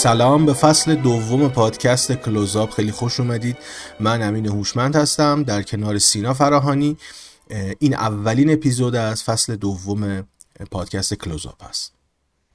سلام 0.00 0.46
به 0.46 0.52
فصل 0.52 0.94
دوم 0.94 1.48
پادکست 1.48 2.12
کلوزاب 2.12 2.70
خیلی 2.70 2.92
خوش 2.92 3.20
اومدید. 3.20 3.56
من 4.00 4.22
امین 4.22 4.46
هوشمند 4.46 4.96
هستم 4.96 5.42
در 5.42 5.62
کنار 5.62 5.98
سینا 5.98 6.34
فراهانی. 6.34 6.96
این 7.78 7.94
اولین 7.94 8.52
اپیزود 8.52 8.96
از 8.96 9.24
فصل 9.24 9.56
دوم 9.56 10.26
پادکست 10.70 11.14
کلوزاب 11.14 11.54
هست 11.68 11.92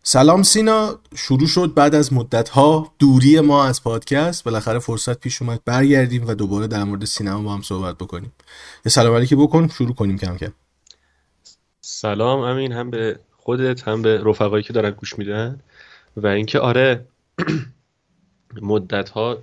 سلام 0.04 0.44
سینا. 0.44 0.99
شروع 1.16 1.48
شد 1.48 1.73
بعد 1.73 1.95
از 1.95 2.13
مدت 2.13 2.49
ها 2.49 2.94
دوری 2.99 3.40
ما 3.40 3.66
از 3.66 3.84
پادکست. 3.84 4.43
بالاخره 4.43 4.80
فرصت 4.80 5.20
پیش 5.20 5.41
اومد 5.41 5.62
برگردیم 5.65 6.27
و 6.27 6.34
دوباره 6.34 6.68
در 6.68 6.84
مورد 6.84 7.05
سینما 7.05 7.41
با 7.41 7.54
هم 7.54 7.62
صحبت 7.62 7.98
بکنیم. 7.98 8.34
یه 8.85 8.90
سلام 8.90 9.15
علیکی 9.15 9.35
بکن. 9.35 9.68
شروع 9.68 9.93
کنیم 9.93 10.18
کم 10.18 10.37
کم. 10.37 10.54
سلام 11.82 12.40
امین. 12.40 12.71
هم 12.71 12.90
به 12.90 13.20
خودت 13.37 13.87
هم 13.87 14.02
به 14.02 14.21
رفقایی 14.24 14.63
که 14.63 14.74
دارن 14.74 14.91
گوش 14.91 15.20
میدن. 15.20 15.62
و 16.18 16.27
اینکه 16.27 16.59
آره 16.59 17.05
مدت 18.61 19.09
ها 19.09 19.37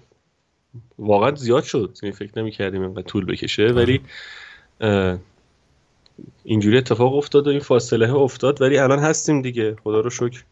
واقعا 0.98 1.34
زیاد 1.34 1.62
شد. 1.64 1.98
یعنی 2.02 2.14
فکر 2.14 2.38
نمی 2.38 2.50
کردیم 2.50 2.82
اینقدر 2.82 3.02
طول 3.02 3.24
بکشه 3.24 3.66
ولی 3.66 4.00
اینجوری 6.44 6.78
اتفاق 6.78 7.14
افتاد 7.14 7.46
و 7.46 7.50
این 7.50 7.60
فاصله 7.60 8.14
افتاد 8.14 8.62
ولی 8.62 8.78
الان 8.78 8.98
هستیم 8.98 9.42
دیگه. 9.42 9.76
خدا 9.84 10.00
رو 10.00 10.10
شکر. 10.10 10.44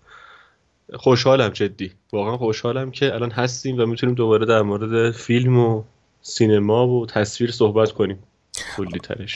خوشحالم 0.94 1.48
جدی. 1.48 1.92
واقعا 2.12 2.36
خوشحالم 2.36 2.90
که 2.90 3.14
الان 3.14 3.30
هستیم 3.30 3.78
و 3.80 3.86
می‌تونیم 3.86 4.14
دوباره 4.14 4.46
در 4.46 4.62
مورد 4.62 5.10
فیلم 5.10 5.58
و 5.58 5.84
سینما 6.22 6.88
و 6.88 7.06
تصویر 7.06 7.50
صحبت 7.50 7.92
کنیم. 7.92 8.18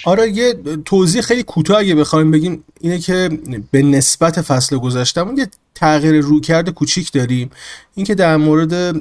آره 0.07 0.31
یه 0.31 0.55
توضیح 0.85 1.21
خیلی 1.21 1.43
کوتاه 1.43 1.79
اگه 1.79 1.95
بخوایم 1.95 2.31
بگیم 2.31 2.65
اینه 2.81 2.99
که 2.99 3.31
به 3.71 3.83
نسبت 3.83 4.41
فصل 4.41 4.77
گذشتمون 4.77 5.37
یه 5.37 5.49
تغییر 5.75 6.21
رویکرد 6.21 6.71
کوچیک 6.71 7.13
داریم. 7.13 7.51
اینکه 7.95 8.15
در 8.15 8.37
مورد 8.37 8.97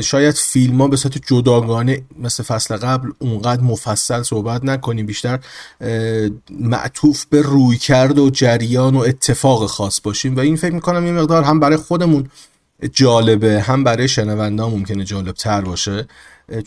شاید 0.00 0.34
فیلم 0.34 0.80
ها 0.80 0.88
به 0.88 0.96
صورت 0.96 1.18
جداگانه 1.26 2.02
مثل 2.18 2.42
فصل 2.42 2.76
قبل 2.76 3.10
اونقدر 3.18 3.62
مفصل 3.62 4.22
صحبت 4.22 4.64
نکنیم 4.64 5.06
بیشتر 5.06 5.38
معطوف 6.50 7.24
به 7.24 7.42
رویکرد 7.42 8.18
و 8.18 8.30
جریان 8.30 8.96
و 8.96 8.98
اتفاق 8.98 9.66
خاص 9.66 10.00
باشیم. 10.04 10.36
و 10.36 10.40
این 10.40 10.56
فکر 10.56 10.74
می‌کنم 10.74 11.06
یه 11.06 11.12
مقدار 11.12 11.42
هم 11.42 11.60
برای 11.60 11.76
خودمون 11.76 12.28
جالبه 12.92 13.60
هم 13.60 13.84
برای 13.84 14.08
شنونده 14.08 14.62
ممکنه 14.62 15.04
جالب 15.04 15.34
تر 15.34 15.60
باشه. 15.60 16.06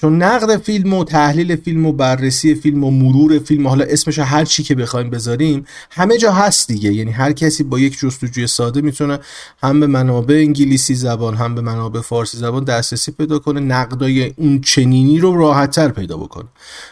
چون 0.01 0.23
نقد 0.23 0.57
فیلم 0.57 0.93
و 0.93 1.03
تحلیل 1.03 1.55
فیلم 1.55 1.85
و 1.85 1.91
بررسی 1.91 2.55
فیلم 2.55 2.83
و 2.83 2.91
مرور 2.91 3.39
فیلم 3.39 3.65
و 3.65 3.69
حالا 3.69 3.85
اسمش 3.85 4.19
هر 4.19 4.45
چی 4.45 4.63
که 4.63 4.75
بخوایم 4.75 5.09
بذاریم 5.09 5.65
همه 5.91 6.17
جا 6.17 6.31
هست 6.31 6.67
دیگه. 6.67 6.93
یعنی 6.93 7.11
هر 7.11 7.31
کسی 7.31 7.63
با 7.63 7.79
یک 7.79 7.99
جستجوی 7.99 8.47
ساده 8.47 8.81
می‌تونه 8.81 9.19
هم 9.63 9.79
به 9.79 9.87
منابع 9.87 10.35
انگلیسی 10.35 10.95
زبان 10.95 11.35
هم 11.35 11.55
به 11.55 11.61
منابع 11.61 12.01
فارسی 12.01 12.37
زبان 12.37 12.63
دسترسی 12.63 13.11
پیدا 13.11 13.39
کنه 13.39 13.59
نقدای 13.59 14.33
اون 14.37 14.61
چنینی 14.61 15.19
رو 15.19 15.37
راحتتر 15.37 15.87
پیدا 15.87 16.17
بکنه. 16.17 16.47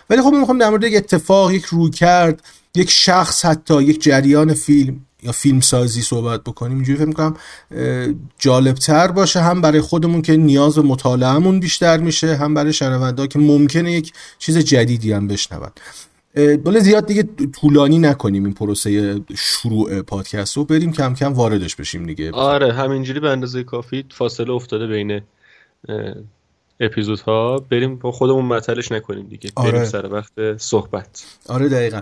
ولی 0.10 0.22
خب 0.22 0.34
می‌خوام 0.34 0.58
در 0.58 0.70
مورد 0.70 0.84
یک 0.84 0.96
اتفاق 0.96 1.52
یک 1.52 1.66
روی 1.66 1.90
کرد 1.90 2.42
یک 2.76 2.90
شخص 2.90 3.46
حتی 3.46 3.84
یک 3.84 4.02
جریان 4.02 4.54
فیلم 4.54 5.00
یا 5.24 5.32
فیلم 5.32 5.60
سازی 5.60 6.02
صحبت 6.02 6.44
بکنیم 6.44 6.76
اینجوری 6.76 6.98
فکر 6.98 7.08
می‌کنم 7.08 7.36
جالبتر 8.40 9.08
باشه 9.08 9.40
هم 9.40 9.62
برای 9.62 9.82
خودمون 9.82 10.22
که 10.22 10.38
نیاز 10.38 10.76
به 10.76 10.82
مطالعهمون 10.82 11.60
بیشتر 11.60 11.98
میشه 11.98 12.36
هم 12.36 12.54
برای 12.54 12.74
شنونده 12.74 13.28
که 13.28 13.40
ممکنه 13.40 13.92
یک 13.92 14.14
چیز 14.38 14.58
جدیدی 14.58 15.12
هم 15.12 15.28
بشنون. 15.28 15.70
بله 16.36 16.80
زیاد 16.80 17.06
دیگه 17.06 17.24
طولانی 17.62 18.00
نکنیم 18.00 18.46
این 18.46 18.54
پروسه 18.54 19.22
شروع 19.38 20.02
پادکست 20.02 20.58
رو. 20.58 20.66
بریم 20.66 20.92
کم 20.92 21.14
کم 21.14 21.34
واردش 21.34 21.76
بشیم 21.76 22.06
دیگه. 22.06 22.32
آره 22.32 22.74
همینجوری 22.74 23.20
به 23.20 23.30
اندازه 23.30 23.64
کافی 23.64 24.06
فاصله 24.12 24.52
افتاده 24.52 24.88
بین 24.88 25.22
اپیزودها 26.82 27.58
بریم 27.70 27.96
با 27.96 28.12
خودمون 28.12 28.46
مطلش 28.46 28.92
نکنیم 28.92 29.28
دیگه. 29.28 29.52
آره. 29.56 29.72
بریم 29.72 29.86
سر 29.86 30.14
وقت 30.14 30.58
صحبت. 30.58 31.26
آره 31.50 31.70
دقیقا. 31.70 32.02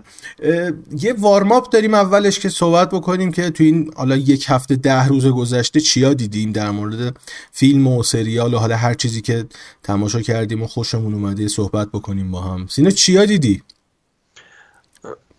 یه 1.00 1.14
وارماپ 1.18 1.70
داریم 1.70 1.94
اولش 1.94 2.40
که 2.40 2.50
صحبت 2.50 2.90
بکنیم 2.90 3.32
که 3.32 3.50
تو 3.50 3.64
این 3.64 3.92
حالا 3.96 4.16
یک 4.16 4.46
هفته 4.48 4.76
ده 4.76 5.08
روز 5.08 5.28
گذشته 5.28 5.80
چیا 5.80 6.14
دیدیم 6.14 6.52
در 6.52 6.72
مورد 6.72 7.18
فیلم 7.52 7.88
و 7.88 8.04
سریال 8.04 8.54
و 8.54 8.58
حالا 8.58 8.76
هر 8.76 8.94
چیزی 8.94 9.22
که 9.22 9.46
تماشا 9.84 10.22
کردیم 10.22 10.62
و 10.62 10.68
خوشمون 10.68 11.14
اومده 11.14 11.48
صحبت 11.48 11.88
بکنیم 11.88 12.32
با 12.32 12.42
هم. 12.42 12.68
سینه 12.68 12.92
چیا 12.92 13.26
دیدی؟ 13.26 13.64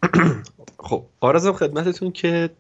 خب 0.89 1.05
آرزم 1.21 1.53
خدمتتون 1.53 2.13
که 2.13 2.51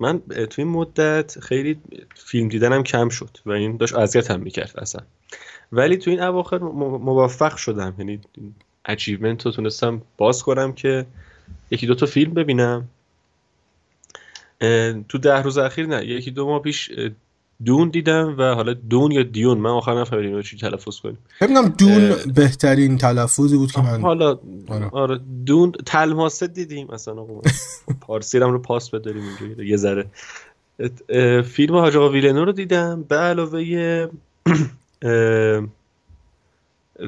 من 0.00 0.18
تو 0.20 0.62
این 0.62 0.68
مدت 0.68 1.40
خیلی 1.40 1.80
فیلم 2.14 2.48
دیدنم 2.48 2.82
کم 2.82 3.08
شد 3.08 3.38
و 3.46 3.50
این 3.50 3.76
داشت 3.76 3.94
اذیت 3.94 4.30
هم 4.30 4.40
می‌کرد 4.40 4.72
اصلا. 4.78 5.00
ولی 5.72 5.96
تو 5.96 6.10
این 6.10 6.22
اواخر 6.22 6.58
موفق 6.58 7.56
شدم. 7.56 7.94
یعنی 7.98 8.20
اچیومنت 8.84 9.46
رو 9.46 9.52
تونستم 9.52 10.02
باز 10.18 10.42
کنم 10.42 10.72
که 10.72 11.06
یکی 11.70 11.86
دو 11.86 11.94
تا 11.94 12.06
فیلم 12.06 12.34
ببینم. 12.34 12.88
تو 15.08 15.18
ده 15.18 15.42
روز 15.42 15.58
اخیر 15.58 15.86
نه 15.86 16.06
یکی 16.06 16.30
دو 16.30 16.46
ماه 16.46 16.62
پیش 16.62 16.90
دون 17.64 17.88
دیدم 17.88 18.34
و 18.38 18.54
حالا 18.54 18.74
دون 18.74 19.12
یا 19.12 19.22
دیون 19.22 19.58
من 19.58 19.70
آخر 19.70 20.00
نفهمیدم 20.00 20.42
چی 20.42 20.56
تلفظ 20.56 21.00
کنیم؟ 21.00 21.18
ببینم 21.40 21.68
دون 21.68 22.14
بهترین 22.34 22.98
تلفظی 22.98 23.56
بود 23.56 23.72
که 23.72 23.82
من 23.82 24.00
حالا 24.00 24.38
آره, 24.68 24.88
آره 24.92 25.20
دون 25.46 25.72
تلماسه 25.72 26.46
دیدیم 26.46 26.88
مثلا 26.92 27.26
پارسی 28.00 28.38
رو 28.38 28.58
پاس 28.58 28.90
بداریم 28.90 29.22
اینجوری 29.22 29.68
یه 29.68 29.76
ذره. 29.76 30.06
فیلم 31.42 31.76
حاج 31.76 31.96
آقا 31.96 32.08
ویلنو 32.08 32.44
رو 32.44 32.52
دیدم. 32.52 33.02
به 33.08 33.16
علاوه 33.16 34.08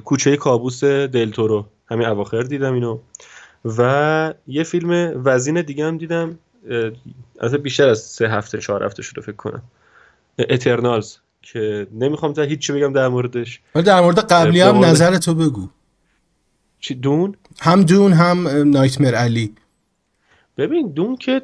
کوچه 0.05 0.37
کابوس 0.37 0.85
دلتورو 0.85 1.67
همین 1.91 2.07
اواخر 2.07 2.43
دیدم 2.43 2.75
اینو. 2.75 2.99
و 3.65 4.35
یه 4.47 4.63
فیلم 4.63 5.23
وزین 5.25 5.63
دیگه 5.63 5.87
هم 5.87 5.99
دیدم. 5.99 6.39
از 7.41 7.55
بیشتر 7.55 7.89
از 7.89 7.99
سه 7.99 8.29
هفته 8.29 8.59
چهار 8.59 8.85
هفته 8.85 9.03
شده 9.03 9.21
فکر 9.21 9.37
کنم. 9.37 9.63
اترنالز 10.39 11.17
که 11.43 11.87
نمی‌خوام 11.93 12.33
تا 12.33 12.43
هیچی 12.43 12.73
بگم 12.73 12.93
در 12.93 13.09
موردش. 13.09 13.61
ولی 13.75 13.85
در 13.85 14.01
مورد 14.01 14.19
قبلی 14.19 14.61
هم 14.61 14.85
نظر 14.85 15.17
تو 15.17 15.35
بگو. 15.35 15.69
چی 16.81 16.95
دون؟ 16.95 17.37
هم 17.61 17.83
دون 17.83 18.13
هم 18.13 18.49
نایتمر 18.49 19.15
علی. 19.15 19.55
ببین 20.59 20.89
دون 20.89 21.17
که 21.17 21.43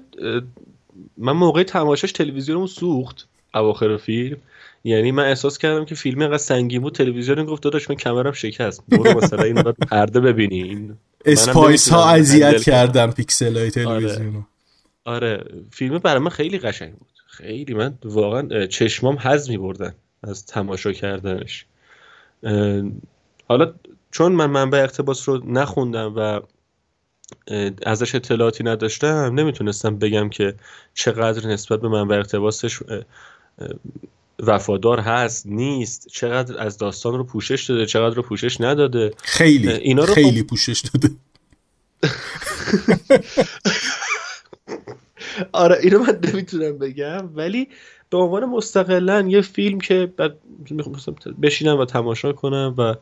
من 1.16 1.32
موقع 1.32 1.62
تماشاش 1.62 2.12
تلویزیونمو 2.12 2.66
سوخت 2.66 3.28
اواخر 3.54 3.96
فیلم. 3.96 4.36
یعنی 4.84 5.12
من 5.12 5.24
احساس 5.24 5.58
کردم 5.58 5.84
که 5.84 5.94
فیلم 5.94 6.20
اینقدر 6.20 6.38
سنگین 6.38 6.82
بود 6.82 6.94
تلویزیون 6.94 7.44
گفت 7.44 7.62
داداش 7.62 7.90
من 7.90 7.96
کمرم 7.96 8.32
شکست. 8.32 8.82
برو 8.88 9.18
مثلا 9.18 9.42
این 9.42 9.62
پرده 9.62 10.20
ببینی. 10.20 10.62
این 10.62 10.96
اسپایس 11.24 11.88
ها 11.88 12.10
اذیت 12.10 12.62
کردم 12.62 13.10
پیکسل 13.10 13.58
های 13.58 13.70
تلویزیون 13.70 14.44
آره. 15.04 15.34
آره. 15.34 15.44
فیلم 15.70 15.98
برای 15.98 16.18
من 16.18 16.30
خیلی 16.30 16.58
قشنگ 16.58 16.92
بود. 16.92 17.08
خیلی 17.26 17.74
من 17.74 17.98
واقعا 18.04 18.66
چشمام 18.66 19.16
حظ 19.16 19.50
می 19.50 19.58
بردن 19.58 19.94
از 20.22 20.46
تماشا 20.46 20.92
کردنش. 20.92 21.66
حالا 23.48 23.74
چون 24.10 24.32
من 24.32 24.46
منبع 24.46 24.78
اقتباس 24.78 25.28
رو 25.28 25.52
نخوندم 25.52 26.14
و 26.16 26.40
ازش 27.86 28.14
اطلاعاتی 28.14 28.64
نداشتم 28.64 29.32
نمی‌تونستم 29.34 29.98
بگم 29.98 30.28
که 30.28 30.54
چقدر 30.94 31.46
نسبت 31.46 31.80
به 31.80 31.88
منبع 31.88 32.16
اقتباسش 32.16 32.78
وفادار 34.38 35.00
هست 35.00 35.46
نیست. 35.46 36.08
چقدر 36.08 36.62
از 36.62 36.78
داستان 36.78 37.14
رو 37.14 37.24
پوشش 37.24 37.64
داده 37.64 37.86
چقدر 37.86 38.14
رو 38.14 38.22
پوشش 38.22 38.60
نداده. 38.60 39.10
خیلی 39.22 39.68
اینا 39.68 40.04
رو 40.04 40.14
خیلی 40.14 40.40
خب... 40.40 40.46
پوشش 40.46 40.80
داده. 40.80 41.14
آره 45.52 45.78
اینو 45.82 45.98
من 45.98 46.18
نمی‌تونم 46.32 46.78
بگم. 46.78 47.30
ولی 47.34 47.68
به 48.10 48.18
عنوان 48.18 48.44
مستقلا 48.44 49.20
یه 49.28 49.40
فیلم 49.40 49.80
که 49.80 50.12
بعد 50.16 50.36
بشینم 51.42 51.78
و 51.78 51.84
تماشا 51.84 52.32
کنم 52.32 52.74
و 52.78 52.94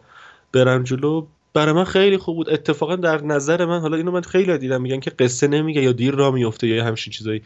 برم 0.53 0.83
جلو 0.83 1.26
برای 1.55 1.75
من 1.75 1.85
خیلی 1.85 2.17
خوب 2.17 2.37
بود. 2.37 2.50
اتفاقا 2.50 2.97
در 2.97 3.23
نظر 3.23 3.65
من 3.65 3.81
حالا 3.81 3.97
اینو 3.97 4.11
من 4.11 4.21
خیلی 4.21 4.59
دیدم 4.59 4.83
میگن 4.83 5.00
که 5.00 5.11
قصه 5.11 5.49
نمیگه 5.49 5.83
یا 5.83 5.93
دیر 5.93 6.15
را 6.15 6.31
میفته 6.31 6.67
یا 6.67 6.85
همچین 6.85 7.12
چیزایی. 7.12 7.43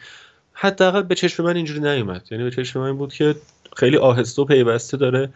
حداقل 0.53 1.01
به 1.01 1.15
چشم 1.15 1.43
من 1.43 1.55
اینجوری 1.55 1.79
نیومد. 1.79 2.27
یعنی 2.31 2.43
به 2.43 2.51
چشم 2.51 2.79
من 2.79 2.97
بود 2.97 3.13
که 3.13 3.35
خیلی 3.75 3.97
آهسته 3.97 4.41
و 4.41 4.45
پیوسته 4.45 4.97
داره 4.97 5.33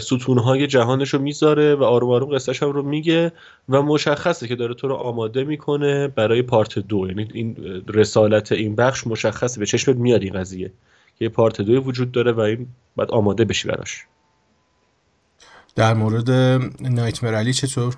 ستونهای 0.00 0.66
جهانش 0.66 1.14
رو 1.14 1.20
می‌ذاره 1.20 1.74
و 1.74 1.84
آروم 1.84 2.10
آروم 2.10 2.34
قصهش 2.34 2.62
رو 2.62 2.82
میگه 2.82 3.32
و 3.68 3.82
مشخصه 3.82 4.48
که 4.48 4.56
داره 4.56 4.74
تو 4.74 4.88
رو 4.88 4.94
آماده 4.94 5.44
می‌کنه 5.44 6.08
برای 6.08 6.42
پارت 6.42 6.78
دو 6.78 7.06
یعنی 7.08 7.28
این 7.34 7.56
رسالت 7.88 8.52
این 8.52 8.76
بخش 8.76 9.06
مشخصه 9.06 9.60
به 9.60 9.66
چشمت 9.66 9.96
میاد 9.96 10.22
این 10.22 10.32
قضیه 10.32 10.72
که 11.18 11.28
پارت 11.28 11.60
دوی 11.60 11.76
وجود 11.76 12.12
داره 12.12 12.32
و 12.32 12.40
این 12.40 12.66
باید 12.96 13.10
آماده 13.10 13.44
بشی 13.44 13.68
براش 13.68 14.04
در 15.74 15.94
مورد 15.94 16.30
نایت 16.80 17.24
علی 17.24 17.52
چطور؟ 17.52 17.96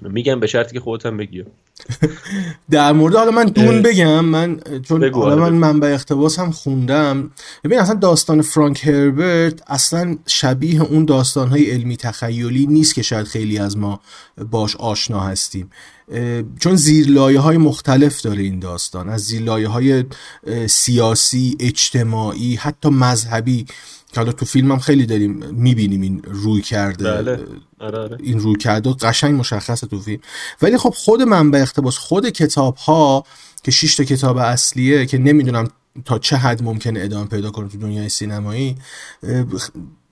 میگم 0.00 0.40
به 0.40 0.46
شرطی 0.46 0.72
که 0.72 0.80
خودت 0.80 1.06
هم 1.06 1.16
بگی. 1.16 1.44
در 2.70 2.92
مورد 2.92 3.14
حالا 3.14 3.30
من 3.30 3.44
دون 3.44 3.82
بگم 3.82 4.24
من 4.24 4.60
چون 4.88 5.10
حالا 5.14 5.36
من 5.36 5.52
منبع 5.52 5.88
اقتباس 5.88 6.38
هم 6.38 6.50
خوندم. 6.50 7.30
ببین 7.64 7.78
اصلا 7.78 7.94
داستان 7.94 8.42
فرانک 8.42 8.86
هربرت 8.86 9.62
اصلا 9.66 10.18
شبیه 10.26 10.82
اون 10.82 11.04
داستان 11.04 11.48
های 11.48 11.70
علمی 11.70 11.96
تخیلی 11.96 12.66
نیست 12.66 12.94
که 12.94 13.02
شاید 13.02 13.26
خیلی 13.26 13.58
از 13.58 13.76
ما 13.76 14.00
باش 14.50 14.76
آشنا 14.76 15.20
هستیم. 15.20 15.70
چون 16.60 16.76
زیرلایه 16.76 17.40
های 17.40 17.56
مختلف 17.56 18.22
داره 18.22 18.42
این 18.42 18.58
داستان. 18.58 19.08
از 19.08 19.20
زیرلایه 19.20 19.68
های 19.68 20.04
سیاسی 20.66 21.56
اجتماعی 21.60 22.54
حتی 22.54 22.88
مذهبی 22.88 23.66
حالا 24.16 24.32
تو 24.32 24.46
فیلم 24.46 24.72
هم 24.72 24.78
خیلی 24.78 25.06
داریم 25.06 25.44
می‌بینیم 25.52 26.00
این 26.00 26.22
روی 26.24 26.62
کرده. 26.62 27.12
بله. 27.12 27.40
آره 27.80 27.98
آره. 27.98 28.16
این 28.20 28.38
روی 28.38 28.56
کرده 28.56 28.90
قشنگ 28.92 29.40
مشخصه 29.40 29.86
تو 29.86 30.00
فیلم 30.00 30.20
ولی 30.62 30.78
خب 30.78 30.90
خود 30.90 31.22
منبع 31.22 31.60
اقتباس 31.60 31.98
خود 31.98 32.28
کتاب 32.28 32.76
ها 32.76 33.24
که 33.62 33.70
6 33.70 33.96
تا 33.96 34.04
کتاب 34.04 34.36
اصلیه 34.36 35.06
که 35.06 35.18
نمی‌دونم 35.18 35.68
تا 36.04 36.18
چه 36.18 36.36
حد 36.36 36.62
ممکنه 36.62 37.00
ادامه 37.00 37.26
پیدا 37.26 37.50
کنه 37.50 37.68
تو 37.68 37.78
دنیای 37.78 38.08
سینمایی 38.08 38.76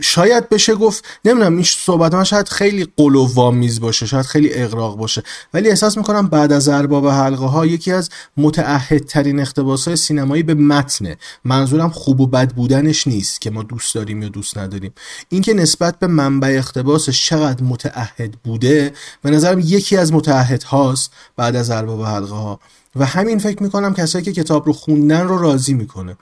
شاید 0.01 0.49
بشه 0.49 0.75
گفت 0.75 1.05
نمی‌دونم 1.25 1.55
این 1.55 1.63
صحبت 1.63 2.15
من 2.15 2.25
شاید 2.25 2.49
خیلی 2.49 2.87
قلو 2.97 3.51
میز 3.51 3.81
باشه 3.81 4.07
شاید 4.07 4.27
خیلی 4.27 4.55
اغراق 4.55 4.97
باشه 4.97 5.23
ولی 5.55 5.69
احساس 5.69 5.97
می‌کنم 5.97 6.27
بعد 6.27 6.53
از 6.53 6.69
ارباب 6.69 7.09
حلقه 7.09 7.47
ها 7.47 7.67
یکی 7.67 7.93
از 7.93 8.11
متعهدترین 8.37 9.41
اقتباس 9.41 9.89
های 9.89 9.97
سینمایی 9.97 10.43
به 10.43 10.55
متنه. 10.55 11.17
منظورم 11.45 11.91
خوب 11.91 12.21
و 12.21 12.27
بد 12.27 12.53
بودنش 12.53 13.07
نیست 13.07 13.41
که 13.41 13.51
ما 13.51 13.63
دوست 13.63 13.95
داریم 13.95 14.23
یا 14.23 14.29
دوست 14.29 14.59
نداریم. 14.59 14.93
اینکه 15.29 15.55
نسبت 15.55 15.99
به 15.99 16.07
منبع 16.07 16.49
اقتباسش 16.49 17.27
چقدر 17.27 17.65
متعهد 17.65 18.33
بوده 18.45 18.93
به 19.23 19.31
نظرم 19.31 19.61
یکی 19.61 19.97
از 19.97 20.13
متعهد 20.13 20.63
هاست 20.63 21.13
بعد 21.37 21.57
از 21.57 21.71
ارباب 21.71 22.03
حلقه 22.03 22.35
ها 22.35 22.61
و 22.97 23.07
همین 23.07 23.39
فکر 23.39 23.63
می‌کنم 23.63 23.95
کسایی 23.95 24.25
که 24.25 24.33
کتاب 24.33 24.67
رو 24.67 24.73
خوندن 24.73 25.29
رو 25.29 25.39
راضی 25.39 25.75
می‌کنه. 25.75 26.17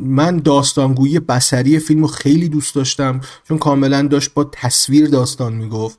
من 0.00 0.36
داستانگویی 0.36 1.20
بسری 1.20 1.78
فیلم 1.78 2.02
رو 2.02 2.06
خیلی 2.06 2.48
دوست 2.48 2.74
داشتم 2.74 3.20
چون 3.48 3.58
کاملا 3.58 4.02
داشت 4.02 4.34
با 4.34 4.44
تصویر 4.44 5.08
داستان 5.08 5.52
می‌گفت. 5.52 5.98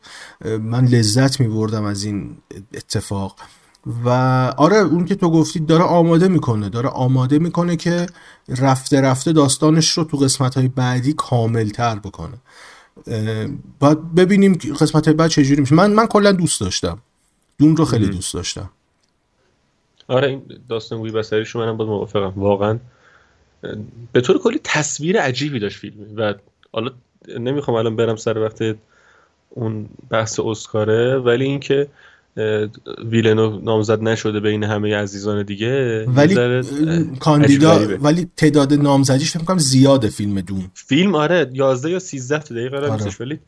من 0.62 0.86
لذت 0.86 1.40
میبردم 1.40 1.84
از 1.84 2.04
این 2.04 2.38
اتفاق. 2.74 3.36
و 4.06 4.10
آره 4.58 4.78
اون 4.78 5.06
که 5.06 5.16
تو 5.16 5.32
گفتی 5.32 5.60
داره 5.60 5.84
آماده 5.84 6.28
می‌کنه 6.28 6.70
داره 6.70 6.90
آماده 6.90 7.40
می‌کنه 7.40 7.76
که 7.76 8.06
رفته 8.50 9.02
رفته 9.02 9.34
داستانش 9.34 9.90
رو 9.92 10.04
تو 10.04 10.18
قسمت 10.18 10.56
های 10.58 10.68
بعدی 10.68 11.14
کامل 11.14 11.70
تر 11.70 12.00
بکنه 12.00 12.38
باید 13.80 14.16
ببینیم 14.16 14.54
قسمت 14.54 15.06
های 15.08 15.14
بعد 15.14 15.30
چجوری 15.30 15.62
میشه. 15.62 15.76
من 15.76 15.94
من 15.94 16.06
کلا 16.06 16.32
دوست 16.32 16.62
داشتم. 16.62 16.98
دون 17.58 17.78
رو 17.78 17.86
خیلی 17.86 18.08
دوست 18.08 18.34
داشتم. 18.34 18.70
آره 20.10 20.28
این 20.28 20.42
داستان 20.70 21.00
گویی 21.00 21.12
بسریش 21.12 21.56
منم 21.56 21.78
باز 21.78 21.88
موافقم. 21.88 22.34
واقعا 22.36 22.80
به 24.12 24.22
طور 24.22 24.38
کلی 24.38 24.60
تصویر 24.64 25.22
عجیبی 25.22 25.60
داشت 25.60 25.78
فیلم. 25.78 25.96
و 26.18 26.34
حالا 26.74 26.92
نمی‌خوام 27.40 27.78
الان 27.78 27.96
برم 27.96 28.16
سر 28.16 28.38
وقت 28.38 28.76
اون 29.50 29.90
بحث 30.10 30.40
اسکاره 30.40 31.18
ولی 31.18 31.46
اینکه 31.46 31.88
ویلنو 33.06 33.60
نامزد 33.62 34.04
نشده 34.04 34.40
بین 34.40 34.64
همه 34.64 34.96
عزیزان 34.96 35.44
دیگه 35.44 36.06
ولی 36.06 36.64
کاندیدا 37.20 37.98
ولی 38.02 38.30
تعداد 38.38 38.74
نامزدیش 38.74 39.32
فکر 39.32 39.44
کنم 39.44 39.58
زیاده 39.58 40.10
فیلم 40.10 40.42
دوم. 40.42 40.72
فیلم 40.74 41.16
آره 41.16 41.50
11 41.54 41.90
یا 41.90 42.00
13 42.00 42.40
تا 42.40 42.56
دقیقه 42.56 42.78
آره. 42.78 43.16
ولی 43.20 43.40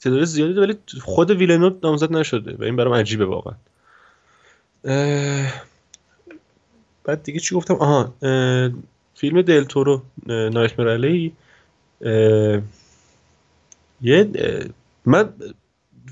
تعداد 0.00 0.24
زیادی 0.24 0.52
ولی 0.52 0.74
خود 1.00 1.30
ویلنو 1.30 1.70
نامزد 1.82 2.12
نشده 2.12 2.56
و 2.58 2.64
این 2.64 2.76
برام 2.76 2.94
عجیبه 2.94 3.24
واقعا. 3.24 3.54
بعد 7.04 7.22
دیگه 7.22 7.40
چی 7.40 7.54
گفتم؟ 7.54 7.74
آها 7.74 8.14
فیلم 9.14 9.42
دلتورو 9.42 10.02
نایتمر 10.26 10.88
علی 10.88 11.32
یه 14.02 14.30
من 15.04 15.32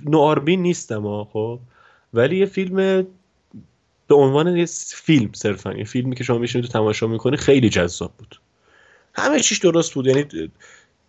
نواربین 0.07 0.63
نیستم 0.63 1.25
خب. 1.25 1.61
ولی 2.15 2.37
یه 2.39 2.47
فیلم 2.47 3.07
به 4.09 4.15
عنوان 4.15 4.57
یه 4.57 4.67
فیلم 4.95 5.31
صرفا 5.33 5.73
یه 5.73 5.85
فیلمی 5.85 6.17
که 6.17 6.25
شما 6.25 6.39
میشینید 6.39 6.67
تو 6.67 6.73
تماشا 6.73 7.07
می‌کنی 7.07 7.37
خیلی 7.37 7.69
جذاب 7.69 8.13
بود. 8.19 8.41
همه 9.15 9.41
چیش 9.41 9.59
درست 9.59 9.95
بود 9.95 10.07
یعنی 10.07 10.51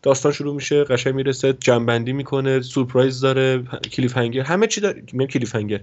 داستان 0.02 0.32
شروع 0.32 0.56
میشه 0.56 0.84
قشنگ 0.84 1.16
می‌رسه 1.16 1.54
جنبندی 1.54 2.14
می‌کنه 2.14 2.62
سورپرایز 2.62 3.22
داره 3.22 3.64
کلیف 3.64 4.18
هنگر 4.18 4.42
همه 4.42 4.68
چی 4.68 4.82
داره 4.82 5.04
میگم 5.14 5.26
کلیف 5.26 5.56
هنگر 5.56 5.82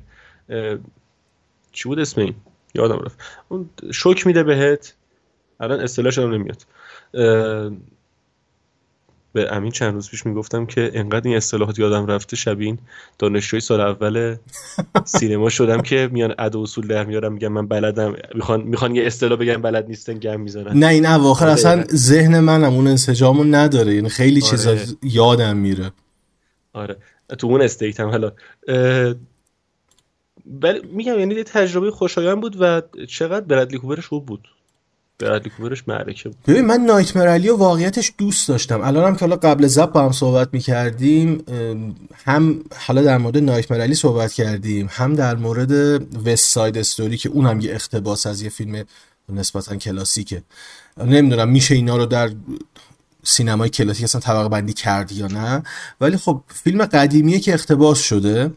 چی 1.73 1.89
بود 1.89 1.99
اسم 1.99 2.21
این؟ 2.21 2.35
یادم 2.77 2.99
رفت. 2.99 3.19
اون 3.49 3.71
شوک 3.93 4.27
میده 4.27 4.43
بهت. 4.43 4.95
الان 5.61 5.81
اصطلاحش 5.81 6.19
هم 6.19 6.35
نمیاد. 6.35 6.63
به 9.33 9.53
امین 9.53 9.71
چند 9.71 9.95
روز 9.95 10.11
پیش 10.11 10.27
می‌گفتم 10.27 10.67
که 10.67 10.91
انقدر 10.95 11.29
این 11.29 11.37
اصطلاحات 11.37 11.79
یادم 11.79 12.07
رفته 12.07 12.37
شبین. 12.37 12.79
دانشجوی 13.19 13.61
سال 13.61 13.81
اول 13.81 14.37
سینما 15.05 15.49
شدم 15.49 15.83
که 15.83 16.09
میان 16.13 16.35
اد 16.39 16.57
اصول 16.57 16.87
در 16.87 17.05
میارم 17.05 17.33
میگم 17.33 17.49
من 17.49 17.67
بلدم. 17.67 18.15
می‌خوان 18.35 18.63
می‌خوان 18.63 18.97
یه 18.97 19.07
اصطلاح 19.07 19.39
بگم 19.39 19.63
بلد 19.63 19.89
نیستن 19.89 20.19
گم 20.19 20.41
می‌زنن. 20.41 20.79
نه 20.79 20.87
این 20.87 21.07
اواخر 21.07 21.45
آره. 21.45 21.53
اصلا 21.53 21.85
ذهن 21.91 22.41
منم 22.41 22.75
اون 22.75 22.87
انسجامو 22.87 23.45
نداره. 23.45 23.95
یعنی 23.95 24.09
خیلی 24.09 24.41
آره. 24.41 24.51
چیزا 24.51 24.77
یادم 25.03 25.57
میره. 25.57 25.91
آره. 26.73 26.97
تو 27.39 27.47
اون 27.47 27.63
استیت 27.63 28.01
هم 28.01 28.09
حالا 28.09 28.33
ولی 30.63 30.81
میگم 30.93 31.19
یعنی 31.19 31.43
تجربه 31.43 31.91
خوشایند 31.91 32.41
بود 32.41 32.57
و 32.61 32.83
چقدر 33.09 33.45
برادلی 33.45 33.79
کوبرش 33.79 34.07
خوب 34.07 34.27
بود. 34.27 34.49
برادلی 35.19 35.51
کوبرش 35.51 35.89
معرکه 35.89 36.29
بود. 36.29 36.39
ببین 36.47 36.65
من 36.67 36.81
نایت 36.81 37.17
مرالی 37.17 37.49
و 37.49 37.57
واقعیتش 37.57 38.13
دوست 38.19 38.49
داشتم. 38.49 38.81
الان 38.81 39.05
هم 39.05 39.15
که 39.15 39.21
حالا 39.21 39.37
قبل 39.37 39.67
زب 39.67 39.93
با 39.93 40.05
هم 40.05 40.13
صحبت 40.13 40.49
می‌کردیم 40.53 41.45
هم 42.25 42.65
حالا 42.87 43.03
در 43.03 43.19
مورد 43.19 43.39
نایت 43.39 43.73
مرالی 43.73 43.95
صحبت 43.95 44.33
کردیم 44.33 44.89
هم 44.91 45.15
در 45.15 45.37
مورد 45.37 45.73
وست 46.27 46.53
ساید 46.53 46.79
استوری 46.79 47.17
که 47.17 47.29
اونم 47.29 47.61
یه 47.61 47.75
اختباس 47.75 48.27
از 48.27 48.43
یه 48.43 48.49
فیلم 48.49 48.85
نسبتا 49.29 49.77
کلاسیکه. 49.77 50.43
نمی‌دونم 51.05 51.49
میشه 51.49 51.75
اینا 51.75 51.97
رو 51.97 52.07
در 52.07 52.31
سینمای 53.23 53.69
کلاسیک 53.69 54.05
اصلا 54.05 54.21
طبقه 54.21 54.49
بندی 54.49 54.73
کرد 54.73 55.13
یا 55.13 55.27
نه. 55.27 55.63
ولی 56.01 56.17
خب 56.17 56.41
فیلم 56.49 56.85
قدیمیه 56.85 57.41
که 57.41 57.55
اختباس 57.55 57.99
شده. 57.99 58.51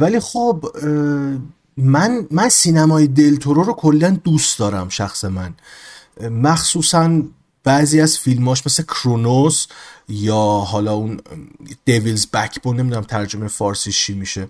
ولی 0.00 0.20
خب 0.20 0.64
من 1.76 2.26
من 2.30 2.48
سینمای 2.48 3.06
دلتورو 3.06 3.62
رو 3.62 3.72
کلا 3.72 4.10
دوست 4.10 4.58
دارم 4.58 4.88
شخص 4.88 5.24
من. 5.24 5.54
مخصوصا 6.30 7.22
بعضی 7.64 8.00
از 8.00 8.18
فیلماش 8.18 8.66
مثل 8.66 8.82
کرونوس 8.82 9.66
یا 10.08 10.36
حالا 10.44 10.92
اون 10.92 11.20
دیویلز 11.84 12.26
بکبون 12.26 12.80
نمی‌دونم 12.80 13.02
ترجمه 13.02 13.48
فارسیش 13.48 14.06
چی 14.06 14.14
میشه. 14.14 14.48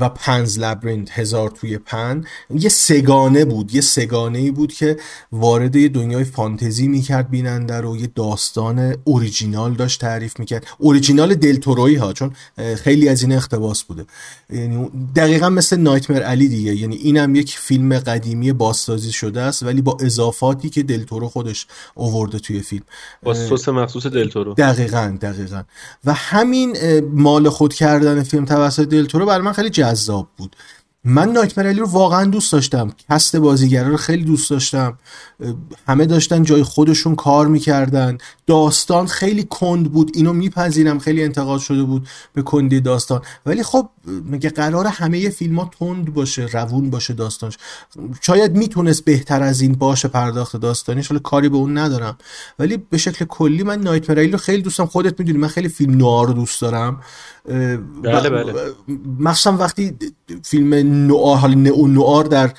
و 0.00 0.08
Pan's 0.08 0.58
Labyrinth 0.58 1.10
هزار 1.10 1.50
توی 1.50 1.78
پن. 1.78 2.24
یه 2.50 2.68
سه‌گانه 2.68 3.44
بود 3.44 3.74
یه 3.74 3.80
سه‌گانه 3.80 4.38
ای 4.38 4.50
بود 4.50 4.72
که 4.72 4.96
وارد 5.32 5.76
یه 5.76 5.88
دنیای 5.88 6.24
فانتزی 6.24 6.88
می‌کرد 6.88 7.30
بیننده 7.30 7.80
رو 7.80 7.96
یه 7.96 8.08
داستان 8.14 8.96
اوریجینال 9.04 9.74
داشت 9.74 10.00
تعریف 10.00 10.40
می‌کرد. 10.40 10.66
اوریجینال 10.78 11.34
دلتوروی 11.34 11.94
ها 11.94 12.12
چون 12.12 12.32
خیلی 12.76 13.08
از 13.08 13.22
این 13.22 13.32
اقتباس 13.32 13.82
بوده. 13.82 14.04
یعنی 14.50 14.90
دقیقا 15.16 15.48
مثل 15.48 15.76
Nightmare 15.76 16.22
Alley 16.22 16.48
دیگه. 16.48 16.74
یعنی 16.74 16.96
اینم 16.96 17.34
یک 17.34 17.58
فیلم 17.58 17.98
قدیمی 17.98 18.52
بازسازی 18.52 19.12
شده 19.12 19.40
است 19.40 19.62
ولی 19.62 19.82
با 19.82 19.96
اضافاتی 20.00 20.70
که 20.70 20.82
دلتورو 20.82 21.28
خودش 21.28 21.66
اوورده 21.94 22.38
توی 22.38 22.60
فیلم. 22.60 22.84
با 23.22 23.34
سس 23.34 23.68
مخصوص 23.68 24.06
دلتورو 24.06 24.54
دقیقا 24.54 25.16
دقیقا. 25.20 25.62
و 26.04 26.12
همین 26.12 26.76
مال 27.00 27.48
خود 27.48 27.74
کردن 27.74 28.22
فیلم 28.22 28.44
توسط 28.44 28.88
دلتورو 28.88 29.31
برای 29.32 29.44
من 29.44 29.52
خیلی 29.52 29.70
جذاب 29.70 30.28
بود. 30.36 30.56
من 31.04 31.32
نایتمر 31.32 31.72
رو 31.72 31.86
واقعا 31.86 32.24
دوست 32.24 32.52
داشتم. 32.52 32.90
کست 33.10 33.36
بازیگرا 33.36 33.88
رو 33.88 33.96
خیلی 33.96 34.24
دوست 34.24 34.50
داشتم. 34.50 34.98
همه 35.86 36.06
داشتن 36.06 36.42
جای 36.42 36.62
خودشون 36.62 37.14
کار 37.14 37.46
می‌کردن. 37.46 38.18
داستان 38.46 39.06
خیلی 39.06 39.44
کند 39.44 39.92
بود. 39.92 40.10
اینو 40.14 40.32
میپذیرم. 40.32 40.98
خیلی 40.98 41.24
انتقاد 41.24 41.60
شده 41.60 41.82
بود 41.82 42.08
به 42.32 42.42
کندی 42.42 42.80
داستان. 42.80 43.22
ولی 43.46 43.62
خب 43.62 43.88
مگه 44.06 44.50
قرار 44.50 44.86
همه 44.86 45.28
فیلم 45.28 45.58
ها 45.58 45.70
تند 45.78 46.14
باشه 46.14 46.46
روون 46.46 46.90
باشه 46.90 47.14
داستانش. 47.14 47.58
شاید 48.20 48.56
می‌تونست 48.56 49.04
بهتر 49.04 49.42
از 49.42 49.60
این 49.60 49.72
باشه 49.72 50.08
پرداخت 50.08 50.56
داستانیش 50.56 51.08
حالا 51.08 51.20
کاری 51.20 51.48
به 51.48 51.56
اون 51.56 51.78
ندارم. 51.78 52.18
ولی 52.58 52.76
به 52.76 52.98
شکل 52.98 53.24
کلی 53.24 53.62
من 53.62 53.80
نایتمر 53.80 54.26
رو 54.26 54.38
خیلی 54.38 54.62
دوستم 54.62 54.86
خودت 54.86 55.20
می‌دونی 55.20 55.38
من 55.38 55.48
خیلی 55.48 55.68
فیلم 55.68 55.94
نوار 55.94 56.26
رو 56.26 56.32
دوست 56.32 56.60
دارم. 56.60 57.00
بله 58.02 58.30
بله. 58.30 58.52
مخصوصا 59.18 59.56
وقتی 59.56 59.96
فیلم 60.42 60.74
نوار 61.06 61.36
حالا 61.36 61.54
نئو 61.54 61.86
نوار 61.86 62.24
در 62.24 62.52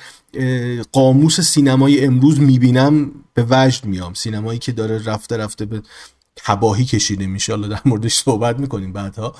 قاموس 0.92 1.40
سینمای 1.40 2.04
امروز 2.04 2.40
می‌بینم 2.40 3.10
به 3.34 3.46
وجد 3.50 3.84
میام. 3.84 4.14
سینمایی 4.14 4.58
که 4.58 4.72
داره 4.72 5.04
رفته 5.04 5.36
رفته 5.36 5.64
به 5.64 5.82
تباهی 6.36 6.84
کشیده 6.84 7.26
میشه. 7.26 7.52
حالا 7.52 7.68
در 7.68 7.80
موردش 7.84 8.14
صحبت 8.14 8.58
می‌کنیم 8.58 8.92
بعدها. 8.92 9.34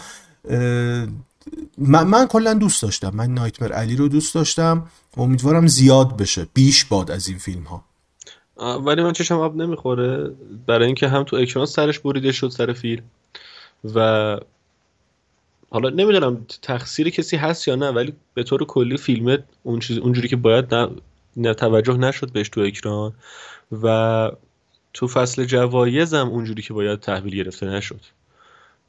من, 1.79 2.07
من 2.07 2.27
کلا 2.27 2.55
دوست 2.55 2.83
داشتم. 2.83 3.11
من 3.15 3.35
نایتمر 3.35 3.73
علی 3.73 3.97
رو 3.97 4.09
دوست 4.09 4.35
داشتم. 4.35 4.87
امیدوارم 5.17 5.67
زیاد 5.67 6.17
بشه. 6.17 6.47
بیش 6.55 6.85
باد 6.85 7.11
از 7.11 7.29
این 7.29 7.39
فیلم 7.39 7.63
ها 7.63 7.85
ولی 8.79 9.03
من 9.03 9.13
چشم 9.13 9.35
آب 9.35 9.57
نمی‌خوره. 9.57 10.31
برای 10.67 10.87
اینکه 10.87 11.09
هم 11.09 11.23
تو 11.23 11.37
اکران 11.37 11.67
سرش 11.67 11.99
بریده 11.99 12.33
شد 12.33 12.49
سر 12.49 12.73
فیلم 12.73 13.03
و 13.95 14.39
حالا 15.71 15.91
نمی‌دونم 15.91 16.47
تقصیر 16.63 17.11
کسی 17.11 17.37
هست 17.37 17.69
یا 17.69 17.75
نه 17.75 17.91
ولی 17.91 18.13
به 18.35 18.43
طور 18.43 18.65
کلی 18.65 18.97
فیلم 18.97 19.39
اون 19.63 19.81
چیز 19.81 19.99
اونجوری 19.99 20.29
که 20.29 20.37
باید 20.37 20.75
نه, 21.37 21.55
توجه 21.55 21.97
نشد 21.97 22.33
بهش 22.33 22.49
تو 22.49 22.61
اکران 22.61 23.13
و 23.83 24.31
تو 24.93 25.09
فصل 25.09 25.45
جوایزم 25.45 26.29
اونجوری 26.29 26.63
که 26.63 26.73
باید 26.73 27.01
تحویل 27.01 27.37
گرفته 27.37 27.67
نشد. 27.67 28.01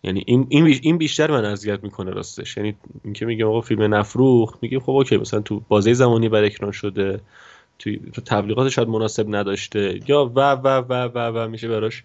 یعنی 0.05 0.23
این 0.27 0.47
این 0.81 0.97
بیشتر 0.97 1.31
من 1.31 1.45
اذیت 1.45 1.83
می‌کنه 1.83 2.11
راستش. 2.11 2.57
یعنی 2.57 2.75
اینکه 3.03 3.25
میگم 3.25 3.47
آقا 3.47 3.61
فیلم 3.61 3.93
نفروخ 3.93 4.55
میگیم 4.61 4.79
خب 4.79 4.89
اوکی 4.89 5.17
مثلا 5.17 5.41
تو 5.41 5.61
بازه 5.67 5.93
زمانی 5.93 6.29
بر 6.29 6.43
اکران 6.43 6.71
شده 6.71 7.19
تو 7.79 8.21
تبلیغات 8.25 8.69
شاید 8.69 8.87
مناسب 8.87 9.35
نداشته. 9.35 9.99
یا 10.07 10.25
و 10.35 10.39
و 10.39 10.67
و 10.67 10.93
و 10.93 11.17
و 11.17 11.47
میشه 11.47 11.67
براش 11.67 12.03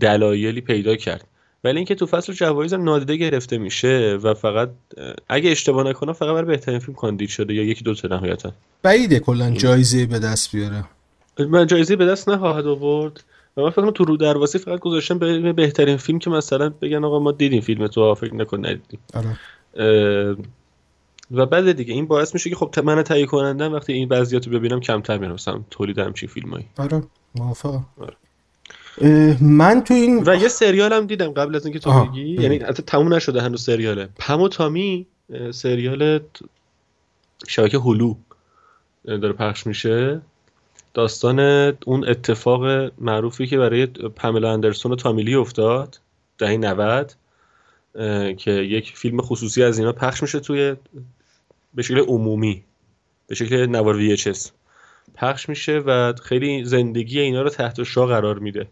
دلایلی 0.00 0.60
پیدا 0.60 0.96
کرد. 0.96 1.26
ولی 1.64 1.76
اینکه 1.76 1.94
تو 1.94 2.06
فصل 2.06 2.32
جوایز 2.32 2.74
نادیده 2.74 3.16
گرفته 3.16 3.58
میشه 3.58 4.18
و 4.22 4.34
فقط 4.34 4.70
اگه 5.28 5.50
اشتباه 5.50 5.86
نکنم 5.86 6.12
فقط 6.12 6.34
برای 6.34 6.44
بهترین 6.44 6.78
فیلم 6.78 6.94
کاندید 6.94 7.28
شده 7.28 7.54
یا 7.54 7.62
یکی 7.62 7.84
دو 7.84 7.94
تا 7.94 8.08
نهایتا. 8.08 8.52
بعیده 8.82 9.20
کلا 9.20 9.50
جایزه 9.50 10.06
به 10.06 10.18
دست 10.18 10.56
بیاره. 10.56 10.84
من 11.38 11.66
جایزه 11.66 11.96
به 11.96 12.06
دست 12.06 12.28
نخواهد 12.28 12.66
آورد. 12.66 13.24
و 13.56 13.62
من 13.62 13.70
فکر 13.70 13.90
تو 13.90 14.04
رو 14.04 14.16
درواسی 14.16 14.58
فقط 14.58 14.80
گذاشتم 14.80 15.18
به 15.18 15.52
بهترین 15.52 15.96
فیلم 15.96 16.18
که 16.18 16.30
مثلا 16.30 16.68
بگن 16.68 17.04
آقا 17.04 17.18
ما 17.18 17.32
دیدیم 17.32 17.60
فیلم 17.60 17.86
تو 17.86 18.14
فکر 18.14 18.34
نکن 18.34 18.66
ندیدیم. 18.66 19.00
آره. 19.14 19.38
و 21.30 21.46
بعد 21.46 21.72
دیگه 21.72 21.94
این 21.94 22.06
باعث 22.06 22.34
میشه 22.34 22.50
که 22.50 22.56
خب 22.56 22.80
من 22.84 23.02
تهیه 23.02 23.26
کنندم 23.26 23.72
وقتی 23.72 23.92
این 23.92 24.08
وضعیت 24.08 24.46
رو 24.46 24.52
ببینم 24.52 24.80
کمتر 24.80 25.18
میرم 25.18 25.32
مثلا 25.32 25.60
تولید 25.70 25.98
همچین 25.98 26.28
فیلمایی. 26.28 26.66
آره. 26.78 27.02
موافقم. 27.34 27.86
آره. 28.00 28.16
من 29.40 29.80
تو 29.84 29.94
این 29.94 30.22
و 30.26 30.34
یه 30.34 30.48
سریال 30.48 30.92
هم 30.92 31.06
دیدم 31.06 31.30
قبل 31.30 31.56
از 31.56 31.66
اینکه 31.66 31.78
تو 31.78 32.04
بگی. 32.04 32.42
یعنی 32.42 32.58
حتی 32.58 32.82
تموم 32.82 33.14
نشده 33.14 33.42
هنوز 33.42 33.64
سریاله. 33.64 34.08
پم 34.18 34.40
و 34.40 34.48
تامی 34.48 35.06
سریال 35.50 36.20
شبکه 37.48 37.78
هلو 37.78 38.14
داره 39.04 39.32
پخش 39.32 39.66
میشه. 39.66 40.20
داستان 40.94 41.40
اون 41.86 42.08
اتفاق 42.08 42.92
معروفی 42.98 43.46
که 43.46 43.58
برای 43.58 43.86
پاملا 43.86 44.52
اندرسون 44.52 44.92
و 44.92 44.96
تامیلی 44.96 45.34
افتاد 45.34 46.00
دهه 46.38 46.56
90 46.56 47.14
که 48.36 48.50
یک 48.50 48.92
فیلم 48.96 49.22
خصوصی 49.22 49.62
از 49.62 49.78
اینا 49.78 49.92
پخش 49.92 50.22
میشه 50.22 50.40
توی 50.40 50.76
به 51.74 51.82
شکل 51.82 51.98
عمومی 51.98 52.62
به 53.26 53.34
شکل 53.34 53.66
نوار 53.66 54.16
VHS 54.16 54.50
پخش 55.14 55.48
میشه 55.48 55.78
و 55.78 56.12
خیلی 56.22 56.64
زندگی 56.64 57.20
اینا 57.20 57.42
رو 57.42 57.48
تحت 57.48 57.82
شا 57.82 58.06
قرار 58.06 58.38
میده. 58.38 58.66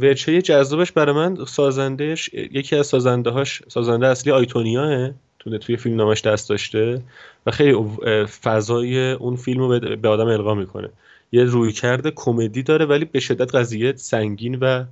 وچه 0.00 0.42
جذابش 0.42 0.92
برای 0.92 1.14
من 1.14 1.44
سازندهش 1.44 2.28
یکی 2.32 2.76
از 2.76 2.86
سازنده 2.86 3.30
هاش 3.30 3.62
سازنده 3.68 4.06
اصلی 4.06 4.32
آیتونیاه. 4.32 5.10
تونه 5.46 5.58
توی 5.58 5.76
فیلم 5.76 5.96
نامش 5.96 6.22
دست 6.22 6.48
داشته 6.48 7.02
و 7.46 7.50
خیلی 7.50 7.72
فضای 8.42 9.12
اون 9.12 9.36
فیلم 9.36 9.60
رو 9.60 9.96
به 9.96 10.08
آدم 10.08 10.26
القا 10.26 10.54
می‌کنه. 10.54 10.88
یه 11.32 11.44
روی 11.44 11.72
کرده 11.72 12.10
کمدی 12.10 12.62
داره 12.62 12.84
ولی 12.84 13.04
به 13.04 13.20
شدت 13.20 13.54
قضیه 13.54 13.96
سنگین 13.96 14.54
و 14.54 14.84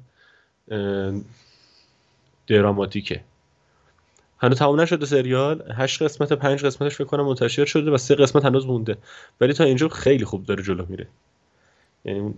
دراماتیکه. 2.46 3.20
هنوز 4.38 4.58
تمام 4.58 4.80
نشده 4.80 5.06
سریال. 5.06 5.72
هشت 5.76 6.02
قسمت 6.02 6.32
پنج 6.32 6.64
قسمتش 6.64 6.94
فکر 6.94 7.04
کنم 7.04 7.26
منتشر 7.26 7.64
شده 7.64 7.90
و 7.90 7.96
سه 7.96 8.14
قسمت 8.14 8.44
هنوز 8.44 8.66
مونده. 8.66 8.96
ولی 9.40 9.52
تا 9.52 9.64
اینجا 9.64 9.88
خیلی 9.88 10.24
خوب 10.24 10.44
داره 10.44 10.62
جلو 10.62 10.86
میره. 10.88 11.06
یعنی 12.04 12.34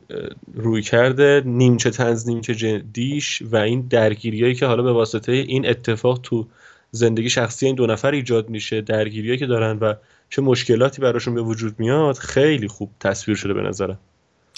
روی 0.54 0.82
کرده 0.82 1.42
نیمچه 1.44 1.90
تنز 1.90 2.28
نیمچه 2.28 2.54
جدیش 2.54 3.42
و 3.42 3.56
این 3.56 3.87
درگیریایی 3.90 4.54
که 4.54 4.66
حالا 4.66 4.82
به 4.82 4.92
واسطه 4.92 5.32
این 5.32 5.68
اتفاق 5.68 6.20
تو 6.23 6.46
زندگی 6.90 7.31
شخصی 7.31 7.66
این 7.66 7.75
دو 7.75 7.87
نفر 7.87 8.11
ایجاد 8.11 8.49
میشه 8.49 8.81
درگیریایی 8.81 9.38
که 9.38 9.47
دارن 9.47 9.78
و 9.78 9.95
چه 10.31 10.43
مشکلاتی 10.43 11.02
براشون 11.02 11.35
به 11.35 11.43
وجود 11.43 11.81
میاد 11.81 12.16
خیلی 12.16 12.69
خوب 12.69 12.90
تصویر 13.00 13.37
شده 13.37 13.55
به 13.55 13.62
نظرم. 13.62 13.99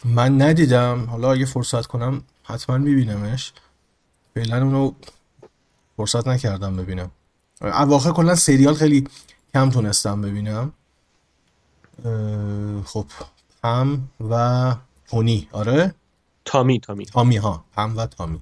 من 0.04 0.42
ندیدم. 0.42 1.04
حالا 1.04 1.32
اگه 1.32 1.44
فرصت 1.44 1.86
کنم 1.86 2.22
حتما 2.44 2.78
میبینمش. 2.78 3.52
فعلا 4.34 4.62
اونو 4.62 4.92
فرصت 5.96 6.28
نکردم 6.28 6.76
ببینم. 6.76 7.10
اواخر 7.60 8.10
کلا 8.10 8.34
سریال 8.34 8.74
خیلی 8.74 9.08
کم 9.54 9.70
تونستم 9.70 10.22
ببینم. 10.22 10.72
خب 12.84 13.06
هم 13.64 14.08
و 14.30 14.74
تونی. 15.10 15.48
آره؟ 15.52 15.94
تامی 16.44 16.80
تامی. 16.80 17.06
تامی 17.06 17.36
ها. 17.36 17.64
هم 17.76 17.96
و 17.96 18.06
تامی. 18.06 18.40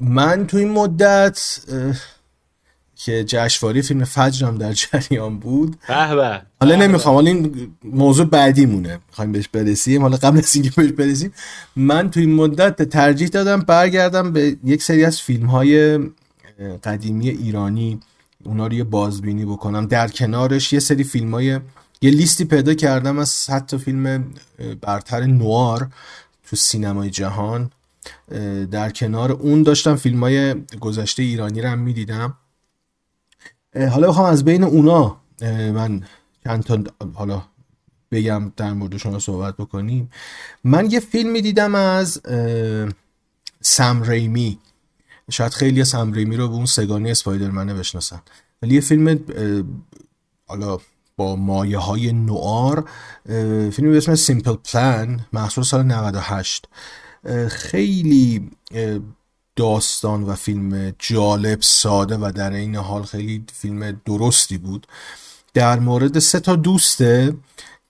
من 0.00 0.46
تو 0.46 0.56
این 0.56 0.70
مدت 0.70 1.60
که 2.96 3.24
جشنواره 3.24 3.82
فیلم 3.82 4.04
فجرم 4.04 4.58
در 4.58 4.72
جریان 4.82 5.38
بود. 5.38 5.76
به 6.14 6.42
حالا 6.60 6.76
نمی‌خوام 6.76 7.14
حالا 7.14 7.30
این 7.30 7.70
موضوع 7.84 8.26
بعدی 8.26 8.66
مونه 8.66 8.98
می‌خوایم 9.08 9.32
بهش 9.32 9.48
برسیم. 9.48 10.02
حالا 10.02 10.16
قبل 10.16 10.38
از 10.38 10.54
اینکه 10.54 10.70
بهش 10.76 10.90
برسیم 10.92 11.32
من 11.76 12.10
تو 12.10 12.20
این 12.20 12.34
مدت 12.34 12.82
ترجیح 12.82 13.28
دادم 13.28 13.60
برگردم 13.60 14.32
به 14.32 14.56
یک 14.64 14.82
سری 14.82 15.04
از 15.04 15.20
فیلم 15.20 15.46
های 15.46 15.98
قدیمی 16.84 17.28
ایرانی. 17.28 18.00
اونا 18.44 18.66
رو 18.66 18.72
یه 18.72 18.84
بازبینی 18.84 19.44
بکنم. 19.44 19.86
در 19.86 20.08
کنارش 20.08 20.72
یه 20.72 20.80
سری 20.80 21.04
فیلم 21.04 21.34
های 21.34 21.60
یه 22.02 22.10
لیستی 22.10 22.44
پیدا 22.44 22.74
کردم 22.74 23.18
از 23.18 23.50
حتی 23.50 23.78
فیلم 23.78 24.24
برتر 24.80 25.20
نوار 25.20 25.88
تو 26.46 26.56
سینمای 26.56 27.10
جهان. 27.10 27.70
در 28.70 28.90
کنار 28.90 29.32
اون 29.32 29.62
داشتم 29.62 29.96
فیلم 29.96 30.20
های 30.20 30.54
گذشته 30.80 31.22
ایرانی 31.22 31.60
رو 31.60 31.68
هم 31.68 31.78
می‌دیدم. 31.78 32.34
حالا 33.74 34.08
بخوام 34.08 34.26
از 34.26 34.44
بین 34.44 34.64
اونا 34.64 35.16
من 35.74 36.02
چند 36.44 36.62
تا 36.62 36.78
حالا 37.14 37.42
بگم 38.12 38.52
در 38.56 38.72
مورد 38.72 38.96
شما 38.96 39.18
صحبت 39.18 39.56
بکنیم. 39.56 40.10
من 40.64 40.90
یه 40.90 41.00
فیلم 41.00 41.30
می‌دیدم 41.30 41.74
از 41.74 42.20
سم 43.60 44.02
ریمی. 44.02 44.58
شاید 45.30 45.52
خیلی 45.52 45.84
سم 45.84 46.12
ریمی 46.12 46.36
رو 46.36 46.48
به 46.48 46.54
اون 46.54 46.66
سگانی 46.66 47.10
اسپایدرمنه 47.10 47.74
بشناسن. 47.74 48.22
ولی 48.62 48.74
یه 48.74 48.80
فیلم 48.80 49.20
حالا 50.46 50.78
با 51.16 51.36
مایه 51.36 51.78
های 51.78 52.12
نوار 52.12 52.88
فیلمی 53.70 53.90
به 53.90 53.96
اسم 53.96 54.14
سیمپل 54.14 54.54
پلان 54.54 55.26
محصول 55.32 55.64
سال 55.64 55.82
98 55.82 56.68
خیلی 57.48 58.50
داستان 59.56 60.22
و 60.22 60.34
فیلم 60.34 60.92
جالب 60.98 61.58
ساده 61.62 62.16
و 62.16 62.32
در 62.34 62.50
این 62.52 62.76
حال 62.76 63.02
خیلی 63.02 63.44
فیلم 63.52 64.00
درستی 64.06 64.58
بود. 64.58 64.86
در 65.54 65.78
مورد 65.78 66.18
سه 66.18 66.40
تا 66.40 66.56
دوسته 66.56 67.34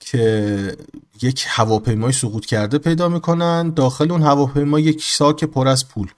که 0.00 0.76
یک 1.22 1.44
هواپیمای 1.48 2.12
سقوط 2.12 2.46
کرده 2.46 2.78
پیدا 2.78 3.08
می‌کنن 3.08 3.70
داخل 3.70 4.12
اون 4.12 4.22
هواپیما 4.22 4.80
یک 4.80 5.04
ساک 5.04 5.44
پر 5.44 5.68
از 5.68 5.88
پول 5.88 6.08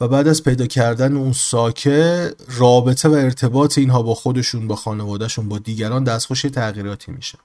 و 0.00 0.08
بعد 0.08 0.28
از 0.28 0.44
پیدا 0.44 0.66
کردن 0.66 1.16
اون 1.16 1.32
ساکه 1.32 2.30
رابطه 2.48 3.08
و 3.08 3.12
ارتباط 3.12 3.78
اینها 3.78 4.02
با 4.02 4.14
خودشون 4.14 4.68
با 4.68 4.76
خانوادهشون 4.76 5.48
با 5.48 5.58
دیگران 5.58 6.04
دستخوش 6.04 6.42
تغییراتی 6.42 7.12
میشه. 7.12 7.38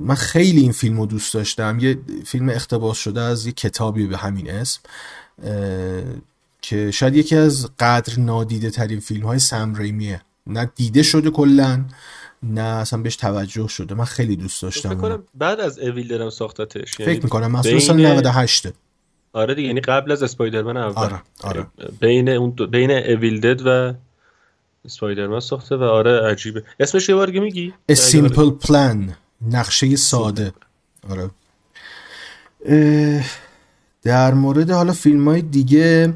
من 0.00 0.14
خیلی 0.14 0.60
این 0.60 0.72
فیلم 0.72 1.00
رو 1.00 1.06
دوست 1.06 1.34
داشتم. 1.34 1.78
یه 1.80 1.98
فیلم 2.26 2.48
اختباس 2.48 2.98
شده 2.98 3.20
از 3.20 3.46
یه 3.46 3.52
کتابی 3.52 4.06
به 4.06 4.16
همین 4.16 4.50
اسم 4.50 4.80
که 6.62 6.90
شاید 6.90 7.16
یکی 7.16 7.36
از 7.36 7.70
قدر 7.78 8.18
نادیده 8.18 8.70
ترین 8.70 9.00
فیلم 9.00 9.26
های 9.26 9.38
سم 9.38 9.74
ریمیه. 9.74 10.22
نه 10.46 10.70
دیده 10.76 11.02
شده 11.02 11.30
کلا 11.30 11.84
نه 12.42 12.60
اصلا 12.60 13.02
بهش 13.02 13.16
توجه 13.16 13.68
شده. 13.68 13.94
من 13.94 14.04
خیلی 14.04 14.36
دوست 14.36 14.62
داشتم 14.62 14.88
فکر 14.88 14.98
کنم 14.98 15.22
بعد 15.34 15.60
از 15.60 15.78
اویل 15.78 16.08
درم 16.08 16.30
ساختتش. 16.30 17.00
یعنی 17.00 17.12
فکر 17.12 17.24
می‌کنم 17.24 17.50
مثلا 17.50 17.78
سال 17.78 18.06
98 18.06 18.66
آره 19.32 19.54
دیگه 19.54 19.68
یعنی 19.68 19.80
قبل 19.80 20.12
از 20.12 20.22
اسپایدرمن 20.22 20.76
اول. 20.76 21.04
آره 21.04 21.22
آره. 21.40 21.66
بین 22.00 22.28
اون 22.28 22.50
بین 22.50 22.90
اویل 22.90 23.40
دد 23.40 23.62
و 23.66 23.94
اسپایدرمن 24.84 25.40
ساخته 25.40 25.76
و 25.76 25.82
آره 25.82 26.30
عجیبه. 26.30 26.64
اسمش 26.80 27.08
یه 27.08 27.14
بار 27.14 27.30
میگی؟ 27.30 27.74
A 27.92 27.94
Simple 27.94 28.66
Plan. 28.66 29.21
نقشه 29.50 29.96
ساده. 29.96 30.52
آره. 31.10 31.30
در 34.02 34.34
مورد 34.34 34.70
حالا 34.70 34.92
فیلم 34.92 35.28
های 35.28 35.42
دیگه 35.42 36.14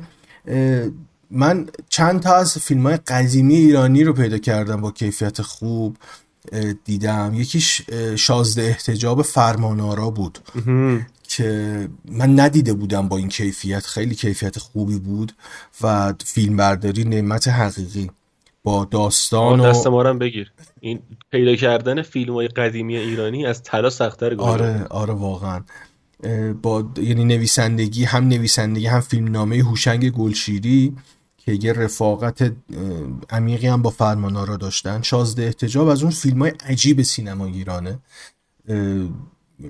من 1.31 1.67
چند 1.89 2.21
تا 2.21 2.37
از 2.37 2.59
فیلم 2.59 2.83
های 2.87 2.97
قدیمی 2.97 3.55
ایرانی 3.55 4.05
رو 4.05 4.13
پیدا 4.13 4.39
کردم 4.39 4.81
با 4.81 4.91
کیفیت 4.91 5.43
خوب 5.43 5.97
دیدم. 6.85 7.33
یکیش 7.35 7.83
شازده 8.17 8.63
احتجاب 8.63 9.23
فرمانارا 9.23 10.11
بود. 10.11 10.39
که 11.29 11.89
من 12.11 12.41
ندیده 12.41 12.73
بودم 12.73 13.09
با 13.09 13.17
این 13.17 13.29
کیفیت. 13.29 13.87
خیلی 13.87 14.15
کیفیت 14.15 14.59
خوبی 14.59 14.99
بود 14.99 15.33
و 15.83 16.15
فیلم 16.25 16.57
برداری 16.57 17.05
نعمت 17.05 17.49
حقیقی. 17.49 18.11
با 18.67 18.85
داستان 18.85 19.61
و 19.61 19.67
دست 19.67 19.87
ما 19.87 20.13
بگیر. 20.13 20.53
این 20.81 20.99
پیدا 21.31 21.57
کردن 21.57 22.03
فیلم 22.03 22.35
های 22.35 22.49
قدیمی 22.49 22.97
ایرانی 22.97 23.47
از 23.47 23.63
طلا 23.63 23.91
سختتر 23.91 24.35
آره 24.35 24.85
آره 24.85 25.15
واقعا. 25.15 25.65
با 26.63 26.85
یعنی 26.97 27.25
نویسندگی 27.25 28.05
هم 28.05 28.29
نویسندگی 28.29 28.87
هم 28.87 29.01
فیلمنامه 29.01 29.57
هوشنگ 29.57 30.11
گلشیری 30.11 30.97
که 31.39 31.59
یه 31.63 31.73
رفاقت 31.73 32.53
عمیقی 33.31 33.67
هم 33.67 33.83
با 33.83 33.91
فرمانارا 33.91 34.57
داشتن. 34.57 35.03
شازده 35.03 35.43
احتجاب 35.43 35.89
از 35.89 36.03
اون 36.03 36.13
فیلم 36.13 36.39
های 36.39 36.53
عجیب 36.67 37.03
سینما 37.03 37.47
ایرانه. 37.47 37.99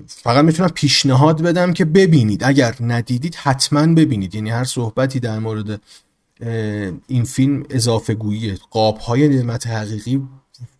فقط 0.07 0.45
می‌تونم 0.45 0.69
پیشنهاد 0.69 1.41
بدم 1.41 1.73
که 1.73 1.85
ببینید. 1.85 2.43
اگر 2.43 2.75
ندیدید 2.79 3.35
حتما 3.35 3.93
ببینید. 3.93 4.35
یعنی 4.35 4.49
هر 4.49 4.63
صحبتی 4.63 5.19
در 5.19 5.39
مورد 5.39 5.81
این 7.07 7.23
فیلم 7.23 7.63
اضافه 7.69 8.13
گوییه 8.13 8.57
قاب 8.71 8.97
های 8.97 9.27
نعمت 9.27 9.67
حقیقی 9.67 10.21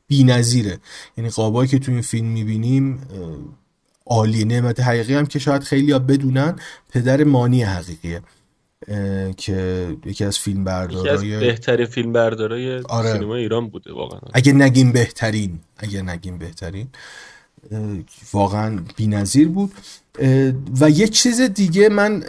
بی 0.08 0.24
نظیره. 0.24 0.78
یعنی 1.18 1.30
قابایی 1.30 1.70
که 1.70 1.80
تو 1.80 1.92
این 1.92 2.02
فیلم 2.02 2.28
می‌بینیم 2.28 3.00
عالی 4.06 4.46
نعمت 4.46 4.80
حقیقی 4.80 5.14
هم 5.14 5.26
که 5.26 5.40
شاید 5.40 5.64
خیلی 5.64 5.92
ها 5.92 6.00
بدونن 6.00 6.56
پدر 6.90 7.24
مانی 7.24 7.64
حقیقیه 7.64 8.22
که 9.38 9.88
یکی 10.06 10.24
از 10.24 10.40
فیلم 10.40 10.64
بردارای 10.64 11.40
بهترین 11.40 11.86
فیلم 11.86 12.14
بردارای 12.14 12.80
آره. 12.80 13.14
سینما 13.14 13.36
ایران 13.36 13.68
بوده 13.68 13.94
واقعا 13.94 14.20
اگه 14.34 14.54
نگیم 14.54 14.92
بهترین 14.92 15.60
اگه 15.78 16.02
نگیم 16.02 16.38
بهترین 16.38 16.88
واقعا 18.34 18.80
نظیر 19.00 19.48
بود 19.48 19.72
و 20.82 20.90
یه 20.90 21.08
چیز 21.08 21.42
دیگه 21.42 21.90
من 21.90 22.24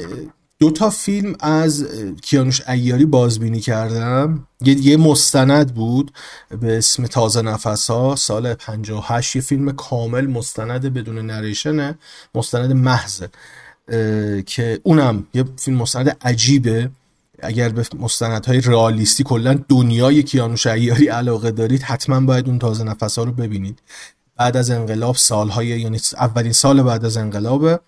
دو 0.60 0.70
تا 0.70 0.90
فیلم 0.90 1.36
از 1.40 1.86
کیانوش 2.22 2.68
ایاری 2.68 3.04
بازبینی 3.04 3.60
کردم. 3.60 4.46
یه 4.64 4.96
مستند 4.96 5.74
بود 5.74 6.12
به 6.60 6.78
اسم 6.78 7.06
تازه 7.06 7.42
نفس 7.42 7.90
ها 7.90 8.16
سال 8.16 8.54
58 8.54 9.36
یه 9.36 9.42
فیلم 9.42 9.72
کامل 9.72 10.26
مستند 10.26 10.94
بدون 10.94 11.18
نریشنه 11.18 11.98
مستند 12.34 12.72
محضه 12.72 13.28
که 14.46 14.80
اونم 14.82 15.26
یه 15.34 15.44
فیلم 15.56 15.76
مستند 15.76 16.16
عجیبه. 16.20 16.90
اگر 17.42 17.68
به 17.68 17.86
مستندهای 17.98 18.60
رئالیستی 18.60 19.24
کلا 19.24 19.58
دنیای 19.68 20.22
کیانوش 20.22 20.66
ایاری 20.66 21.08
علاقه 21.08 21.50
دارید 21.50 21.82
حتما 21.82 22.20
باید 22.20 22.48
اون 22.48 22.58
تازه 22.58 22.84
نفس 22.84 23.18
ها 23.18 23.24
رو 23.24 23.32
ببینید. 23.32 23.78
بعد 24.36 24.56
از 24.56 24.70
انقلاب 24.70 25.16
سالهای 25.16 25.66
یعنی 25.66 26.00
اولین 26.16 26.52
سال 26.52 26.82
بعد 26.82 27.04
از 27.04 27.16
انقلابه 27.16 27.80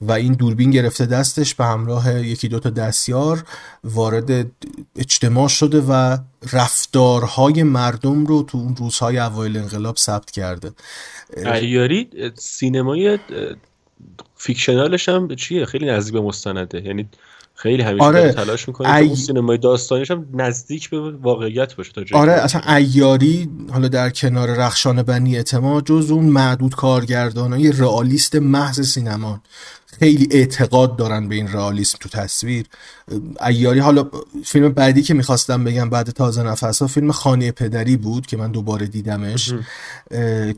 و 0.00 0.12
این 0.12 0.32
دوربین 0.32 0.70
گرفته 0.70 1.06
دستش 1.06 1.54
به 1.54 1.64
همراه 1.64 2.20
یکی 2.20 2.48
دوتا 2.48 2.70
دستیار 2.70 3.44
وارد 3.84 4.50
اجتماع 4.96 5.48
شده 5.48 5.80
و 5.80 6.18
رفتارهای 6.52 7.62
مردم 7.62 8.26
رو 8.26 8.42
تو 8.42 8.58
اون 8.58 8.76
روزهای 8.76 9.18
اوایل 9.18 9.56
انقلاب 9.56 9.96
ثبت 9.96 10.30
کرده. 10.30 10.72
ایاری 11.36 12.08
سینمای 12.34 13.18
فیکشنالش 14.36 15.08
هم 15.08 15.34
چیه؟ 15.34 15.64
خیلی 15.64 15.86
نزدیک 15.86 16.12
به 16.12 16.20
مستنده. 16.20 16.82
یعنی 16.82 17.08
خیلی 17.56 17.82
همیشه 17.82 18.04
آره 18.04 18.32
تلاش 18.32 18.68
می‌کنه 18.68 18.94
ای... 18.94 19.02
که 19.02 19.06
اون 19.06 19.16
سینمای 19.16 19.58
داستانیش 19.58 20.10
هم 20.10 20.26
نزدیک 20.34 20.90
به 20.90 21.10
واقعیت 21.10 21.76
باشه 21.76 21.92
تا 21.92 22.18
آره 22.18 22.32
اصلا 22.32 22.74
ایاری 22.74 23.50
حالا 23.72 23.88
در 23.88 24.10
کنار 24.10 24.48
رخشان 24.48 25.02
بنی 25.02 25.36
اعتماد 25.36 25.84
جز 25.84 26.10
اون 26.10 26.24
معدود 26.24 26.74
کارگردانای 26.74 27.72
رئالیست 27.72 28.34
محض 28.34 28.80
سینما 28.80 29.40
خیلی 29.98 30.28
اعتقاد 30.30 30.96
دارن 30.96 31.28
به 31.28 31.34
این 31.34 31.48
رئالیسم 31.48 31.98
تو 32.00 32.08
تصویر. 32.08 32.66
ایاری 33.46 33.80
حالا 33.80 34.10
فیلم 34.44 34.72
بعدی 34.72 35.02
که 35.02 35.14
می‌خواستم 35.14 35.64
بگم 35.64 35.90
بعد 35.90 36.10
تازه 36.10 36.42
نفس 36.42 36.82
ها 36.82 36.88
فیلم 36.88 37.12
خانه 37.12 37.52
پدری 37.52 37.96
بود 37.96 38.26
که 38.26 38.36
من 38.36 38.52
دوباره 38.52 38.86
دیدمش. 38.86 39.54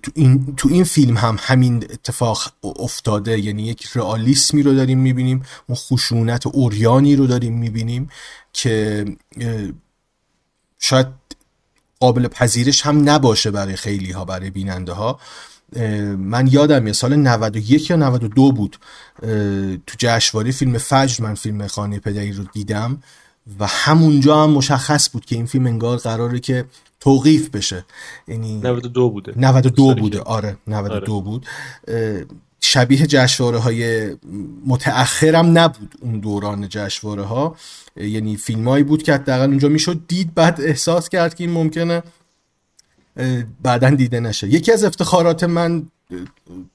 تو 0.03 0.11
این, 0.15 0.55
تو 0.57 0.69
این 0.69 0.85
فیلم 0.85 1.17
هم 1.17 1.37
همین 1.41 1.77
اتفاق 1.77 2.53
افتاده. 2.63 3.39
یعنی 3.39 3.63
یک 3.63 3.89
رئالیسمی 3.95 4.63
رو 4.63 4.75
داریم 4.75 4.99
می‌بینیم 4.99 5.43
اون 5.67 5.77
خشونت 5.77 6.47
اوریانی 6.47 7.17
رو 7.17 7.27
داریم 7.27 7.59
می‌بینیم 7.59 8.09
که 8.53 9.05
شاید 10.79 11.07
قابل 12.01 12.29
پذیرش 12.29 12.83
هم 12.83 13.11
نباشه 13.11 13.51
برای 13.51 13.77
خیلی 13.77 14.13
ها 14.13 14.25
برای 14.25 14.51
بیننده 14.51 14.93
ها 14.93 15.21
من 16.19 16.49
یادم 16.51 16.87
یه 16.87 16.93
سال 16.93 17.17
91 17.17 17.91
یا 17.91 17.97
92 17.97 18.53
بود 18.53 18.77
تو 19.87 19.95
جشنواره 19.99 20.51
فیلم 20.51 20.79
فجر 20.79 21.25
من 21.25 21.35
فیلم 21.35 21.67
خانه 21.67 21.99
پدری 21.99 22.33
رو 22.33 22.45
دیدم 22.53 23.03
و 23.61 23.67
همونجا 23.67 24.43
هم 24.43 24.51
مشخص 24.51 25.11
بود 25.11 25.25
که 25.25 25.37
این 25.37 25.47
فیلم 25.47 25.67
انگار 25.67 25.99
قراره 25.99 26.41
که 26.41 26.65
توقیف 27.01 27.51
بشه. 27.51 27.85
یعنی 28.29 28.61
92 28.61 29.11
بوده. 29.11 29.33
92 29.37 29.95
بوده. 29.95 30.21
آره 30.21 30.57
92 30.67 31.15
آره. 31.15 31.25
بود. 31.25 31.47
شبیه 32.61 33.07
جشنواره 33.07 33.59
های 33.59 34.11
متأخرم 34.67 35.59
نبود 35.59 35.95
اون 36.01 36.21
دوران 36.21 36.69
جشنواره 36.69 37.23
ها 37.23 37.57
یعنی 37.97 38.37
فیلمایی 38.37 38.85
بود 38.85 39.03
که 39.03 39.15
حداقل 39.15 39.49
اونجا 39.49 39.69
می‌شد 39.69 40.01
دید 40.09 40.35
بعد 40.35 40.61
احساس 40.61 41.09
کرد 41.09 41.35
که 41.35 41.45
این 41.45 41.53
ممکنه 41.53 42.03
بعدا 43.63 43.91
دیده 43.91 44.21
نشه. 44.21 44.49
یکی 44.49 44.73
از 44.73 44.85
افتخارات 44.85 45.45
من 45.45 45.87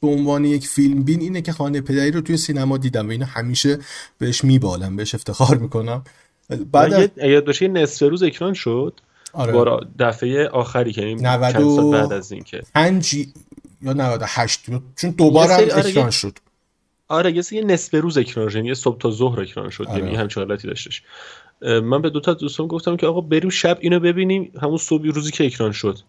به 0.01 0.07
عنوان 0.07 0.45
یک 0.45 0.67
فیلم 0.67 1.03
بین 1.03 1.21
اینه 1.21 1.41
که 1.41 1.51
خانه 1.51 1.81
پدری 1.81 2.11
رو 2.11 2.21
توی 2.21 2.37
سینما 2.37 2.77
دیدم 2.77 3.07
و 3.07 3.11
اینو 3.11 3.25
همیشه 3.25 3.79
بهش 4.17 4.43
میبالم 4.43 4.95
بهش 4.95 5.15
افتخار 5.15 5.57
می‌کنم. 5.57 6.03
بعد 6.71 7.17
یاد 7.17 7.45
باشه 7.45 7.67
نصف 7.67 8.01
روز 8.01 8.23
اکران 8.23 8.53
شد. 8.53 8.99
آره. 9.33 9.79
دفعه 9.99 10.47
آخری 10.47 10.93
که 10.93 11.05
این 11.05 11.21
بعد 11.21 12.13
از 12.13 12.31
اینکه. 12.31 12.63
پنج 12.75 13.15
یا 13.81 13.93
98 13.93 14.65
چون 14.95 15.09
دوباره 15.09 15.53
هم 15.53 15.61
آره 15.61 15.77
اکران 15.77 16.09
شد. 16.09 16.37
آره 17.07 17.33
یه 17.51 17.61
نصف 17.61 17.93
روز 17.93 18.17
اکران 18.17 18.49
شد 18.49 18.65
یه 18.65 18.73
صبح 18.73 18.97
تا 18.97 19.11
ظهر 19.11 19.41
اکران 19.41 19.69
شد. 19.69 19.87
آره. 19.87 20.03
یعنی 20.03 20.15
همچین 20.15 20.43
حالتی 20.43 20.67
داشتش. 20.67 21.03
من 21.61 22.01
به 22.01 22.09
دو 22.09 22.19
تا 22.19 22.33
دوستان 22.33 22.67
گفتم 22.67 22.97
که 22.97 23.07
آقا 23.07 23.21
بریم 23.21 23.49
شب 23.49 23.77
اینو 23.81 23.99
ببینیم 23.99 24.51
همون 24.61 24.77
صبح 24.77 25.07
روزی 25.07 25.31
که 25.31 25.45
اکران 25.45 25.71
شد. 25.71 25.99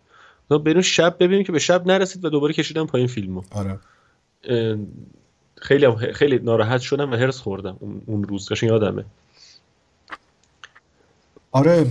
بریم 0.49 0.83
شب 0.83 1.17
ببینیم 1.21 1.45
که 1.45 1.53
به 1.53 1.59
شب 1.59 1.87
نرسید 1.87 2.25
و 2.25 2.31
دوباره 2.31 2.55
کشیدم 2.55 2.87
پایین 2.87 3.09
فیلمو. 3.09 3.43
آره. 3.51 3.79
خیلی 5.57 5.87
خیلی 6.15 6.39
ناراحت 6.39 6.81
شدم 6.81 7.13
و 7.13 7.17
هرس 7.17 7.39
خوردم. 7.39 7.77
اون 8.07 8.25
روز 8.25 8.49
قشنگ 8.49 8.71
یادمه. 8.71 9.05
آره 11.53 11.87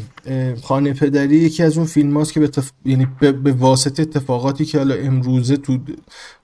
خانه 0.63 0.93
پدری 0.93 1.35
یکی 1.35 1.63
از 1.63 1.77
اون 1.77 1.87
فیلم 1.87 2.17
هاست 2.17 2.33
که 2.33 2.39
به, 2.39 2.49
یعنی 2.85 3.07
به... 3.19 3.51
واسطه 3.51 4.01
اتفاقاتی 4.01 4.65
که 4.65 4.77
حالا 4.77 4.95
امروزه 4.95 5.57
تو 5.57 5.77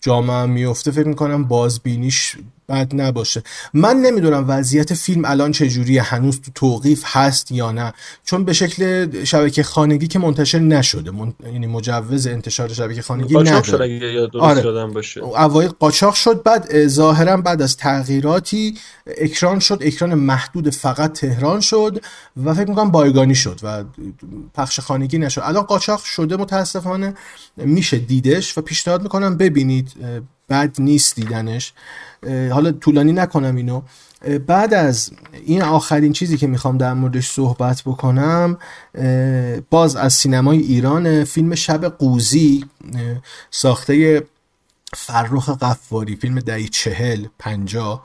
جامعه 0.02 0.46
میفته 0.46 0.92
فکر 0.92 1.08
می‌کنم 1.08 1.44
بازبینیش 1.44 2.38
بد 2.70 2.92
نباشه. 2.96 3.44
من 3.74 3.96
نمی‌دونم 3.96 4.46
وضعیت 4.48 4.94
فیلم 4.94 5.26
الان 5.26 5.52
چجوریه 5.52 6.02
هنوز 6.02 6.42
تو 6.42 6.52
توقیف 6.56 7.04
هست 7.06 7.52
یا 7.52 7.72
نه. 7.72 7.94
چون 8.26 8.46
به 8.46 8.54
شکل 8.54 9.10
شبکه 9.24 9.64
خانگی 9.64 10.08
که 10.08 10.20
منتشر 10.20 10.60
نشده. 10.60 11.12
من... 11.12 11.34
یعنی 11.54 11.68
مجوز 11.68 12.28
انتشار 12.28 12.74
شبکه 12.74 13.02
خانگی 13.02 13.38
نداره. 13.38 13.64
شد 13.64 13.82
اگه 13.82 14.28
آره. 14.40 14.86
باشه. 14.88 15.24
اوایل 15.24 15.70
قاچاق 15.70 16.14
شد 16.14 16.44
بعد 16.44 16.88
ظاهرا 16.88 17.38
بعد 17.38 17.62
از 17.62 17.78
تغییراتی 17.78 18.78
اکران 19.18 19.60
شد 19.60 19.80
اکران 19.82 20.14
محدود 20.14 20.70
فقط 20.70 21.14
تهران 21.14 21.60
شد 21.60 22.02
و 22.46 22.54
فکر 22.54 22.70
می‌کنم 22.70 22.92
بایگانی 22.92 23.36
شد 23.36 23.60
و 23.64 23.84
پخش 24.54 24.80
خانگی 24.80 25.18
نشد. 25.18 25.42
الان 25.44 25.64
قاچاق 25.64 26.04
شده 26.04 26.38
متاسفانه. 26.38 27.14
میشه 27.58 27.98
دیدش 27.98 28.58
و 28.58 28.62
پیشنهاد 28.62 29.04
می‌کنم 29.04 29.38
ببینید 29.38 29.92
بد 30.50 30.76
نیست 30.80 31.16
دیدنش. 31.16 31.74
حالا 32.52 32.72
طولانی 32.72 33.12
نکنم 33.12 33.56
اینو. 33.56 33.82
بعد 34.48 34.74
از 34.74 35.12
این 35.46 35.62
آخرین 35.62 36.14
چیزی 36.14 36.38
که 36.38 36.48
می‌خوام 36.48 36.78
در 36.78 36.94
موردش 36.94 37.32
صحبت 37.32 37.82
بکنم 37.86 38.58
باز 39.70 39.96
از 39.96 40.14
سینمای 40.14 40.58
ایران 40.58 41.24
فیلم 41.24 41.56
شب 41.56 41.86
قوزی 41.86 42.66
ساخته 43.52 44.24
فرخ 44.94 45.50
قفاری 45.50 46.16
فیلم 46.16 46.40
دهی 46.40 46.70
چهل 46.70 47.26
پنجا 47.40 48.04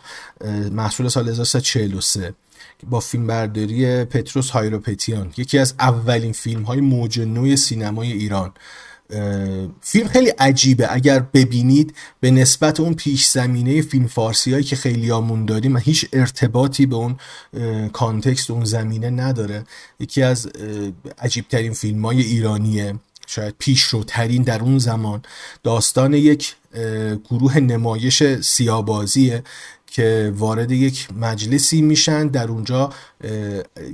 محصول 0.72 1.08
سال 1.08 1.28
1343 1.28 2.34
با 2.90 3.00
فیلم 3.00 3.26
برداری 3.26 4.04
پتروس 4.04 4.50
هایروپتیان 4.50 5.32
یکی 5.36 5.58
از 5.58 5.74
اولین 5.80 6.32
فیلم 6.32 6.62
های 6.62 6.80
موج 6.80 7.20
نوی 7.20 7.56
سینمای 7.56 8.12
ایران. 8.12 8.52
فیلم 9.80 10.08
خیلی 10.08 10.28
عجیبه. 10.28 10.92
اگر 10.92 11.18
ببینید 11.18 11.94
به 12.20 12.30
نسبت 12.30 12.80
اون 12.80 12.94
پیش 12.94 13.26
زمینه 13.26 13.82
فیلم 13.82 14.06
فارسی 14.06 14.52
هایی 14.52 14.64
که 14.64 14.76
خیلی 14.76 15.10
آمون 15.10 15.44
داریم 15.44 15.76
هیچ 15.76 16.06
ارتباطی 16.12 16.86
به 16.86 16.96
اون 16.96 17.16
کانتکست 17.92 18.50
اون 18.50 18.64
زمینه 18.64 19.10
نداره. 19.10 19.64
یکی 20.00 20.22
از 20.22 20.48
عجیبترین 21.18 21.72
فیلم 21.72 22.04
های 22.04 22.22
ایرانیه. 22.22 22.94
شاید 23.26 23.54
پیشروترین 23.58 24.42
در 24.42 24.60
اون 24.60 24.78
زمان. 24.78 25.22
داستان 25.62 26.14
یک 26.14 26.54
گروه 27.30 27.58
نمایش 27.58 28.22
سیابازیه 28.22 29.42
که 29.94 30.32
وارد 30.36 30.70
یک 30.70 31.08
مجلسی 31.16 31.82
میشن. 31.82 32.26
در 32.26 32.48
اونجا 32.48 32.90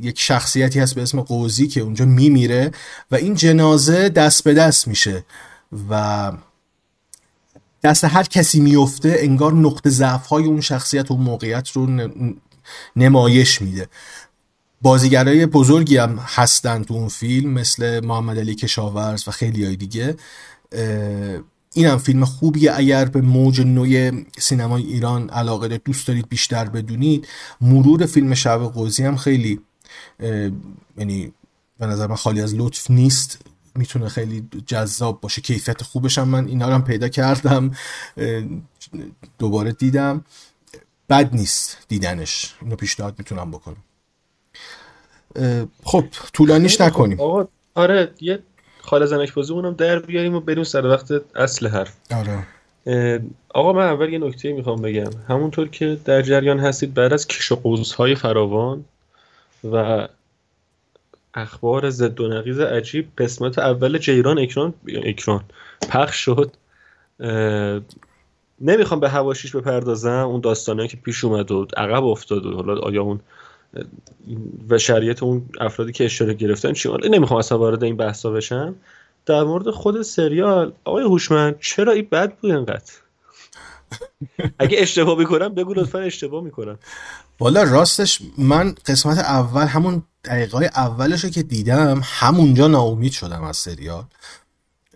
یک 0.03 0.21
شخصیتی 0.21 0.81
هست 0.81 0.95
به 0.95 1.03
اسم 1.03 1.21
قوزی 1.21 1.69
که 1.69 1.81
اونجا 1.81 2.05
میمیره 2.05 2.71
و 3.11 3.15
این 3.15 3.35
جنازه 3.35 4.09
دست 4.09 4.45
به 4.45 4.55
دست 4.55 4.89
میشه 4.89 5.25
و 5.91 6.33
دست 7.83 8.05
هر 8.05 8.23
کسی 8.23 8.61
میفته 8.61 9.17
انگار 9.19 9.53
نقطه 9.53 9.91
ضعف 9.91 10.27
های 10.27 10.45
اون 10.45 10.61
شخصیت 10.61 11.11
و 11.11 11.17
موقعیت 11.17 11.71
رو 11.71 12.09
نمایش 12.97 13.63
میده. 13.63 13.89
بازیگرای 14.83 15.47
بزرگی 15.47 15.97
هم 15.97 16.19
هستن 16.19 16.83
تو 16.83 16.95
اون 16.95 17.09
فیلم 17.09 17.51
مثل 17.51 18.05
محمد 18.05 18.39
علی 18.39 18.55
کشاورز 18.55 19.29
و 19.29 19.31
خیلی 19.31 19.65
های 19.65 19.77
دیگه 19.77 20.17
این 21.75 21.87
هم 21.87 21.99
فیلم 21.99 22.25
خوبیه. 22.25 22.73
اگر 22.75 23.05
به 23.05 23.21
موج 23.21 23.61
نوع 23.61 24.11
سینمای 24.39 24.83
ایران 24.83 25.31
علاقه 25.31 25.79
دوست 25.79 26.09
دارید 26.09 26.29
بیشتر 26.29 26.65
بدونید 26.65 27.29
مرور 27.61 28.07
فیلم 28.07 28.35
شب 28.35 28.59
قوزی 28.59 29.05
هم 29.05 29.17
خیلی 29.17 29.61
یعنی 30.97 31.33
به 31.79 31.87
نظر 31.87 32.07
من 32.07 32.17
خالی 32.17 32.41
از 32.41 32.55
لطف 32.55 32.91
نیست. 32.91 33.39
می‌تونه 33.75 34.09
خیلی 34.09 34.49
جذاب 34.67 35.21
باشه. 35.21 35.41
کیفیت 35.41 35.83
خوبش 35.83 36.19
هم 36.19 36.29
من 36.29 36.47
اینا 36.47 36.69
رو 36.69 36.75
هم 36.75 36.85
پیدا 36.85 37.09
کردم. 37.09 37.71
دوباره 39.39 39.73
دیدم. 39.73 40.25
بد 41.09 41.35
نیست 41.35 41.79
دیدنش. 41.89 42.55
اینو 42.63 42.77
پیشنهاد 42.77 43.15
می‌تونم 43.19 43.51
بکنم. 43.51 43.83
خب 45.85 46.05
طولانیش 46.33 46.81
نکنیم. 46.81 47.21
آقا 47.21 47.49
آره 47.75 48.15
یه 48.21 48.43
خال 48.83 49.07
زنک 49.07 49.35
بازی 49.35 49.53
اونم 49.53 49.73
در 49.73 49.99
بیاریم 49.99 50.35
و 50.35 50.40
بریم 50.40 50.64
سر 50.64 50.87
وقت 50.87 51.12
اصل 51.35 51.66
حرف. 51.66 51.97
آره. 52.11 52.47
آقا 53.49 53.73
من 53.73 53.87
اول 53.87 54.12
یه 54.12 54.19
نکته 54.19 54.53
می‌خوام 54.53 54.83
بگم. 54.83 55.11
همونطور 55.29 55.69
که 55.69 55.99
در 56.05 56.23
جریان 56.23 56.59
هستید 56.59 56.95
بعد 56.95 57.12
از 57.12 57.27
کش 57.27 57.53
و 57.53 57.83
های 57.97 58.14
فراوان 58.14 58.85
و 59.64 60.09
اخبار 61.35 61.90
زد 61.90 62.21
و 62.21 62.29
نقیز 62.29 62.61
عجیب 62.61 63.09
قسمت 63.19 63.59
اول 63.59 63.99
جیران 63.99 64.38
اکران 64.38 64.75
اکران 65.05 65.45
پخش 65.90 66.16
شد. 66.16 66.53
نمی‌خوام 68.61 69.01
به 69.01 69.09
هواشیش 69.09 69.57
بپردازم 69.57 70.11
اون 70.11 70.40
داستانه 70.40 70.88
که 70.88 70.97
پیش 70.97 71.25
اومد 71.25 71.51
و 71.51 71.66
عقب 71.77 72.05
افتاد 72.05 72.47
و 72.47 72.57
حالا 72.57 72.81
آیا 72.81 73.03
اون 73.03 73.21
و 74.69 74.79
شریعت 74.79 75.23
اون 75.23 75.49
افرادی 75.61 75.93
که 75.93 76.05
اشتراک 76.05 76.37
گرفتن 76.37 76.73
چی؟ 76.73 76.89
نمی‌خوام 77.11 77.39
اصلا 77.39 77.59
وارد 77.59 77.85
این 77.85 77.97
بحثا 77.97 78.31
بشم. 78.31 78.75
در 79.27 79.43
مورد 79.43 79.71
خود 79.71 80.03
سریال 80.03 80.73
آقای 80.85 81.05
هوشمند 81.05 81.61
چرا 81.61 81.93
این 81.93 82.09
بد 82.13 82.35
بود 82.37 82.51
انقدر؟ 82.51 82.93
اگه 84.59 84.79
اشتباه 84.81 85.19
می‌کنم 85.19 85.55
بگو 85.55 85.75
لطفا 85.75 85.99
اشتباه 85.99 86.45
می‌کنم. 86.45 86.79
والا 87.41 87.63
راستش 87.63 88.21
من 88.39 88.75
قسمت 88.87 89.19
اول 89.19 89.67
همون 89.67 90.03
دقیقه 90.25 90.71
اولش 90.77 91.25
که 91.25 91.43
دیدم 91.43 92.01
همونجا 92.05 92.69
ناامید 92.69 93.13
شدم 93.13 93.43
از 93.43 93.57
سریال. 93.57 94.05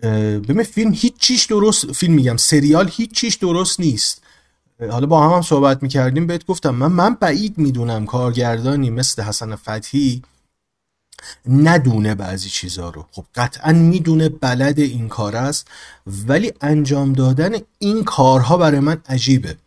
ببین 0.03 0.63
فیلم 0.63 0.91
هیچ 0.91 1.17
چیش 1.17 1.45
درست 1.45 1.91
فیلم 1.91 2.13
میگم 2.13 2.37
سریال 2.37 2.89
هیچ 2.93 3.11
چیش 3.11 3.35
درست 3.35 3.79
نیست. 3.79 4.24
حالا 4.79 5.05
با 5.07 5.27
هم 5.27 5.35
هم 5.35 5.41
صحبت 5.41 5.83
می‌کردیم 5.83 6.27
بهت 6.27 6.45
گفتم 6.45 6.75
من 6.75 6.91
من 6.91 7.13
بعید 7.13 7.57
می‌دونم 7.57 8.05
کارگردانی 8.05 8.89
مثل 8.89 9.21
حسن 9.21 9.55
فتحی 9.55 10.21
ندونه 11.49 12.15
بعضی 12.15 12.49
چیزا 12.49 12.89
رو. 12.89 13.05
خب 13.11 13.25
قطعا 13.35 13.73
می‌دونه 13.73 14.29
بلد 14.29 14.79
این 14.79 15.07
کار 15.09 15.35
است 15.35 15.67
ولی 16.27 16.53
انجام 16.61 17.13
دادن 17.13 17.51
این 17.79 18.03
کارها 18.03 18.57
برای 18.57 18.79
من 18.79 19.01
عجیبه. 19.09 19.57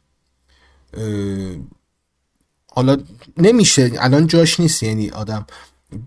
حالا 2.72 2.96
نمیشه 3.36 3.90
الان 3.98 4.26
جاش 4.26 4.60
نیست 4.60 4.82
یعنی 4.82 5.10
آدم 5.10 5.46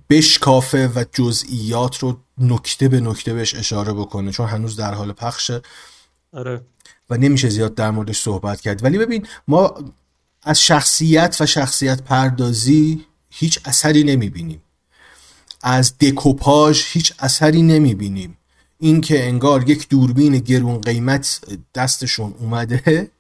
بشکافه 0.10 0.88
و 0.96 1.04
جزئیات 1.12 1.98
رو 1.98 2.18
نکته 2.38 2.88
به 2.88 3.00
نکته 3.00 3.34
بهش 3.34 3.56
اشاره 3.56 3.94
بکنه 3.94 4.32
چون 4.32 4.48
هنوز 4.48 4.76
در 4.76 4.94
حال 4.94 5.12
پخشه. 5.12 5.62
آره. 6.34 6.62
و 7.12 7.18
نمیشه 7.18 7.50
زیاد 7.50 7.76
در 7.76 7.92
موردش 7.92 8.22
صحبت 8.22 8.62
کرد. 8.62 8.84
ولی 8.84 8.98
ببین 8.98 9.28
ما 9.48 9.74
از 10.44 10.62
شخصیت 10.62 11.38
و 11.40 11.46
شخصیت 11.46 12.02
پردازی 12.02 13.06
هیچ 13.30 13.60
اثری 13.66 14.04
نمی‌بینیم. 14.04 14.62
از 15.62 15.98
دکوپاژ 15.98 16.84
هیچ 16.86 17.14
اثری 17.20 17.62
نمی‌بینیم. 17.62 18.38
اینکه 18.80 19.28
انگار 19.28 19.70
یک 19.70 19.90
دوربین 19.90 20.38
گرون 20.38 20.82
قیمت 20.82 21.42
دستشون 21.76 22.34
اومده 22.40 23.12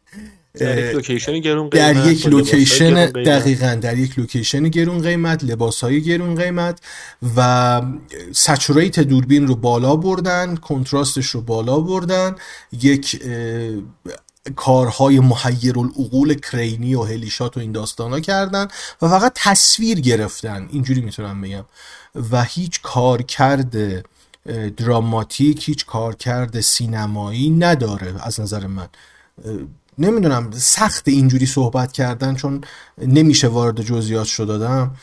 در 0.53 0.87
یک 0.87 0.95
لوکیشن 0.95 1.39
گرون 1.39 1.69
قیمت 1.69 1.93
در 1.93 2.11
یک 2.11 2.27
لوکیشن 2.27 3.05
دقیقا 3.05 3.75
در 3.81 3.97
یک 3.97 4.19
لوکیشن 4.19 4.63
گرون 4.67 5.01
قیمت 5.01 5.43
لباس 5.43 5.83
های 5.83 6.01
گرون 6.01 6.35
قیمت 6.35 6.79
و 7.37 7.81
saturate 8.31 8.99
دوربین 8.99 9.47
رو 9.47 9.55
بالا 9.55 9.95
بردن 9.95 10.55
کنتراستش 10.55 11.25
رو 11.27 11.41
بالا 11.41 11.79
بردن 11.79 12.35
یک 12.81 13.21
کارهای 14.55 15.19
محیر 15.19 15.79
العقول 15.79 16.33
crane 16.33 16.85
ی 16.85 16.95
و 16.95 17.03
helishot 17.03 17.57
و 17.57 17.59
این 17.59 17.71
داستان 17.71 18.11
ها 18.11 18.19
کردن 18.19 18.67
و 19.01 19.07
فقط 19.07 19.31
تصویر 19.35 19.99
گرفتن. 19.99 20.67
اینجوری 20.71 21.01
می‌تونم 21.01 21.41
بگم. 21.41 21.65
و 22.31 22.43
هیچ 22.43 22.81
کار 22.81 23.21
کرده 23.21 24.03
دراماتیک 24.77 25.69
هیچ 25.69 25.85
کار 25.85 26.15
کرده 26.15 26.61
سینمایی 26.61 27.49
نداره 27.49 28.13
از 28.23 28.39
نظر 28.39 28.67
من. 28.67 28.87
نمی‌دونم 30.01 30.51
سخت 30.51 31.07
اینجوری 31.07 31.45
صحبت 31.45 31.91
کردن 31.91 32.35
چون 32.35 32.61
نمیشه 32.97 33.47
وارد 33.47 33.81
جزئیات 33.81 34.27
شد 34.27 34.47
دادم. 34.47 34.95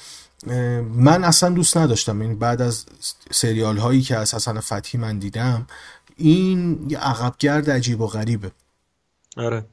من 0.95 1.25
اصلا 1.25 1.51
دوست 1.51 1.77
نداشتم. 1.77 2.13
این 2.13 2.23
یعنی 2.23 2.35
بعد 2.35 2.63
از 2.63 2.87
سریال 3.31 3.77
هایی 3.77 4.03
که 4.03 4.17
از 4.17 4.35
حسن 4.35 4.61
فتحی 4.61 4.99
من 4.99 5.19
دیدم 5.19 5.67
این 6.17 6.87
یه 6.89 6.99
عقبگرد 6.99 7.71
عجیب 7.71 8.01
و 8.01 8.07
غریبه. 8.07 8.51
آره. 9.37 9.65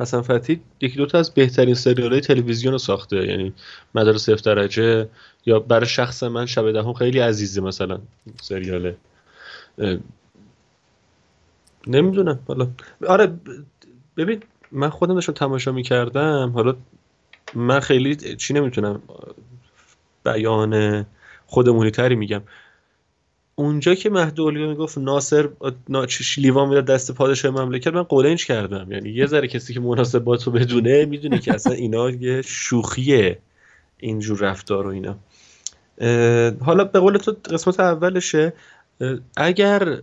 حسن 0.00 0.20
فتحی 0.20 0.60
یکی 0.80 0.96
دوتا 0.96 1.18
از 1.18 1.34
بهترین 1.34 1.74
سریال 1.74 2.12
های 2.12 2.20
تلویزیون 2.20 2.72
رو 2.72 2.78
ساخته. 2.78 3.16
یعنی 3.16 3.54
مدار 3.94 4.18
صفر 4.18 4.54
درجه 4.54 5.08
یا 5.46 5.60
برای 5.60 5.86
شخص 5.86 6.22
من 6.22 6.46
شب 6.46 6.72
دهم 6.72 6.92
خیلی 6.92 7.18
عزیزه 7.18 7.60
مثلا 7.60 7.98
سریاله. 8.42 8.96
نمی‌دونم 11.86 12.38
حالا. 12.48 12.68
آره 13.08 13.32
ببین 14.16 14.42
من 14.72 14.88
خودم 14.88 15.14
داشتم 15.14 15.32
تماشا 15.32 15.72
می‌کردم. 15.72 16.52
حالا 16.54 16.76
من 17.54 17.80
خیلی 17.80 18.36
چی 18.36 18.54
نمی‌تونم 18.54 19.02
بیان 20.24 21.06
خودمونی 21.46 21.90
تری 21.90 22.14
میگم. 22.14 22.42
اونجا 23.54 23.94
که 23.94 24.10
مهدی 24.10 24.42
می‌گفت 24.50 24.98
ناصر 24.98 25.48
ناچش 25.88 26.38
لیوان 26.38 26.68
می‌داد 26.68 26.84
دست 26.84 27.12
پادشاه 27.12 27.50
مملکت 27.50 27.92
من 27.94 28.02
قولنج 28.02 28.46
کردم. 28.46 28.92
یعنی 28.92 29.10
یه 29.10 29.26
ذره 29.26 29.48
کسی 29.48 29.74
که 29.74 29.80
مناسبات 29.80 30.44
رو 30.44 30.52
بدونه 30.52 31.04
می‌دونه 31.04 31.38
که 31.38 31.54
اصلا 31.54 31.72
اینا 31.72 32.10
یه 32.10 32.42
شوخیه 32.42 33.38
اینجور 33.98 34.38
رفتار 34.38 34.86
و 34.86 34.90
اینا. 34.90 35.16
حالا 36.60 36.84
به 36.84 37.00
قول 37.00 37.16
تو 37.16 37.36
قسمت 37.50 37.80
اولشه. 37.80 38.52
اگر 39.36 40.02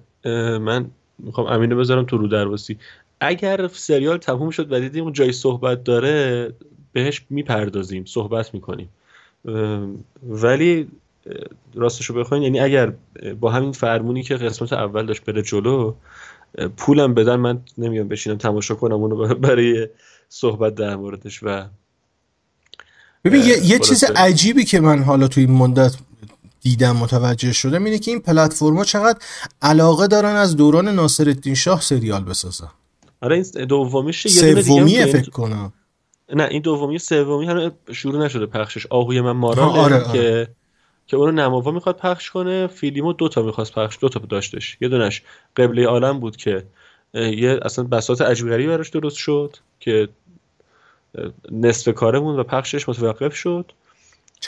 من 0.59 0.91
می‌خوام 1.19 1.47
امینو 1.47 1.77
بذارم 1.77 2.05
تو 2.05 2.17
رو 2.17 2.27
درواسی. 2.27 2.77
اگر 3.19 3.67
سریال 3.67 4.17
تموم 4.17 4.49
شد 4.49 4.71
و 4.71 4.79
دیدیم 4.79 5.03
اون 5.03 5.13
جای 5.13 5.31
صحبت 5.31 5.83
داره 5.83 6.53
بهش 6.93 7.25
می‌پردازیم 7.29 8.05
صحبت 8.05 8.53
می‌کنیم. 8.53 8.89
ولی 10.23 10.87
راستشو 11.73 12.13
بخواین 12.13 12.43
یعنی 12.43 12.59
اگر 12.59 12.93
با 13.39 13.51
همین 13.51 13.71
فرمونی 13.71 14.23
که 14.23 14.35
قسمت 14.35 14.73
اول 14.73 15.05
داشت 15.05 15.23
بره 15.23 15.41
جلو 15.41 15.93
پولم 16.77 17.13
بدن 17.13 17.35
من 17.35 17.61
نمیام 17.77 18.07
بشینم 18.07 18.37
تماشا 18.37 18.75
کنم 18.75 18.95
اونو 18.95 19.35
برای 19.35 19.87
صحبت 20.29 20.75
در 20.75 20.95
موردش 20.95 21.43
و 21.43 21.65
ببین 23.23 23.41
یه, 23.41 23.65
یه 23.65 23.79
چیز 23.79 24.03
عجیبی 24.03 24.63
که 24.63 24.79
من 24.79 25.03
حالا 25.03 25.27
توی 25.27 25.43
این 25.43 25.53
مدت 25.53 25.95
دیدم 26.61 26.95
متوجه 26.97 27.53
شدم 27.53 27.83
اینه 27.83 27.99
که 27.99 28.11
این 28.11 28.19
پلتفرما 28.19 28.83
چقدر 28.83 29.19
علاقه 29.61 30.07
دارن 30.07 30.35
از 30.35 30.55
دوران 30.55 30.87
ناصرالدین 30.87 31.55
شاه 31.55 31.81
سریال 31.81 32.23
بسازن. 32.23 32.69
آره 33.25 33.35
این 33.55 33.65
دومیش 33.65 34.25
یه 34.25 34.61
سومیه 34.61 35.05
فکر 35.05 35.29
کنم. 35.29 35.73
نه 36.33 36.43
این 36.43 36.61
دومی 36.61 36.99
سومی 36.99 37.45
هم 37.45 37.71
شروع 37.91 38.25
نشده 38.25 38.45
پخشش. 38.45 38.85
آهوی 38.89 39.21
من 39.21 39.31
مارا 39.31 39.65
آره، 39.65 39.95
آره. 39.95 40.13
که 40.13 40.47
که 41.07 41.17
اونو 41.17 41.31
نماوا 41.31 41.71
می‌خواد 41.71 41.97
پخش 41.97 42.31
کنه. 42.31 42.67
فیلیمو 42.67 43.13
دو 43.13 43.29
تا 43.29 43.41
می‌خواست 43.41 43.73
پخش 43.73 43.97
دو 44.01 44.09
تا 44.09 44.19
داشتش. 44.19 44.77
یه 44.81 44.89
دونش 44.89 45.23
قبله 45.55 45.85
عالم 45.85 46.19
بود 46.19 46.35
که 46.35 46.63
یه 47.13 47.59
اصلا 47.61 47.85
بساط 47.85 48.21
عجیب 48.21 48.49
غریبی 48.49 48.69
براش 48.69 48.89
درست 48.89 49.17
شد 49.17 49.57
که 49.79 50.07
نصف 51.51 51.93
کارمون 51.93 52.39
و 52.39 52.43
پخشش 52.43 52.89
متوقف 52.89 53.35
شد. 53.35 53.71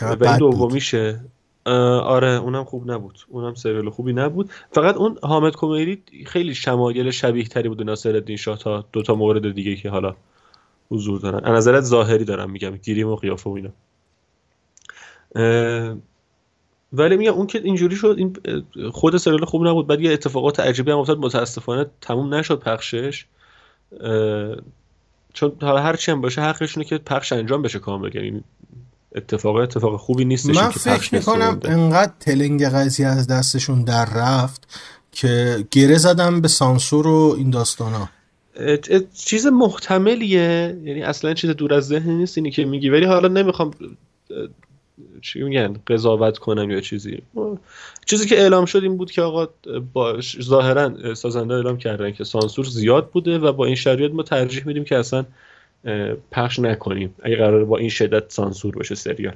و 0.01 0.27
این 0.27 0.37
دومیشه. 0.37 1.19
آره 1.67 2.27
اونم 2.27 2.63
خوب 2.63 2.91
نبود. 2.91 3.19
اونم 3.27 3.55
سریال 3.55 3.89
خوبی 3.89 4.13
نبود. 4.13 4.49
فقط 4.71 4.95
اون 4.95 5.17
حامد 5.23 5.55
کمیری 5.55 6.03
خیلی 6.25 6.55
شمایل 6.55 7.11
شبیه 7.11 7.45
تری 7.45 7.69
بود 7.69 7.83
ناصر 7.83 8.09
الدین 8.09 8.37
شاه 8.37 8.57
تا 8.57 8.85
دو 8.91 9.01
تا 9.01 9.15
مورد 9.15 9.53
دیگه 9.53 9.75
که 9.75 9.89
حالا 9.89 10.15
حضور 10.91 11.19
دارن. 11.19 11.45
از 11.45 11.53
نظرت 11.55 11.83
ظاهری 11.83 12.25
دارم 12.25 12.51
میگم 12.51 12.77
گیریم 12.77 13.07
و 13.07 13.15
قیافه 13.15 13.49
و 13.49 13.53
اینا. 13.53 13.69
ولی 16.93 17.17
میگم 17.17 17.33
اون 17.33 17.47
که 17.47 17.61
اینجوری 17.63 17.95
شد 17.95 18.15
این 18.17 18.37
خود 18.91 19.17
سریال 19.17 19.45
خوب 19.45 19.67
نبود. 19.67 19.87
بعد 19.87 20.01
یه 20.01 20.13
اتفاقات 20.13 20.59
عجیبی 20.59 20.91
هم 20.91 20.97
افتاد 20.97 21.17
متاسفانه 21.17 21.85
تموم 22.01 22.33
نشد 22.33 22.59
پخشش. 22.59 23.25
چون 25.33 25.51
حالا 25.61 25.81
هر 25.81 25.95
چی 25.95 26.11
هم 26.11 26.21
باشه 26.21 26.41
حقشونه 26.41 26.85
که 26.85 26.97
پخش 26.97 27.33
انجام 27.33 27.61
بشه 27.61 27.79
کامل. 27.79 28.15
یعنی 28.15 28.43
اتفاق 29.15 29.55
اتفاق 29.55 29.99
خوبی 29.99 30.25
نیستش 30.25 30.55
من 30.55 30.69
فکر 30.69 31.15
می‌کنم 31.15 31.59
انقدر 31.63 32.11
تلنگ 32.19 32.63
قضیه 32.63 33.07
از 33.07 33.27
دستشون 33.27 33.83
در 33.83 34.05
رفت 34.05 34.77
که 35.11 35.65
گره 35.71 35.97
زدم 35.97 36.41
به 36.41 36.47
سانسور 36.47 37.07
و 37.07 37.35
این 37.37 37.49
داستانا. 37.49 38.09
چیز 39.25 39.45
محتملیه؟ 39.45 40.77
یعنی 40.83 41.03
اصلا 41.03 41.33
چیز 41.33 41.49
دور 41.49 41.73
از 41.73 41.87
ذهن 41.87 42.11
نیست 42.11 42.37
اینی 42.37 42.51
که 42.51 42.65
میگی 42.65 42.89
ولی 42.89 43.05
حالا 43.05 43.27
نمی‌خوام 43.27 43.71
چی 45.21 45.43
میگن 45.43 45.75
قضاوت 45.87 46.37
کنم 46.37 46.71
یا 46.71 46.81
چیزی. 46.81 47.21
چیزی 48.05 48.27
که 48.27 48.39
اعلام 48.39 48.65
شد 48.65 48.83
این 48.83 48.97
بود 48.97 49.11
که 49.11 49.21
آقا 49.21 49.49
با 49.93 50.19
ظاهرا 50.41 51.15
سازنده 51.15 51.53
اعلام 51.53 51.77
کردن 51.77 52.11
که 52.11 52.23
سانسور 52.23 52.65
زیاد 52.65 53.09
بوده 53.09 53.39
و 53.39 53.51
با 53.51 53.65
این 53.65 53.75
شرایط 53.75 54.11
ما 54.11 54.23
ترجیح 54.23 54.67
میدیم 54.67 54.83
که 54.83 54.95
اصلا 54.97 55.25
پخش 56.31 56.59
نکنیم. 56.59 57.15
اگه 57.23 57.35
قرار 57.35 57.65
با 57.65 57.77
این 57.77 57.89
شدت 57.89 58.23
سانسور 58.31 58.75
باشه 58.75 58.95
سریال. 58.95 59.35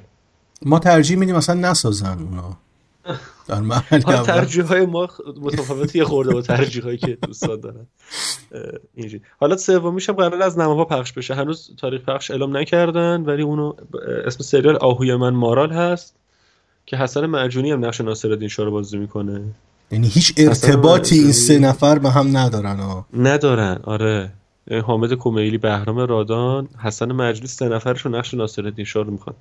ما 0.62 0.78
ترجیح 0.78 1.16
میدیم 1.16 1.34
اصلا 1.34 1.70
نسازن 1.70 2.18
اونا. 2.18 2.56
در 3.48 3.60
محل 3.60 4.00
ترجیح 4.00 4.64
های 4.64 4.86
ما 4.86 5.08
متفاوتی 5.40 6.04
خورده 6.04 6.32
با 6.32 6.42
ترجیح 6.42 6.82
هایی 6.84 6.98
که 6.98 7.18
دوستان 7.22 7.60
دارن. 7.60 7.86
اینجوری. 8.94 9.22
حالا 9.40 9.56
سومیش 9.56 10.08
هم 10.08 10.14
قرار 10.14 10.42
از 10.42 10.58
نماها 10.58 10.84
پخش 10.84 11.12
بشه. 11.12 11.34
هنوز 11.34 11.70
تاریخ 11.78 12.02
پخش 12.02 12.30
اعلام 12.30 12.56
نکردن 12.56 13.20
ولی 13.20 13.42
اونو 13.42 13.72
اسم 14.26 14.44
سریال 14.44 14.76
آهوی 14.76 15.16
من 15.16 15.34
مارال 15.34 15.72
هست 15.72 16.14
که 16.86 16.96
حسن 16.96 17.26
معجونی 17.26 17.70
هم 17.70 17.84
نقش 17.84 18.00
ناصرالدین 18.00 18.48
شاه 18.48 18.66
رو 18.66 18.72
بازی 18.72 18.98
می‌کنه. 18.98 19.42
یعنی 19.90 20.08
هیچ 20.08 20.34
ارتباطی 20.36 21.18
این 21.18 21.32
سه 21.32 21.58
نفر 21.58 21.98
به 21.98 22.10
هم 22.10 22.36
ندارن 22.36 22.76
ها 22.76 23.06
ندارن 23.16 23.80
آره. 23.84 24.32
حامد 24.86 25.14
کمیلی 25.14 25.58
بهرام 25.58 25.98
رادان 25.98 26.68
حسن 26.78 27.12
مجلی 27.12 27.46
سه 27.46 27.68
نفرشون 27.68 28.14
نقش 28.14 28.34
ناصرالدین 28.34 28.84
شاه 28.84 29.04
رو 29.04 29.10
می‌خوان 29.10 29.36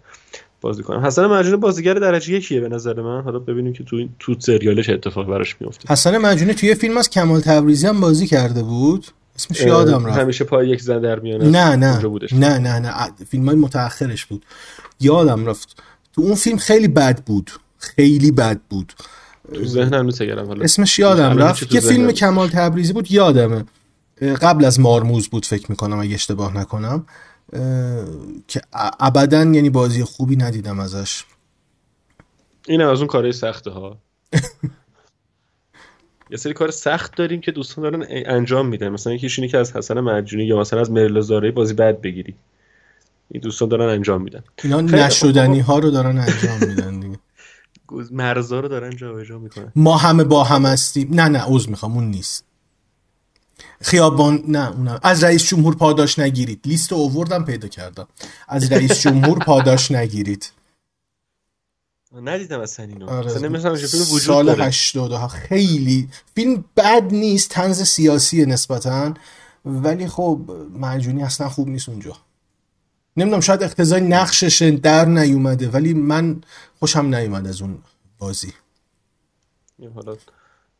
بازی 0.61 0.83
کنم 0.83 1.05
حسن 1.05 1.25
مجنون 1.25 1.59
بازیگر 1.59 1.93
درجه 1.93 2.33
یکیه 2.33 2.59
به 2.61 2.69
نظر 2.69 3.01
من. 3.01 3.21
حالا 3.21 3.39
ببینیم 3.39 3.73
که 3.73 3.83
تو 3.83 3.95
این 3.95 4.09
تو 4.19 4.35
سریالش 4.39 4.89
اتفاق 4.89 5.27
براش 5.27 5.55
میفته 5.59 5.93
حسن 5.93 6.17
مجنون 6.17 6.53
توی 6.53 6.75
فیلم 6.75 6.97
از 6.97 7.09
کمال 7.09 7.39
تبریزی 7.39 7.87
هم 7.87 8.01
بازی 8.01 8.27
کرده 8.27 8.63
بود. 8.63 9.07
اسمش 9.35 9.61
یادم 9.61 10.05
رفت. 10.05 10.19
همیشه 10.19 10.43
پای 10.43 10.69
یک 10.69 10.81
زن 10.81 11.01
در 11.01 11.19
میانه 11.19 11.49
نه 11.49 11.75
نه. 11.75 12.01
نه 12.31 12.57
نه 12.57 12.79
نه. 12.79 12.93
فیلم 13.29 13.45
های 13.45 13.55
متأخرش 13.55 14.25
بود. 14.25 14.45
یادم 14.99 15.45
رفت. 15.45 15.83
تو 16.13 16.21
اون 16.21 16.35
فیلم 16.35 16.57
خیلی 16.57 16.87
بد 16.87 17.23
بود. 17.23 17.51
خیلی 17.77 18.31
بد 18.31 18.59
بود. 18.69 18.93
تو 19.53 19.65
ذهنم 19.65 20.05
نیست 20.05 20.21
حالا. 20.21 20.63
اسمش 20.63 20.99
یادم 20.99 21.37
رفت. 21.37 21.73
یه 21.73 21.81
فیلم 21.81 22.11
کمال 22.11 22.47
تبریزی 22.47 22.93
بود. 22.93 23.11
یادمه. 23.11 23.65
قبل 24.21 24.65
از 24.65 24.79
مارموز 24.79 25.27
بود 25.27 25.45
فکر 25.45 25.65
می‌کنم 25.71 25.99
اگه 25.99 26.13
اشتباه 26.13 26.57
نکنم 26.57 27.05
که 28.47 28.61
ابدا 28.99 29.37
یعنی 29.37 29.69
بازی 29.69 30.03
خوبی 30.03 30.35
ندیدم 30.35 30.79
ازش. 30.79 31.23
این 32.67 32.81
از 32.81 32.97
اون 32.99 33.07
کارهای 33.07 33.31
سخته 33.31 33.71
ها 33.71 33.97
یه 36.29 36.37
سری 36.37 36.53
کار 36.53 36.71
سخت 36.71 37.15
داریم 37.15 37.41
که 37.41 37.51
دوستان 37.51 37.83
دارن 37.83 38.05
انجام 38.09 38.67
میدن. 38.67 38.89
مثلا 38.89 39.13
یکیش 39.13 39.39
اینه 39.39 39.51
که 39.51 39.57
از 39.57 39.75
حسن 39.75 39.99
مرجونی 39.99 40.43
یا 40.43 40.59
مثلا 40.59 40.79
از 40.79 40.91
مریل 40.91 41.21
زاره 41.21 41.51
بازی 41.51 41.73
بد 41.73 42.01
بگیری. 42.01 42.35
این 43.31 43.41
دوستان 43.41 43.69
دارن 43.69 43.89
انجام 43.89 44.21
میدن. 44.21 44.43
اینا 44.63 44.81
نشدنی 44.81 45.59
ها 45.59 45.79
رو 45.79 45.91
دارن 45.91 46.17
انجام 46.17 46.69
میدن 46.69 46.99
دیگه. 46.99 47.19
مرزا 48.11 48.59
رو 48.59 48.67
دارن 48.67 48.95
جابجا 48.95 49.39
می‌کنن. 49.39 49.71
ما 49.75 49.97
همه 49.97 50.23
با 50.23 50.43
هم 50.43 50.65
هستیم. 50.65 51.13
نه 51.13 51.27
نه 51.27 51.43
عذر 51.47 51.69
می‌خوام 51.69 51.93
اون 51.93 52.09
نیست. 52.09 52.45
خیابان 53.81 54.43
نه 54.47 54.71
اونم 54.71 54.99
از 55.03 55.23
رئیس 55.23 55.43
جمهور 55.43 55.75
پاداش 55.75 56.19
نگیرید. 56.19 56.61
لیست 56.65 56.93
اووردم 56.93 57.45
پیدا 57.45 57.67
کردم. 57.67 58.07
از 58.47 58.71
رئیس 58.71 58.99
جمهور 58.99 59.39
پاداش 59.39 59.91
نگیرید. 59.91 60.51
ندیدم 62.23 62.59
اصلا 62.59 62.85
اینو. 62.85 63.09
آره. 63.09 63.29
سال 64.19 64.61
80 64.61 65.27
خیلی. 65.27 66.09
فیلم 66.35 66.65
بد 66.77 67.03
نیست 67.11 67.49
تنز 67.49 67.81
سیاسی 67.81 68.45
نسبتا. 68.45 69.13
ولی 69.65 70.07
خب 70.07 70.51
معجونی 70.73 71.23
اصلا 71.23 71.49
خوب 71.49 71.67
نیست 71.67 71.89
اونجا. 71.89 72.17
نمی‌دونم 73.17 73.41
شاید 73.41 73.63
اقتضای 73.63 74.01
نقشش 74.01 74.61
در 74.83 75.05
نیومده. 75.05 75.69
ولی 75.69 75.93
من 75.93 76.41
خوشم 76.79 77.15
نیومد 77.15 77.47
از 77.47 77.61
اون 77.61 77.77
بازی. 78.19 78.53
حالا 79.95 80.17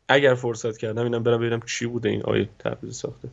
اگر 0.08 0.34
فرصت 0.34 0.76
کردم 0.76 1.02
اینم 1.02 1.22
برم 1.22 1.40
ببینم 1.40 1.60
چی 1.66 1.86
بوده 1.86 2.08
این 2.08 2.22
آیه 2.22 2.48
تبریز 2.58 2.96
ساخته. 2.96 3.28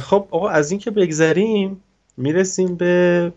خب 0.00 0.28
آقا 0.30 0.48
از 0.48 0.70
این 0.70 0.80
که 0.80 0.90
بگذریم 0.90 1.82
می‌رسیم 2.16 2.74
به 2.76 3.32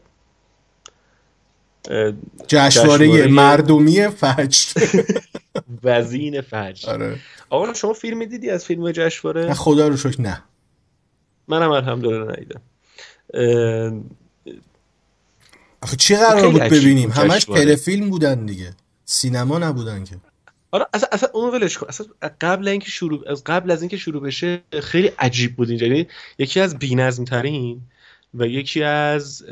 جشنواره 2.48 3.28
مردمی 3.28 4.08
فجر. 4.08 4.82
وزین 5.84 6.42
فجر. 6.42 6.90
آره. 6.90 7.20
آقا 7.50 7.74
شما 7.74 7.94
فیلم 7.94 8.26
دیدی 8.26 8.50
از 8.50 8.66
فیلم 8.66 8.92
جشنواره؟ 8.92 9.54
خدا 9.54 9.88
رو 9.88 9.98
شکر 9.98 10.22
نه. 10.22 10.44
منم 11.48 11.72
الحمدلله 11.72 12.32
ندیدم. 12.32 12.62
آخه 15.82 15.96
چی 15.96 16.16
قرار 16.16 16.50
بود 16.50 16.62
ببینیم؟ 16.62 17.12
همش 17.12 17.46
تلفیلم 17.46 18.10
بودن 18.10 18.46
دیگه. 18.46 18.74
سینما 19.06 19.60
نبودن 19.60 20.04
که. 20.04 20.16
آره 20.72 20.86
اصلا 20.94 21.10
اصلا 21.12 21.30
اون 21.34 21.54
ولش 21.54 21.78
کن. 21.78 21.88
اصلا 21.88 22.08
قبل 22.42 22.68
اینکه 22.68 22.90
شروع 22.90 23.30
از 23.30 23.44
قبل 23.44 23.72
از 23.72 23.82
اینکه 23.82 23.98
شروع 23.98 24.22
بشه 24.22 24.62
خیلی 24.82 25.12
عجیب 25.20 25.56
بود 25.56 25.70
اینجا. 25.70 25.88
یعنی 25.88 26.08
یکی 26.38 26.60
از 26.60 26.80
بی‌نظم 26.80 27.26
ترین 27.26 27.82
و 28.34 28.48
یکی 28.48 28.84
از 28.84 29.44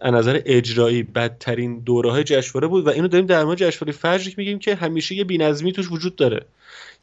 از 0.00 0.14
نظر 0.14 0.40
اجرایی 0.44 1.02
بدترین 1.02 1.78
دوره 1.78 2.10
های 2.10 2.24
جشنواره 2.24 2.66
بود 2.66 2.86
و 2.86 2.90
اینو 2.90 3.08
داریم 3.08 3.26
در 3.26 3.44
مورد 3.44 3.58
جشنواره 3.58 3.92
فجر 3.92 4.32
میگیم 4.36 4.58
که 4.58 4.74
همیشه 4.74 5.14
یه 5.14 5.24
بی‌نظمی 5.24 5.72
توش 5.72 5.92
وجود 5.92 6.16
داره. 6.16 6.46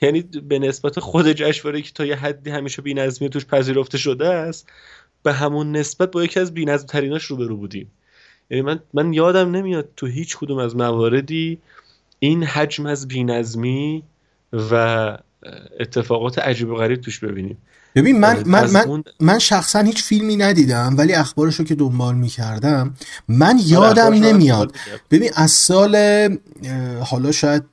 یعنی 0.01 0.21
به 0.21 0.59
نسبت 0.59 0.99
خود 0.99 1.31
جشنواره 1.31 1.81
که 1.81 1.91
تا 1.91 2.05
یه 2.05 2.15
حدی 2.15 2.49
همیشه 2.49 2.81
بی‌نظمی 2.81 3.29
توش 3.29 3.45
پذیرفته 3.45 3.97
شده 3.97 4.27
است 4.27 4.67
به 5.23 5.33
همون 5.33 5.71
نسبت 5.71 6.11
با 6.11 6.23
یکی 6.23 6.39
از 6.39 6.53
بی‌نظم 6.53 6.85
تریناش 6.85 7.23
روبرو 7.23 7.57
بودیم. 7.57 7.91
یعنی 8.49 8.61
من 8.61 8.79
من 8.93 9.13
یادم 9.13 9.51
نمیاد 9.51 9.89
تو 9.97 10.05
هیچ 10.05 10.37
کدوم 10.37 10.57
از 10.57 10.75
مواردی 10.75 11.57
این 12.19 12.43
حجم 12.43 12.85
از 12.85 13.07
بینظمی 13.07 14.03
و 14.71 15.17
اتفاقات 15.79 16.39
عجیب 16.39 16.69
و 16.69 16.75
غریب 16.75 17.01
توش 17.01 17.19
ببینیم. 17.19 17.57
ببین 17.95 18.19
من 18.19 18.43
من 18.45 18.71
من, 18.71 19.03
من 19.19 19.39
شخصا 19.39 19.79
هیچ 19.79 20.03
فیلمی 20.03 20.35
ندیدم 20.35 20.95
ولی 20.97 21.13
اخبارش 21.13 21.55
رو 21.55 21.65
که 21.65 21.75
دنبال 21.75 22.15
می‌کردم 22.15 22.93
من 23.27 23.55
آره، 23.55 23.67
یادم 23.67 24.13
نمیاد. 24.13 24.75
ببین 25.11 25.29
از 25.35 25.51
سال 25.51 25.95
حالا 27.01 27.31
شاید 27.31 27.63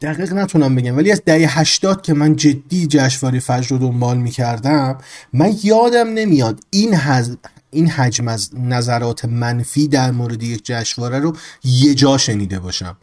دقیق 0.00 0.32
نتونم 0.32 0.74
بگم 0.74 0.96
ولی 0.96 1.12
از 1.12 1.22
دهه 1.24 1.58
80 1.58 2.02
که 2.02 2.14
من 2.14 2.36
جدی 2.36 2.86
جشنواره 2.86 3.40
فجر 3.40 3.68
رو 3.68 3.78
دنبال 3.78 4.18
می‌کردم 4.18 4.98
من 5.32 5.54
یادم 5.62 6.08
نمیاد 6.08 6.60
این 6.70 6.94
حز... 6.94 7.36
این 7.70 7.88
حجم 7.88 8.28
از 8.28 8.50
نظرات 8.54 9.24
منفی 9.24 9.88
در 9.88 10.10
مورد 10.10 10.42
یک 10.42 10.64
جشنواره 10.64 11.18
رو 11.18 11.36
یه 11.64 11.94
جا 11.94 12.18
شنیده 12.18 12.58
باشم. 12.58 12.96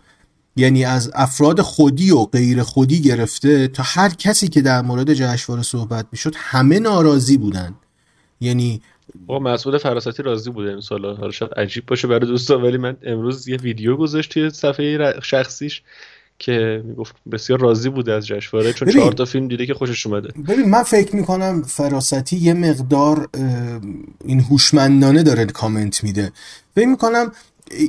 یعنی 0.58 0.86
از 0.86 1.12
افراد 1.14 1.62
خودی 1.62 2.12
و 2.12 2.24
غیر 2.24 2.64
خودی 2.64 3.02
گرفته 3.02 3.68
تا 3.68 3.84
هر 3.86 4.10
کسی 4.10 4.48
که 4.48 4.62
در 4.62 4.82
مورد 4.82 5.14
جشنواره 5.14 5.64
صحبت 5.64 6.06
می‌شد 6.12 6.34
همه 6.36 6.80
ناراضی 6.80 7.38
بودن. 7.38 7.76
یعنی 8.42 8.82
با 9.26 9.40
مسعود 9.40 9.78
فراستی 9.78 10.24
راضی 10.24 10.50
بوده 10.50 10.70
این 10.70 10.82
سال 10.82 11.16
حالا 11.16 11.32
شاید 11.32 11.52
عجیب 11.54 11.86
باشه 11.86 12.08
برای 12.08 12.28
دوستان 12.28 12.62
ولی 12.62 12.78
من 12.78 12.98
امروز 13.04 13.48
یه 13.48 13.58
ویدیو 13.58 13.96
گذاشت 13.96 14.32
توی 14.32 14.50
صفحه 14.50 15.14
شخصیش 15.24 15.82
که 16.40 16.84
می‌گفت 16.86 17.16
بسیار 17.32 17.60
راضی 17.60 17.90
بوده 17.90 18.14
از 18.14 18.28
جشنواره 18.28 18.74
چون 18.74 18.92
چهار 18.92 19.12
تا 19.12 19.26
فیلم 19.26 19.48
دیده 19.48 19.66
که 19.66 19.74
خوشش 19.74 20.08
اومده. 20.08 20.28
ببین 20.48 20.70
من 20.70 20.84
فکر 20.84 21.16
می‌کنم 21.16 21.64
فراستی 21.64 22.38
یه 22.38 22.54
مقدار 22.54 23.30
این 24.26 24.40
هوشمندانه 24.40 25.24
داره 25.24 25.46
کامنت 25.46 26.04
میده. 26.04 26.32
فکر 26.76 26.88
می‌کنم 26.88 27.32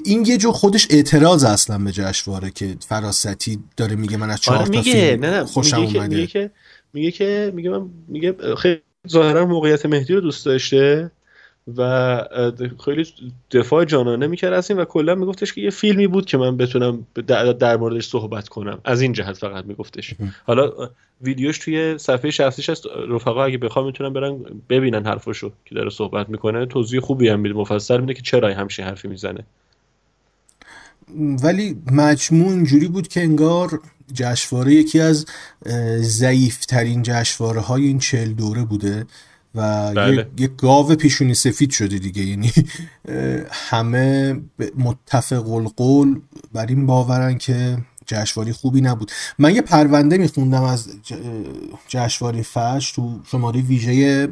این 0.04 0.24
یه 0.26 0.36
جو 0.36 0.52
خودش 0.52 0.86
اعتراض 0.90 1.44
اصلا 1.44 1.78
به 1.78 1.92
جشنواره 1.92 2.50
که 2.50 2.76
فراستی 2.88 3.58
داره 3.76 3.96
میگه 3.96 4.16
من 4.16 4.30
از 4.30 4.40
چهار 4.40 4.58
آره 4.58 4.68
تا 4.68 4.82
فیلم 4.82 5.24
نه 5.24 5.30
نه. 5.30 5.44
خوشم 5.44 5.80
میگه 5.80 5.96
اومده. 5.96 6.16
میگه 6.16 6.26
که 6.26 6.50
میگه 6.92 7.10
که 7.10 7.52
میگه 7.54 7.70
من 7.70 7.88
میگه 8.08 8.34
خیلی 8.58 8.80
ظاهرا 9.08 9.46
موقعیت 9.46 9.86
مهدی 9.86 10.14
رو 10.14 10.20
دوست 10.20 10.46
داشته 10.46 11.10
و 11.76 12.22
خیلی 12.84 13.06
دفاع 13.50 13.84
جانانه 13.84 14.26
می‌کرد 14.26 14.52
از 14.52 14.70
این 14.70 14.80
و 14.80 14.84
کلا 14.84 15.14
میگفتش 15.14 15.52
که 15.52 15.60
یه 15.60 15.70
فیلمی 15.70 16.06
بود 16.06 16.26
که 16.26 16.38
من 16.38 16.56
بتونم 16.56 17.06
در 17.58 17.76
موردش 17.76 18.08
صحبت 18.08 18.48
کنم. 18.48 18.78
از 18.84 19.00
این 19.00 19.12
جهت 19.12 19.36
فقط 19.36 19.64
میگفتش. 19.64 20.14
حالا 20.46 20.72
ویدیوش 21.20 21.58
توی 21.58 21.98
صفحه 21.98 22.30
شخصیش 22.30 22.70
هست. 22.70 22.84
رفقا 23.08 23.44
اگه 23.44 23.58
بخوام 23.58 23.86
می‌تونن 23.86 24.12
برن 24.12 24.38
ببینن 24.68 25.06
حرفشو 25.06 25.52
که 25.64 25.74
داره 25.74 25.90
صحبت 25.90 26.28
می‌کنه. 26.28 26.66
توضیح 26.66 27.00
خوبی 27.00 27.28
هم 27.28 27.40
میده. 27.40 27.54
مفصل 27.54 28.00
میده 28.00 28.14
که 28.14 28.22
چرا 28.22 28.54
همچین 28.54 28.84
حرفی 28.84 29.08
می‌زنه. 29.08 29.44
ولی 31.16 31.82
مجموع 31.92 32.50
اینجوری 32.50 32.88
بود 32.88 33.08
که 33.08 33.20
انگار 33.20 33.80
جشنواره 34.12 34.74
یکی 34.74 35.00
از 35.00 35.26
ضعیف 36.00 36.66
ترین 36.66 37.02
جشنواره 37.02 37.60
های 37.60 37.84
این 37.84 37.98
چل 37.98 38.32
دوره 38.32 38.64
بوده 38.64 39.06
و 39.54 39.92
بله. 39.94 40.26
یه،, 40.38 40.48
گاو 40.48 40.94
پیشونی 40.94 41.34
سفید 41.34 41.70
شده 41.70 41.98
دیگه. 41.98 42.22
یعنی 42.22 42.52
همه 43.50 44.40
متفق 44.78 45.52
القول 45.52 46.20
بر 46.52 46.66
این 46.66 46.86
باورن 46.86 47.38
که 47.38 47.78
جشنواره 48.06 48.52
خوبی 48.52 48.80
نبود. 48.80 49.10
من 49.38 49.54
یه 49.54 49.62
پرونده 49.62 50.18
میخوندم 50.18 50.62
از 50.62 50.88
جشنواره 51.88 52.42
فش 52.42 52.92
تو 52.94 53.20
شماره 53.30 53.60
ویژه 53.60 54.28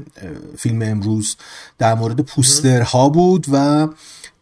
فیلم 0.58 0.82
امروز. 0.82 1.36
در 1.78 1.94
مورد 1.94 2.20
پوسترها 2.20 3.08
بود 3.08 3.46
و 3.52 3.88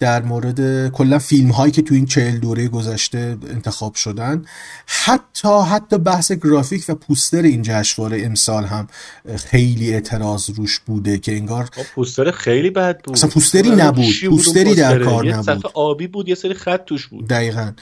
در 0.05 0.23
مورد 0.23 0.89
کلا 0.93 1.19
فیلم 1.19 1.51
هایی 1.51 1.73
که 1.73 1.83
تو 1.83 1.95
این 1.95 2.07
چهل 2.07 2.39
دوره 2.39 2.69
گذشته 2.69 3.37
انتخاب 3.51 3.95
شدن 3.95 4.45
حتی 4.87 5.61
حتی 5.71 5.99
بحث 5.99 6.33
گرافیک 6.33 6.85
و 6.89 6.95
پوستر 6.95 7.43
این 7.43 7.63
جشنواره 7.63 8.25
امسال 8.25 8.65
هم 8.65 8.89
خیلی 9.37 9.95
اعتراض 9.95 10.51
روش 10.51 10.79
بوده 10.79 11.19
که 11.19 11.33
انگار 11.33 11.69
پوستر 11.95 12.31
خیلی 12.31 12.71
بد 12.71 13.03
بود. 13.03 13.15
اصلا 13.15 13.31
پوستری 13.31 13.71
نبود. 13.71 14.15
پوستری 14.29 14.75
در 14.75 15.05
کار 15.05 15.27
نبود. 15.27 15.67
آبی 15.75 16.07
بود 16.07 16.29
یه 16.29 16.35
سری 16.35 16.55
خط 16.55 16.85
توش 16.85 17.07
بود. 17.07 17.29
دقیقا. 17.29 17.73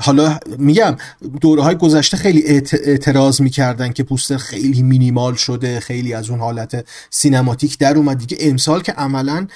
حالا 0.00 0.38
میگم 0.58 0.96
دوره 1.40 1.62
های 1.62 1.74
گذشته 1.74 2.16
خیلی 2.16 2.42
اعتراض 2.84 3.40
می‌کردن 3.40 3.92
که 3.92 4.02
پوستر 4.02 4.36
خیلی 4.36 4.82
مینیمال 4.82 5.34
شده 5.34 5.80
خیلی 5.80 6.14
از 6.14 6.30
اون 6.30 6.38
حالت 6.38 6.88
سینماتیک 7.10 7.78
در 7.78 7.96
اومد. 7.96 8.18
دیگه 8.18 8.36
امسال 8.40 8.80
که 8.80 8.92
عملا 8.92 9.46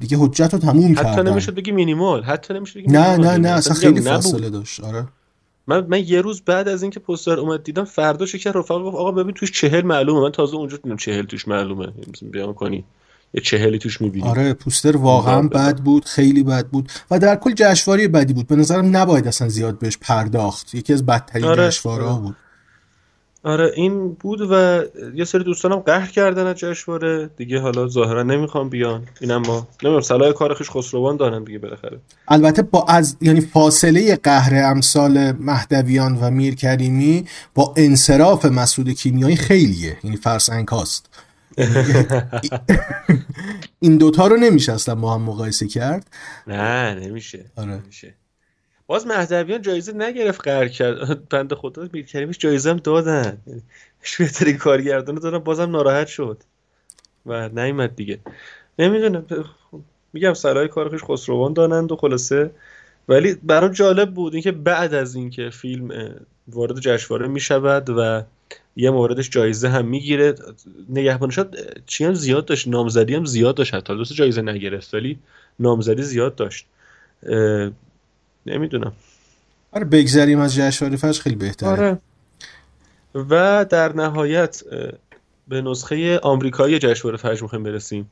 دیگه 0.00 0.16
حجت 0.20 0.54
رو 0.54 0.58
تموم 0.58 0.84
حتی 0.84 0.94
کردن. 0.94 1.12
حتی 1.12 1.30
نمی‌شد 1.30 1.54
بگی 1.54 1.72
مینیمال 1.72 2.22
حتی 2.22 2.54
نمی‌شد 2.54 2.78
بگی 2.78 2.86
نه 2.86 3.16
نه 3.16 3.36
نه 3.36 3.48
اصلا 3.48 3.74
خیلی 3.74 4.00
فاصله 4.00 4.50
داشت. 4.50 4.84
آره. 4.84 5.08
من 5.66 5.86
من 5.86 6.04
یه 6.06 6.20
روز 6.20 6.42
بعد 6.46 6.68
از 6.68 6.82
اینکه 6.82 7.00
پوستر 7.00 7.40
اومد 7.40 7.62
دیدم 7.62 7.84
فردا 7.84 8.26
که 8.26 8.52
رفقا 8.52 8.84
گفت 8.84 8.96
آقا 8.96 9.12
ببین 9.12 9.34
توش 9.34 9.52
چهل 9.52 9.82
معلومه. 9.82 10.20
من 10.20 10.32
تازه 10.32 10.56
اونجا 10.56 10.76
دیدم 10.76 10.96
چهل 10.96 11.22
توش 11.22 11.48
معلومه. 11.48 11.92
بیان 12.22 12.54
کنی. 12.54 12.84
یه 13.34 13.40
چهلی 13.40 13.78
توش 13.78 14.00
می‌بینی. 14.00 14.28
آره 14.28 14.52
پوستر 14.52 14.96
واقعا 14.96 15.42
بد 15.42 15.78
بود 15.78 16.04
خیلی 16.04 16.42
بد 16.42 16.66
بود 16.66 16.92
و 17.10 17.18
در 17.18 17.36
کل 17.36 17.52
جشنواره 17.56 18.08
بدی 18.08 18.32
بود. 18.32 18.46
به 18.46 18.56
نظرم 18.56 18.96
نباید 18.96 19.28
اصلا 19.28 19.48
زیاد 19.48 19.78
بهش 19.78 19.98
پرداخت. 20.00 20.74
یکی 20.74 20.92
از 20.92 21.06
بدترین 21.06 21.44
آره. 21.44 21.68
جشنواره 21.68 22.04
آره. 22.04 22.20
بود. 22.20 22.36
آره 23.42 23.72
این 23.76 24.12
بود 24.12 24.40
و 24.50 24.82
یه 25.14 25.24
سری 25.24 25.44
دوستانم 25.44 25.76
قهر 25.76 26.10
کردن 26.10 26.46
از 26.46 26.56
جشنواره. 26.56 27.30
دیگه 27.36 27.60
حالا 27.60 27.88
ظاهرا 27.88 28.22
نمی‌خوام 28.22 28.68
بیان. 28.68 29.02
اینم 29.20 29.42
ما 29.46 29.68
نمی‌دونم 29.82 30.00
صلاح 30.00 30.32
کار 30.32 30.54
خوش 30.54 30.70
خسروان 30.70 31.16
دارن 31.16 31.44
دیگه 31.44 31.58
بالاخره. 31.58 31.98
البته 32.28 32.62
با 32.62 32.84
از 32.88 33.16
یعنی 33.20 33.40
فاصله 33.40 34.16
قهر 34.16 34.54
امثال 34.54 35.32
مهدویان 35.32 36.18
و 36.20 36.30
میر 36.30 36.54
کریمی 36.54 37.26
با 37.54 37.74
انصراف 37.76 38.44
مسعود 38.44 38.90
کیمیایی 38.90 39.36
خیلیه. 39.36 39.96
یعنی 40.04 40.16
فرسنگ 40.16 40.68
هاست. 40.68 41.08
این 43.80 43.98
دوتا 43.98 44.26
رو 44.26 44.36
نمیشه 44.36 44.72
اصلا 44.72 44.94
با 44.94 45.14
هم 45.14 45.22
مقایسه 45.22 45.66
کرد. 45.66 46.06
نه 46.46 46.94
نمیشه 46.94 47.44
آره. 47.56 47.70
نمیشه. 47.70 48.14
باز 48.86 49.06
مهدویان 49.06 49.62
جایزه 49.62 49.92
نگرفت 49.92 50.40
قرار 50.40 50.68
کرد. 50.68 51.18
بند 51.30 51.54
خدا 51.54 51.88
میر 51.92 52.06
کریمش 52.06 52.38
جایزه 52.38 52.70
هم 52.70 52.76
دادن. 52.76 53.38
بهترین 54.18 54.56
کارگردان 54.56 55.14
دادن 55.14 55.38
بازم 55.38 55.70
ناراحت 55.70 56.06
شد. 56.06 56.42
و 57.26 57.48
نیمد 57.48 57.96
دیگه. 57.96 58.18
نمی‌دونم 58.78 59.24
میگم 60.12 60.34
سرای 60.34 60.68
کارخش 60.68 61.04
خسروان 61.04 61.52
دانند 61.52 61.92
و 61.92 61.96
خلاصه. 61.96 62.50
ولی 63.08 63.34
برام 63.34 63.72
جالب 63.72 64.14
بود 64.14 64.34
اینکه 64.34 64.52
بعد 64.52 64.94
از 64.94 65.14
اینکه 65.14 65.50
فیلم 65.50 66.14
وارد 66.48 66.80
جشنواره 66.80 67.28
می‌شود 67.28 67.90
و 67.90 68.22
یه 68.76 68.90
موردش 68.90 69.30
جایزه 69.30 69.68
هم 69.68 69.84
می‌گیره. 69.84 70.34
نگهبانشات 70.88 71.56
چی 71.86 72.04
هم 72.04 72.14
زیاد 72.14 72.44
داشت 72.44 72.68
نامزدی 72.68 73.14
هم 73.14 73.24
زیاد 73.24 73.54
داشت 73.54 73.74
حتی. 73.74 73.96
دوست 73.96 74.12
جایزه 74.12 74.42
نگرفت 74.42 74.94
ولی 74.94 75.18
نامزدی 75.58 76.02
زیاد 76.02 76.34
داشت. 76.34 76.66
نمی‌دونم. 78.46 78.92
آره 79.72 79.84
بگذریم 79.84 80.40
از 80.40 80.54
جشنواره 80.54 80.96
فجر 80.96 81.22
خیلی 81.22 81.36
بهتره. 81.36 81.68
آره. 81.68 81.98
و 83.14 83.66
در 83.70 83.92
نهایت 83.92 84.62
به 85.48 85.62
نسخه 85.62 86.18
آمریکایی 86.18 86.78
جشنواره 86.78 87.16
فجر 87.16 87.42
می‌خوایم 87.42 87.64
برسیم. 87.64 88.10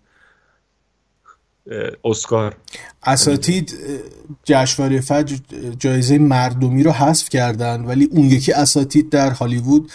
اسکار. 2.04 2.56
اساتید 3.02 3.74
جشنواره 4.44 5.00
فجر 5.00 5.36
جایزه 5.78 6.18
مردمی 6.18 6.82
رو 6.82 6.90
حذف 6.90 7.28
کردن 7.28 7.84
ولی 7.84 8.08
اون 8.10 8.24
یکی 8.24 8.52
اساتید 8.52 9.10
در 9.10 9.30
هالیوود 9.30 9.90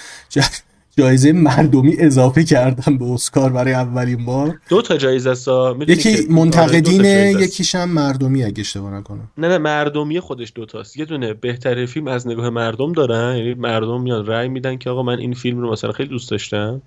جایزه 0.98 1.32
مردمی 1.32 1.96
اضافه 2.00 2.44
کردن 2.44 2.98
به 2.98 3.06
اسکار 3.06 3.50
برای 3.50 3.74
اولین 3.74 4.26
بار. 4.26 4.60
دو 4.70 4.82
تا 4.82 4.98
جایزه 4.98 5.34
سا 5.34 5.78
یکی 5.88 6.28
منتقدین 6.30 7.06
یکیش 7.40 7.76
هم 7.76 7.90
مردمی 7.90 8.44
اگه 8.44 8.60
اشتباه 8.60 8.94
نکنم. 8.94 9.30
نه 9.38 9.48
نه 9.48 9.58
مردمی 9.58 10.20
خودش 10.20 10.52
دوتاست 10.56 10.98
یه 10.98 11.06
دونه 11.06 11.34
بهترین 11.34 11.86
فیلم 11.86 12.08
از 12.08 12.28
نگاه 12.28 12.50
مردم 12.50 12.94
دارن 12.94 13.38
یعنی 13.38 13.54
مردم 13.54 14.02
میان 14.02 14.26
رأی 14.26 14.48
میدن 14.48 14.78
که 14.78 14.90
آقا 14.90 15.04
من 15.04 15.20
این 15.20 15.34
فیلم 15.34 15.60
رو 15.60 15.72
مثلا 15.72 15.92
خیلی 15.92 16.10
دوست 16.10 16.32
داشتم. 16.32 16.82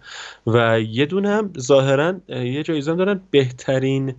و 0.47 0.81
یه 0.81 1.07
دونه 1.07 1.29
هم 1.29 1.53
ظاهرا 1.59 2.15
یه 2.29 2.63
جایزه 2.63 2.91
هم 2.91 2.97
دارن 2.97 3.21
بهترین 3.31 4.15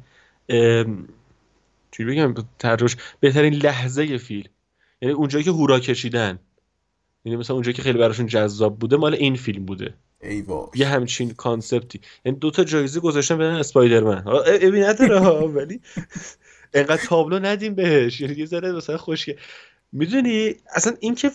چی 1.92 2.06
بگم؟ 2.06 2.34
ترجمهش 2.60 2.96
بهترین 3.20 3.54
لحظه 3.54 4.18
فیلم. 4.18 4.50
یعنی 5.02 5.16
اونجایی 5.16 5.44
که 5.44 5.52
هورا 5.52 5.80
کشیدن. 5.80 6.40
یعنی 7.26 7.38
مثلا 7.38 7.54
اونجایی 7.54 7.74
که 7.74 7.82
خیلی 7.82 7.98
براشون 7.98 8.28
جذاب 8.28 8.80
بوده 8.80 8.98
مال 8.98 9.14
این 9.14 9.36
فیلم 9.36 9.66
بوده. 9.66 9.94
ای 10.22 10.44
یه 10.76 10.88
همچین 10.88 11.34
کانسپتی. 11.34 12.02
یعنی 12.26 12.38
دو 12.38 12.52
تا 12.52 12.64
جایزه 12.64 13.00
گذاشتن 13.00 13.38
بدن 13.38 13.56
اسپایدرمن. 13.56 14.24
ابی 14.62 14.82
نداره 14.82 15.20
ولی 15.48 15.82
انقدر 16.74 17.06
تابلو 17.06 17.40
ندیم 17.40 17.76
بهش. 17.76 18.22
یعنی 18.22 18.36
یه 18.36 18.46
ذره 18.46 18.72
مثلا 18.72 18.98
خوشگه 18.98 19.38
می‌دونی؟ 19.92 20.56
اصلا 20.76 20.94
این 21.00 21.16
که 21.16 21.32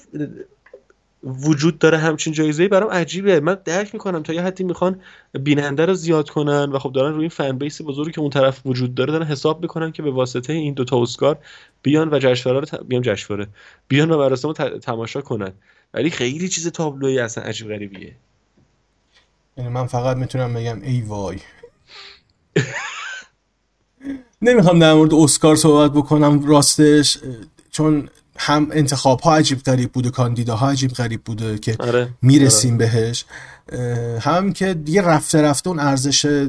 وجود 1.25 1.79
داره 1.79 1.99
همچین 1.99 2.33
جایزه 2.33 2.69
برام 2.69 2.91
عجیبه. 2.91 3.41
من 3.41 3.59
درک 3.65 3.95
می‌کنم 3.95 4.23
تا 4.23 4.33
یه 4.33 4.43
حدی 4.43 4.65
می‌خوان 4.65 5.01
بیننده 5.33 5.87
رو 5.87 5.95
زیاد 5.95 6.31
کنن 6.31 6.73
و 6.73 6.79
خب 6.79 6.93
دارن 6.93 7.15
روی 7.15 7.21
این 7.21 7.29
فن 7.29 7.59
بیس 7.59 7.83
بزرگی 7.83 8.13
که 8.13 8.21
اون 8.21 8.31
طرف 8.31 8.61
وجود 8.67 8.95
داره 8.95 9.13
دارن 9.13 9.27
حساب 9.27 9.63
می‌کنن 9.63 9.93
که 9.93 10.03
به 10.03 10.11
واسطه 10.11 10.53
این 10.53 10.75
دو 10.75 10.85
تا 10.85 11.03
اسکار 11.03 11.39
بیان 11.83 12.15
و 12.15 12.19
جشنواره 12.19 12.61
رو 12.61 12.67
ت... 12.67 12.75
بیان 12.75 13.03
جشنواره. 13.03 13.47
بیان 13.89 14.11
و 14.11 14.19
مراسم 14.19 14.49
رو 14.49 14.55
تماشا 14.79 15.21
کنن. 15.21 15.53
ولی 15.95 16.11
خیلی 16.11 16.49
چیز 16.49 16.69
تابلویی 16.69 17.19
اصلا 17.19 17.45
عجیب 17.45 17.69
غریبیه. 17.69 18.17
یعنی 19.57 19.71
من 19.71 19.87
فقط 19.87 20.17
می‌تونم 20.17 20.55
بگم 20.55 20.83
ای 20.83 21.01
وای. 21.01 21.39
نمی‌خوام 24.43 24.79
در 24.79 24.95
مورد 24.95 25.15
اسکار 25.15 25.57
صحبت 25.57 25.93
بکنم 25.93 26.47
راستش 26.47 27.19
چون 27.71 28.09
هم 28.39 28.69
انتخاب 28.73 29.21
ها 29.21 29.37
عجیب 29.37 29.59
غریب 29.63 29.93
بوده 29.93 30.53
ها 30.53 30.71
عجیب 30.71 30.91
غریب 30.91 31.25
بوده 31.25 31.59
که 31.59 31.77
آره. 31.81 32.09
می‌رسیم 32.23 32.75
آره. 32.75 32.87
بهش. 32.87 33.25
هم 34.21 34.53
که 34.53 34.75
دیگه 34.75 35.03
رفته 35.03 35.43
رفته 35.43 35.71
اون 35.71 35.79
ارزش 35.79 36.47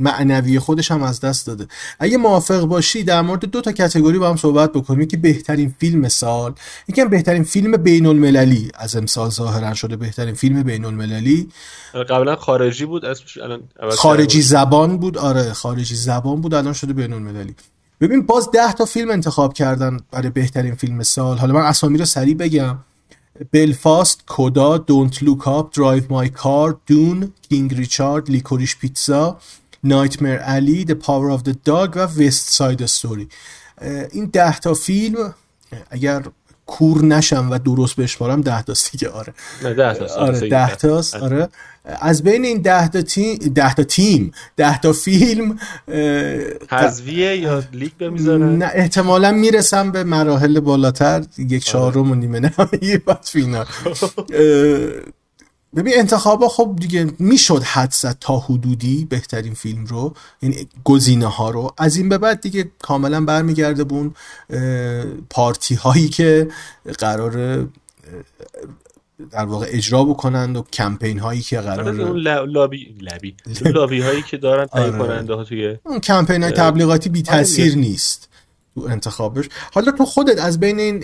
معنوی 0.00 0.58
خودش 0.58 0.90
هم 0.90 1.02
از 1.02 1.20
دست 1.20 1.46
داده. 1.46 1.66
اگه 1.98 2.16
موافق 2.16 2.60
باشی 2.60 3.02
در 3.02 3.22
مورد 3.22 3.44
دو 3.44 3.60
تا 3.60 3.72
category 3.72 4.18
با 4.18 4.28
هم 4.28 4.36
صحبت 4.36 4.72
بکنیم. 4.72 5.00
یکی 5.00 5.16
بهترین 5.16 5.74
فیلم 5.78 6.08
سال 6.08 6.54
یکی 6.88 7.00
هم 7.00 7.08
بهترین 7.08 7.44
فیلم 7.44 7.76
بین 7.76 8.06
المللی 8.06 8.70
از 8.74 8.96
امسال 8.96 9.30
ظاهرا 9.30 9.74
شده 9.74 9.96
بهترین 9.96 10.34
فیلم 10.34 10.62
بین 10.62 10.84
المللی 10.84 11.48
قبلا 11.94 12.36
خارجی 12.36 12.84
بود 12.84 13.04
اسمش 13.04 13.38
الان 13.38 13.62
خارجی 13.90 14.42
زبان 14.42 14.98
بود. 14.98 15.18
آره 15.18 15.52
خارجی 15.52 15.94
زبان 15.94 16.40
بود 16.40 16.54
الان 16.54 16.72
شده 16.72 16.92
بین 16.92 17.12
المللی 17.12 17.54
ببین 18.00 18.22
باز 18.22 18.50
ده 18.50 18.72
تا 18.72 18.84
فیلم 18.84 19.10
انتخاب 19.10 19.54
کردن 19.54 20.00
برای 20.10 20.30
بهترین 20.30 20.74
فیلم 20.74 21.02
سال. 21.02 21.38
حالا 21.38 21.54
من 21.54 21.60
اسامی 21.60 21.98
رو 21.98 22.04
سریع 22.04 22.34
بگم. 22.34 22.78
Belfast 23.52 24.26
CODA 24.26 24.78
Don't 24.78 25.22
Look 25.22 25.48
Up 25.48 25.76
Drive 25.76 26.02
My 26.10 26.28
Car 26.28 26.80
Dune 26.86 27.32
King 27.48 27.74
Richard 27.74 28.30
Licorice 28.30 28.76
Pizza 28.76 29.38
نایتمر 29.84 30.36
علی 30.38 30.86
The 30.88 30.94
Power 31.04 31.38
of 31.38 31.48
the 31.48 31.52
Dog 31.52 31.96
و 31.96 31.98
وست 31.98 32.50
ساید 32.50 32.82
استوری 32.82 33.28
این 34.12 34.24
ده 34.32 34.58
تا 34.58 34.74
فیلم 34.74 35.34
اگر 35.90 36.22
کور 36.68 37.04
نشم 37.04 37.50
و 37.50 37.58
درست 37.58 37.96
بشمارم 37.96 38.40
ده 38.40 38.62
تاست 38.62 38.92
دیگه 38.92 39.08
آره. 39.08 39.32
ده 39.62 39.94
تاست. 39.94 40.16
آره 40.16 40.48
ده 40.48 40.76
تاست 40.76 41.16
آره. 41.16 41.48
از 41.84 42.22
بین 42.22 42.44
این 42.44 42.62
ده 42.62 42.88
تا 42.88 43.02
تیم 43.02 43.38
ده 43.54 43.74
تا 43.74 43.82
تیم 43.82 44.32
ده 44.56 44.80
تا 44.80 44.92
فیلم 44.92 45.58
حذفیه 46.70 47.36
یا 47.36 47.62
لیگ 47.72 47.92
بمیذارن 47.98 48.56
نه 48.56 48.70
احتمالا 48.74 49.32
می‌رسم 49.32 49.90
به 49.90 50.04
مراحل 50.04 50.60
بالاتر 50.60 51.24
یک 51.38 51.64
چهارم 51.64 52.10
و 52.10 52.14
نیمه 52.14 52.40
نهایی 52.40 52.98
بعد 52.98 53.22
فینال. 53.22 53.66
ببین 55.76 55.92
انتخابا 55.96 56.48
خب 56.48 56.76
دیگه 56.80 57.06
می‌شد 57.18 57.62
حد 57.62 57.92
زد 57.92 58.16
تا 58.20 58.38
حدودی 58.38 59.04
بهترین 59.04 59.54
فیلم 59.54 59.84
رو 59.84 60.14
یعنی 60.42 60.68
گزینه 60.84 61.26
ها 61.26 61.50
رو. 61.50 61.72
از 61.78 61.96
این 61.96 62.08
به 62.08 62.18
بعد 62.18 62.40
دیگه 62.40 62.70
کاملا 62.82 63.24
برمیگرده 63.24 63.84
بون 63.84 64.14
پارتی 65.30 65.74
هایی 65.74 66.08
که 66.08 66.48
قرار 66.98 67.66
در 69.30 69.44
واقع 69.44 69.66
اجرا 69.68 70.04
بکنند 70.04 70.56
و 70.56 70.62
کمپین 70.72 71.18
هایی 71.18 71.40
که 71.40 71.60
قرار 71.60 72.00
اون 72.00 72.18
لابی 72.20 72.96
لابی 73.00 73.36
لابی 73.74 74.00
هایی 74.00 74.22
که 74.22 74.36
دارن 74.36 74.66
تایید 74.66 74.94
آره. 74.94 74.98
کننده 75.06 75.34
ها 75.34 75.44
توی 75.44 75.76
اون 75.84 76.00
کمپین 76.00 76.42
های 76.42 76.52
تبلیغاتی 76.52 77.08
بی 77.08 77.18
آره 77.18 77.26
تاثیر 77.26 77.76
نیست. 77.76 78.22
تو 78.22 78.27
انتخابش. 78.90 79.48
حالا 79.72 79.92
تو 79.92 80.04
خودت 80.04 80.38
از 80.38 80.60
بین 80.60 80.78
این 80.78 81.02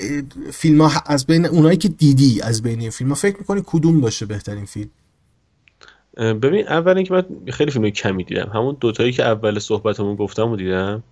فیلم 0.53 0.83
ها 0.83 1.03
از 1.07 1.27
بین 1.27 1.47
اونایی 1.47 1.77
که 1.77 1.89
دیدی 1.89 2.41
از 2.43 2.63
بین 2.63 2.81
این 2.81 2.91
فیلم 2.91 3.11
ها 3.11 3.15
فکر 3.15 3.37
می‌کنی 3.39 3.63
کدوم 3.67 4.01
باشه 4.01 4.27
بهترین 4.27 4.65
فیلم؟ 4.65 4.91
ببین 6.17 6.69
اول 6.69 6.97
اینکه 6.97 7.15
من 7.15 7.25
خیلی 7.53 7.71
فیلم 7.71 7.91
کمی 7.91 8.25
دیدم. 8.25 8.51
همون 8.55 8.77
دوتایی 8.81 9.13
که 9.13 9.25
اول 9.25 9.59
صحبتمون 9.59 10.17
گفتم 10.17 10.51
و 10.51 10.57
دیدم 10.57 11.03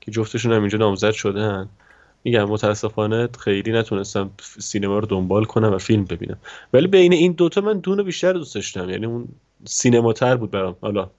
که 0.00 0.10
جفتشون 0.10 0.52
هم 0.52 0.60
اینجا 0.60 0.78
نامزد 0.78 1.10
شدن. 1.10 1.68
میگم 2.24 2.44
متاسفانه 2.44 3.28
خیلی 3.38 3.72
نتونستم 3.72 4.30
سینما 4.58 4.98
رو 4.98 5.06
دنبال 5.06 5.44
کنم 5.44 5.72
و 5.72 5.78
فیلم 5.78 6.04
ببینم. 6.04 6.36
ولی 6.72 6.86
بین 6.86 7.12
این 7.12 7.32
دوتا 7.32 7.60
من 7.60 7.78
دون 7.78 8.02
بیشتر 8.02 8.32
دوست 8.32 8.54
داشتم 8.54 8.90
یعنی 8.90 9.06
اون 9.06 9.28
سینما 9.64 10.12
تر 10.12 10.36
بود 10.36 10.50
برام. 10.50 10.76
حالا 10.80 11.10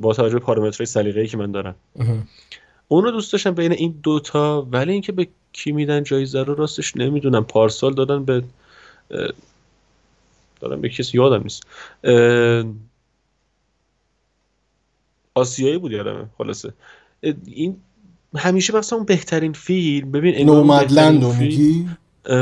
با 0.00 0.14
توجه 0.14 0.34
به 0.34 0.38
پارامترهای 0.38 0.86
سلیقه‌ای 0.86 1.26
که 1.26 1.36
من 1.36 1.52
دارم. 1.52 1.74
اون 2.88 3.04
رو 3.04 3.10
دوست 3.10 3.32
داشتم 3.32 3.50
بین 3.54 3.72
این 3.72 4.00
دوتا 4.02 4.68
ولی 4.72 4.92
اینکه 4.92 5.12
به 5.12 5.28
کی 5.52 5.72
میدن 5.72 6.02
جایزه 6.02 6.42
رو 6.42 6.54
راستش 6.54 6.96
نمی‌دونم. 6.96 7.44
پارسال 7.44 7.94
دادن 7.94 8.24
به 8.24 8.42
دارم 10.60 10.80
به 10.80 10.88
کسی 10.88 11.16
یادم 11.16 11.42
نیست. 11.42 11.62
آسیایی 15.34 15.78
بود 15.78 15.92
یادمه 15.92 16.26
خلاصه. 16.38 16.72
این 17.44 17.76
همیشه 18.36 18.76
مثلا 18.76 18.96
اون 18.96 19.06
بهترین 19.06 19.52
فیلم 19.52 20.12
ببین 20.12 20.46
نومدلند 20.46 21.24
میگی؟ 21.24 21.88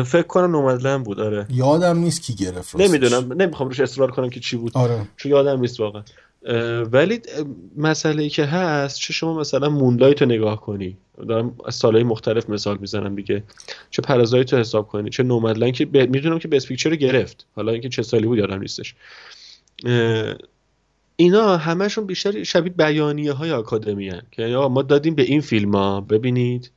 فکر 0.04 0.22
کنم 0.22 0.50
نومدلند 0.50 1.04
بود 1.04 1.20
آره. 1.20 1.46
یادم 1.50 1.98
نیست 1.98 2.22
کی 2.22 2.34
گرفت 2.34 2.76
نمی‌دونم 2.76 3.32
نمی‌خوام 3.32 3.68
روش 3.68 3.80
اصرار 3.80 4.10
کنم 4.10 4.30
که 4.30 4.40
چی 4.40 4.56
بود. 4.56 4.72
آره. 4.74 5.08
چون 5.16 5.32
یادم 5.32 5.60
نیست 5.60 5.80
واقعا. 5.80 6.02
ولی 6.92 7.20
مسئله 7.76 8.22
ای 8.22 8.28
که 8.28 8.44
هست 8.44 8.98
چه 8.98 9.12
شما 9.12 9.40
مثلا 9.40 9.68
مونلایت 9.68 10.22
رو 10.22 10.28
نگاه 10.28 10.60
کنی. 10.60 10.96
دارم 11.28 11.54
از 11.66 11.74
سالهای 11.74 12.04
مختلف 12.04 12.50
مثال 12.50 12.78
می‌زنم 12.80 13.14
دیگه 13.14 13.42
چه 13.90 14.02
پرازایت 14.02 14.52
رو 14.52 14.58
حساب 14.58 14.88
کنی 14.88 15.10
چه 15.10 15.22
نومدلند 15.22 15.72
که 15.72 15.86
ب... 15.86 15.96
می‌دونم 15.96 16.38
که 16.38 16.48
پیکچر 16.48 16.90
رو 16.90 16.96
گرفت. 16.96 17.46
حالا 17.56 17.72
اینکه 17.72 17.88
چه 17.88 18.02
سالی 18.02 18.26
بود 18.26 18.38
یادم 18.38 18.60
نیستش. 18.60 18.94
اینا 21.16 21.56
همشون 21.56 22.06
بیشتر 22.06 22.42
شبیه 22.42 22.72
بیانیه 22.72 23.32
های 23.32 23.50
آکادمی 23.50 24.08
هن. 24.08 24.22
که 24.30 24.42
یعنی 24.42 24.54
ما 24.56 24.82
دادیم 24.82 25.14
به 25.14 25.22
این 25.22 25.40
فیلم 25.40 25.74
ها 25.74 26.00
ببینید. 26.00 26.70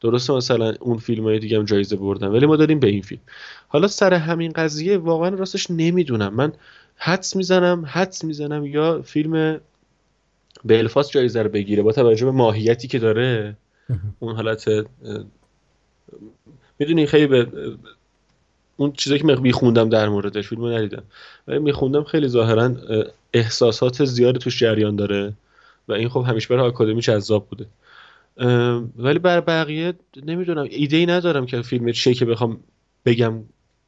درسته 0.00 0.32
مثلا 0.32 0.74
اون 0.80 0.98
فیلم 0.98 1.24
های 1.24 1.38
دیگه 1.38 1.58
هم 1.58 1.64
جایزه 1.64 1.96
بردن 1.96 2.26
ولی 2.26 2.46
ما 2.46 2.56
دادیم 2.56 2.80
به 2.80 2.88
این 2.88 3.02
فیلم. 3.02 3.20
حالا 3.68 3.88
سر 3.88 4.14
همین 4.14 4.52
قضیه 4.52 4.98
واقعا 4.98 5.28
راستش 5.28 5.70
نمی‌دونم. 5.70 6.34
من 6.34 6.52
حدس 7.04 7.36
می‌زنم 7.36 7.84
حدس 7.86 8.24
می‌زنم 8.24 8.66
یا 8.66 9.02
فیلم 9.02 9.60
بلفاست 10.64 11.10
جایزه 11.12 11.42
رو 11.42 11.48
بگیره 11.48 11.82
با 11.82 11.92
توجه 11.92 12.24
به 12.24 12.30
ماهیتی 12.30 12.88
که 12.88 12.98
داره. 12.98 13.56
اون 14.18 14.34
حالت 14.34 14.68
می‌دونی 16.78 17.06
خیلی 17.06 17.26
به 17.26 17.46
اون 18.76 18.92
چیزایی 18.92 19.20
که 19.20 19.26
میخوندم 19.26 19.88
در 19.88 20.08
موردش 20.08 20.48
فیلمو 20.48 20.68
ندیدم. 20.68 21.02
ولی 21.48 21.58
میخوندم 21.58 22.04
خیلی 22.04 22.28
ظاهرا 22.28 22.76
احساسات 23.32 24.04
زیادی 24.04 24.38
توش 24.38 24.58
جریان 24.58 24.96
داره 24.96 25.32
و 25.88 25.92
این 25.92 26.08
خب 26.08 26.24
همیشه 26.28 26.48
برای 26.48 26.66
آکادمی 26.66 27.00
جذاب 27.00 27.48
بوده. 27.48 27.66
ولی 28.96 29.18
بر 29.18 29.40
بقیه 29.40 29.94
نمی‌دونم 30.26 30.66
ایده 30.70 30.96
ای 30.96 31.06
ندارم 31.06 31.46
که 31.46 31.62
فیلم 31.62 31.92
چه 31.92 32.14
که 32.14 32.24
بخوام 32.24 32.60
بگم 33.06 33.34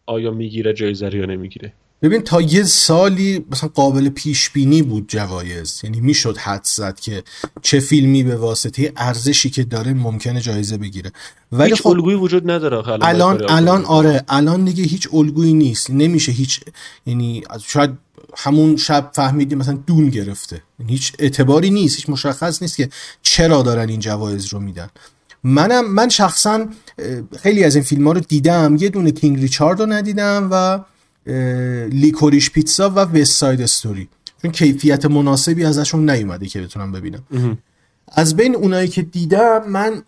آیا 0.07 0.31
می‌گیره 0.31 0.73
جایزه 0.73 1.17
یا 1.17 1.27
نمی‌گیره. 1.27 1.73
ببین 2.05 2.23
تا 2.23 2.41
یه 2.41 2.65
سالی 2.65 3.45
مثلا 3.51 3.69
قابل 3.75 4.09
پیش 4.09 4.51
بینی 4.51 4.83
بود 4.83 5.05
جوایز. 5.09 5.81
یعنی 5.85 6.01
می‌شد 6.01 6.37
حد 6.37 6.65
زد 6.65 7.01
که 7.01 7.23
چه 7.63 7.81
فیلمی 7.81 8.23
به 8.23 8.37
واسطه 8.37 8.93
ارزشی 8.97 9.51
که 9.51 9.65
داره 9.65 9.93
ممکنه 9.93 10.41
جایزه 10.41 10.77
بگیره. 10.77 11.13
ولی 11.53 11.71
هیچ 11.71 11.83
خب 11.83 11.89
الگویی 11.89 12.17
وجود 12.17 12.51
نداره 12.51 12.89
الان 12.89 13.51
الان 13.51 13.85
آره 13.85 14.25
الان 14.29 14.65
دیگه 14.65 14.85
هیچ 14.85 15.09
الگویی 15.13 15.55
نیست. 15.55 15.91
نمیشه 15.91 16.33
هیچ 16.33 16.61
یعنی 17.07 17.43
شاید 17.67 17.91
همون 18.37 18.77
شب 18.77 19.11
فهمیدیم 19.15 19.59
مثلا 19.59 19.79
دون 19.87 20.09
گرفته. 20.09 20.63
یعنی 20.81 20.93
هیچ 20.93 21.13
اعتباری 21.19 21.71
نیست 21.71 21.97
هیچ 21.97 22.09
مشخص 22.09 22.63
نیست 22.63 22.77
که 22.77 22.89
چرا 23.23 23.63
دارن 23.63 23.89
این 23.89 24.01
جوایز 24.01 24.47
رو 24.47 24.61
میدن. 24.61 24.89
منم 25.45 25.95
من 25.95 26.09
شخصا 26.09 26.67
خیلی 27.43 27.65
از 27.65 27.75
این 27.75 27.85
فیلم 27.85 28.07
ها 28.07 28.13
رو 28.13 28.21
دیدم. 28.21 28.77
یه 28.81 28.89
دونه 28.89 29.11
کینگ 29.11 29.41
ریچارد 29.41 29.81
رو 29.81 29.87
ندیدم 29.87 30.49
و 30.51 30.85
لیکوریش 31.91 32.51
پیتزا 32.51 32.91
و 32.91 32.99
وست 32.99 33.33
ساید 33.33 33.61
استوری 33.61 34.09
چون 34.43 34.51
کیفیت 34.51 35.07
مناسبی 35.07 35.65
ازشون 35.65 36.11
نیومده 36.11 36.47
که 36.47 36.61
بتونم 36.61 36.93
ببینم. 36.93 37.23
از 38.09 38.37
بین 38.37 38.57
اونایی 38.57 38.89
که 38.89 39.03
دیدم 39.03 39.69
من 39.69 40.03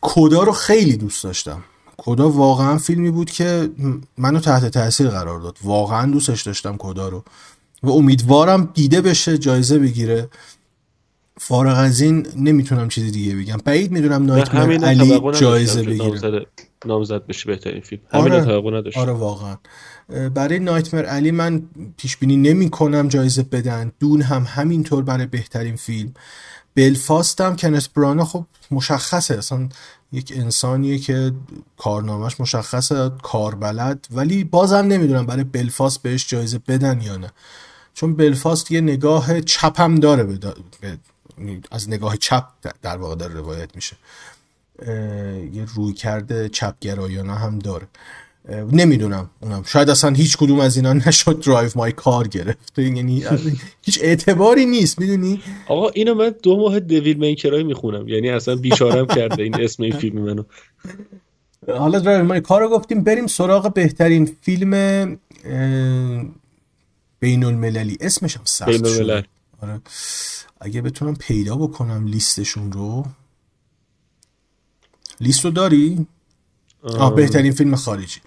کدا 0.00 0.42
رو 0.42 0.52
خیلی 0.52 0.96
دوست 0.96 1.24
داشتم. 1.24 1.64
کدا 1.96 2.30
واقعا 2.30 2.78
فیلمی 2.78 3.10
بود 3.10 3.30
که 3.30 3.70
منو 4.18 4.40
تحت 4.40 4.66
تاثیر 4.66 5.08
قرار 5.08 5.40
داد. 5.40 5.56
واقعا 5.64 6.10
دوستش 6.10 6.42
داشتم 6.42 6.76
کدا 6.78 7.08
رو. 7.08 7.24
و 7.82 7.90
امیدوارم 7.90 8.70
دیده 8.74 9.00
بشه 9.00 9.38
جایزه 9.38 9.78
بگیره. 9.78 10.28
فارغ 11.40 11.78
از 11.78 12.00
این 12.00 12.26
نمی‌تونم 12.36 12.88
چیزی 12.88 13.10
دیگه 13.10 13.36
بگم. 13.36 13.58
بعید 13.64 13.90
می‌دونم 13.92 14.22
نایت 14.22 14.54
علی 14.54 15.20
جایزه 15.32 15.82
بگیره. 15.82 16.46
نامزد 16.86 17.26
بشه 17.26 17.46
بهترین 17.46 17.80
فیلم. 17.80 18.02
همین 18.10 18.32
آره, 18.32 18.90
آره 18.96 19.12
واقعا. 19.12 19.56
برای 20.34 20.58
نایتمر 20.58 21.04
علی 21.04 21.30
من 21.30 21.62
پیش 21.96 22.16
بینی 22.16 22.36
نمی 22.36 22.70
کنم 22.70 23.08
جایزه 23.08 23.42
بدن. 23.42 23.92
دون 24.00 24.22
هم 24.22 24.46
همینطور 24.48 25.04
برای 25.04 25.26
بهترین 25.26 25.76
فیلم. 25.76 26.14
بلفاست 26.74 27.40
هم 27.40 27.56
کنس 27.56 27.88
برانا 27.88 28.24
خب 28.24 28.44
مشخصه. 28.70 29.38
اصلا 29.38 29.68
یک 30.12 30.32
انسانیه 30.36 30.98
که 30.98 31.32
کارنامهش 31.76 32.40
مشخصه 32.40 33.10
کاربلد 33.22 34.06
ولی 34.10 34.44
بازم 34.44 34.76
نمی‌دونم 34.76 35.26
برای 35.26 35.44
بلفاست 35.44 36.02
بهش 36.02 36.28
جایزه 36.28 36.58
بدن 36.68 37.00
یا 37.00 37.16
نه. 37.16 37.32
چون 37.94 38.16
Belfast 38.16 38.70
یه 38.70 38.80
نگاه 38.80 39.40
چپ 39.40 39.80
هم 39.80 39.94
داره 39.94 40.24
به 40.24 40.38
از 41.70 41.88
نگاه 41.88 42.16
چپ 42.16 42.44
در 42.82 42.96
واقع 42.96 43.14
داره 43.14 43.34
روایت 43.34 43.76
میشه. 43.76 43.96
یه 45.52 45.66
رویکرد 45.74 46.48
چپگرایانه 46.48 47.34
هم 47.34 47.58
داره. 47.58 47.86
نمی‌دونم 48.72 49.30
اونم. 49.40 49.62
شاید 49.66 49.90
اصلا 49.90 50.10
هیچ 50.10 50.36
کدوم 50.36 50.60
از 50.60 50.76
اینا 50.76 50.92
نشد 50.92 51.40
Drive 51.40 51.70
My 51.76 51.92
Car 51.92 52.28
گرفت. 52.28 52.78
یعنی 52.78 53.24
هیچ 53.82 53.98
اعتباری 54.02 54.66
نیست 54.66 55.00
می‌دونی؟ 55.00 55.42
آقا 55.68 55.88
اینو 55.88 56.14
من 56.14 56.34
دو 56.42 56.56
ماه 56.56 56.80
دویل 56.80 57.16
میکرای 57.16 57.62
می‌خونم. 57.62 58.08
یعنی 58.08 58.28
اصلا 58.28 58.56
بیچارم 58.56 59.06
کرده 59.06 59.42
این 59.42 59.60
اسم 59.60 59.82
این 59.82 59.96
فیلم 59.96 60.22
منو. 60.22 60.42
حالا 61.78 61.98
Drive 61.98 62.24
My 62.24 62.40
Car 62.40 62.60
رو 62.60 62.68
گفتیم. 62.68 63.04
بریم 63.04 63.26
سراغ 63.26 63.74
بهترین 63.74 64.36
فیلم 64.42 64.70
بین 67.20 67.44
المللی 67.44 67.98
اسمش 68.00 68.36
هم 68.36 68.42
سخت 68.44 68.68
بین 68.68 68.86
الملل. 68.86 69.22
آره. 69.62 69.80
اگه 70.60 70.82
بتونم 70.82 71.16
پیدا 71.16 71.56
بکنم 71.56 72.06
لیستشون 72.06 72.72
رو. 72.72 73.06
لیست 75.20 75.44
رو 75.44 75.50
داری؟ 75.50 76.06
آه 76.82 77.14
بهترین 77.14 77.52
فیلم 77.52 77.76
خارجی. 77.76 78.20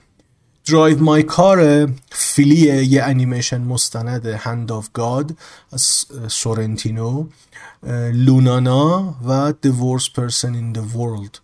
Drive 0.65 0.99
My 0.99 1.23
Car 1.23 1.89
Flee 2.11 2.83
یه 2.83 3.03
انیمیشن 3.03 3.61
مستند 3.61 4.25
Hand 4.25 4.71
of 4.71 4.89
God 4.93 5.37
از 5.71 6.05
سورنتینو 6.27 7.25
لونانا 8.13 9.15
و 9.27 9.53
The 9.65 9.69
Worst 9.69 10.07
Person 10.07 10.53
in 10.53 10.77
the 10.77 10.95
World. 10.95 11.39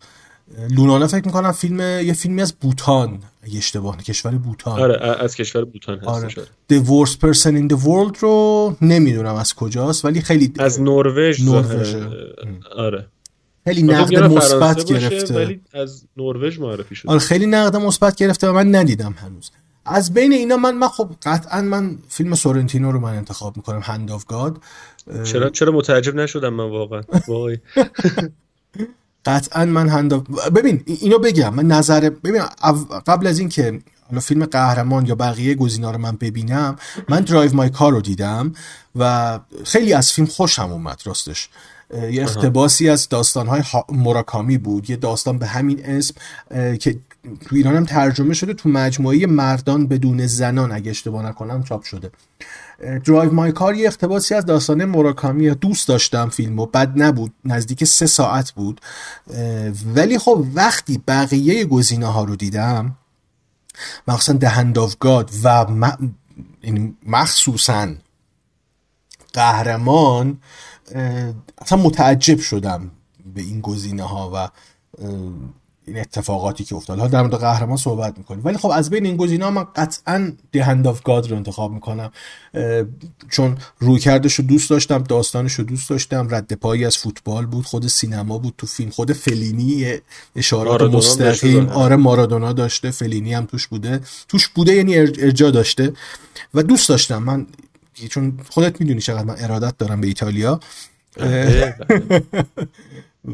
لونانا 0.70 1.08
فکر 1.08 1.26
می‌کنم 1.26 1.52
فیلم 1.52 1.80
یه 1.80 2.14
فیلمی 2.14 2.42
از 2.42 2.54
بوتان 2.54 3.20
اشتباه 3.56 3.98
کشور 3.98 4.32
بوتان. 4.32 4.82
آره 4.82 5.24
از 5.24 5.36
کشور 5.36 5.66
بوتان 5.66 5.98
هست 5.98 6.08
آره. 6.08 6.30
The 6.74 6.86
Worst 6.86 7.14
Person 7.14 7.52
in 7.52 7.76
the 7.76 7.80
World 7.84 8.20
رو 8.20 8.76
نمی‌دونم 8.82 9.36
از 9.36 9.56
کجاست 9.56 10.06
ولی 10.06 10.22
خیلی 10.22 10.54
از 10.60 10.82
نروژ 10.82 11.42
نروژ 11.42 11.96
آره. 12.76 13.08
خیلی 13.68 13.84
نقد 13.84 14.18
مثبت 14.18 14.86
گرفته. 14.86 15.36
ولی 15.36 15.62
از 15.74 16.04
نروژ 16.18 16.60
معرفی 16.60 16.96
شده. 16.96 17.12
آره 17.12 17.20
خیلی 17.20 17.46
نقد 17.46 17.76
مثبت 17.76 18.16
گرفته 18.16 18.50
و 18.50 18.54
من 18.54 18.76
ندیدم 18.76 19.16
هنوز. 19.18 19.52
از 19.86 20.14
بین 20.14 20.34
اینا 20.34 20.58
من 20.58 20.76
من 20.76 20.88
خب 20.88 21.10
قطعا 21.24 21.62
من 21.62 21.98
فیلم 22.10 22.36
سورنتینو 22.36 22.92
رو 22.92 23.00
من 23.00 23.18
انتخاب 23.18 23.58
می‌کنم 23.58 23.82
هند 23.84 24.12
آف 24.12 24.26
گاد 24.26 24.58
چرا 25.24 25.50
چرا 25.50 25.72
متعجب 25.72 26.16
نشدم 26.16 26.54
من 26.54 26.70
واقعا؟ 26.70 27.02
قطعا 29.26 29.66
من 29.66 29.90
Hand 29.90 30.14
ببین 30.54 30.84
اینو 30.86 31.20
بگم 31.20 31.54
من 31.54 31.66
نظر 31.66 32.10
ببین 32.10 32.42
قبل 33.08 33.28
از 33.28 33.40
اینکه 33.40 33.80
حالا 34.10 34.20
فیلم 34.20 34.46
قهرمان 34.46 35.06
یا 35.06 35.16
بقیه 35.16 35.56
گزینا 35.56 35.92
رو 35.92 35.98
من 35.98 36.16
ببینم 36.16 36.76
من 37.10 37.22
Drive 37.22 37.56
My 37.56 37.70
Car 37.70 37.92
رو 37.92 38.02
دیدم 38.02 38.54
و 38.96 39.40
خیلی 39.64 39.94
از 39.94 40.12
فیلم 40.12 40.28
خوشم 40.28 40.72
اومد 40.72 41.02
راستش. 41.06 41.50
یه 41.94 42.24
اقتباسی 42.24 42.90
از 42.90 43.10
داستانهای 43.10 43.64
موراکامی 43.90 44.58
بود 44.58 44.90
یه 44.90 44.96
داستان 44.96 45.38
به 45.38 45.48
همین 45.48 45.86
اسم 45.86 46.16
که 46.78 47.00
تو 47.46 47.56
ایران 47.56 47.76
هم 47.76 47.86
ترجمه 47.86 48.34
شده 48.34 48.54
تو 48.54 48.70
مجموعه 48.70 49.26
مردان 49.26 49.88
بدون 49.88 50.28
زنان 50.28 50.72
اگه 50.72 50.92
اشتباه 50.92 51.26
نکنم 51.26 51.64
چاپ 51.64 51.84
شده. 51.84 52.12
Drive 53.06 53.32
My 53.32 53.52
Car 53.52 53.76
یه 53.76 53.88
اقتباسی 53.88 54.34
از 54.34 54.46
داستان 54.46 54.86
موراکامی 54.86 55.50
دوست 55.50 55.88
داشتم 55.88 56.30
فیلمو 56.30 56.66
بد 56.66 57.02
نبود 57.02 57.34
نزدیک 57.46 57.84
سه 57.84 58.06
ساعت 58.06 58.52
بود. 58.52 58.82
ولی 59.96 60.18
خب 60.20 60.46
وقتی 60.54 61.02
بقیه 61.08 61.66
گزینه 61.66 62.06
ها 62.06 62.24
رو 62.24 62.36
دیدم 62.36 62.96
مخصوصا 64.08 64.34
The 64.34 64.53
Hand 64.53 64.80
of 64.80 64.96
God 65.00 65.32
و 65.44 65.66
یعنی 66.64 66.98
مخصوصا 67.06 67.88
قهرمان 69.34 70.38
اصلا 71.58 71.78
متعجب 71.78 72.40
شدم 72.40 72.92
به 73.36 73.42
این 73.42 73.62
گزینه 73.62 74.04
ها 74.04 74.32
و 74.34 74.50
این 75.88 76.00
اتفاقاتی 76.00 76.64
که 76.64 76.76
افتاد. 76.76 76.98
حالا 76.98 77.12
در 77.12 77.22
مورد 77.22 77.36
قهرمان 77.36 77.78
صحبت 77.78 78.18
می‌کنیم. 78.18 78.42
ولی 78.46 78.58
خب 78.58 78.72
از 78.74 78.90
بین 78.90 79.06
این 79.06 79.18
گزینه 79.18 79.50
من 79.50 79.64
قطعا 79.76 80.34
The 80.52 80.60
Hand 80.60 80.88
of 80.88 81.04
God 81.04 81.30
رو 81.30 81.38
انتخاب 81.38 81.72
می‌کنم. 81.72 82.12
چون 83.30 83.58
رویکردش 83.80 84.34
رو 84.34 84.46
دوست 84.46 84.70
داشتم 84.70 85.04
داستانش 85.04 85.54
رو 85.54 85.64
دوست 85.64 85.90
داشتم. 85.90 86.28
رد 86.32 86.54
پایی 86.54 86.86
از 86.86 86.98
فوتبال 86.98 87.46
بود 87.46 87.66
خود 87.66 87.88
سینما 87.88 88.38
بود 88.38 88.54
تو 88.58 88.68
فیلم. 88.68 88.90
خود 88.90 89.14
فلینی 89.14 89.98
اشارات 90.36 90.82
مستقیم. 90.82 91.70
آره 91.70 91.96
مارادونا 91.96 92.54
داشته 92.54 92.92
فلینی 92.92 93.34
هم 93.34 93.46
توش 93.46 93.68
بوده. 93.68 94.02
توش 94.28 94.48
بوده 94.48 94.74
یعنی 94.74 94.98
ارجا 94.98 95.52
داشته. 95.52 95.94
و 96.54 96.64
دوست 96.64 96.90
داشتم. 96.90 97.24
من 97.24 97.48
چون 98.10 98.40
خودت 98.50 98.82
می‌دونی 98.82 99.02
چقدر 99.02 99.24
من 99.24 99.36
ارادت 99.38 99.78
دارم 99.78 100.02
به 100.02 100.08
ایتالیا. 100.08 100.60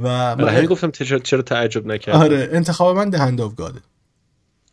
و 0.03 0.36
من 0.36 0.49
همین 0.49 0.66
گفتم 0.66 0.91
چرا 0.91 1.41
تعجب 1.41 1.88
نکردم 1.88 2.20
آره 2.20 2.49
انتخاب 2.51 2.97
من 2.97 3.09
دهند 3.09 3.41
آف 3.41 3.55
گاده 3.55 3.80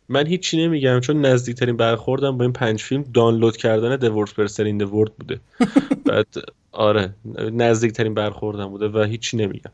من 0.09 0.27
هیچی 0.27 0.57
نمیگم 0.57 0.99
چون 0.99 1.25
نزدیکترین 1.25 1.77
برخوردم 1.77 2.37
با 2.37 2.43
این 2.43 2.53
پنج 2.53 2.81
فیلم 2.83 3.05
دانلود 3.13 3.57
کردن 3.57 3.97
The 3.97 4.11
Worst 4.11 4.31
Person 4.31 4.59
in 4.59 4.83
the 4.83 4.87
World 4.87 5.11
بوده. 5.19 5.39
بعد 6.05 6.27
آره 6.71 7.13
نزدیکترین 7.53 8.13
برخوردم 8.13 8.67
بوده 8.67 8.87
و 8.87 9.03
هیچی 9.03 9.37
نمیگم. 9.37 9.71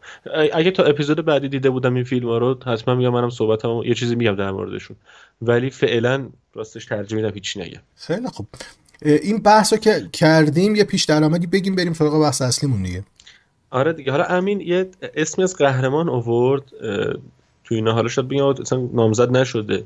اگه 0.54 0.72
تا 0.72 0.84
اپیزود 0.84 1.26
بعدی 1.26 1.50
دیده 1.50 1.70
بودم 1.70 1.94
این 1.94 2.04
فیلم 2.04 2.28
ها 2.28 2.38
رو 2.38 2.60
حتما 2.66 2.96
میگم 2.96 3.10
منم 3.10 3.30
صحبتم 3.30 3.82
یه 3.86 3.94
چیزی 3.94 4.16
میگم 4.16 4.36
در 4.36 4.52
موردشون. 4.52 4.98
ولی 5.42 5.70
فعلا 5.70 6.30
راستش 6.54 6.86
ترجمه 6.86 7.32
هیچی 7.34 7.60
نگم. 7.60 7.82
خیلی 7.96 8.28
خوب. 8.28 8.48
این 9.02 9.38
بحث 9.38 9.74
رو 9.74 9.80
که 9.80 10.10
کردیم 10.14 10.76
یه 10.76 10.84
پیش 10.84 11.04
درآمدی 11.04 11.48
بگیم 11.48 11.76
بریم 11.76 11.94
سراغ 11.94 12.22
بحث 12.22 12.42
اصلیمون 12.42 12.84
دیگه. 12.84 13.04
آره 13.70 13.94
دیگه. 13.94 14.12
حالا 14.12 14.24
امین 14.24 14.62
یه 14.62 14.90
اسمی 15.16 15.44
از 15.44 15.56
قهرمان 15.56 16.10
اوورد 16.10 16.64
تو 17.64 17.76
اینا. 17.76 17.94
حالا 17.94 18.08
شاید 18.08 18.28
بگیم 18.28 18.44
اصلا 18.44 18.90
نامزد 18.94 19.38
نشده. 19.38 19.84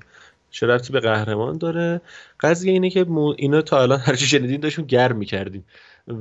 چه 0.51 0.67
رفتی 0.67 0.93
به 0.93 0.99
قهرمان 0.99 1.57
داره؟ 1.57 2.01
قضیه 2.39 2.71
اینه 2.71 2.89
که 2.89 3.05
اینا 3.37 3.61
تا 3.61 3.81
الان 3.81 3.99
هرچی 3.99 4.25
شنیدین 4.25 4.85
گرم 4.87 5.15
می‌کردیم 5.15 5.65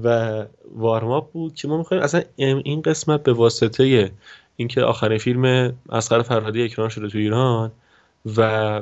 و 0.05 0.45
وارماپ 0.75 1.33
بود 1.33 1.55
که 1.55 1.69
ما 1.69 1.77
می‌خوایم 1.79 2.03
اصلا 2.03 2.23
این 2.37 2.83
قسمت 2.83 3.23
به 3.23 3.33
واسطه 3.33 4.11
اینکه 4.57 4.83
آخرین 4.83 5.19
فیلم 5.19 5.73
اسقر 5.91 6.23
فرهادی 6.23 6.65
اکران 6.65 6.89
شده 6.89 7.09
تو 7.09 7.19
ایران 7.19 7.73
و 8.37 8.81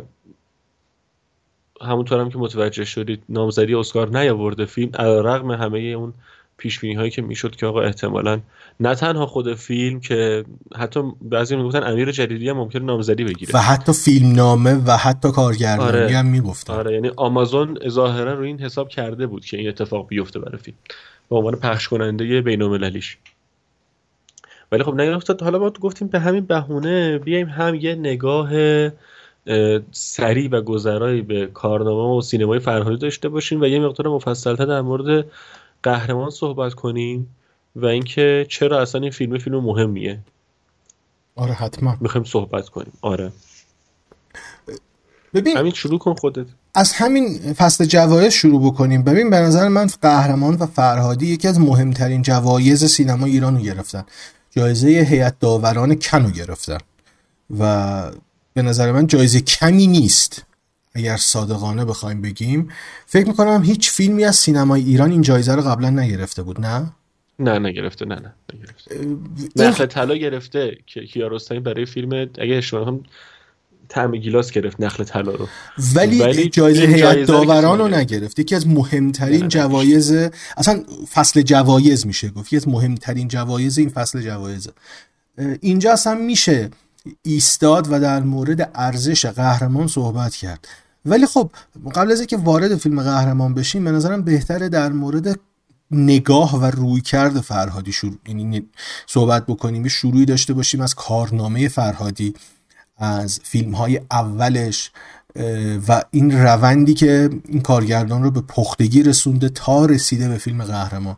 همونطور 1.82 2.20
هم 2.20 2.30
که 2.30 2.38
متوجه 2.38 2.84
شدید 2.84 3.22
نامزدی 3.28 3.74
اسکار 3.74 4.18
نیاورده 4.18 4.64
فیلم 4.64 4.92
رغم 4.98 5.50
همه 5.50 5.78
اون 5.78 6.14
پیش 6.56 6.84
هایی 6.84 7.10
که 7.10 7.22
می‌شد 7.22 7.56
که 7.56 7.66
آقا 7.66 7.80
احتمالا 7.80 8.40
نه 8.80 8.94
تنها 8.94 9.26
خود 9.26 9.54
فیلم 9.54 10.00
که 10.00 10.44
حتی 10.76 11.02
بعضی 11.22 11.56
می‌گفتن 11.56 11.82
امیر 11.82 12.12
جدیدی 12.12 12.48
هم 12.48 12.56
ممکنه 12.56 12.82
نامزدی 12.82 13.24
بگیره. 13.24 13.52
و 13.54 13.58
حتی 13.58 13.92
فیلم 13.92 14.32
نامه 14.32 14.74
و 14.86 14.96
حتی 14.96 15.30
کارگردانی 15.32 15.88
آره. 15.88 16.16
هم 16.16 16.26
می‌گفتن. 16.26 16.72
آره 16.72 16.94
یعنی 16.94 17.10
آمازون 17.16 17.78
ظاهرا 17.88 18.34
رو 18.34 18.44
این 18.44 18.60
حساب 18.60 18.88
کرده 18.88 19.26
بود 19.26 19.44
که 19.44 19.56
این 19.56 19.68
اتفاق 19.68 20.08
بیفته 20.08 20.38
برای 20.38 20.58
فیلم. 20.58 20.76
به 21.30 21.36
عنوان 21.36 21.54
پخش 21.56 21.88
کننده 21.88 22.40
بین‌المللیش. 22.40 23.18
ولی 24.72 24.82
خب 24.82 25.00
نیفتاد 25.00 25.42
حالا 25.42 25.58
ما 25.58 25.70
گفتیم 25.70 26.08
به 26.08 26.18
همین 26.20 26.46
بهونه 26.46 27.18
بیایم 27.18 27.48
هم 27.48 27.74
یه 27.74 27.94
نگاه 27.94 28.50
سریع 29.92 30.50
و 30.50 30.60
گذرایی 30.60 31.22
به 31.22 31.46
کارنامه 31.46 32.18
و 32.18 32.20
سینمای 32.20 32.58
فرهادی 32.58 32.96
داشته 32.96 33.28
باشیم 33.28 33.60
و 33.60 33.66
یه 33.66 33.80
مقدار 33.80 34.08
مفصلتر 34.08 34.64
در 34.64 34.80
مورد 34.80 35.26
قهرمان 35.82 36.30
صحبت 36.30 36.74
کنیم 36.74 37.34
و 37.76 37.86
اینکه 37.86 38.46
چرا 38.48 38.80
اصلا 38.80 39.00
این 39.00 39.10
فیلم 39.10 39.38
فیلم 39.38 39.60
مهمیه. 39.60 40.18
آره 41.36 41.52
حتما. 41.52 41.96
می‌خوایم 42.00 42.24
صحبت 42.24 42.68
کنیم. 42.68 42.92
آره. 43.00 43.32
ببین 45.34 45.56
همین 45.56 45.72
شروع 45.72 45.98
کن 45.98 46.14
خودت. 46.14 46.46
از 46.74 46.92
همین 46.92 47.52
فصل 47.52 47.84
جوایز 47.84 48.32
شروع 48.32 48.72
بکنیم. 48.72 49.02
ببین 49.02 49.30
به 49.30 49.36
نظر 49.36 49.68
من 49.68 49.86
قهرمان 50.02 50.54
و 50.54 50.66
فرهادی 50.66 51.26
یکی 51.26 51.48
از 51.48 51.60
مهمترین 51.60 52.22
جوایز 52.22 52.84
سینما 52.84 53.26
ایران 53.26 53.56
رو 53.56 53.62
گرفتن. 53.62 54.04
جایزه 54.50 54.88
هیئت 54.88 55.38
داوران 55.40 55.94
کنو 55.94 56.30
گرفتن. 56.30 56.78
و 57.58 58.02
به 58.58 58.62
نظر 58.62 58.92
من 58.92 59.06
جایزه 59.06 59.40
کمی 59.40 59.86
نیست. 59.86 60.44
اگر 60.94 61.16
صادقانه 61.16 61.84
بخوایم 61.84 62.22
بگیم 62.22 62.68
فکر 63.06 63.28
می‌کنم 63.28 63.62
هیچ 63.64 63.90
فیلمی 63.90 64.24
از 64.24 64.36
سینمای 64.36 64.82
ایران 64.82 65.10
این 65.10 65.22
جایزه 65.22 65.54
رو 65.54 65.62
قبلا 65.62 65.90
نگرفته 65.90 66.42
بود 66.42 66.60
نه؟ 66.60 66.92
نه 67.38 67.58
نگرفته 67.58 68.04
نه 68.04 68.14
نه 68.14 68.34
نگرفته. 68.54 69.06
نخل 69.56 69.86
طلا 69.86 70.16
گرفته 70.16 70.78
که 70.86 71.00
کیارستمی 71.00 71.60
برای 71.60 71.86
فیلم 71.86 72.12
اگه 72.38 72.54
اشتباه 72.54 72.86
هم 72.86 73.02
طعم 73.88 74.16
گیلاس 74.16 74.50
گرفت 74.50 74.80
نخل 74.80 75.04
طلا 75.04 75.32
رو. 75.32 75.48
ولی, 75.94 76.20
ولی 76.20 76.48
جایزه 76.48 76.82
هیئت 76.82 77.26
داوران 77.26 77.78
رو 77.78 77.88
نگرفت. 77.88 78.38
یکی 78.38 78.54
از 78.54 78.66
مهمترین 78.66 79.48
جوایز 79.48 80.12
اصلا 80.56 80.84
فصل 81.12 81.42
جوایز 81.42 82.06
میشه 82.06 82.28
گفت. 82.28 82.46
یکی 82.46 82.56
از 82.56 82.68
مهمترین 82.68 83.28
جوایز 83.28 83.78
این 83.78 83.88
فصل 83.88 84.22
جوایز 84.22 84.68
اینجا 85.60 85.92
اصلا 85.92 86.14
میشه 86.14 86.70
ایستاد 87.22 87.92
و 87.92 88.00
در 88.00 88.20
مورد 88.20 88.70
ارزش 88.74 89.26
قهرمان 89.26 89.86
صحبت 89.86 90.34
کرد. 90.34 90.68
ولی 91.04 91.26
خب 91.26 91.50
قبل 91.94 92.12
از 92.12 92.18
اینکه 92.18 92.36
وارد 92.36 92.76
فیلم 92.76 93.02
قهرمان 93.02 93.54
بشیم 93.54 93.84
به 93.84 93.90
نظرم 93.90 94.22
بهتره 94.22 94.68
در 94.68 94.92
مورد 94.92 95.40
نگاه 95.90 96.60
و 96.60 96.64
روی 96.64 97.00
کرد 97.00 97.40
فرهادی 97.40 97.92
شروع 97.92 98.14
یعنی 98.26 98.66
صحبت 99.06 99.46
بکنیم 99.46 99.88
شروعی 99.88 100.24
داشته 100.24 100.54
باشیم 100.54 100.80
از 100.80 100.94
کارنامه 100.94 101.68
فرهادی 101.68 102.34
از 102.96 103.40
فیلم 103.42 103.74
های 103.74 104.00
اولش 104.10 104.90
و 105.88 106.02
این 106.10 106.42
روندی 106.42 106.94
که 106.94 107.30
این 107.48 107.60
کارگردان 107.60 108.22
رو 108.22 108.30
به 108.30 108.40
پختگی 108.40 109.02
رسونده 109.02 109.48
تا 109.48 109.86
رسیده 109.86 110.28
به 110.28 110.38
فیلم 110.38 110.64
قهرمان. 110.64 111.16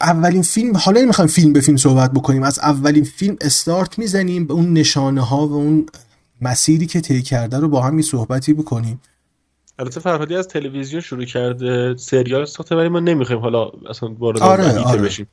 اولین 0.00 0.42
فیلم 0.42 0.76
حالا 0.76 1.00
نمی‌خوایم 1.00 1.28
فیلم 1.28 1.52
به 1.52 1.60
فیلم 1.60 1.76
صحبت 1.76 2.12
بکنیم 2.12 2.42
از 2.42 2.58
اولین 2.58 3.04
فیلم 3.04 3.36
استارت 3.40 3.98
می‌زنیم 3.98 4.46
به 4.46 4.54
اون 4.54 4.72
نشانه 4.72 5.20
ها 5.20 5.46
و 5.46 5.52
اون 5.52 5.86
مسیری 6.40 6.86
که 6.86 7.00
طی 7.00 7.22
کرده 7.22 7.58
رو 7.58 7.68
با 7.68 7.80
هم 7.80 7.98
یه 7.98 8.04
صحبتی 8.04 8.54
بکنیم 8.54 9.00
البته 9.78 10.00
فرهادی 10.00 10.36
از 10.36 10.48
تلویزیون 10.48 11.00
شروع 11.00 11.24
کرده 11.24 11.96
سریال 11.96 12.44
ساخته 12.44 12.76
ولی 12.76 12.88
ما 12.88 13.00
نمی‌خوایم 13.00 13.42
حالا 13.42 13.70
اصلا 13.88 14.08
وارد 14.18 14.42
آره، 14.42 14.78
آره. 14.78 15.02
بشیم 15.02 15.26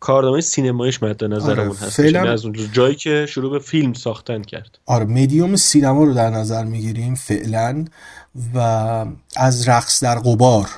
کارنامه 0.00 0.40
سینماییش 0.40 1.02
مد 1.02 1.24
نظرمون 1.24 1.68
آره. 1.68 1.78
هست 1.78 2.02
فعلا... 2.02 2.32
از 2.32 2.44
اون 2.44 2.56
جایی 2.72 2.94
که 2.94 3.26
شروع 3.28 3.50
به 3.50 3.58
فیلم 3.58 3.92
ساختن 3.92 4.42
کرد 4.42 4.78
آره 4.86 5.04
مدیوم 5.04 5.56
سینما 5.56 6.04
رو 6.04 6.14
در 6.14 6.30
نظر 6.30 6.64
می‌گیریم 6.64 7.14
فعلا 7.14 7.84
و 8.54 8.58
از 9.36 9.68
رقص 9.68 10.02
در 10.02 10.18
قبار 10.18 10.68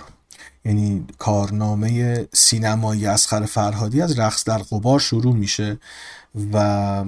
یعنی 0.66 1.04
کارنامه 1.18 2.26
سینمایی 2.32 3.06
اسخر 3.06 3.44
فرهادی 3.44 4.00
از 4.00 4.18
رقص 4.18 4.44
در 4.44 4.58
قبار 4.58 5.00
شروع 5.00 5.34
میشه 5.34 5.78
و 6.52 7.04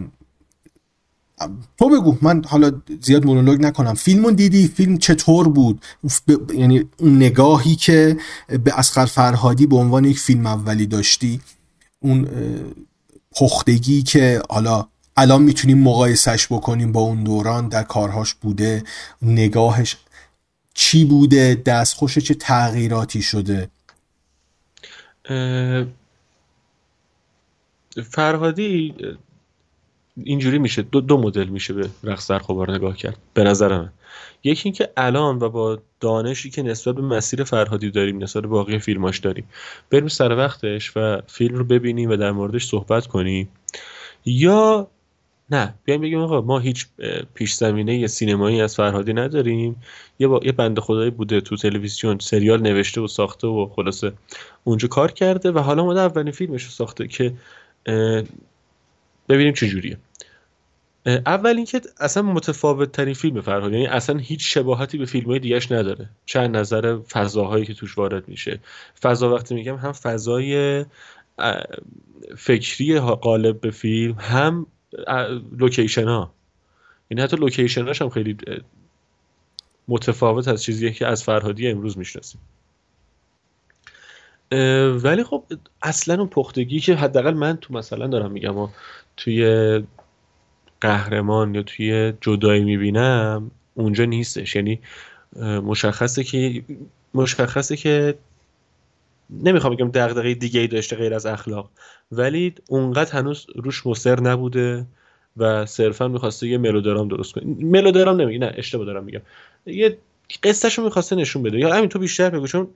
تو 1.78 1.88
بگو 1.88 2.18
من 2.22 2.44
حالا 2.44 2.72
زیاد 3.00 3.26
مونولوگ 3.26 3.61
نکنم. 3.61 3.94
فیلمون 3.94 4.34
دیدی؟ 4.34 4.68
فیلم 4.68 4.98
چطور 4.98 5.48
بود؟ 5.48 5.84
یعنی 6.54 6.84
اون 6.96 7.16
نگاهی 7.16 7.76
که 7.76 8.16
به 8.64 8.78
اسخر 8.78 9.06
فرهادی 9.06 9.66
به 9.66 9.76
عنوان 9.76 10.04
یک 10.04 10.18
فیلم 10.18 10.46
اولی 10.46 10.86
داشتی 10.86 11.40
اون 12.00 12.28
پختگی 13.32 14.02
که 14.02 14.42
حالا 14.50 14.86
الان 15.16 15.42
می‌تونیم 15.42 15.78
مقایسش 15.78 16.46
بکنیم 16.46 16.92
با 16.92 17.00
اون 17.00 17.24
دوران 17.24 17.68
در 17.68 17.82
کارهاش 17.82 18.34
بوده 18.34 18.84
نگاهش 19.22 19.96
چی 20.81 21.05
بوده؟ 21.05 21.62
دستخوش 21.66 22.18
چه 22.18 22.35
تغییراتی 22.35 23.22
شده؟ 23.22 23.70
فرهادی 28.11 28.95
اینجوری 30.24 30.59
میشه 30.59 30.83
دو, 30.83 31.01
دو 31.01 31.18
مدل 31.18 31.49
میشه 31.49 31.74
به 31.74 31.91
رقص 32.05 32.31
در 32.31 32.39
خبار 32.39 32.74
نگاه 32.74 32.97
کرد 32.97 33.18
به 33.35 33.45
نظر 33.45 33.79
من. 33.79 33.93
یکی 34.45 34.62
اینکه 34.64 34.91
الان 34.97 35.39
و 35.39 35.49
با 35.49 35.79
دانشی 36.01 36.51
که 36.51 36.62
نسبت 36.62 36.95
به 36.95 37.03
مسیر 37.03 37.45
فرهادی 37.45 37.91
داریم 37.91 38.22
نسبت 38.22 38.43
به 38.43 38.49
باقی 38.49 38.79
فیلماش 38.79 39.18
داریم 39.18 39.45
بریم 39.91 40.09
سر 40.09 40.37
وقتش 40.37 40.97
و 40.97 41.20
فیلم 41.26 41.55
رو 41.55 41.64
ببینیم 41.64 42.11
و 42.11 42.16
در 42.16 42.33
موردش 42.33 42.66
صحبت 42.66 43.07
کنیم. 43.07 43.49
یا 44.24 44.89
نه 45.51 45.74
بیایم 45.84 46.01
بگیم 46.01 46.18
آقا 46.18 46.40
ما 46.40 46.59
هیچ 46.59 46.86
پیش 47.34 47.55
زمینه 47.55 48.07
سینمایی 48.07 48.61
از 48.61 48.76
فرهادی 48.76 49.12
نداریم. 49.12 49.82
یه, 50.18 50.28
با... 50.28 50.40
یه 50.44 50.53
بنده 50.53 50.80
خدایی 50.80 51.11
بوده 51.11 51.40
تو 51.40 51.57
تلویزیون 51.57 52.18
سریال 52.18 52.62
نوشته 52.62 53.01
و 53.01 53.07
ساخته 53.07 53.46
و 53.46 53.68
خلاصه 53.76 54.12
اونجا 54.64 54.88
کار 54.88 55.12
کرده 55.12 55.53
و 55.53 55.59
حالا 55.59 55.84
ما 55.84 55.92
اولین 55.92 56.32
فیلمش 56.32 56.64
رو 56.64 56.70
ساخته 56.70 57.09
که 57.09 57.32
ببینیم 59.28 59.53
چجوریه 59.53 59.99
اول 61.07 61.57
اینکه 61.57 61.80
اصلا 62.01 62.22
متفاوت 62.22 62.92
ترین 62.92 63.14
فیلم 63.14 63.40
فرهاد 63.40 63.72
یعنی 63.72 63.86
اصلا 63.86 64.18
هیچ 64.18 64.55
شباهتی 64.55 64.99
به 64.99 65.05
فیلم 65.05 65.26
های 65.26 65.38
دیگهش 65.38 65.72
نداره. 65.72 66.11
چه 66.26 66.49
از 66.49 66.57
نظر 66.57 66.99
فضاهایی 66.99 67.66
که 67.66 67.74
توش 67.74 67.99
وارد 67.99 68.28
میشه. 68.28 68.61
فضا 69.03 69.34
وقتی 69.34 69.55
میگم 69.55 69.76
هم 69.76 69.92
فضای 69.92 70.84
فکری 72.36 73.01
غالب 73.01 73.61
به 73.61 73.70
فیلم 73.70 74.14
هم 74.18 74.66
لوکیشن 75.59 76.09
ها 76.09 76.32
یعنی 77.11 77.22
حتی 77.22 77.36
لوکیشن 77.36 77.86
هاش 77.86 78.03
هم 78.03 78.09
خیلی 78.09 78.36
متفاوت 79.89 80.49
از 80.49 80.62
چیزی 80.62 80.93
که 80.93 81.07
از 81.07 81.24
فرهادی 81.24 81.68
امروز 81.68 81.99
می‌شناسیم. 81.99 82.41
ولی 85.03 85.24
خب 85.24 85.45
اصلا 85.82 86.14
اون 86.14 86.28
پختگی 86.28 86.80
که 86.80 86.95
حداقل 86.95 87.34
من 87.34 87.57
تو 87.57 87.74
مثلا 87.74 88.07
دارم 88.07 88.30
میگم 88.30 88.68
توی 89.16 89.82
قهرمان 90.80 91.55
یا 91.55 91.62
توی 91.62 92.12
جدایی 92.20 92.64
می‌بینم 92.64 93.51
اونجا 93.74 94.05
نیستش. 94.05 94.57
یعنی 94.57 94.80
مشخصه 95.43 96.24
که 96.24 96.64
مشخصه 97.14 97.76
که 97.76 98.18
نمی‌خوام 99.31 99.74
بگم 99.74 99.91
دغدغه 99.91 100.35
دیگه 100.35 100.61
ای 100.61 100.66
داشته 100.66 100.97
غیر 100.97 101.14
از 101.14 101.26
اخلاق 101.26 101.70
ولی 102.12 102.55
اونقدر 102.68 103.12
هنوز 103.12 103.47
روش 103.55 103.87
مصر 103.87 104.20
نبوده 104.20 104.87
و 105.37 105.66
صرفا 105.66 106.09
می‌خواسته 106.09 106.49
یه 106.49 106.59
ملودرام 106.59 107.09
درست 107.09 107.33
کنه. 107.33 107.45
ملودرام 107.45 108.20
نمیگه 108.20 108.39
نه 108.39 108.53
اشتباه 108.57 108.87
دارم 108.87 109.05
میگم. 109.05 109.20
یه 109.66 109.99
قصهشو 110.43 110.83
می‌خواسته 110.83 111.16
نشون 111.16 111.43
بده. 111.43 111.59
یا 111.59 111.74
همین 111.74 111.89
تو 111.89 111.99
بیشتر 111.99 112.31
بگو 112.31 112.47
چون 112.47 112.68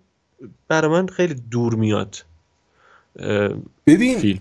برای 0.69 0.91
من 0.91 1.07
خیلی 1.07 1.35
دور 1.51 1.75
میاد. 1.75 2.17
ببین 3.87 4.19
فیلم. 4.19 4.39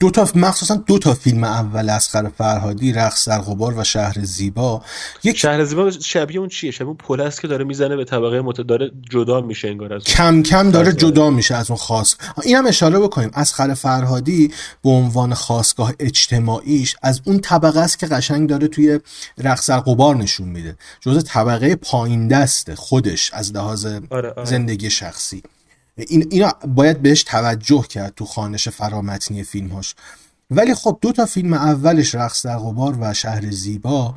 دو 0.00 0.10
تا 0.10 0.28
مخصوصا 0.34 0.74
دو 0.74 0.98
تا 0.98 1.14
فیلم 1.14 1.44
اول 1.44 1.90
اسقر 1.90 2.28
فرهادی 2.28 2.92
رقص 2.92 3.28
در 3.28 3.38
غبار 3.38 3.78
و 3.78 3.84
شهر 3.84 4.24
زیبا. 4.24 4.82
یک 5.24 5.38
شهر 5.38 5.64
زیبا 5.64 5.90
شبیه 5.90 6.40
اون 6.40 6.48
چیه؟ 6.48 6.70
شبیه 6.70 6.86
اون 6.86 6.96
پل 6.96 7.20
است 7.20 7.40
که 7.40 7.48
داره 7.48 7.64
می‌زنه 7.64 7.96
به 7.96 8.04
طبقه 8.04 8.40
مت 8.40 8.60
داره 8.60 8.90
جدا 9.10 9.40
میشه 9.40 9.68
انگار 9.68 9.92
از 9.92 10.04
کم 10.04 10.42
کم 10.42 10.70
داره 10.70 10.92
جدا 10.92 11.30
میشه 11.30 11.54
از 11.54 11.70
اون 11.70 11.76
خاص. 11.76 12.14
اینم 12.42 12.66
اشاره 12.66 12.98
بکنیم. 12.98 13.30
اسقر 13.34 13.74
فرهادی 13.74 14.52
به 14.82 14.90
عنوان 14.90 15.34
خاصگاه 15.34 15.92
اجتماعیش 15.98 16.96
از 17.02 17.20
اون 17.24 17.38
طبقه 17.40 17.80
است 17.80 17.98
که 17.98 18.06
قشنگ 18.06 18.48
داره 18.48 18.68
توی 18.68 19.00
رقص 19.38 19.70
در 19.70 19.80
غبار 19.80 20.16
نشون 20.16 20.48
میده. 20.48 20.76
جزء 21.00 21.20
طبقه 21.20 21.76
پایین 21.76 22.28
دسته 22.28 22.74
خودش 22.74 23.30
از 23.32 23.52
لحاظ 23.52 23.86
آره، 23.86 24.02
آره. 24.10 24.44
زندگی 24.44 24.90
شخصی. 24.90 25.42
این 25.96 26.26
اینا 26.30 26.52
باید 26.74 27.02
بهش 27.02 27.22
توجه 27.22 27.82
کرد 27.82 28.14
تو 28.16 28.24
خانش 28.24 28.68
فرامتنی 28.68 29.42
فیلمهاش. 29.42 29.94
ولی 30.50 30.74
خب 30.74 30.98
دو 31.00 31.12
تا 31.12 31.26
فیلم 31.26 31.52
اولش 31.52 32.14
رقص 32.14 32.46
در 32.46 32.58
غبار 32.58 32.96
و 33.00 33.14
شهر 33.14 33.50
زیبا 33.50 34.14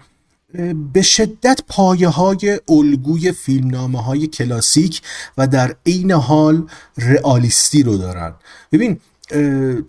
به 0.94 1.02
شدت 1.02 1.62
پایه 1.68 2.08
های 2.08 2.60
الگوی 2.70 3.32
فیلمنامه 3.32 4.02
های 4.02 4.28
کلاسیک 4.28 5.02
و 5.38 5.48
در 5.48 5.76
عین 5.86 6.12
حال 6.12 6.68
رئالیستی 6.98 7.84
رو 7.84 7.98
دارن. 7.98 8.34
ببین 8.72 9.00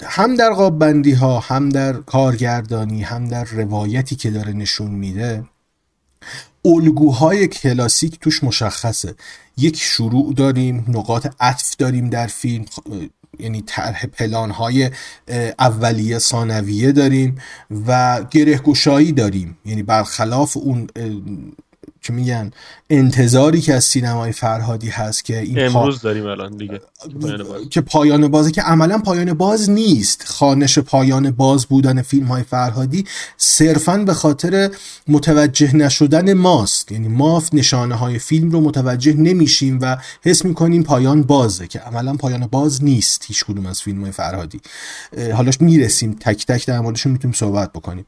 هم 0.02 0.34
در 0.36 0.50
قاب 0.50 0.78
بندی 0.78 1.12
ها 1.12 1.40
هم 1.40 1.68
در 1.68 1.92
کارگردانی 1.92 3.02
هم 3.02 3.28
در 3.28 3.44
روایتی 3.44 4.16
که 4.16 4.30
داره 4.30 4.52
نشون 4.52 4.90
میده 4.90 5.44
الگوهای 6.66 7.48
کلاسیک 7.48 8.18
توش 8.20 8.44
مشخصه. 8.44 9.14
یک 9.56 9.76
شروع 9.76 10.34
داریم 10.34 10.84
نقاط 10.88 11.26
عطف 11.40 11.76
داریم 11.76 12.10
در 12.10 12.26
فیلم 12.26 12.64
یعنی 13.38 13.62
طرح 13.66 14.06
پلان 14.06 14.50
های 14.50 14.90
اولیه 15.58 16.18
ثانویه 16.18 16.92
داریم 16.92 17.38
و 17.86 18.22
گرهگشایی 18.30 19.12
داریم. 19.12 19.58
یعنی 19.64 19.82
برخلاف 19.82 20.56
اون 20.56 20.86
که 22.06 22.12
میگن 22.12 22.50
انتظاری 22.90 23.60
که 23.60 23.74
از 23.74 23.84
سینمای 23.84 24.32
فرهادی 24.32 24.88
هست 24.88 25.24
که 25.24 25.40
این 25.40 25.62
امروز 25.62 26.00
داریم 26.00 26.26
الان 26.26 26.56
دیگه 26.56 26.80
که 27.70 27.80
پایان 27.80 28.28
بازه 28.28 28.50
که 28.50 28.62
عملا 28.62 28.98
پایان 28.98 29.34
باز 29.34 29.70
نیست. 29.70 30.24
خانش 30.26 30.78
پایان 30.78 31.30
باز 31.30 31.66
بودن 31.66 32.02
فیلم 32.02 32.26
های 32.26 32.42
فرهادی 32.42 33.04
صرفا 33.36 33.96
به 33.96 34.14
خاطر 34.14 34.70
متوجه 35.08 35.76
نشدن 35.76 36.32
ماست. 36.32 36.92
یعنی 36.92 37.08
ما 37.08 37.42
نشانه 37.52 37.94
های 37.94 38.18
فیلم 38.18 38.50
رو 38.50 38.60
متوجه 38.60 39.12
نمیشیم 39.12 39.78
و 39.82 39.96
حس 40.22 40.44
می‌کنیم 40.44 40.82
پایان 40.82 41.22
بازه 41.22 41.66
که 41.66 41.78
عملا 41.78 42.14
پایان 42.14 42.46
باز 42.46 42.84
نیست 42.84 43.24
هیچ 43.26 43.44
کدوم 43.44 43.66
از 43.66 43.82
فیلم 43.82 44.02
های 44.02 44.12
فرهادی 44.12 44.60
حالاش 45.34 45.60
می‌رسیم. 45.60 46.16
تک 46.20 46.46
تک 46.46 46.66
در 46.66 46.80
موردشون 46.80 47.12
می‌تونیم 47.12 47.34
صحبت 47.34 47.72
بکنیم. 47.72 48.04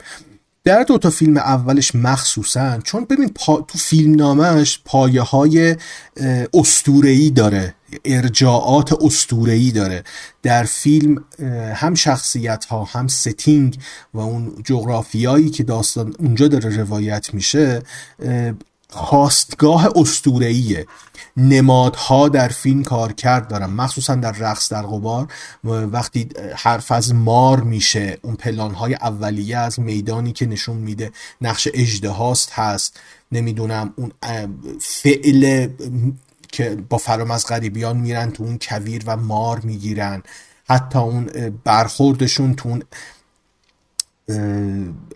در 0.64 0.82
دو 0.82 0.98
تا 0.98 1.10
فیلم 1.10 1.36
اولش 1.36 1.94
مخصوصا 1.94 2.80
چون 2.84 3.04
ببین 3.04 3.28
پا... 3.28 3.60
تو 3.60 3.78
فیلم 3.78 4.14
نامش 4.14 4.80
پایه 4.84 5.22
های 5.22 5.76
استورهی 6.54 7.30
داره 7.30 7.74
ارجاعات 8.04 9.02
استورهی 9.02 9.72
داره. 9.72 10.04
در 10.42 10.64
فیلم 10.64 11.24
هم 11.74 11.94
شخصیت 11.94 12.64
ها 12.64 12.84
هم 12.84 13.08
ستینگ 13.08 13.78
و 14.14 14.20
اون 14.20 14.52
جغرافیایی 14.64 15.50
که 15.50 15.62
داستان 15.62 16.14
اونجا 16.18 16.48
داره 16.48 16.76
روایت 16.76 17.34
میشه 17.34 17.82
خواستگاه 18.90 19.88
استورهیه 19.96 20.86
نمادها 21.36 22.28
در 22.28 22.48
فیلم 22.48 22.82
کار 22.82 23.12
کرد 23.12 23.48
دارم. 23.48 23.74
مخصوصا 23.74 24.14
در 24.14 24.32
رقص 24.32 24.72
در 24.72 24.82
غبار. 24.82 25.32
وقتی 25.64 26.28
حرف 26.56 26.92
از 26.92 27.14
مار 27.14 27.60
میشه 27.60 28.18
اون 28.22 28.34
پلان 28.34 28.74
های 28.74 28.94
اولیه 28.94 29.56
از 29.56 29.80
میدانی 29.80 30.32
که 30.32 30.46
نشون 30.46 30.76
میده 30.76 31.12
نقش 31.40 31.68
اجده 31.74 32.10
هاست 32.10 32.52
هست. 32.52 33.00
نمی‌دونم 33.32 33.94
اون 33.96 34.12
فعل 34.80 35.68
که 36.52 36.76
با 36.88 36.98
فرام 36.98 37.30
از 37.30 37.46
غریبیان 37.46 37.96
میرن 37.96 38.30
تو 38.30 38.44
اون 38.44 38.58
کویر 38.62 39.02
و 39.06 39.16
مار 39.16 39.60
می‌گیرن. 39.60 40.22
حتی 40.68 40.98
اون 40.98 41.30
برخوردشون 41.64 42.54
تو 42.54 42.68
اون 42.68 42.82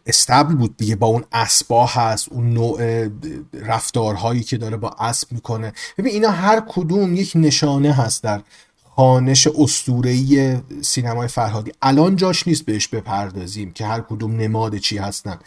استبل 0.07 0.55
بود 0.55 0.77
دیگه 0.77 0.97
با 0.97 1.07
اون 1.07 1.25
اسبا 1.33 1.87
هست 1.87 2.29
اون 2.31 2.51
نوع 2.51 3.09
رفتارهایی 3.53 4.43
که 4.43 4.57
داره 4.57 4.77
با 4.77 4.89
اسب 4.99 5.33
می‌کنه. 5.33 5.73
ببین 5.99 6.13
اینا 6.13 6.31
هر 6.31 6.63
کدوم 6.69 7.15
یک 7.15 7.33
نشانه 7.35 7.93
هست 7.93 8.23
در 8.23 8.41
خانش 8.97 9.47
استورهی 9.47 10.57
سینمای 10.83 11.29
فرهادی. 11.29 11.73
الان 11.83 12.17
جاش 12.17 12.49
نیست 12.49 12.65
بهش 12.65 12.89
بپردازیم 12.89 13.73
که 13.73 13.87
هر 13.87 14.01
کدوم 14.01 14.37
نماد 14.37 14.77
چی 14.77 14.99
هستن. 14.99 15.39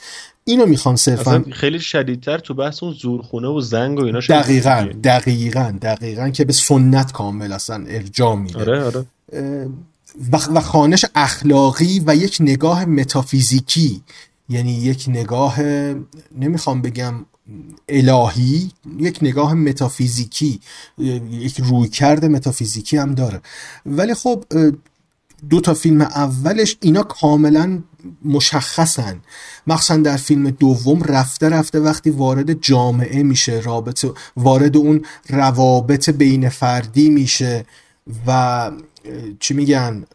اینو 0.43 0.65
می‌خوام 0.65 0.95
صرفا 0.95 1.45
خیلی 1.51 1.79
شدیدتر 1.79 2.37
تو 2.37 2.53
بحث 2.53 2.83
اون 2.83 2.93
زورخونه 2.93 3.47
و 3.47 3.61
زنگ 3.61 3.99
و 3.99 4.03
اینا 4.03 4.19
دقیقا 4.19 4.89
دقیقا 5.03 5.73
دقیقا 5.81 6.29
که 6.29 6.45
به 6.45 6.53
سنت 6.53 7.11
کامل 7.11 7.51
اصلا 7.51 7.85
ارجام 7.87 8.41
میده. 8.41 8.59
آره 8.59 8.83
آره. 8.83 9.05
و 10.53 10.61
خانش 10.61 11.05
اخلاقی 11.15 12.03
و 12.07 12.15
یک 12.15 12.37
نگاه 12.39 12.85
متافیزیکی 12.85 14.01
یعنی 14.49 14.71
یک 14.71 15.05
نگاه 15.07 15.61
نمی‌خوام 16.39 16.81
بگم 16.81 17.13
الهی 17.89 18.71
یک 18.99 19.19
نگاه 19.21 19.53
متافیزیکی 19.53 20.59
یک 21.31 21.59
رویکرد 21.59 22.25
متافیزیکی 22.25 22.97
هم 22.97 23.15
داره. 23.15 23.41
ولی 23.85 24.13
خب 24.13 24.43
دو 25.49 25.61
تا 25.61 25.73
فیلم 25.73 26.01
اولش 26.01 26.77
اینا 26.81 27.03
کاملا 27.03 27.79
مشخصن. 28.25 29.19
مخصوصا 29.67 29.97
در 29.97 30.17
فیلم 30.17 30.49
دوم 30.49 31.03
رفته 31.03 31.49
رفته 31.49 31.79
وقتی 31.79 32.09
وارد 32.09 32.53
جامعه 32.53 33.23
میشه 33.23 33.59
رابطه 33.59 34.11
وارد 34.37 34.77
اون 34.77 35.05
روابط 35.29 36.09
بین 36.09 36.49
فردی 36.49 37.09
میشه 37.09 37.65
و 38.27 38.71
چی 39.39 39.53
میگن؟ 39.53 40.05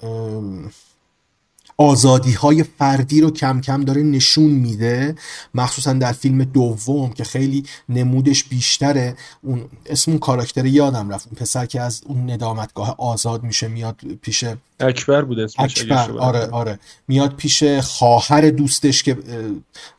آزادی 1.80 2.32
های 2.32 2.62
فردی 2.62 3.20
رو 3.20 3.30
کم 3.30 3.60
کم 3.60 3.84
داره 3.84 4.02
نشون 4.02 4.50
میده 4.50 5.14
مخصوصا 5.54 5.92
در 5.92 6.12
فیلم 6.12 6.44
دوم 6.44 7.12
که 7.12 7.24
خیلی 7.24 7.64
نمودش 7.88 8.44
بیشتره. 8.44 9.16
اون 9.42 9.64
اسم 9.86 10.10
اون 10.10 10.20
کاراکتر 10.20 10.66
یادم 10.66 11.10
رفت 11.10 11.26
اون 11.26 11.36
پسر 11.36 11.66
که 11.66 11.80
از 11.80 12.02
اون 12.06 12.30
ندامتگاه 12.30 12.94
آزاد 12.98 13.42
میشه 13.42 13.68
میاد 13.68 13.96
پیش 14.22 14.44
اکبر 14.80 15.22
بود 15.22 15.38
اسمش 15.38 15.80
اکبر 15.80 16.18
آره 16.18 16.46
آره. 16.46 16.78
میاد 17.08 17.36
پیش 17.36 17.64
خواهر 17.64 18.50
دوستش 18.50 19.02
که 19.02 19.16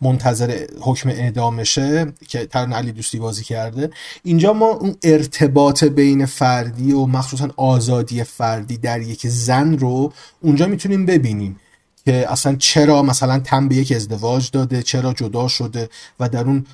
منتظر 0.02 0.66
حکم 0.80 1.10
اعدامشه 1.10 2.14
که 2.28 2.46
ترن 2.46 2.74
علی 2.74 2.92
دوستی 2.92 3.20
بازی 3.20 3.44
کرده. 3.44 3.90
اینجا 4.24 4.54
ما 4.54 4.68
اون 4.68 4.96
ارتباط 5.04 5.84
بین 5.84 6.26
فردی 6.26 6.92
و 6.92 7.06
مخصوصا 7.06 7.50
آزادی 7.58 8.24
فردی 8.24 8.78
در 8.78 9.02
یک 9.02 9.28
زن 9.28 9.78
رو 9.78 10.14
اونجا 10.42 10.68
می‌تونیم 10.68 11.06
ببینیم. 11.06 11.60
که 12.06 12.32
اصلا 12.32 12.56
چرا 12.56 13.02
مثلا 13.02 13.40
تن 13.40 13.68
به 13.68 13.76
یک 13.76 13.92
ازدواج 13.92 14.50
داده 14.52 14.84
چرا 14.84 15.14
جدا 15.14 15.48
شده 15.48 15.90
و 16.20 16.30
در 16.30 16.44
اون 16.46 16.66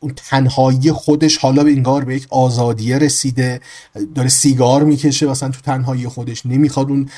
اون 0.00 0.12
تنهایی 0.16 0.92
خودش 0.92 1.38
حالا 1.38 1.64
به 1.64 1.70
انگار 1.70 2.04
به 2.04 2.16
یک 2.16 2.26
آزادیه 2.30 2.98
رسیده 2.98 3.60
داره 4.14 4.28
سیگار 4.28 4.84
می‌کشه 4.84 5.26
مثلا 5.26 5.48
تو 5.48 5.60
تنهایی 5.60 6.08
خودش 6.08 6.46
نمی‌خواد 6.46 6.90
اون 6.90 7.08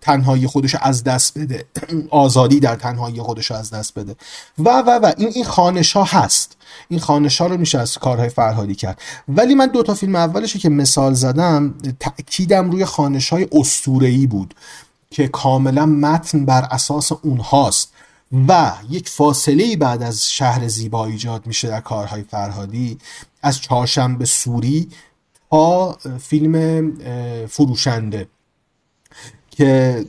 تنهایی 0.00 0.46
خودش 0.46 0.74
از 0.80 1.04
دست 1.04 1.38
بده. 1.38 1.64
آزادی 2.10 2.60
در 2.60 2.76
تنهایی 2.76 3.20
خودش 3.20 3.50
از 3.50 3.70
دست 3.70 3.98
بده. 3.98 4.16
و 4.58 4.68
و 4.68 4.90
و 4.90 5.12
این 5.16 5.28
این 5.28 5.44
خانش 5.44 5.96
هست. 5.96 6.56
این 6.88 7.00
خانش 7.00 7.40
رو 7.40 7.56
میشه 7.56 7.78
از 7.78 7.98
کارهای 7.98 8.28
فرهادی 8.28 8.74
کرد. 8.74 9.00
ولی 9.28 9.54
من 9.54 9.66
دو 9.66 9.82
تا 9.82 9.94
فیلم 9.94 10.16
اولشه 10.16 10.58
که 10.58 10.68
مثال 10.68 11.14
زدم 11.14 11.74
تاکیدم 12.00 12.70
روی 12.70 12.84
خانش 12.84 13.28
های 13.28 13.48
اسطوره‌ای 13.52 14.26
بود. 14.26 14.54
که 15.10 15.28
کاملا 15.28 15.86
متن 15.86 16.44
بر 16.44 16.62
اساس 16.70 17.12
اونهاست 17.12 17.92
و 18.48 18.72
یک 18.90 19.08
فاصله 19.08 19.76
بعد 19.76 20.02
از 20.02 20.30
شهر 20.30 20.68
زیبا 20.68 21.06
ایجاد 21.06 21.46
میشه 21.46 21.68
در 21.68 21.80
کارهای 21.80 22.22
فرهادی 22.22 22.98
از 23.42 23.60
چهارشنبه 23.60 24.24
سوری 24.24 24.88
تا 25.50 25.92
فیلم 26.20 26.92
فروشنده 27.46 28.28
که 29.50 30.04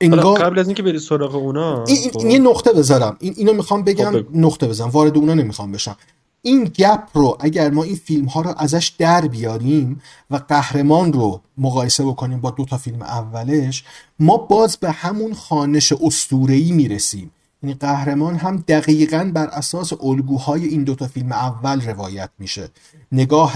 انگار 0.00 0.38
قبل 0.38 0.58
از 0.58 0.66
اینکه 0.66 0.82
بری 0.82 0.98
سراغ 0.98 1.34
اونا 1.34 1.84
این, 1.84 2.10
این, 2.18 2.30
یه 2.30 2.38
نقطه 2.38 2.72
بذارم. 2.72 3.16
این 3.20 3.34
اینو 3.36 3.52
می‌خوام 3.52 3.82
بگم 3.82 4.12
خب 4.12 4.36
نقطه 4.36 4.68
بزنم 4.68 4.88
وارد 4.88 5.16
اونا 5.16 5.34
نمی‌خوام 5.34 5.72
بشم. 5.72 5.96
این 6.42 6.64
گپ 6.64 7.02
رو 7.14 7.36
اگر 7.40 7.70
ما 7.70 7.82
این 7.82 7.96
فیلم 7.96 8.24
ها 8.24 8.40
رو 8.40 8.54
ازش 8.56 8.92
در 8.98 9.20
بیاریم 9.28 10.02
و 10.30 10.36
قهرمان 10.36 11.12
رو 11.12 11.40
مقایسه 11.58 12.04
بکنیم 12.04 12.40
با 12.40 12.50
دو 12.50 12.64
تا 12.64 12.78
فیلم 12.78 13.02
اولش 13.02 13.84
ما 14.18 14.36
باز 14.36 14.76
به 14.76 14.90
همون 14.90 15.34
خانش 15.34 15.92
استورهی 15.92 16.72
می‌رسیم. 16.72 17.30
یعنی 17.62 17.74
قهرمان 17.74 18.36
هم 18.36 18.64
دقیقا 18.68 19.30
بر 19.34 19.46
اساس 19.46 19.92
الگوهای 20.02 20.64
این 20.64 20.84
دوتا 20.84 21.06
فیلم 21.06 21.32
اول 21.32 21.80
روایت 21.80 22.30
میشه. 22.38 22.68
نگاه 23.12 23.54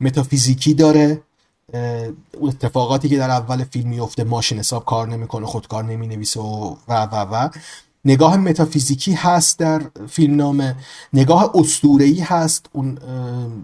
متافیزیکی 0.00 0.74
داره 0.74 1.22
اتفاقاتی 2.40 3.08
که 3.08 3.16
در 3.16 3.30
اول 3.30 3.64
فیلم 3.64 3.88
میفته 3.88 4.24
ماشین 4.24 4.58
حساب 4.58 4.84
کار 4.84 5.08
نمی‌کنه 5.08 5.46
خودکار 5.46 5.84
نمی‌نویسه 5.84 6.40
و 6.40 6.76
و 6.88 6.94
و 6.94 7.16
و. 7.16 7.48
نگاه 8.04 8.36
متافیزیکی 8.36 9.12
هست 9.12 9.58
در 9.58 9.82
فیلمنامه 10.08 10.76
نگاه 11.12 11.50
اسطوره‌ای 11.54 12.20
هست. 12.20 12.66
اون 12.72 12.98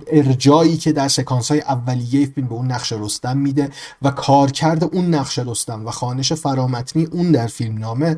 ارجایی 0.07 0.77
که 0.77 0.93
در 0.93 1.09
سکانس 1.09 1.51
های 1.51 1.61
اولیه 1.61 2.27
فیلم 2.27 2.49
به 2.49 2.55
اون 2.55 2.73
نقش 2.73 2.93
رستم 2.93 3.37
میده 3.37 3.71
و 4.03 4.11
کارکرد 4.11 4.85
اون 4.85 5.15
نقش 5.15 5.39
رستم 5.39 5.87
و 5.87 5.91
خانش 5.91 6.33
فرامتنی 6.33 7.05
اون 7.05 7.33
در 7.33 7.47
فیلمنامه 7.47 8.17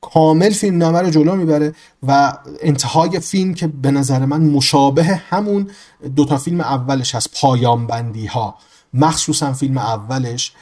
کامل 0.00 0.50
فیلمنامه 0.50 1.00
رو 1.00 1.10
جلو 1.10 1.36
می‌بره 1.36 1.74
و 2.02 2.38
انتهای 2.60 3.20
فیلم 3.20 3.54
که 3.54 3.66
به 3.66 3.90
نظر 3.90 4.24
من 4.24 4.42
مشابه 4.42 5.04
همون 5.04 5.70
دوتا 6.16 6.38
فیلم 6.38 6.60
اولش 6.60 7.14
هست 7.14 7.40
پایان 7.40 7.86
بندی 7.86 8.26
ها 8.26 8.54
مخصوصا 8.94 9.52
فیلم 9.52 9.78
اولش 9.78 10.52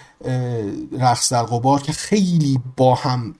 رقص 0.99 1.33
در 1.33 1.43
غبار 1.43 1.83
که 1.83 1.93
خیلی 1.93 2.61
با 2.77 2.95
هم 2.95 3.35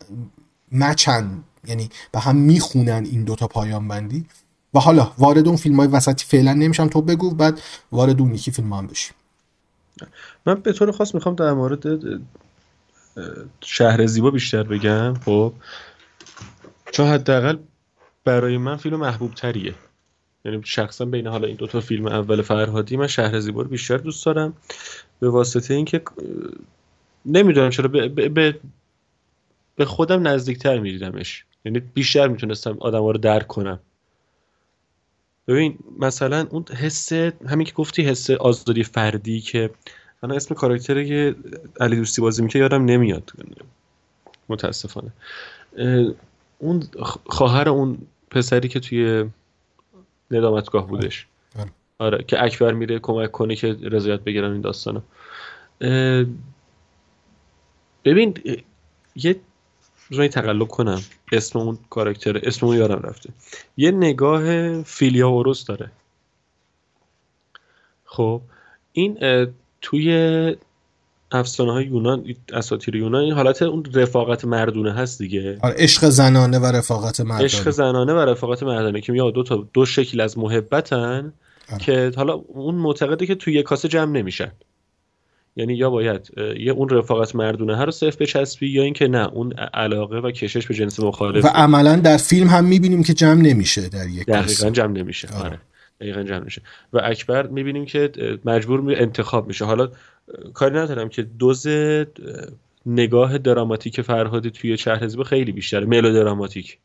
مچن 0.73 1.45
یعنی 1.65 1.91
به 2.13 2.21
هم 2.21 2.37
می‌خونن 2.37 3.07
این 3.11 3.25
دوتا 3.25 3.47
پایان 3.47 3.89
بندی. 3.89 4.27
و 4.75 4.79
حالا 4.79 5.13
وارد 5.19 5.47
اون 5.49 5.57
فیلم 5.57 5.77
های 5.77 5.89
وسطی 5.89 6.25
فعلا 6.25 6.53
نمیشم 6.53 6.89
تو 6.89 7.03
بگو 7.03 7.35
بعد 7.35 7.61
وارد 7.93 8.21
اون 8.21 8.35
یکی 8.35 8.51
فیلم 8.51 8.73
هم 8.73 8.87
بشیم. 8.87 9.15
من 10.47 10.55
به 10.55 10.73
طور 10.73 10.93
خاص 10.93 11.15
می‌خوام 11.15 11.35
در 11.35 11.53
مورد 11.53 11.85
شهر 13.61 14.07
زیبا 14.07 14.31
بیشتر 14.31 14.63
بگم 14.63 15.15
خب؟ 15.15 15.53
چون 16.93 17.07
حداقل 17.07 17.57
برای 18.25 18.59
من 18.59 18.77
فیلم 18.77 18.97
محبوب 18.97 19.35
تریه. 19.35 19.75
یعنی 20.45 20.61
شخصا 20.65 21.05
بین 21.05 21.27
حالا 21.27 21.47
این 21.47 21.57
دوتا 21.57 21.81
فیلم 21.81 22.07
اول 22.07 22.43
فرهادی 22.43 22.97
من 22.97 23.07
شهر 23.07 23.41
زیبا 23.41 23.63
رو 23.63 23.69
بیشتر 23.69 23.97
دوست 23.97 24.27
دارم 24.27 24.53
به 25.21 25.31
واسطه 25.31 25.75
اینکه 25.75 26.03
نمی‌دونم 27.27 27.71
چرا 27.71 27.89
به, 27.89 28.09
به 28.09 28.61
خودم 29.85 30.29
نزدیکتر 30.29 30.79
میدیدمش 30.79 31.45
یعنی 31.65 31.81
بیشتر 31.81 32.29
می‌تونستم 32.29 32.77
آدم 32.81 33.01
ها 33.01 33.11
رو 33.11 33.19
درک 33.19 33.47
کنم. 33.47 33.81
ببین 35.49 35.79
مثلا 35.99 36.47
اون 36.51 36.65
حس 36.65 37.13
همین 37.13 37.67
که 37.67 37.73
گفتی 37.73 38.03
حس 38.03 38.31
آزادی 38.31 38.85
فردی 38.85 39.41
که 39.41 39.71
من 40.23 40.33
اسم 40.33 40.55
کاراکتری 40.55 41.09
که 41.09 41.35
علی 41.81 41.97
دوستی 41.97 42.23
بازی 42.23 42.43
می‌کنه 42.43 42.63
یادم 42.63 42.85
نمیاد. 42.85 43.33
متاسفانه. 44.49 45.13
اون 46.59 46.83
خواهر 47.27 47.69
اون 47.69 47.99
پسری 48.31 48.69
که 48.69 48.81
توی 48.81 49.31
ندامتگاه 50.31 50.87
بودش. 50.87 51.27
بله. 51.57 51.67
آره 51.99 52.25
که 52.25 52.45
اکبر 52.45 52.73
میره 52.73 52.99
کمک 52.99 53.33
کنه 53.33 53.57
که 53.57 53.77
رضایت 53.83 54.21
بگیرن 54.21 54.53
این 54.53 54.61
داستانو. 54.61 55.01
ببین 58.05 58.35
یه 59.17 59.41
بذار 60.11 60.29
تقلب 60.29 60.69
کنم. 60.69 61.03
اسم 61.33 61.59
اون 61.59 61.79
کاراکتر 61.91 62.41
اسم 62.43 62.67
اون 62.67 62.77
یارم 62.77 63.03
رفته. 63.03 63.31
یه 63.77 63.91
نگاه 63.91 64.83
فیلیا 64.83 65.29
اوروس 65.29 65.65
داره. 65.65 65.91
خب 68.05 68.41
این 68.93 69.19
توی 69.81 70.57
افسانه 71.33 71.73
های 71.73 71.85
یونان 71.85 72.35
اساطیر 72.53 72.97
یونان 72.97 73.23
این 73.23 73.33
حالت 73.33 73.63
اون 73.63 73.85
رفاقت 73.95 74.45
مردونه 74.45 74.93
هست 74.93 75.19
دیگه. 75.19 75.59
آره 75.63 75.75
عشق 75.79 76.09
زنانه 76.09 76.59
و 76.59 76.67
رفاقت 76.67 77.21
مردانه. 77.21 77.45
عشق 77.45 77.71
زنانه 77.71 78.13
و 78.13 78.19
رفاقت 78.19 78.63
مردانه 78.63 79.01
که 79.01 79.13
یا 79.13 79.31
دو 79.31 79.43
تا 79.43 79.69
دو 79.75 79.87
شکل 79.87 80.21
از 80.21 80.39
محبتن 80.39 81.33
آره. 81.73 81.81
که 81.81 82.13
حالا 82.17 82.33
اون 82.33 82.75
معتقده 82.75 83.27
که 83.27 83.35
توی 83.35 83.55
یه 83.55 83.63
کاسه 83.63 83.89
جمع 83.89 84.13
نمیشن. 84.13 84.53
یعنی 85.57 85.75
یا 85.75 85.91
باید 85.91 86.31
یه 86.59 86.73
اون 86.73 86.89
رفاقت 86.89 87.35
مردونه 87.35 87.77
ها 87.77 87.85
رو 87.85 87.91
صرف 87.91 88.17
بچسبی 88.17 88.69
یا 88.69 88.83
اینکه 88.83 89.09
نه 89.09 89.29
اون 89.29 89.53
علاقه 89.53 90.19
و 90.19 90.31
کشش 90.31 90.67
به 90.67 90.75
جنس 90.75 91.01
مخالف 91.01 91.45
و 91.45 91.49
عملا 91.49 91.97
در 91.97 92.17
فیلم 92.17 92.47
هم 92.47 92.65
می‌بینیم 92.65 93.03
که 93.03 93.15
جمع 93.15 93.43
نمیشه 93.43 93.89
در 93.89 94.09
یک 94.09 94.27
دقیقا 94.27 94.71
جمع 94.71 94.93
نمیشه. 94.93 95.29
آره. 95.29 95.45
آره. 95.45 95.59
دقیقا 96.01 96.23
جمع 96.23 96.39
نمیشه. 96.39 96.63
و 96.93 97.01
اکبر 97.05 97.47
می‌بینیم 97.47 97.85
که 97.85 98.13
مجبور 98.45 98.81
می 98.81 98.95
انتخاب 98.95 99.47
میشه. 99.47 99.65
حالا 99.65 99.89
کاری 100.55 100.77
ندارم 100.77 101.09
که 101.09 101.23
دوز 101.23 101.67
نگاه 102.87 103.39
دراماتیک 103.39 104.01
فرهادی 104.01 104.51
توی 104.51 104.79
شهر 104.79 105.23
خیلی 105.25 105.53
بیشتره. 105.53 105.87
ملودراماتیک. 105.87 106.79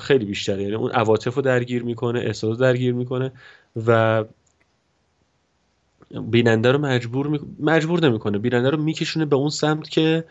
خیلی 0.00 0.24
بیشتره. 0.24 0.62
یعنی 0.62 0.74
اون 0.74 0.90
عواطف 0.90 1.34
رو 1.34 1.42
درگیر 1.42 1.82
می‌کنه 1.82 2.20
احساس 2.20 2.58
درگیر 2.58 2.94
می‌کنه 2.94 3.32
و 3.86 4.24
بیننده 6.30 6.72
رو 6.72 6.78
مجبور 6.78 7.26
می... 7.26 7.40
مجبور 7.60 8.08
نمی‌کنه. 8.08 8.38
بیننده 8.38 8.70
رو 8.70 8.82
میکشونه 8.82 9.24
به 9.24 9.36
اون 9.36 9.50
سمت 9.50 9.88
که 9.88 10.24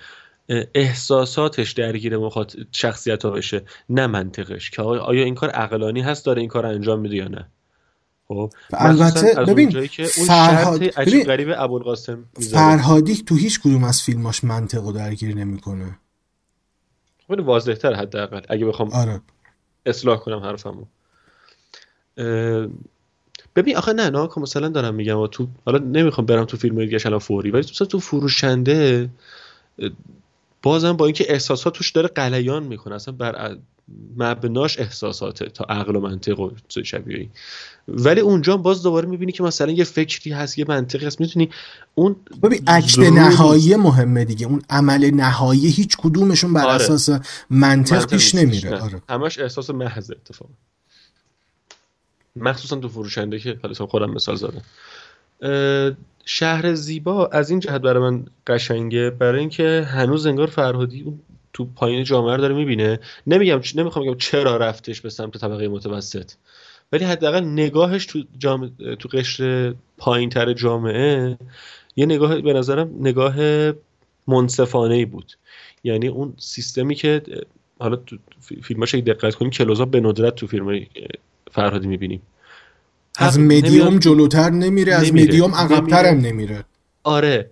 احساساتش 0.73 1.71
درگیر 1.71 2.17
مخاط... 2.17 2.57
شخصیت 2.71 3.25
ها 3.25 3.31
بشه 3.31 3.61
نه 3.89 4.07
منطقش. 4.07 4.69
که 4.69 4.81
آیا 4.81 5.23
این 5.23 5.35
کار 5.35 5.49
عقلانی 5.49 6.01
هست؟ 6.01 6.25
داره 6.25 6.39
این 6.41 6.49
کار 6.49 6.65
انجام 6.65 6.99
میده 6.99 7.15
یا 7.15 7.27
نه؟ 7.27 7.47
خب 8.27 8.53
البته 8.73 9.35
ببین 9.47 9.87
که 9.87 10.07
اون. 10.17 10.29
عجیب 10.97 11.23
غریب 11.23 11.47
ابوالقاسم 11.57 12.25
فرهادی 12.51 13.15
تو 13.15 13.35
هیچ 13.35 13.59
کدوم 13.61 13.83
از 13.83 14.01
فیلماش 14.01 14.43
منطق 14.43 14.83
رو 14.83 14.91
درگیر 14.91 15.35
نمی‌کنه. 15.35 15.97
خیلی 17.27 17.41
واضح 17.41 17.73
تر 17.73 17.93
حداقل 17.93 18.41
اگه 18.49 18.65
بخوام 18.65 18.89
آره. 18.89 19.21
اصلاح 19.85 20.19
کنم 20.19 20.39
حرفمو. 20.39 20.85
ببین 23.55 23.77
آخه 23.77 23.93
نه 23.93 24.09
نه 24.09 24.29
مثلا 24.37 24.69
دارم 24.69 24.95
میگم 24.95 25.27
تو 25.27 25.47
حالا 25.65 25.77
نمی‌خوام 25.77 26.25
برم 26.25 26.45
تو 26.45 26.57
فیلم 26.57 26.85
دیگه 26.85 26.99
الان 27.05 27.19
فوری 27.19 27.51
ولی 27.51 27.63
تو 27.63 27.85
تو 27.85 27.99
فروشنده 27.99 29.09
بازم 30.61 30.93
با 30.93 31.05
اینکه 31.05 31.25
احساسات 31.29 31.73
توش 31.73 31.91
داره 31.91 32.07
قلیان 32.07 32.63
می‌کنه 32.63 32.95
اصلا 32.95 33.13
بر 33.13 33.57
مبناش 34.17 34.79
احساساته 34.79 35.45
تا 35.45 35.65
عقل 35.69 35.95
و 35.95 35.99
منطق 35.99 36.39
و 36.39 36.51
شبیه 36.83 37.29
ولی 37.87 38.21
اونجا 38.21 38.57
باز 38.57 38.83
دوباره 38.83 39.07
می‌بینی 39.07 39.31
که 39.31 39.43
مثلا 39.43 39.71
یه 39.71 39.83
فکری 39.83 40.31
هست 40.31 40.59
یه 40.59 40.65
منطقی 40.67 41.05
هست 41.05 41.21
می‌تونی 41.21 41.49
اون 41.95 42.15
ببین 42.43 42.63
عکت 42.67 42.99
نهایی 42.99 43.75
مهمه 43.75 44.25
دیگه. 44.25 44.47
اون 44.47 44.61
عمل 44.69 45.11
نهایی 45.11 45.67
هیچ 45.67 45.97
کدومشون 45.97 46.53
بر 46.53 46.65
آره. 46.65 46.73
اساس 46.73 47.09
منطق, 47.49 48.05
پیش 48.05 48.35
نمیره. 48.35 48.79
آره. 48.79 49.01
همش 49.09 49.39
احساس 49.39 49.69
محض 49.69 50.11
اتفاق 50.11 50.49
مخصوصا 52.35 52.75
تو 52.75 52.89
فروشنده 52.89 53.39
که 53.39 53.59
حالا 53.61 53.73
خودم 53.73 54.11
مثال 54.11 54.35
زدم. 54.35 54.61
شهر 56.25 56.73
زیبا 56.73 57.25
از 57.27 57.49
این 57.49 57.59
جهت 57.59 57.81
برای 57.81 58.03
من 58.03 58.25
قشنگه 58.47 59.09
برای 59.09 59.39
اینکه 59.39 59.87
هنوز 59.87 60.25
انگار 60.25 60.47
فرهادی 60.47 61.13
تو 61.53 61.65
پایین 61.65 62.03
جامعه 62.03 62.35
رو 62.35 62.41
داره 62.41 62.55
می‌بینه. 62.55 62.99
نمیگم 63.27 63.61
نمی‌خوام 63.75 64.05
بگم 64.05 64.17
چرا 64.17 64.57
رفتش 64.57 65.01
به 65.01 65.09
سمت 65.09 65.37
طبقه 65.37 65.67
متوسط. 65.67 66.31
ولی 66.91 67.05
حداقل 67.05 67.43
نگاهش 67.43 68.05
تو 68.05 68.23
جامعه 68.37 68.95
تو 68.99 69.09
قشر 69.09 69.73
پایین 69.97 70.29
تر 70.29 70.53
جامعه 70.53 71.37
یه 71.95 72.05
نگاه 72.05 72.41
به 72.41 72.53
نظرم 72.53 72.91
نگاه 72.99 73.35
منصفانه 74.27 74.95
ای 74.95 75.05
بود. 75.05 75.33
یعنی 75.83 76.07
اون 76.07 76.33
سیستمی 76.37 76.95
که 76.95 77.21
حالا 77.79 77.95
تو 77.95 78.17
فیلماش 78.63 78.95
دقت 78.95 79.35
کنیم 79.35 79.51
کلوزا 79.51 79.85
به 79.85 79.99
ندرت 79.99 80.35
تو 80.35 80.47
فیلم 80.47 80.85
فرهادی 81.53 81.87
می‌بینیم. 81.87 82.21
از 83.17 83.39
مدیوم 83.39 83.99
جلوتر 83.99 84.49
نمیره, 84.49 84.93
از 84.93 85.13
مدیوم 85.13 85.55
عقبتر 85.55 86.05
هم 86.05 86.17
نمیره. 86.17 86.63
آره 87.03 87.49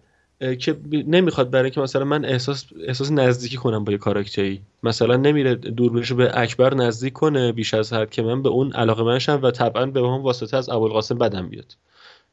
که 0.59 0.77
نمی‌خواد 0.91 1.49
برای 1.49 1.71
که 1.71 1.81
مثلا 1.81 2.05
من 2.05 2.25
احساس 2.25 2.65
احساس 2.87 3.11
نزدیکی 3.11 3.57
کنم 3.57 3.83
با 3.83 3.91
یه 3.91 3.97
کاراکتری. 3.97 4.61
مثلا 4.83 5.15
نمیره 5.15 5.55
دوربینشو 5.55 6.15
به 6.15 6.31
اکبر 6.33 6.73
نزدیک 6.73 7.13
کنه 7.13 7.51
بیش 7.51 7.73
از 7.73 7.93
حد 7.93 8.09
که 8.09 8.21
من 8.21 8.41
به 8.41 8.49
اون 8.49 8.73
علاقه 8.73 9.03
منشم 9.03 9.39
و 9.43 9.51
طبعا 9.51 9.85
به 9.85 9.99
هم 9.99 10.23
واسطه 10.23 10.57
از 10.57 10.69
ابوالقاسم 10.69 11.17
بدم 11.17 11.49
بیاد. 11.49 11.75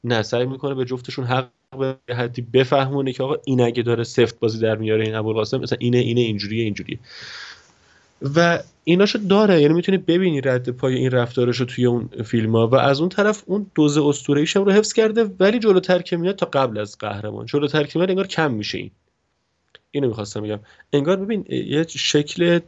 نه 0.04 0.22
سعی 0.22 0.46
می‌کنه 0.46 0.74
به 0.74 0.84
جفتشون 0.84 1.24
حق 1.24 1.48
به 1.78 2.14
حدی 2.14 2.42
بفهمونه 2.42 3.12
که 3.12 3.22
آقا 3.22 3.34
این 3.44 3.60
اگه 3.60 3.82
داره 3.82 4.04
سفت 4.04 4.40
بازی 4.40 4.58
در 4.58 4.76
میاره 4.76 5.04
این 5.04 5.14
ابوالقاسم 5.14 5.58
مثلا 5.58 5.78
اینه 5.80 5.98
اینه 5.98 6.20
اینجوریه 6.20 6.64
اینجوریه. 6.64 6.98
و 8.34 8.58
ایناشو 8.89 9.18
داره 9.18 9.62
یعنی 9.62 9.74
می‌تونی 9.74 9.99
ببینی 9.99 10.41
رد 10.41 10.68
پای 10.68 10.95
این 10.95 11.11
رفتارشو 11.11 11.64
توی 11.64 11.86
اون 11.86 12.09
فیلم 12.24 12.57
ها 12.57 12.68
و 12.68 12.74
از 12.74 13.01
اون 13.01 13.09
طرف 13.09 13.43
اون 13.47 13.70
دوز 13.74 13.99
اسطوره 13.99 14.45
رو 14.55 14.70
حفظ 14.70 14.93
کرده 14.93 15.24
ولی 15.24 15.59
جلوتر 15.59 16.03
که 16.03 16.16
میاد 16.16 16.36
تا 16.36 16.47
قبل 16.47 16.78
از 16.78 16.99
قهرمان. 16.99 17.47
جلوتر 17.47 17.84
که 17.84 17.99
میاد 17.99 18.11
انگار 18.11 18.26
کم 18.26 18.51
میشه 18.51 18.78
این. 18.78 18.91
اینو 19.91 20.09
می‌خواستم 20.09 20.43
بگم. 20.43 20.61
انگار 20.93 21.16
ببین 21.16 21.45
یه 21.49 21.86
شکل 21.89 22.61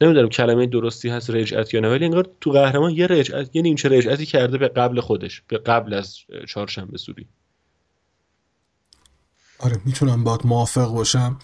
نمی‌دونم 0.00 0.28
کلمه 0.28 0.66
درستی 0.66 1.08
هست 1.08 1.30
رجعت 1.30 1.74
یا 1.74 1.80
نه 1.80 1.88
ولی 1.88 2.04
انگار 2.04 2.28
تو 2.40 2.50
قهرمان 2.50 2.90
یه 2.90 3.06
رجعت 3.06 3.50
یه 3.56 3.62
نیمچه 3.62 3.88
رجعتی 3.88 4.26
کرده 4.26 4.58
به 4.58 4.68
قبل 4.68 5.00
خودش 5.00 5.42
به 5.48 5.58
قبل 5.58 5.94
از 5.94 6.18
چهارشنبه 6.48 6.98
سوری. 6.98 7.26
آره 9.58 9.80
می‌تونم 9.84 10.24
باید 10.24 10.40
موافق 10.44 10.92
باشم. 10.92 11.36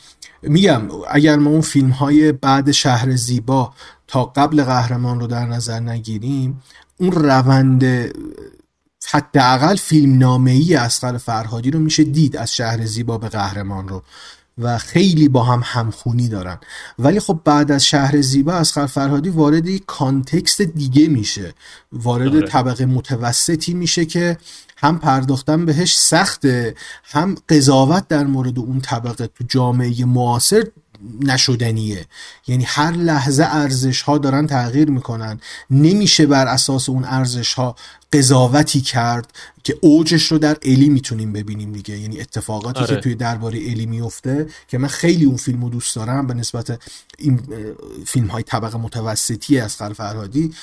میگم 0.42 0.82
اگر 1.10 1.36
ما 1.36 1.50
اون 1.50 1.60
فیلم 1.60 1.90
های 1.90 2.32
بعد 2.32 2.70
شهر 2.70 3.16
زیبا 3.16 3.74
تا 4.06 4.24
قبل 4.24 4.64
قهرمان 4.64 5.20
رو 5.20 5.26
در 5.26 5.46
نظر 5.46 5.80
نگیریم 5.80 6.62
اون 6.98 7.12
روند 7.12 7.84
حداقل 9.10 9.76
فیلم 9.76 10.18
نامه 10.18 10.50
ای 10.50 10.74
اسقر 10.74 11.18
فرهادی 11.18 11.70
رو 11.70 11.78
میشه 11.78 12.04
دید 12.04 12.36
از 12.36 12.56
شهر 12.56 12.84
زیبا 12.84 13.18
به 13.18 13.28
قهرمان 13.28 13.88
رو. 13.88 14.02
و 14.58 14.78
خیلی 14.78 15.28
با 15.28 15.42
هم 15.42 15.60
همخونی 15.64 16.28
دارن 16.28 16.58
ولی 16.98 17.20
خب 17.20 17.40
بعد 17.44 17.72
از 17.72 17.84
شهر 17.84 18.20
زیبا 18.20 18.52
اسقر 18.52 18.86
فرهادی 18.86 19.30
وارد 19.30 19.66
یک 19.66 19.82
کانتکست 19.86 20.62
دیگه 20.62 21.08
میشه 21.08 21.54
وارد 21.92 22.36
آره. 22.36 22.46
طبقه 22.46 22.86
متوسطی 22.86 23.74
میشه 23.74 24.04
که 24.04 24.38
هم 24.76 24.98
پرداختن 24.98 25.66
بهش 25.66 25.96
سخته 25.96 26.74
هم 27.04 27.34
قضاوت 27.48 28.08
در 28.08 28.24
مورد 28.24 28.58
اون 28.58 28.80
طبقه 28.80 29.26
تو 29.26 29.44
جامعه 29.48 30.04
معاصر 30.04 30.64
نشدنیه. 31.20 32.06
یعنی 32.46 32.64
هر 32.64 32.92
لحظه 32.92 33.44
ارزش 33.44 34.02
ها 34.02 34.18
دارن 34.18 34.46
تغییر 34.46 34.90
می‌کنن. 34.90 35.40
نمیشه 35.70 36.26
بر 36.26 36.46
اساس 36.46 36.88
اون 36.88 37.04
ارزش 37.04 37.54
ها 37.54 37.76
قضاوتی 38.12 38.80
کرد 38.80 39.32
که 39.64 39.78
اوجش 39.80 40.32
رو 40.32 40.38
در 40.38 40.56
الی 40.62 40.88
می‌تونیم 40.88 41.32
ببینیم 41.32 41.72
دیگه. 41.72 41.98
یعنی 41.98 42.20
اتفاقاتی 42.20 42.80
آره. 42.80 42.94
که 42.94 43.00
توی 43.00 43.14
درباره 43.14 43.58
الی 43.58 43.86
میفته 43.86 44.46
که 44.68 44.78
من 44.78 44.88
خیلی 44.88 45.24
اون 45.24 45.36
فیلم 45.36 45.62
رو 45.62 45.68
دوست 45.68 45.96
دارم 45.96 46.26
به 46.26 46.34
نسبت 46.34 46.80
این 47.18 47.40
فیلم 48.06 48.26
های 48.26 48.42
طبقه 48.42 48.78
متوسطی 48.78 49.58
از 49.58 49.76
فرهادی 49.76 50.54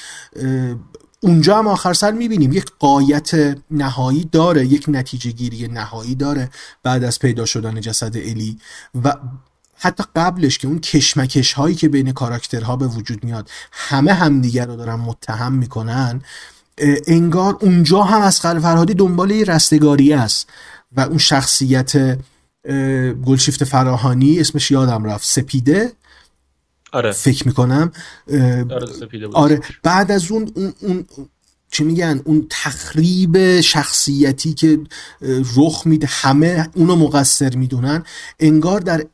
اونجا 1.22 1.58
هم 1.58 1.68
آخر 1.68 1.94
سر 1.94 2.12
می‌بینیم 2.12 2.54
یک 2.54 2.66
قایت 2.80 3.58
نهایی 3.72 4.30
داره 4.32 4.66
یک 4.66 4.86
نتیجه 4.88 5.32
گیری 5.32 5.68
نهایی 5.68 6.16
داره 6.16 6.50
بعد 6.84 7.04
از 7.04 7.20
پیدا 7.20 7.46
شدن 7.46 7.82
جسد 7.82 8.18
الی. 8.18 8.58
و 9.04 9.14
حتی 9.82 10.04
قبلش 10.16 10.58
که 10.58 10.68
اون 10.68 10.80
کشمکش 10.80 11.54
هایی 11.54 11.76
که 11.76 11.90
بین 11.90 12.12
کاراکترها 12.12 12.76
به 12.76 12.88
وجود 12.88 13.24
میاد 13.24 13.50
همه 13.72 14.14
همدیگر 14.14 14.66
رو 14.66 14.76
دارن 14.76 14.96
متهم 14.96 15.54
می‌کنن 15.54 16.22
انگار 17.08 17.58
اونجا 17.62 18.04
هم 18.04 18.22
از 18.22 18.40
فرهادی 18.40 18.94
دنبال 18.94 19.32
یه 19.32 19.46
رستگاری 19.46 20.14
است 20.14 20.50
و 20.92 21.02
اون 21.02 21.18
شخصیت 21.18 22.20
گلشیفت 23.26 23.64
فراهانی 23.64 24.40
اسمش 24.40 24.72
یادم 24.72 25.04
رفت 25.04 25.26
سپیده؟ 25.26 25.92
آره. 26.92 27.12
فکر 27.12 27.48
می‌کنم. 27.48 27.92
آره 29.34 29.62
بعد 29.84 30.12
از 30.12 30.32
اون 30.32 30.52
اون, 30.56 30.74
اون 30.82 31.06
چی 31.72 31.84
میگن 31.84 32.22
اون 32.26 32.48
تخریب 32.50 33.62
شخصیتی 33.62 34.54
که 34.54 34.80
رخ 35.56 35.82
میده 35.86 36.08
همه 36.10 36.70
اونو 36.76 36.96
مقصر 36.96 37.56
می‌دونن 37.56 38.04
انگار 38.40 38.80
در 38.80 39.06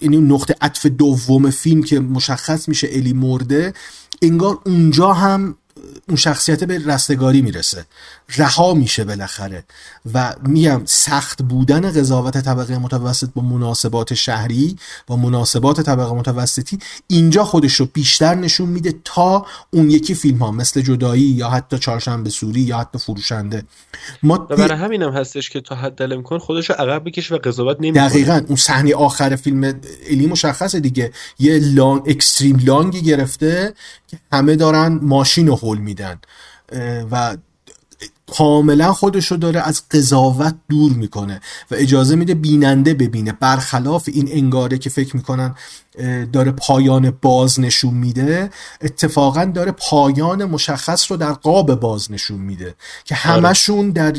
یعنی 0.00 0.16
نقطه 0.16 0.54
عطف 0.60 0.86
دوم 0.86 1.50
فیلم 1.50 1.82
که 1.82 2.00
مشخص 2.00 2.68
میشه 2.68 2.88
الی 2.90 3.12
مرده 3.12 3.74
انگار 4.22 4.58
اونجا 4.66 5.12
هم 5.12 5.56
اون 6.08 6.16
شخصیت 6.16 6.64
به 6.64 6.78
رستگاری 6.86 7.42
می‌رسه. 7.42 7.84
رها 8.36 8.74
میشه 8.74 9.04
بالاخره. 9.04 9.64
و 10.14 10.34
میگم 10.42 10.82
سخت 10.84 11.42
بودن 11.42 11.90
قضاوت 11.92 12.38
طبقه 12.38 12.78
متوسط 12.78 13.28
با 13.34 13.42
مناسبات 13.42 14.14
شهری 14.14 14.76
با 15.06 15.16
مناسبات 15.16 15.80
طبقه 15.80 16.14
متوسطی 16.14 16.78
اینجا 17.06 17.44
خودش 17.44 17.74
رو 17.74 17.86
بیشتر 17.92 18.34
نشون 18.34 18.68
میده 18.68 18.94
تا 19.04 19.46
اون 19.70 19.90
یکی 19.90 20.14
فیلم 20.14 20.38
ها 20.38 20.50
مثل 20.50 20.80
جدایی 20.80 21.22
یا 21.22 21.50
حتی 21.50 21.78
چهارشنبه 21.78 22.30
سوری 22.30 22.60
یا 22.60 22.78
حتی 22.78 22.98
فروشنده. 22.98 23.62
ما 24.22 24.38
برای 24.38 24.78
همینم 24.78 25.12
هستش 25.12 25.50
که 25.50 25.60
تا 25.60 25.74
حد 25.74 26.02
امکان 26.02 26.38
خودش 26.38 26.70
رو 26.70 26.76
عقب 26.78 27.04
بکشه 27.04 27.34
و 27.34 27.38
قضاوت 27.38 27.76
نمی‌کنه. 27.80 28.08
دقیقا. 28.08 28.40
اون 28.46 28.56
صحنه 28.56 28.94
آخر 28.94 29.36
فیلم 29.36 29.80
الی 30.10 30.26
مشخصه 30.26 30.80
دیگه. 30.80 31.12
یه 31.38 31.58
لانگ 31.58 32.02
اکستریم 32.06 32.62
لانگی 32.64 33.02
گرفته 33.02 33.74
که 34.08 34.18
همه 34.32 34.56
دارن 34.56 34.98
ماشین 35.02 35.46
رو 35.46 35.56
هول 35.56 35.78
میدن. 35.78 36.20
و 37.10 37.36
کاملا 38.32 38.92
خودش 38.92 39.26
رو 39.26 39.36
داره 39.36 39.60
از 39.60 39.82
قضاوت 39.90 40.54
دور 40.68 40.92
می‌کنه 40.92 41.40
و 41.70 41.74
اجازه 41.74 42.16
میده 42.16 42.34
بیننده 42.34 42.94
ببینه. 42.94 43.32
برخلاف 43.40 44.08
این 44.12 44.28
انگاره 44.32 44.78
که 44.78 44.90
فکر 44.90 45.16
می‌کنن 45.16 45.54
داره 46.32 46.52
پایان 46.52 47.18
باز 47.22 47.60
نشون 47.60 47.94
میده 47.94 48.50
اتفاقا 48.82 49.44
داره 49.44 49.72
پایان 49.72 50.44
مشخص 50.44 51.10
رو 51.10 51.16
در 51.16 51.32
قاب 51.32 51.74
باز 51.74 52.12
نشون 52.12 52.38
میده 52.38 52.74
که 53.04 53.14
آره. 53.14 53.22
همشون 53.22 53.90
در 53.90 54.12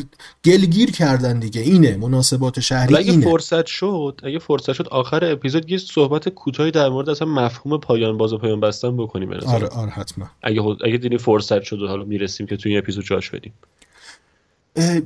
گلگیر 0.46 0.92
کردن 0.92 1.40
دیگه. 1.40 1.62
اینه 1.62 1.98
مناسبات 1.98 2.60
شهری 2.60 2.96
اگه 2.96 3.12
اینه. 3.12 3.26
فرصت 3.26 3.66
شد 3.66 4.22
اگه 4.24 4.40
فرصت 4.40 4.74
شد 4.74 4.88
آخر 4.88 5.32
اپیزود 5.32 5.72
یه 5.72 5.78
صحبت 5.78 6.30
کوتاهی 6.30 6.72
در 6.72 6.90
مورد 6.90 7.10
اصلا 7.10 7.28
مفهوم 7.28 7.80
پایان 7.80 8.18
باز 8.18 8.34
و 8.34 8.38
پایان 8.38 8.60
بستن 8.60 8.98
بکنیم 8.98 9.34
آره 9.34 9.68
آره 9.68 9.92
حتما. 9.92 10.26
اگه 10.44 10.62
اگه 10.62 11.18
فرصت 11.18 11.64
شد 11.64 11.80
حالا 11.88 12.04
می‌رسیم 12.04 12.48
که 12.48 12.58
توی 12.58 12.72
این 12.72 12.82
اپیزود 12.82 13.06
جاش 13.06 13.30
بدیم 13.30 13.54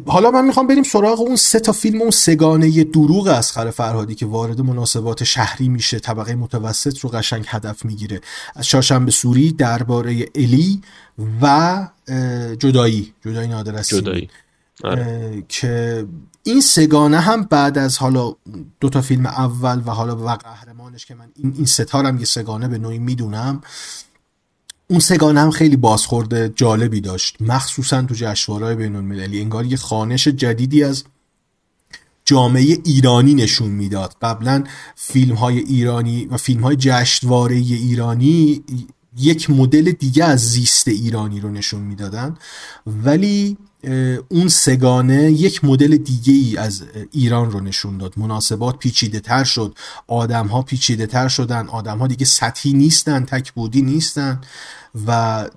حالا 0.06 0.32
من 0.32 0.46
می‌خوام 0.46 0.68
بریم 0.68 0.84
سراغ 0.84 1.20
اون 1.20 1.36
سه 1.36 1.60
تا 1.60 1.72
فیلم 1.72 2.02
اون 2.02 2.12
سگانه 2.12 2.84
دروغ 2.84 3.28
از 3.28 3.52
خر 3.52 3.70
فرهادی 3.70 4.16
که 4.16 4.26
وارد 4.26 4.62
مناسبات 4.62 5.24
شهری 5.24 5.70
میشه. 5.70 6.00
طبقه 6.00 6.36
متوسط 6.36 7.00
رو 7.00 7.10
قشنگ 7.10 7.46
هدف 7.48 7.86
می‌گیره. 7.86 8.22
از 8.56 8.66
چهارشنبه 8.66 9.12
سوری 9.12 9.52
درباره 9.52 10.26
الی 10.36 10.82
و 11.42 11.88
جدایی. 12.60 13.14
جدایی 13.26 13.48
نادر 13.48 13.82
جدایی. 13.82 14.30
آره. 14.84 15.44
که 15.50 16.06
این 16.44 16.62
سگانه 16.62 17.20
هم 17.20 17.44
بعد 17.44 17.78
از 17.78 17.98
حالا 17.98 18.36
دو 18.80 18.90
تا 18.90 19.02
فیلم 19.02 19.26
اول 19.26 19.82
و 19.86 19.92
حالا 19.92 20.16
و 20.16 20.30
قهرمانش 20.30 21.06
که 21.06 21.16
من 21.16 21.26
این 21.36 21.54
این 21.56 21.66
ستارم 21.66 22.18
یه 22.20 22.26
سگانه 22.26 22.68
به 22.68 22.78
نوعی 22.78 23.00
می‌دونم 23.00 23.62
اون 24.92 25.00
سگانه 25.00 25.40
هم 25.40 25.52
خیلی 25.52 25.76
بازخورده 25.76 26.54
جالبی 26.56 27.02
داشت. 27.02 27.38
مخصوصا 27.40 28.02
تو 28.02 28.16
جشنواره‌های 28.16 28.76
بین 28.76 28.96
المللی 28.96 29.42
انگار 29.42 29.66
یه 29.66 29.78
خانش 29.78 30.28
جدیدی 30.28 30.84
از 30.84 31.04
جامعه 32.26 32.78
ایرانی 32.86 33.34
نشون 33.34 33.70
می‌داد. 33.70 34.16
قبلا 34.22 34.64
فیلم 34.96 35.36
های 35.36 35.60
ایرانی 35.60 36.26
و 36.26 36.38
فیلم 36.38 36.62
های 36.62 36.76
جشنواره 36.76 37.56
ایرانی 37.56 38.64
یک 39.18 39.50
مدل 39.50 39.92
دیگه 39.92 40.24
از 40.24 40.50
زیست 40.50 40.88
ایرانی 40.88 41.40
رو 41.40 41.50
نشون 41.50 41.82
می‌دادن. 41.82 42.38
ولی 42.88 43.58
اون 44.30 44.48
سگانه 44.48 45.32
یک 45.32 45.66
مدل 45.66 45.98
دیگه 45.98 46.34
ای 46.34 46.58
از 46.58 46.84
ایران 47.12 47.52
رو 47.52 47.60
نشون 47.60 47.98
داد. 47.98 48.14
مناسبات 48.18 48.78
پیچیده 48.78 49.20
تر 49.20 49.44
شد 49.44 49.76
آدم 50.08 50.48
ها 50.48 50.62
پیچیده 50.62 51.06
تر 51.06 51.28
شدن 51.28 51.68
آدم 51.68 51.98
ها 51.98 52.08
دیگه 52.08 52.26
سطحی 52.26 52.74
نیستن 52.74 53.26
تکبودی 53.26 53.82
نیستن 53.82 54.42
و 55.08 55.50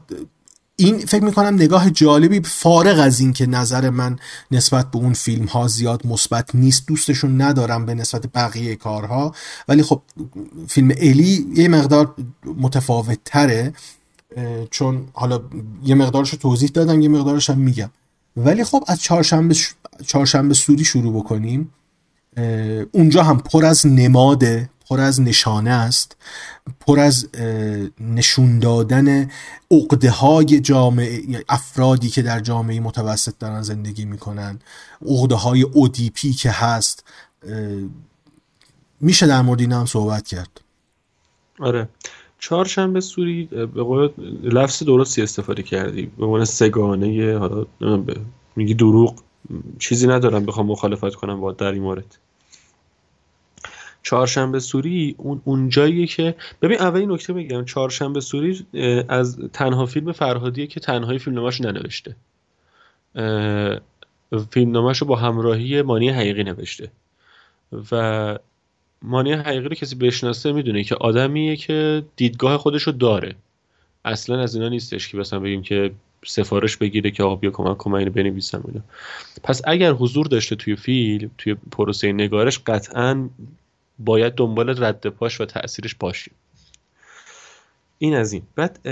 این 0.76 0.98
فکر 0.98 1.24
می‌کنم 1.24 1.54
نگاه 1.54 1.90
جالبی 1.90 2.40
فارغ 2.40 2.98
از 2.98 3.20
این 3.20 3.32
که 3.32 3.46
نظر 3.46 3.90
من 3.90 4.18
نسبت 4.50 4.90
به 4.90 4.98
اون 4.98 5.12
فیلم 5.12 5.44
ها 5.44 5.68
زیاد 5.68 6.06
مثبت 6.06 6.54
نیست 6.54 6.86
دوستشون 6.86 7.40
ندارم 7.42 7.86
به 7.86 7.94
نسبت 7.94 8.26
بقیه 8.26 8.76
کارها. 8.76 9.34
ولی 9.68 9.82
خب 9.82 10.02
فیلم 10.68 10.92
الی 10.96 11.46
یه 11.54 11.68
مقدار 11.68 12.14
متفاوت 12.56 13.18
تره 13.24 13.72
چون 14.70 15.08
حالا 15.12 15.40
یه 15.84 15.94
مقدارش 15.94 16.30
رو 16.30 16.38
توضیح 16.38 16.70
دادم 16.74 17.00
یه 17.00 17.08
مقدارش 17.08 17.50
هم 17.50 17.58
میگم. 17.58 17.90
ولی 18.36 18.64
خب 18.64 18.84
از 18.86 19.02
چهارشنبه 19.02 19.54
چهارشنبه 20.06 20.54
سوری 20.54 20.84
شروع 20.84 21.14
بکنیم 21.14 21.72
اونجا 22.92 23.22
هم 23.22 23.38
پر 23.38 23.64
از 23.64 23.86
نماده 23.86 24.70
پر 24.88 25.00
از 25.00 25.20
نشانه 25.20 25.70
است 25.70 26.16
پر 26.80 27.00
از 27.00 27.28
نشون 28.00 28.58
دادن 28.58 29.30
عقده 29.70 30.10
های 30.10 30.60
جامعه 30.60 31.44
افرادی 31.48 32.08
که 32.08 32.22
در 32.22 32.40
جامعه 32.40 32.80
متوسط 32.80 33.38
دارن 33.38 33.62
زندگی 33.62 34.04
می‌کنن 34.04 34.58
عقده 35.06 35.34
های 35.34 35.62
اودیپی 35.62 36.32
که 36.32 36.50
هست 36.50 37.04
میشه 39.00 39.26
در 39.26 39.42
مورد 39.42 39.60
این 39.60 39.72
هم 39.72 39.86
صحبت 39.86 40.26
کرد. 40.26 40.60
آره. 41.60 41.88
چهارشنبه 42.44 43.00
سوری 43.00 43.44
به 43.44 43.66
قول 43.66 44.08
لفظ 44.42 44.82
درستی 44.82 45.22
استفاده 45.22 45.62
کردی. 45.62 46.02
به 46.06 46.24
عنوان 46.24 46.44
سگانه 46.44 47.38
حالا 47.38 47.66
میگی 48.56 48.74
دروغ 48.74 49.22
چیزی 49.78 50.06
ندارم 50.06 50.46
بخوام 50.46 50.66
مخالفت 50.66 51.14
کنم 51.14 51.40
با 51.40 51.52
در 51.52 51.72
این 51.72 51.82
مورد. 51.82 52.18
چهارشنبه 54.02 54.60
سوری 54.60 55.14
اون 55.18 55.40
اونجاییه 55.44 56.06
که 56.06 56.34
ببین 56.62 56.80
اول 56.80 57.00
این 57.00 57.12
نکته 57.12 57.32
بگم. 57.32 57.64
چهارشنبه 57.64 58.20
سوری 58.20 58.66
از 59.08 59.38
تنها 59.52 59.86
فیلم 59.86 60.12
فرهادیه 60.12 60.66
که 60.66 60.80
تنهایی 60.80 61.18
فیلمنامه‌اش 61.18 61.60
ننوشته. 61.60 62.16
فیلمنامه‌اش 64.50 64.98
رو 64.98 65.06
با 65.06 65.16
همراهی 65.16 65.82
مانی 65.82 66.08
حقیقی 66.08 66.44
نوشته. 66.44 66.90
و 67.92 68.38
مانی 69.06 69.32
حقیقی 69.32 69.68
رو 69.68 69.74
کسی 69.74 69.94
بشناسه 69.94 70.52
می‌دونه 70.52 70.84
که 70.84 70.94
آدمیه 70.94 71.56
که 71.56 72.04
دیدگاه 72.16 72.58
خودش 72.58 72.82
رو 72.82 72.92
داره. 72.92 73.34
اصلا 74.04 74.40
از 74.40 74.54
اینا 74.54 74.68
نیستش 74.68 75.08
که 75.08 75.16
مثلا 75.16 75.40
بگیم 75.40 75.62
که 75.62 75.90
سفارش 76.26 76.76
بگیره 76.76 77.10
که 77.10 77.22
آقا 77.22 77.36
بیا 77.36 77.50
کمک 77.50 77.76
کن 77.76 77.94
اینو 77.94 78.10
بنویسم 78.10 78.64
اینا. 78.68 78.80
پس 79.42 79.62
اگر 79.64 79.92
حضور 79.92 80.26
داشته 80.26 80.56
توی 80.56 80.76
فیلم 80.76 81.30
توی 81.38 81.54
پروسه 81.72 82.12
نگارش 82.12 82.58
قطعا 82.58 83.28
باید 83.98 84.34
دنبال 84.34 84.84
رد 84.84 85.06
پاش 85.06 85.40
و 85.40 85.44
تاثیرش 85.44 85.94
باشیم 85.94 86.34
این 87.98 88.14
از 88.14 88.32
این. 88.32 88.42
بعد 88.54 88.88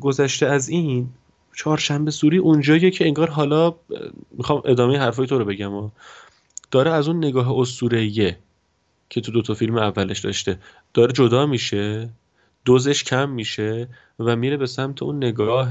گذشته 0.00 0.46
از 0.46 0.68
این 0.68 1.08
چهارشنبه 1.56 2.10
سوری 2.10 2.38
اونجاییه 2.38 2.90
که 2.90 3.06
انگار 3.06 3.30
حالا 3.30 3.74
می‌خوام 4.30 4.62
ادامه 4.64 4.98
حرفای 4.98 5.26
تو 5.26 5.38
رو 5.38 5.44
بگم 5.44 5.74
و 5.74 5.90
داره 6.70 6.90
از 6.90 7.08
اون 7.08 7.16
نگاه 7.16 7.58
اسطوره‌ایه 7.58 8.38
که 9.10 9.20
تو 9.20 9.32
دوتا 9.32 9.54
فیلم 9.54 9.78
اولش 9.78 10.20
داشته. 10.20 10.58
داره 10.94 11.12
جدا 11.12 11.46
میشه 11.46 12.08
دوزش 12.64 13.04
کم 13.04 13.30
میشه 13.30 13.88
و 14.18 14.36
میره 14.36 14.56
به 14.56 14.66
سمت 14.66 15.02
اون 15.02 15.16
نگاه 15.16 15.70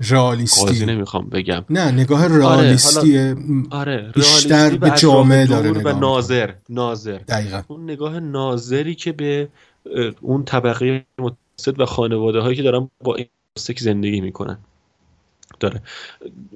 رئالیستی. 0.00 0.86
نمی‌خوام 0.86 1.28
بگم. 1.28 1.64
نه 1.70 1.90
نگاه 1.90 2.26
رئالیستی 2.38 3.18
آره, 3.18 3.36
آره 3.70 4.12
بیشتر 4.14 4.76
به 4.76 4.90
جامعه 4.90 5.46
داره 5.46 5.70
نگاه 5.70 5.94
و 5.94 5.98
ناظر 5.98 6.52
ناظر. 6.68 7.18
دقیقا. 7.18 7.62
اون 7.68 7.84
نگاه 7.84 8.20
ناظری 8.20 8.94
که 8.94 9.12
به 9.12 9.48
اون 10.20 10.44
طبقه 10.44 11.06
متوسط 11.18 11.80
و 11.80 11.86
خانواده 11.86 12.40
هایی 12.40 12.56
که 12.56 12.62
دارن 12.62 12.90
با 13.00 13.14
این 13.14 13.26
زندگی 13.78 14.20
می‌کنن. 14.20 14.58
داره. 15.60 15.82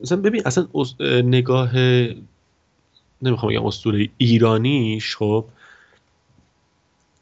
مثلا 0.02 0.18
ببین 0.18 0.42
اصلا 0.46 0.66
نگاه 1.24 1.72
نمی‌خوام 3.22 3.52
بگم 3.52 3.66
اسطوره 3.66 4.08
ایرانیش 4.16 5.16
خب 5.16 5.44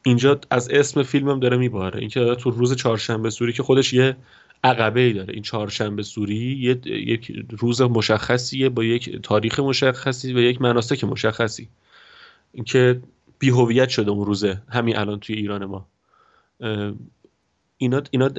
اینجا 0.03 0.39
از 0.49 0.69
اسم 0.69 1.03
فیلمم 1.03 1.39
داره 1.39 1.57
میباره. 1.57 1.99
اینکه 1.99 2.35
تو 2.35 2.51
روز 2.51 2.75
چهارشنبه 2.75 3.29
سوری 3.29 3.53
که 3.53 3.63
خودش 3.63 3.93
یه 3.93 4.17
عقبه 4.63 4.99
ای 4.99 5.13
داره. 5.13 5.33
این 5.33 5.43
چهارشنبه 5.43 6.03
سوری 6.03 6.35
یک 6.85 7.45
روز 7.59 7.81
مشخصیه 7.81 8.69
با 8.69 8.83
یک 8.83 9.21
تاریخ 9.21 9.59
مشخصی 9.59 10.33
و 10.33 10.39
یک 10.39 10.61
مناسک 10.61 11.03
مشخصی. 11.03 11.67
اینکه 12.53 13.01
بیهویت 13.39 13.89
شده 13.89 14.11
اون 14.11 14.25
روزه. 14.25 14.61
همین 14.69 14.97
الان 14.97 15.19
توی 15.19 15.35
ایران 15.35 15.65
ما. 15.65 15.87
اینا 17.77 18.01
اینا 18.11 18.29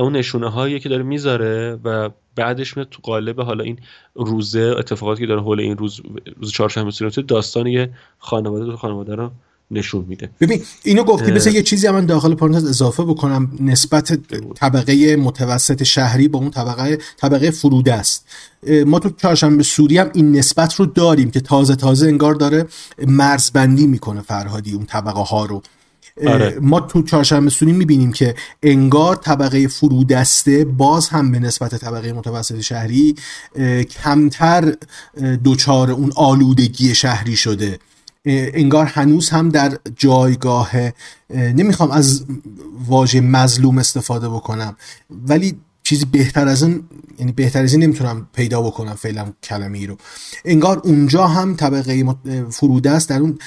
اون 0.00 0.16
نشونه 0.16 0.48
هایی 0.50 0.80
که 0.80 0.88
داره 0.88 1.02
می‌ذاره 1.02 1.78
و 1.84 2.10
بعدش 2.36 2.76
میاد 2.76 2.88
تو 2.90 2.98
قالب 3.02 3.40
حالا 3.40 3.64
این 3.64 3.78
روزه 4.14 4.74
اتفاقاتی 4.78 5.20
که 5.20 5.26
داره 5.26 5.40
حول 5.40 5.60
این 5.60 5.76
روز 5.76 6.00
روز 6.36 6.52
چهارشنبه 6.52 6.90
سوری 6.90 7.22
داستان 7.22 7.66
یه 7.66 7.90
خانواده 8.18 8.64
تو 8.64 8.76
خانواده 8.76 9.14
رو 9.14 9.30
نشون 9.70 10.04
میده. 10.08 10.30
ببین 10.40 10.62
اینو 10.84 11.04
گفتی 11.04 11.32
بس 11.32 11.46
یه 11.46 11.62
چیزی 11.62 11.88
من 11.88 12.06
داخل 12.06 12.34
پرانتز 12.34 12.64
اضافه 12.64 13.04
بکنم. 13.04 13.52
نسبت 13.60 14.18
طبقه 14.54 15.16
متوسط 15.16 15.82
شهری 15.82 16.28
با 16.28 16.38
اون 16.38 16.50
طبقه 16.50 16.98
طبقه 17.16 17.50
فروده 17.50 17.94
است. 17.94 18.28
ما 18.86 18.98
تو 18.98 19.10
چهارشنبه 19.10 19.62
سوری 19.62 19.98
هم 19.98 20.10
این 20.14 20.36
نسبت 20.36 20.74
رو 20.74 20.86
داریم 20.86 21.30
که 21.30 21.40
تازه 21.40 21.76
تازه 21.76 22.06
انگار 22.06 22.34
داره 22.34 22.66
مرزبندی 23.06 23.86
می‌کنه 23.86 24.20
فرهادی 24.20 24.72
اون 24.72 24.86
طبقه 24.86 25.20
ها 25.20 25.44
رو. 25.44 25.62
آره. 26.26 26.58
ما 26.60 26.80
تو 26.80 27.02
چهارشنبه 27.02 27.50
سوری 27.50 27.72
می‌بینیم 27.72 28.12
که 28.12 28.34
انگار 28.62 29.16
طبقه 29.16 29.68
فرودسته 29.68 30.64
باز 30.64 31.08
هم 31.08 31.32
به 31.32 31.38
نسبت 31.38 31.74
طبقه 31.74 32.12
متوسط 32.12 32.60
شهری 32.60 33.14
کمتر 33.90 34.74
دوچار 35.44 35.90
اون 35.90 36.12
آلودگی 36.16 36.94
شهری 36.94 37.36
شده 37.36 37.78
انگار 38.24 38.86
هنوز 38.86 39.30
هم 39.30 39.48
در 39.48 39.78
جایگاه 39.96 40.70
نمی‌خوام 41.30 41.90
از 41.90 42.24
واژه 42.86 43.20
مظلوم 43.20 43.78
استفاده 43.78 44.28
بکنم 44.28 44.76
ولی 45.10 45.56
چیزی 45.82 46.04
بهتر 46.04 46.48
از 46.48 46.62
این 46.62 46.84
یعنی 47.18 47.32
بهتر 47.32 47.62
از 47.62 47.72
این 47.72 47.82
نمی‌تونم 47.82 48.26
پیدا 48.32 48.62
بکنم 48.62 48.94
فعلا 48.94 49.32
کلمه 49.42 49.78
ای 49.78 49.86
رو. 49.86 49.96
انگار 50.44 50.78
اونجا 50.84 51.26
هم 51.26 51.56
طبقه 51.56 52.14
فروده 52.50 52.90
است 52.90 53.08
در 53.08 53.20
اون 53.20 53.38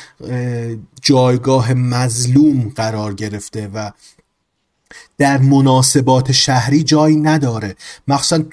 جایگاه 1.01 1.73
مظلوم 1.73 2.71
قرار 2.75 3.13
گرفته 3.13 3.67
و 3.73 3.91
در 5.18 5.38
مناسبات 5.38 6.32
شهری 6.32 6.84
جایی 6.84 7.16
نداره. 7.16 7.76
مخصوصا 8.08 8.43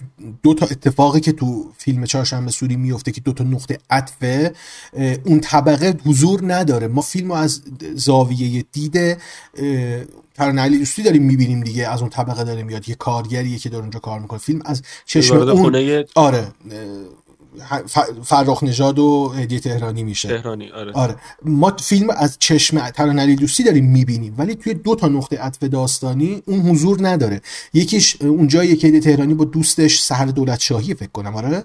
دو 0.42 0.54
تا 0.54 0.66
اتفاقی 0.66 1.20
که 1.20 1.32
تو 1.32 1.70
فیلم 1.78 2.04
چهارشنبه 2.04 2.50
سوری 2.50 2.76
میفته 2.76 3.12
که 3.12 3.20
دو 3.20 3.32
تا 3.32 3.44
نقطه 3.44 3.78
عطفه 3.90 4.54
اون 5.24 5.40
طبقه 5.40 5.94
حضور 6.04 6.54
نداره. 6.54 6.88
ما 6.88 7.02
فیلم 7.02 7.28
رو 7.28 7.34
از 7.34 7.62
زاویه 7.94 8.64
دید 8.72 9.18
علی 10.38 10.78
دوستی 10.78 11.02
داریم 11.02 11.22
می‌بینیم 11.22 11.60
دیگه. 11.60 11.88
از 11.88 12.00
اون 12.00 12.10
طبقه 12.10 12.44
داره 12.44 12.62
میاد 12.62 12.88
یه 12.88 12.94
کارگریه 12.94 13.58
که 13.58 13.68
داره 13.68 13.82
اونجا 13.82 14.00
کار 14.00 14.20
می‌کنه. 14.20 14.38
فیلم 14.38 14.62
از 14.64 14.82
چشم 15.04 15.36
اون 15.36 16.04
آره 16.14 16.46
فرخ 18.24 18.62
نژاد 18.62 18.98
و 18.98 19.28
هدیه 19.28 19.60
تهرانی 19.60 20.02
میشه. 20.02 20.28
تهرانی 20.28 20.70
آره. 20.70 20.92
آره. 20.92 21.16
ما 21.44 21.76
فیلم 21.80 22.10
از 22.10 22.36
چشم 22.38 22.90
ترانلی 22.90 23.36
دوستی 23.36 23.62
داریم 23.62 23.90
می‌بینیم 23.90 24.34
ولی 24.38 24.54
توی 24.54 24.74
دو 24.74 24.94
تا 24.94 25.08
نقطه 25.08 25.38
عطف 25.38 25.62
داستانی 25.62 26.42
اون 26.46 26.60
حضور 26.60 27.08
نداره. 27.08 27.40
یکیش 27.74 28.22
اونجا 28.22 28.64
که 28.64 28.86
هدیه 28.86 29.00
تهرانی 29.00 29.34
با 29.34 29.44
دوستش 29.44 30.00
سهر 30.00 30.26
دولت 30.26 30.60
شاهی 30.60 30.94
فکر 30.94 31.10
کنم 31.12 31.36
آره؟ 31.36 31.64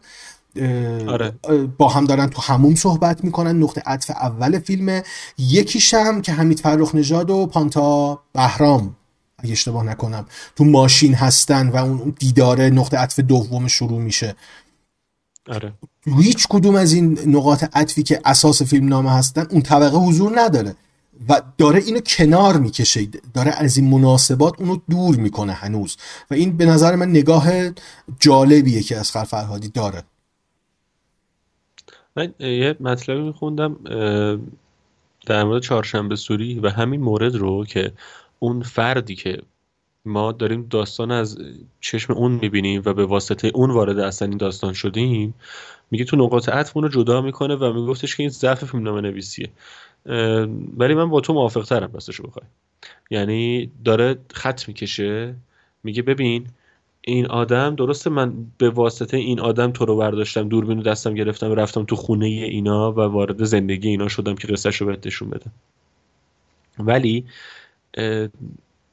آره. 1.08 1.34
با 1.78 1.90
هم 1.90 2.06
دارن 2.06 2.28
تو 2.28 2.42
هموم 2.42 2.76
صحبت 2.76 3.24
می‌کنن 3.24 3.64
نقطه 3.64 3.82
عطف 3.86 4.10
اول 4.10 4.60
فیلمه. 4.60 5.04
یکیش 5.38 5.94
هم 5.94 6.22
که 6.22 6.32
حمید 6.32 6.60
فرخ 6.60 6.96
نژاد 6.96 7.30
و 7.30 7.46
پانتا 7.46 8.20
بهرام 8.34 8.96
اگه 9.40 9.52
اشتباه 9.52 9.84
نکنم 9.84 10.26
تو 10.56 10.64
ماشین 10.64 11.14
هستن 11.14 11.70
و 11.70 11.76
اون 11.76 12.14
دیداره 12.20 12.70
نقطه 12.70 12.98
عطف 12.98 13.20
دوم 13.20 13.68
شروع 13.68 14.02
میشه. 14.02 14.36
آره. 15.48 15.74
هیچ 16.06 16.48
کدوم 16.50 16.76
از 16.76 16.94
این 16.94 17.20
نقاط 17.26 17.64
عطفی 17.74 18.04
که 18.04 18.22
اساس 18.26 18.62
فیلم 18.62 18.88
نامه 18.88 19.12
هستن 19.12 19.48
اون 19.50 19.62
طبقه 19.62 19.98
حضور 19.98 20.32
نداره. 20.36 20.76
و 21.30 21.42
داره 21.58 21.80
اینو 21.80 22.00
کنار 22.00 22.58
می‌کشه. 22.58 23.08
داره 23.34 23.52
از 23.52 23.78
این 23.78 23.90
مناسبات 23.90 24.60
اونو 24.60 24.78
دور 24.90 25.16
می‌کنه 25.16 25.54
هنوز. 25.54 25.98
و 26.32 26.34
این 26.34 26.58
به 26.58 26.66
نظر 26.66 26.96
من 26.96 27.10
نگاه 27.10 27.48
جالبیه 28.20 28.82
که 28.82 28.98
از 28.98 29.12
فرهادی 29.12 29.68
داره. 29.68 30.04
من 32.16 32.34
یه 32.40 32.76
مطلبی 32.80 33.22
میخوندم 33.22 33.76
در 35.26 35.44
مورد 35.44 35.62
چهارشنبه 35.62 36.16
سوری 36.16 36.60
و 36.60 36.70
همین 36.70 37.02
مورد 37.02 37.36
رو 37.36 37.66
که 37.66 37.94
اون 38.40 38.62
فردی 38.64 39.16
که 39.16 39.42
ما 40.08 40.32
داریم 40.32 40.68
داستان 40.70 41.12
از 41.12 41.38
چشم 41.82 42.14
اون 42.14 42.32
می‌بینیم 42.32 42.82
و 42.86 42.94
به 42.94 43.06
واسطه 43.06 43.52
اون 43.54 43.72
وارد 43.72 44.00
اصلا 44.00 44.28
این 44.28 44.38
داستان 44.38 44.74
شدیم 44.74 45.34
میگه 45.92 46.06
تو 46.06 46.18
نقاط 46.18 46.50
عطف 46.50 46.78
اون 46.78 46.84
رو 46.84 46.90
جدا 46.90 47.22
می‌کنه 47.22 47.56
و 47.56 47.74
میگفتش 47.74 48.16
که 48.16 48.24
این 48.24 48.30
ضعف 48.30 48.66
فیلمنامه 48.66 49.02
نویسیه. 49.02 49.50
ولی 50.78 50.94
من 50.94 51.10
با 51.10 51.22
تو 51.22 51.34
موافق 51.34 51.64
ترم 51.66 51.90
راستش 51.94 52.22
بخوای. 52.22 52.46
یعنی 53.10 53.72
داره 53.86 54.18
خط 54.34 54.68
می‌کشه 54.68 55.36
میگه 55.84 56.02
ببین 56.02 56.48
این 57.02 57.26
آدم 57.26 57.76
درسته 57.76 58.10
من 58.10 58.34
به 58.58 58.70
واسطه 58.70 59.18
این 59.18 59.40
آدم 59.40 59.72
تو 59.72 59.86
رو 59.86 59.98
برداشتم 59.98 60.50
دوربینو 60.50 60.82
دستم 60.82 61.14
گرفتم 61.14 61.52
رفتم 61.52 61.84
تو 61.84 61.96
خونه 61.96 62.26
اینا 62.26 62.92
و 62.92 63.00
وارد 63.00 63.44
زندگی 63.44 63.90
اینا 63.90 64.08
شدم 64.08 64.36
که 64.36 64.48
قصهش 64.48 64.76
رو 64.76 64.88
بهت 64.88 65.08
نشون 65.08 65.30
بدم. 65.30 65.52
ولی 66.80 67.26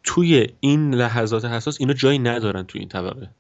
توی 0.05 0.47
این 0.61 0.95
لحظات 0.95 1.45
حساس 1.45 1.81
اینا 1.81 1.93
جایی 1.93 2.19
ندارن 2.19 2.63
توی 2.63 2.79
این 2.79 2.89
طبقه. 2.89 3.31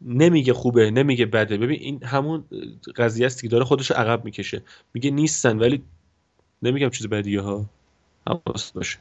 نمیگه 0.00 0.52
خوبه 0.52 0.90
نمیگه 0.90 1.26
بده. 1.26 1.56
ببین 1.56 1.80
این 1.80 2.04
همون 2.04 2.44
قضیه 2.96 3.26
است 3.26 3.42
که 3.42 3.48
داره 3.48 3.64
خودش 3.64 3.90
عقب 3.90 4.24
می‌کشه. 4.24 4.62
میگه 4.94 5.10
نیستن 5.10 5.58
ولی 5.58 5.82
نمیگم 6.62 6.90
چیز 6.90 7.06
بدیه 7.06 7.40
ها. 7.40 7.66
حواس 8.26 8.72
باشه. 8.72 8.98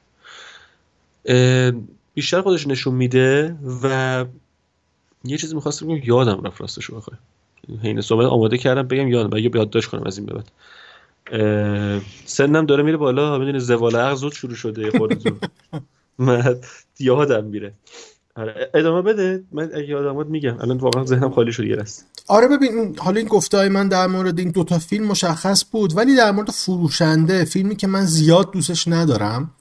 بیشتر 2.14 2.42
خودش 2.42 2.68
نشون 2.68 2.96
میده 2.96 3.58
و 3.84 4.26
یه 5.24 5.38
چیزی 5.38 5.56
می‌خواستم 5.56 5.88
بگم 5.88 6.02
یادم 6.04 6.42
رفت 6.42 6.62
راستش 6.62 6.86
رو 6.86 6.98
بخوای 6.98 7.18
حین 7.84 8.02
صحبت 8.02 8.26
آماده 8.26 8.58
کردم 8.58 8.84
بگم 8.84 9.08
یادم 9.08 9.38
یه 9.38 9.52
یادداشت 9.56 9.89
کنم 9.89 10.04
از 10.04 10.18
این 10.18 10.28
به 10.28 10.34
بعد. 10.34 10.52
سنم 12.26 12.66
داره 12.66 12.84
میره 12.84 12.98
بالا 12.98 13.38
می‌دونی 13.38 13.60
زوال 13.60 13.96
عقل 13.96 14.16
زود 14.16 14.34
شروع 14.34 14.56
شده 14.56 14.90
زود. 14.90 15.46
من 16.18 16.56
یادم 17.00 17.44
میره. 17.44 17.74
آره 18.36 18.70
ادامه 18.74 19.02
بده. 19.02 19.44
من 19.52 19.70
اگه 19.74 19.88
یادم 19.88 20.28
میگم. 20.28 20.58
الان 20.62 20.78
واقعا 20.78 21.06
ذهنم 21.06 21.32
خالی 21.32 21.52
شد 21.52 21.64
یه 21.64 21.78
آره 22.28 22.48
ببین 22.48 22.96
حالا 23.00 23.20
این 23.20 23.28
گفته 23.28 23.70
من 23.70 23.88
در 23.88 24.08
مورد 24.08 24.40
این 24.40 24.52
دوتا 24.52 24.80
فیلم 24.80 25.08
مشخص 25.08 25.66
بود 25.72 25.98
ولی 25.98 26.16
در 26.16 26.32
مورد 26.32 26.50
فروشنده 26.50 27.46
فیلمی 27.46 27.76
که 27.76 27.88
من 27.88 28.06
زیاد 28.06 28.52
دوستش 28.52 28.88
ندارم 28.88 29.52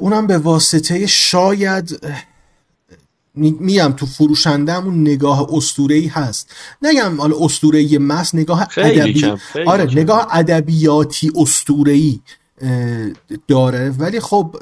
اونم 0.00 0.26
به 0.26 0.38
واسطه 0.38 1.06
شاید 1.06 2.00
میم 3.60 3.92
تو 3.92 4.06
فروشنده 4.06 4.72
همون 4.72 5.00
نگاه 5.00 5.48
ای 5.90 6.06
هست. 6.06 6.50
نگم 6.82 7.20
حالا 7.20 7.36
ای 7.72 7.98
مس 7.98 8.34
نگاه 8.34 8.68
ادبی 8.76 9.32
آره 9.66 9.86
کم. 9.86 9.98
نگاه 9.98 10.28
ادبیاتی 10.30 11.32
ای 11.86 12.20
داره. 13.48 13.90
ولی 13.90 14.20
خب 14.20 14.56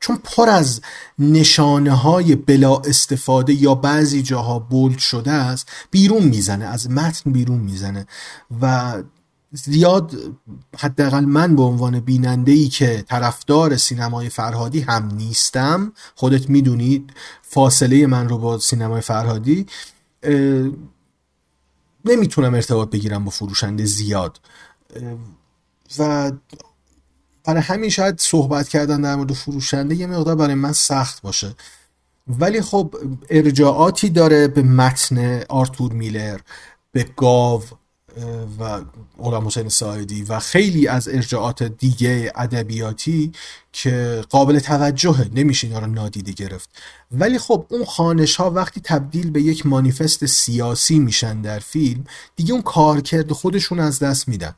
چون 0.00 0.18
پر 0.24 0.48
از 0.48 0.80
نشانه 1.18 1.92
های 1.92 2.34
بلا 2.34 2.76
استفاده 2.76 3.52
یا 3.52 3.74
بعضی 3.74 4.22
جاها 4.22 4.58
بولد 4.58 4.98
شده 4.98 5.30
است 5.30 5.68
بیرون 5.90 6.22
می‌زنه 6.22 6.64
از 6.64 6.90
متن 6.90 7.32
بیرون 7.32 7.58
می‌زنه. 7.58 8.06
و 8.62 8.94
زیاد 9.56 10.16
حداقل 10.78 11.24
من 11.24 11.56
به 11.56 11.62
عنوان 11.62 12.00
بیننده 12.00 12.52
ای 12.52 12.68
که 12.68 13.04
طرفدار 13.08 13.76
سینمای 13.76 14.28
فرهادی 14.28 14.80
هم 14.80 15.14
نیستم 15.14 15.92
خودت 16.14 16.50
می‌دونید 16.50 17.12
فاصله 17.42 18.06
من 18.06 18.28
رو 18.28 18.38
با 18.38 18.58
سینمای 18.58 19.00
فرهادی 19.00 19.66
نمی‌تونم 22.04 22.54
ارتباط 22.54 22.90
بگیرم 22.90 23.24
با 23.24 23.30
فروشنده 23.30 23.84
زیاد. 23.84 24.40
و 25.98 26.32
برای 27.44 27.62
همین 27.62 27.90
شاید 27.90 28.18
صحبت 28.18 28.68
کردن 28.68 29.00
در 29.00 29.16
مورد 29.16 29.32
فروشنده 29.32 29.94
یه 29.94 30.06
مقدار 30.06 30.34
برای 30.34 30.54
من 30.54 30.72
سخت 30.72 31.22
باشه. 31.22 31.54
ولی 32.26 32.60
خب 32.60 32.94
ارجاعاتی 33.30 34.10
داره 34.10 34.48
به 34.48 34.62
متن 34.62 35.42
آرتور 35.48 35.92
میلر 35.92 36.40
به 36.92 37.04
گاو 37.16 37.62
و 38.58 38.80
غلام 39.18 39.46
حسین 39.46 39.68
ساعدی 39.68 40.22
و 40.22 40.38
خیلی 40.38 40.88
از 40.88 41.08
ارجاعات 41.08 41.62
دیگه 41.62 42.32
ادبیاتی 42.36 43.32
که 43.72 44.24
قابل 44.30 44.58
توجهه 44.58 45.30
نمیشه 45.34 45.66
اینا 45.66 45.78
رو 45.78 45.86
نادیده 45.86 46.32
گرفت. 46.32 46.70
ولی 47.12 47.38
خب 47.38 47.66
اون 47.68 47.84
خانش 47.84 48.36
ها 48.36 48.50
وقتی 48.50 48.80
تبدیل 48.80 49.30
به 49.30 49.42
یک 49.42 49.66
مانیفست 49.66 50.26
سیاسی 50.26 50.98
میشن 50.98 51.40
در 51.40 51.58
فیلم 51.58 52.04
دیگه 52.36 52.52
اون 52.52 52.62
کارکرد 52.62 53.32
خودشون 53.32 53.80
از 53.80 53.98
دست 53.98 54.28
میدن. 54.28 54.54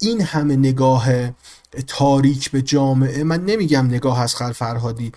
این 0.00 0.20
همه 0.20 0.56
نگاه 0.56 1.06
تاریک 1.86 2.50
به 2.50 2.62
جامعه 2.62 3.24
من 3.24 3.44
نمیگم 3.44 3.86
نگاه 3.86 4.20
از 4.20 4.34
فرهادی 4.34 5.12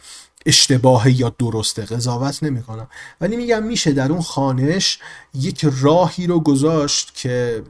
اشتباهه 0.47 1.19
یا 1.21 1.29
درسته 1.39 1.85
قضاوت 1.85 2.43
نمی‌کنم. 2.43 2.87
ولی 3.21 3.35
میگم 3.35 3.63
میشه 3.63 3.91
در 3.91 4.11
اون 4.11 4.21
خانش 4.21 4.99
یک 5.33 5.65
راهی 5.81 6.27
رو 6.27 6.39
گذاشت 6.39 7.15
که 7.15 7.63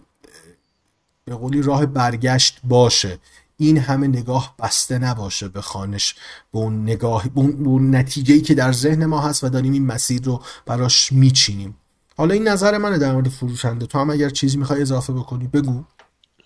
به 1.26 1.36
قولی 1.36 1.62
راه 1.62 1.86
برگشت 1.86 2.60
باشه. 2.64 3.20
این 3.58 3.78
همه 3.78 4.08
نگاه 4.08 4.56
بسته 4.60 5.00
نباشه 5.00 5.48
به 5.48 5.62
خانش 5.62 6.16
به 6.54 6.60
اون 6.60 6.84
نگاه 6.84 7.30
به 7.30 7.40
اون, 7.42 7.96
نتیجه 7.96 8.42
که 8.42 8.54
در 8.54 8.72
ذهن 8.72 9.06
ما 9.06 9.22
هست 9.22 9.44
و 9.44 9.50
داریم 9.50 9.74
این 9.74 9.86
مسیر 9.86 10.24
رو 10.24 10.42
براش 10.66 11.12
میچینیم. 11.12 11.76
حالا 12.18 12.34
این 12.34 12.48
نظر 12.48 12.78
منه 12.78 12.98
در 12.98 13.14
مورد 13.14 13.30
فروشنده. 13.30 13.86
تو 13.86 14.00
هم 14.00 14.10
اگر 14.10 14.30
چیزی 14.30 14.58
می‌خوای 14.58 14.82
اضافه 14.82 15.14
بکنی 15.14 15.48
بگو. 15.48 15.84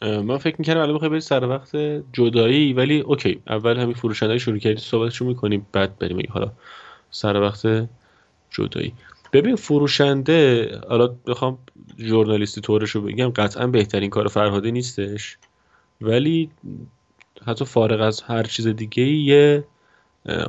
من 0.02 0.38
فکر 0.38 0.56
می‌کنم 0.60 0.78
الان 0.78 0.95
بخوای 0.95 1.10
بری 1.10 1.20
سر 1.20 1.45
وقت 1.45 1.76
جدایی 2.14 2.74
ولی 2.74 2.99
اوکی. 2.99 3.41
اول 3.47 3.78
همین 3.78 3.93
فروشنده 3.93 4.38
شروع 4.38 4.58
کردی 4.58 4.82
صحبتشو 4.82 5.26
می‌کنیم 5.26 5.68
بعد 5.72 5.99
بریم 5.99 6.28
حالا 6.30 6.52
سر 7.12 7.41
وقت 7.41 7.68
جدایی. 8.49 8.93
ببین 9.34 9.56
فروشنده 9.56 10.70
حالا 10.89 11.08
بخوام 11.28 11.58
ژورنالیستی 11.99 12.62
طورش 12.62 12.89
رو 12.91 13.02
بگم 13.02 13.30
قطعا 13.30 13.68
بهترین 13.68 14.10
کار 14.10 14.28
فرهاده 14.28 14.72
نیستش 14.72 15.38
ولی 16.02 16.49
حتی 17.47 17.66
فارغ 17.66 18.02
از 18.02 18.22
هر 18.22 18.43
چیز 18.43 18.68
دیگه 18.68 19.04
یه 19.04 19.64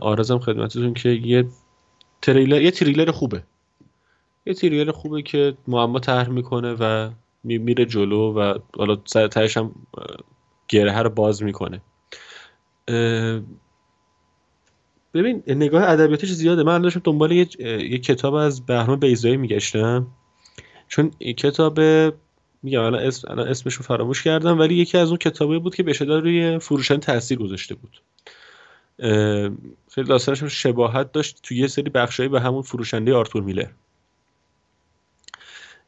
آرزم 0.01 0.39
خدمتتون 0.39 0.95
که 0.95 1.09
یه 1.09 1.45
تریلر 2.23 2.63
یه 2.63 2.71
تریلر 2.71 3.11
خوبه. 3.11 3.43
یه 4.47 4.55
تریلر 4.55 4.93
خوبه 4.93 5.23
که 5.23 5.55
معما 5.69 5.99
طرح 5.99 6.29
می‌کنه 6.29 6.77
و 6.81 7.11
میره 7.45 7.85
جلو 7.85 8.33
و 8.33 8.55
حالا 8.77 8.99
سر 9.05 9.29
تهش 9.29 9.57
هم 9.57 9.75
گره 10.69 11.03
رو 11.03 11.11
باز 11.11 11.43
می‌کنه. 11.43 11.81
ببین 15.15 15.43
نگاه 15.47 15.91
ادبیاتش 15.91 16.29
زیاده. 16.29 16.63
من 16.63 16.83
داشتم 16.83 17.01
دنبال 17.05 17.33
یه, 17.33 17.49
یه 17.61 17.99
کتاب 17.99 18.35
از 18.35 18.67
بهرام 18.67 19.01
بیزایی 19.01 19.37
میگشتم. 19.37 20.07
چون 20.89 21.11
کتاب 21.11 21.81
میگم 22.63 22.83
الان 22.83 23.03
اسم 23.03 23.31
الان 23.31 23.49
اسمش 23.49 23.75
رو 23.75 23.83
فراموش 23.83 24.23
کردم 24.23 24.59
ولی 24.59 24.75
یکی 24.75 24.99
از 24.99 25.09
اون 25.09 25.19
کتابایی 25.19 25.61
بود 25.61 25.75
که 25.75 25.83
به 25.83 25.93
شدت 25.93 26.23
روی 26.23 26.59
فروشن 26.59 26.97
تاثیر 26.97 27.39
گذاشته 27.39 27.75
بود. 27.75 28.03
خیلی 29.91 30.09
داستانش 30.09 30.43
شباهت 30.43 31.13
داشت 31.13 31.41
توی 31.43 31.59
یه 31.59 31.67
سری 31.67 31.91
بخشایی 31.91 32.29
به 32.29 32.41
همون 32.41 32.63
فروشنده 32.63 33.15
آرتور 33.15 33.43
میلر. 33.43 33.69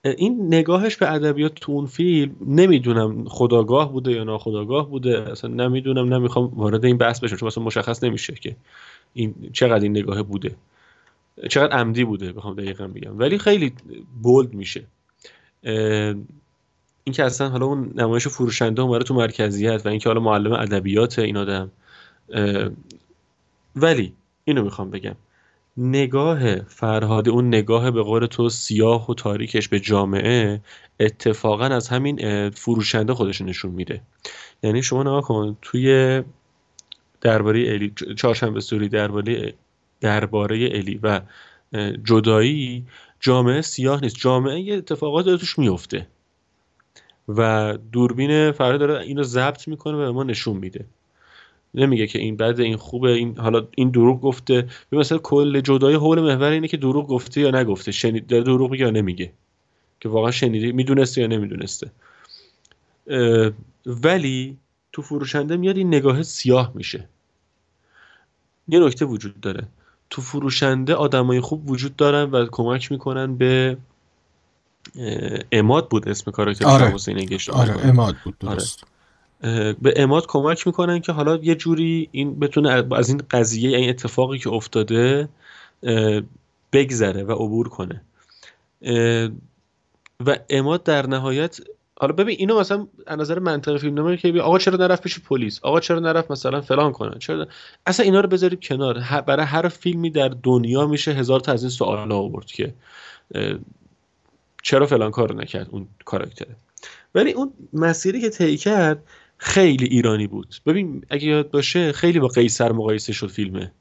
این 0.05 0.47
نگاهش 0.47 0.97
به 0.97 1.13
ادبیات 1.13 1.55
تو 1.55 1.73
اون 1.73 1.87
فیلم 1.87 2.37
نمی‌دونم 2.47 3.25
خداگاه 3.29 3.93
بوده 3.93 4.13
یا 4.13 4.25
ناخداگاه 4.25 4.91
بوده. 4.91 5.31
اصلا 5.31 5.51
نمی‌دونم 5.51 6.15
نمی‌خوام 6.15 6.45
وارد 6.47 6.85
این 6.85 6.99
بحث 6.99 7.21
بشم 7.21 7.37
چون 7.37 7.47
اصلا 7.47 7.65
مشخص 7.65 8.05
نمیشه 8.05 8.35
که 8.35 8.57
این 9.15 9.35
چقدر 9.53 9.83
این 9.83 9.93
نگاه 9.99 10.23
بوده. 10.23 10.57
چقدر 11.51 11.77
عمدی 11.77 12.05
بوده 12.05 12.33
بخوام 12.33 12.55
دقیقا 12.55 12.89
بگم. 12.89 13.19
ولی 13.19 13.39
خیلی 13.39 13.73
بولد 14.23 14.55
میشه. 14.55 14.85
این 17.05 17.13
که 17.13 17.25
اصلا 17.25 17.49
حالا 17.49 17.67
اون 17.67 17.93
نمایش 17.95 18.29
فروشنده 18.29 18.83
اومده 18.83 19.05
تو 19.05 19.15
مرکزیت 19.15 19.87
و 19.87 19.89
اینکه 19.89 20.09
حالا 20.09 20.21
معلم 20.21 20.53
ادبیات 20.53 21.19
این 21.19 21.37
آدم. 21.37 21.71
ولی 23.77 24.13
اینو 24.45 24.63
می‌خوام 24.65 24.91
بگم. 24.91 25.17
نگاه 25.77 26.57
فرهاده 26.57 27.31
اون 27.31 27.49
نگاه 27.49 27.91
به 27.91 28.03
قول 28.03 28.27
تو 28.27 28.49
سیاه 28.49 29.11
و 29.11 29.15
تاریکش 29.15 29.69
به 29.69 29.81
جامعه 29.81 30.61
اتفاقا 31.01 31.65
از 31.65 31.89
همین 31.89 32.51
فروشنده 32.51 33.15
خودش 33.15 33.41
نشون 33.41 33.71
میده. 33.71 34.01
یعنی 34.63 34.83
شما 34.83 35.03
نگاه 35.03 35.23
کن 35.23 35.57
توی 35.63 36.23
درباره 37.21 37.73
الی 37.73 37.95
چهارشنبه 38.17 38.61
سوری 38.61 38.89
درباره 38.89 39.55
درباره 40.01 40.69
الی 40.73 41.01
و 41.03 41.21
جدایی 42.05 42.85
جامعه 43.21 43.61
سیاه 43.61 44.01
نیست. 44.01 44.17
جامعه 44.17 44.61
یه 44.61 44.75
اتفاقات 44.75 45.25
داره 45.25 45.39
توش 45.39 45.59
میفته. 45.59 46.07
و 47.29 47.73
دوربین 47.93 48.53
فرهاد 48.53 48.81
داره 48.81 49.01
اینو 49.01 49.23
ضبط 49.23 49.69
می‌کنه 49.69 49.97
و 49.97 49.99
به 49.99 50.11
ما 50.11 50.23
نشون 50.23 50.57
میده. 50.57 50.85
نمیگه 51.75 52.07
که 52.07 52.19
این 52.19 52.37
بده 52.37 52.63
این 52.63 52.77
خوبه 52.77 53.13
این 53.13 53.39
حالا 53.39 53.67
این 53.77 53.91
دروغ 53.91 54.21
گفته. 54.21 54.69
به 54.91 54.99
مثلا 54.99 55.19
کل 55.19 55.61
جدای 55.61 55.95
حول 55.95 56.21
محور 56.21 56.51
اینه 56.51 56.69
که 56.69 56.77
دروغ 56.77 57.09
گفته 57.09 57.41
یا 57.41 57.51
نگفته. 57.51 57.93
شنید 57.93 58.27
داره 58.27 58.43
دروغ 58.43 58.71
میگه 58.71 58.85
یا 58.85 58.91
نمیگه. 58.91 59.33
که 60.01 60.09
واقعا 60.09 60.31
شنیده 60.31 60.73
می‌دونسته 60.73 61.21
یا 61.21 61.27
نمی‌دونسته. 61.27 61.91
ولی 63.87 64.57
تو 64.93 65.03
فروشنده 65.03 65.57
میاد 65.57 65.77
این 65.77 65.89
نگاه 65.89 66.23
سیاه 66.23 66.73
میشه. 66.75 67.09
یه 68.69 68.81
نکته 68.81 69.05
وجود 69.05 69.41
داره. 69.41 69.67
تو 70.11 70.23
فروشنده 70.23 70.95
آدمای 70.95 71.41
خوب 71.41 71.71
وجود 71.71 71.97
دارن 71.97 72.31
و 72.31 72.47
کمک 72.53 72.93
می‌کنن 72.93 73.37
به 73.37 73.77
اماد 75.53 75.89
بود 75.89 76.09
اسم 76.09 76.31
کاراکتر 76.31 76.67
آره. 76.67 76.91
حسین 76.91 77.39
آره 77.53 77.87
اماد 77.87 78.17
بود. 78.25 78.39
درست. 78.39 78.85
آره. 78.85 78.94
به 79.83 79.95
اماد 79.97 80.27
کمک 80.27 80.67
می‌کنن 80.67 81.01
که 81.01 81.13
حالا 81.13 81.37
یه 81.37 81.55
جوری 81.55 82.09
این 82.13 82.39
بتونه 82.39 82.85
از 82.91 83.09
این 83.09 83.23
قضیه 83.31 83.79
این 83.79 83.89
اتفاقی 83.89 84.39
که 84.39 84.51
افتاده 84.51 85.29
بگذره 86.73 87.23
و 87.23 87.33
عبور 87.33 87.69
کنه. 87.69 88.03
و 90.27 90.39
اماد 90.51 90.83
در 90.83 91.07
نهایت 91.07 91.61
حالا 92.01 92.13
ببین 92.13 92.37
اینو 92.39 92.61
مثلا 92.61 92.87
از 93.07 93.19
نظر 93.19 93.39
منطق 93.39 93.77
فیلم 93.77 94.17
که 94.17 94.33
آقا 94.33 94.59
چرا 94.59 94.77
نرفت 94.77 95.03
پیش 95.03 95.21
پلیس؟ 95.21 95.61
آقا 95.63 95.81
چرا 95.81 96.01
نرفت 96.01 96.31
مثلا 96.31 96.61
فلان 96.61 96.93
کنن 96.93 97.19
چرا 97.19 97.47
اصلا 97.87 98.05
اینا 98.05 98.21
رو 98.21 98.29
بذارید 98.29 98.61
کنار. 98.65 99.05
برای 99.27 99.47
هر 99.47 99.69
فیلمی 99.69 100.11
در 100.11 100.29
دنیا 100.43 100.87
میشه 100.87 101.13
هزار 101.13 101.41
تا 101.41 101.53
از 101.53 101.63
این 101.63 101.71
سوال 101.71 102.13
آورد 102.13 102.47
که 102.47 102.75
چرا 104.63 104.87
فلان 104.87 105.11
کار 105.11 105.35
نکرد 105.35 105.69
اون 105.71 105.89
کاراکتره. 106.05 106.57
ولی 107.15 107.33
اون 107.33 107.53
مسیری 107.73 108.21
که 108.21 108.31
طی 108.31 108.57
کرد 108.57 109.03
خیلی 109.39 109.85
ایرانی 109.85 110.27
بود. 110.27 110.55
ببین 110.67 111.05
اگه 111.11 111.27
یاد 111.27 111.51
باشه 111.51 111.93
خیلی 111.93 112.19
با 112.19 112.29
قیصر 112.29 112.73
مقایسه 112.73 113.13
شد 113.13 113.31
فیلمه. 113.31 113.73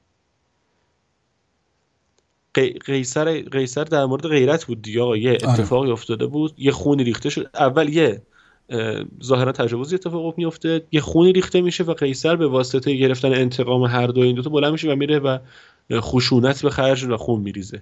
قیصر 2.86 3.42
قیصر 3.42 3.84
در 3.84 4.06
مورد 4.06 4.28
غیرت 4.28 4.66
بود 4.66 4.82
دیگه 4.82 5.02
آقا. 5.02 5.18
یه 5.18 5.32
آره. 5.32 5.50
اتفاقی 5.50 5.92
افتاده 5.92 6.26
بود. 6.26 6.54
یه 6.58 6.72
خونی 6.72 7.04
ریخته 7.04 7.30
شد. 7.30 7.50
اول 7.54 7.90
یه 7.90 8.22
ظاهرا 9.24 9.52
تجاوزی 9.52 9.96
اتفاق 9.96 10.38
میفته 10.38 10.84
یه 10.92 11.02
خونی 11.02 11.34
ریخته 11.34 11.62
میشه 11.62 11.84
و 11.84 11.94
قیصر 11.94 12.36
به 12.36 12.48
واسطه 12.48 12.96
گرفتن 12.96 13.34
انتقام 13.34 13.84
هر 13.84 14.08
دو 14.08 14.22
این 14.22 14.36
دوتا 14.36 14.50
بلند 14.50 14.72
میشه 14.72 14.92
و 14.92 14.96
میره 14.96 15.20
و 15.20 15.38
خشونت 15.94 16.62
به 16.62 16.70
خرج 16.70 17.04
و 17.04 17.18
خون 17.18 17.42
میریزه. 17.42 17.82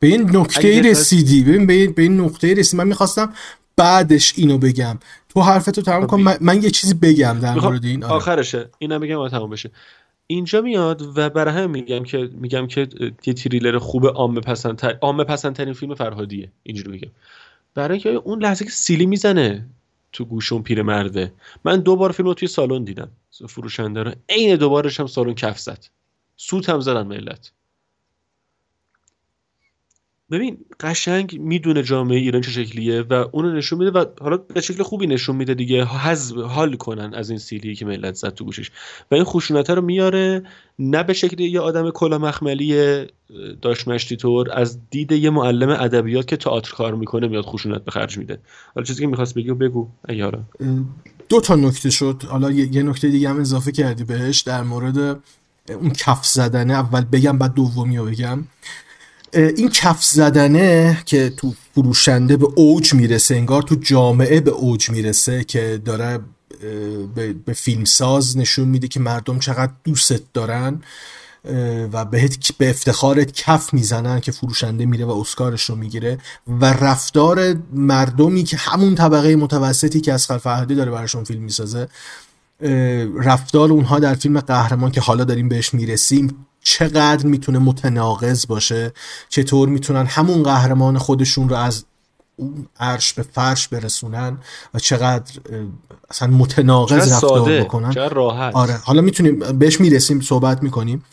به 0.00 0.06
این 0.06 0.36
نکته 0.36 0.82
رسیدی. 0.82 1.44
ببین 1.44 1.66
به 1.66 1.72
این, 1.72 1.92
به 1.92 2.02
این 2.02 2.20
نقطه 2.20 2.54
رسیدی. 2.54 2.76
من 2.76 2.88
می‌خواستم 2.88 3.34
بعدش 3.76 4.32
اینو 4.36 4.58
بگم. 4.58 4.98
تو 5.28 5.40
حرفتو 5.40 5.82
تمام 5.82 6.06
کن 6.06 6.20
من, 6.20 6.36
من, 6.40 6.62
یه 6.62 6.70
چیزی 6.70 6.94
بگم 6.94 7.38
در 7.42 7.54
مورد 7.54 7.84
این. 7.84 8.04
آره. 8.04 8.14
آخرشه. 8.14 8.70
اینم 8.78 9.00
بگم 9.00 9.28
تمام 9.28 9.50
بشه. 9.50 9.70
اینجا 10.26 10.60
میاد 10.60 11.18
و 11.18 11.30
برای 11.30 11.54
هم 11.54 11.70
میگم 11.70 12.02
که 12.02 12.30
میگم 12.32 12.66
که 12.66 12.88
یه 13.26 13.34
تریلر 13.34 13.78
خوب 13.78 14.06
عامه 14.06 14.40
پسندتر 14.40 14.98
عامه 15.00 15.24
پسندترین 15.24 15.74
فیلم 15.74 15.94
فرهادیه. 15.94 16.52
اینجوری 16.62 16.90
میگم. 16.90 17.10
برای 17.74 17.92
اینکه 17.92 18.08
اون 18.08 18.42
لحظه 18.42 18.64
که 18.64 18.70
سیلی 18.70 19.06
می‌زنه 19.06 19.66
تو 20.12 20.24
گوشون 20.24 20.62
پیرمرده. 20.62 21.32
من 21.64 21.80
دو 21.80 21.96
بار 21.96 22.12
فیلم 22.12 22.28
رو 22.28 22.34
توی 22.34 22.48
سالن 22.48 22.84
دیدم. 22.84 23.08
فروشنده 23.48 24.02
رو. 24.02 24.12
عین 24.28 24.56
دوبارش 24.56 25.00
هم 25.00 25.06
سالن 25.06 25.34
کف 25.34 25.58
زد. 25.58 25.84
سوت 26.36 26.68
هم 26.68 26.80
زدن 26.80 27.06
ملت 27.06 27.52
ببین 30.30 30.58
قشنگ 30.80 31.40
می‌دونه 31.40 31.82
جامعه 31.82 32.18
ایران 32.18 32.42
چه 32.42 32.50
شکلیه 32.50 33.02
و 33.02 33.12
اونو 33.32 33.52
نشون 33.52 33.78
میده 33.78 33.90
و 33.90 34.04
حالا 34.20 34.36
به 34.36 34.60
شکل 34.60 34.82
خوبی 34.82 35.06
نشون 35.06 35.36
میده 35.36 35.54
دیگه. 35.54 35.84
حذف 35.84 36.36
حال 36.36 36.76
کنن 36.76 37.14
از 37.14 37.30
این 37.30 37.38
سیلی 37.38 37.74
که 37.74 37.84
ملت 37.84 38.14
زد 38.14 38.34
تو 38.34 38.44
گوشش. 38.44 38.70
و 39.10 39.14
این 39.14 39.24
خشونت 39.24 39.70
رو 39.70 39.82
میاره 39.82 40.42
نه 40.78 41.02
به 41.02 41.12
شکل 41.12 41.40
یه 41.40 41.60
آدم 41.60 41.90
کلا 41.90 42.18
مخملی 42.18 43.04
داش 43.62 43.88
مشتی 43.88 44.16
طور 44.16 44.52
از 44.52 44.78
دید 44.90 45.12
یه 45.12 45.30
معلم 45.30 45.68
ادبیات 45.68 46.26
که 46.26 46.36
تئاتر 46.36 46.72
کار 46.72 46.94
می‌کنه 46.94 47.28
میاد 47.28 47.44
خشونت 47.44 47.84
به 47.84 47.90
خرج 47.90 48.18
میده. 48.18 48.38
حالا 48.74 48.86
چیزی 48.86 49.00
که 49.00 49.06
می‌خواست 49.06 49.34
بگی 49.34 49.52
بگو. 49.52 49.88
اگه 50.08 50.32
دو 51.28 51.40
تا 51.40 51.54
نکته 51.54 51.90
شد. 51.90 52.22
حالا 52.28 52.50
یه 52.50 52.82
نکته 52.82 53.08
دیگه 53.08 53.28
هم 53.28 53.40
اضافه 53.40 53.72
کردی 53.72 54.04
بهش 54.04 54.40
در 54.40 54.62
مورد 54.62 54.98
اون 55.68 55.90
کف 55.90 56.26
زدنه 56.26 56.72
اول 56.72 57.04
بگم 57.04 57.38
بعد 57.38 57.54
دومی 57.54 57.96
رو 57.96 58.04
بگم. 58.04 58.44
این 59.34 59.68
کف 59.68 60.04
زدنه 60.04 61.02
که 61.06 61.30
تو 61.30 61.54
فروشنده 61.74 62.36
به 62.36 62.46
اوج 62.54 62.94
می‌رسه 62.94 63.34
انگار 63.34 63.62
تو 63.62 63.74
جامعه 63.74 64.40
به 64.40 64.50
اوج 64.50 64.90
می‌رسه 64.90 65.44
که 65.44 65.80
داره 65.84 66.20
به 67.44 67.52
فیلمساز 67.52 68.36
نشون 68.36 68.68
میده 68.68 68.88
که 68.88 69.00
مردم 69.00 69.38
چقدر 69.38 69.72
دوست 69.84 70.32
دارن 70.34 70.80
و 71.92 72.04
بهت 72.04 72.56
به 72.58 72.70
افتخارت 72.70 73.32
کف 73.32 73.74
می‌زنن 73.74 74.20
که 74.20 74.32
فروشنده 74.32 74.86
میره 74.86 75.04
و 75.04 75.10
اسکارش 75.10 75.62
رو 75.70 75.76
می‌گیره. 75.76 76.18
و 76.60 76.64
رفتار 76.64 77.56
مردمی 77.72 78.44
که 78.44 78.56
همون 78.56 78.94
طبقه 78.94 79.36
متوسطی 79.36 80.00
که 80.00 80.12
از 80.12 80.26
فرهادی 80.26 80.74
داره 80.74 80.90
براشون 80.90 81.24
فیلم 81.24 81.42
می‌سازه 81.42 81.88
رفتار 83.16 83.72
اونها 83.72 83.98
در 83.98 84.14
فیلم 84.14 84.40
قهرمان 84.40 84.90
که 84.90 85.00
حالا 85.00 85.24
داریم 85.24 85.48
بهش 85.48 85.74
می‌رسیم 85.74 86.46
چقدر 86.64 87.26
می‌تونه 87.26 87.58
متناقض 87.58 88.46
باشه 88.46 88.92
چطور 89.28 89.68
می‌تونن 89.68 90.06
همون 90.06 90.42
قهرمان 90.42 90.98
خودشون 90.98 91.48
رو 91.48 91.56
از 91.56 91.84
اون 92.36 92.66
عرش 92.80 93.12
به 93.12 93.22
فرش 93.22 93.68
برسونن 93.68 94.38
و 94.74 94.78
چقدر 94.78 95.32
اصلا 96.10 96.28
متناقض 96.28 97.12
رفتار 97.12 97.62
بکنن. 97.62 97.92
راحت. 98.08 98.54
آره 98.54 98.74
حالا 98.74 99.00
می‌تونیم 99.00 99.38
بهش 99.38 99.80
می‌رسیم 99.80 100.20
صحبت 100.20 100.62
می‌کنیم. 100.62 101.04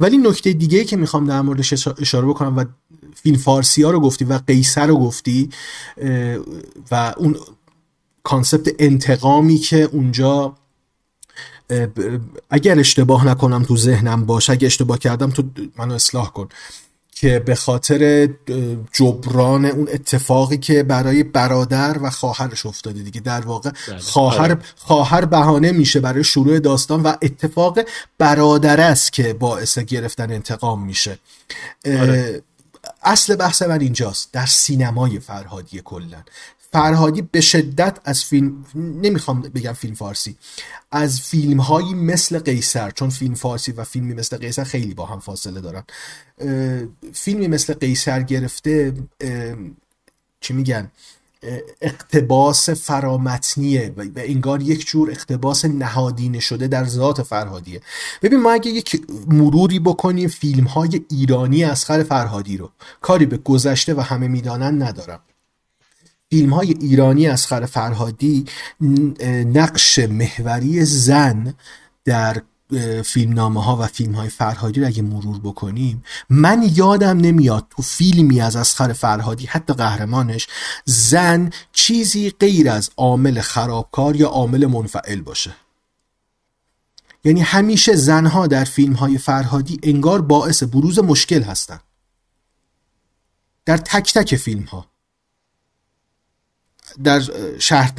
ولی 0.00 0.18
نکته 0.18 0.52
دیگه 0.52 0.84
که 0.84 0.96
می‌خوام 0.96 1.26
در 1.26 1.40
موردش 1.40 1.72
اشاره 2.00 2.26
بکنم 2.26 2.56
و 2.56 2.64
فیلم 3.14 3.36
فارسی 3.36 3.82
ها 3.82 3.90
رو 3.90 4.00
گفتی 4.00 4.24
و 4.24 4.40
قیصر 4.46 4.86
رو 4.86 4.96
گفتی 4.96 5.50
و 6.90 7.14
اون 7.16 7.36
کانسپت 8.22 8.74
انتقامی 8.78 9.56
که 9.56 9.82
اونجا 9.92 10.56
اگر 12.50 12.78
اشتباه 12.78 13.26
نکنم 13.26 13.62
تو 13.62 13.76
ذهنم 13.76 14.26
باشه 14.26 14.52
اگر 14.52 14.66
اشتباه 14.66 14.98
کردم 14.98 15.30
تو 15.30 15.42
منو 15.76 15.94
اصلاح 15.94 16.32
کن 16.32 16.48
که 17.20 17.38
به 17.38 17.54
خاطر 17.54 18.28
جبران 18.92 19.64
اون 19.64 19.88
اتفاقی 19.92 20.56
که 20.56 20.82
برای 20.82 21.22
برادر 21.22 21.98
و 22.02 22.10
خواهرش 22.10 22.66
افتاده 22.66 23.02
دیگه 23.02 23.20
در 23.20 23.40
واقع 23.40 23.70
بله. 23.88 23.98
خواهر 23.98 24.40
آره. 24.40 24.58
خواهر 24.76 25.24
بهانه 25.24 25.72
میشه 25.72 26.00
برای 26.00 26.24
شروع 26.24 26.58
داستان 26.58 27.02
و 27.02 27.12
اتفاق 27.22 27.78
برادر 28.18 28.80
است 28.80 29.12
که 29.12 29.32
باعث 29.32 29.78
گرفتن 29.78 30.32
انتقام 30.32 30.84
میشه 30.84 31.18
آره. 31.86 32.42
اصل 33.02 33.36
بحث 33.36 33.62
من 33.62 33.80
اینجاست 33.80 34.32
در 34.32 34.46
سینمای 34.46 35.20
فرهادی 35.20 35.80
کلا 35.84 36.22
فرهادی 36.72 37.22
به 37.22 37.40
شدت 37.40 37.98
از 38.04 38.24
فیلم 38.24 38.64
نمی‌خوام 38.74 39.40
بگم 39.40 39.72
فیلم 39.72 39.94
فارسی 39.94 40.36
از 40.90 41.20
فیلم 41.20 41.60
هایی 41.60 41.94
مثل 41.94 42.38
قیصر 42.38 42.90
چون 42.90 43.10
فیلم 43.10 43.34
فارسی 43.34 43.72
و 43.72 43.84
فیلمی 43.84 44.14
مثل 44.14 44.36
قیصر 44.36 44.64
خیلی 44.64 44.94
با 44.94 45.06
هم 45.06 45.20
فاصله 45.20 45.60
دارن 45.60 45.84
فیلمی 47.12 47.48
مثل 47.48 47.74
قیصر 47.74 48.22
گرفته 48.22 48.94
چی 50.40 50.54
میگن 50.54 50.90
اقتباس 51.80 52.70
فرامتنیه 52.70 53.94
و 53.96 54.04
انگار 54.16 54.62
یک 54.62 54.86
جور 54.86 55.10
اقتباس 55.10 55.64
نهادینه 55.64 56.40
شده 56.40 56.68
در 56.68 56.84
ذات 56.84 57.22
فرهادیه. 57.22 57.80
ببین 58.22 58.40
ما 58.40 58.52
اگه 58.52 58.70
یک 58.70 59.02
مروری 59.26 59.78
بکنیم 59.80 60.28
فیلم 60.28 60.64
های 60.64 61.04
ایرانی 61.10 61.64
اسخر 61.64 62.02
فرهادی 62.02 62.56
رو 62.56 62.70
کاری 63.00 63.26
به 63.26 63.36
گذشته 63.36 63.94
و 63.94 64.00
همه 64.00 64.28
می‌دانن 64.28 64.82
ندارم. 64.82 65.20
فیلم 66.30 66.52
های 66.52 66.70
ایرانی 66.70 67.26
از 67.26 67.46
خر 67.46 67.66
فرهادی 67.66 68.44
نقش 69.54 69.98
محوری 69.98 70.84
زن 70.84 71.54
در 72.04 72.42
فیلمنامه 73.04 73.64
ها 73.64 73.76
و 73.76 73.86
فیلم 73.86 74.14
های 74.14 74.28
فرهادی 74.28 74.80
رو 74.80 74.86
اگه 74.86 75.02
مرور 75.02 75.38
بکنیم 75.38 76.04
من 76.30 76.70
یادم 76.74 77.18
نمیاد 77.18 77.66
تو 77.70 77.82
فیلمی 77.82 78.40
از 78.40 78.56
اسخر 78.56 78.92
فرهادی 78.92 79.46
حتی 79.46 79.72
قهرمانش 79.72 80.46
زن 80.84 81.50
چیزی 81.72 82.30
غیر 82.30 82.70
از 82.70 82.90
عامل 82.96 83.40
خرابکار 83.40 84.16
یا 84.16 84.28
عامل 84.28 84.66
منفعل 84.66 85.20
باشه. 85.20 85.56
یعنی 87.24 87.40
همیشه 87.40 87.96
زنها 87.96 88.46
در 88.46 88.64
فیلم 88.64 88.92
های 88.92 89.18
فرهادی 89.18 89.78
انگار 89.82 90.22
باعث 90.22 90.62
بروز 90.62 90.98
مشکل 90.98 91.42
هستن. 91.42 91.80
در 93.64 93.76
تک 93.76 94.14
تک 94.14 94.36
فیلم 94.36 94.62
ها 94.62 94.87
در 97.04 97.22
شهر 97.58 97.92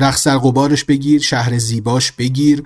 رقص 0.00 0.26
در 0.26 0.38
قبارش 0.38 0.84
بگیر 0.84 1.20
شهر 1.20 1.58
زیباش 1.58 2.12
بگیر 2.12 2.62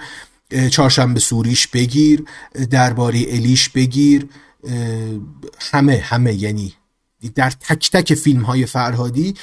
چهارشنبه 0.71 1.21
سوریش 1.21 1.66
بگیر 1.66 2.25
درباره 2.71 3.25
الیش 3.29 3.69
بگیر 3.69 4.29
همه 5.61 5.97
همه 6.05 6.35
یعنی 6.35 6.75
در 7.35 7.51
تک 7.51 7.91
تک 7.91 8.15
فیلم 8.15 8.43
های 8.43 8.66
فرهادی 8.66 9.35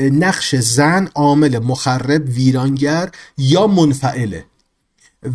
نقش 0.00 0.54
زن 0.54 1.08
عامل 1.14 1.58
مخرب 1.58 2.28
ویرانگر 2.28 3.10
یا 3.38 3.66
منفعله. 3.66 4.44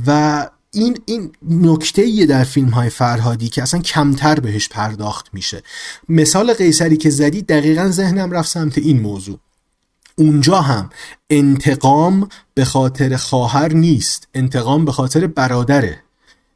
و 0.07 0.49
این 0.71 0.97
این 1.05 1.31
نکته 1.49 2.25
در 2.25 2.43
فیلم 2.43 2.69
های 2.69 2.89
فرهادی 2.89 3.49
که 3.49 3.61
اصلا 3.61 3.79
کمتر 3.79 4.39
بهش 4.39 4.69
پرداخت 4.69 5.29
میشه. 5.33 5.63
مثال 6.09 6.53
قیصری 6.53 6.97
که 6.97 7.09
زدی 7.09 7.41
دقیقا 7.41 7.89
ذهنم 7.89 8.31
رفت 8.31 8.49
سمت 8.49 8.77
این 8.77 8.99
موضوع. 8.99 9.39
اونجا 10.15 10.61
هم 10.61 10.89
انتقام 11.29 12.29
به 12.53 12.65
خاطر 12.65 13.15
خواهر 13.15 13.73
نیست. 13.73 14.27
انتقام 14.33 14.85
به 14.85 14.91
خاطر 14.91 15.27
برادره. 15.27 16.03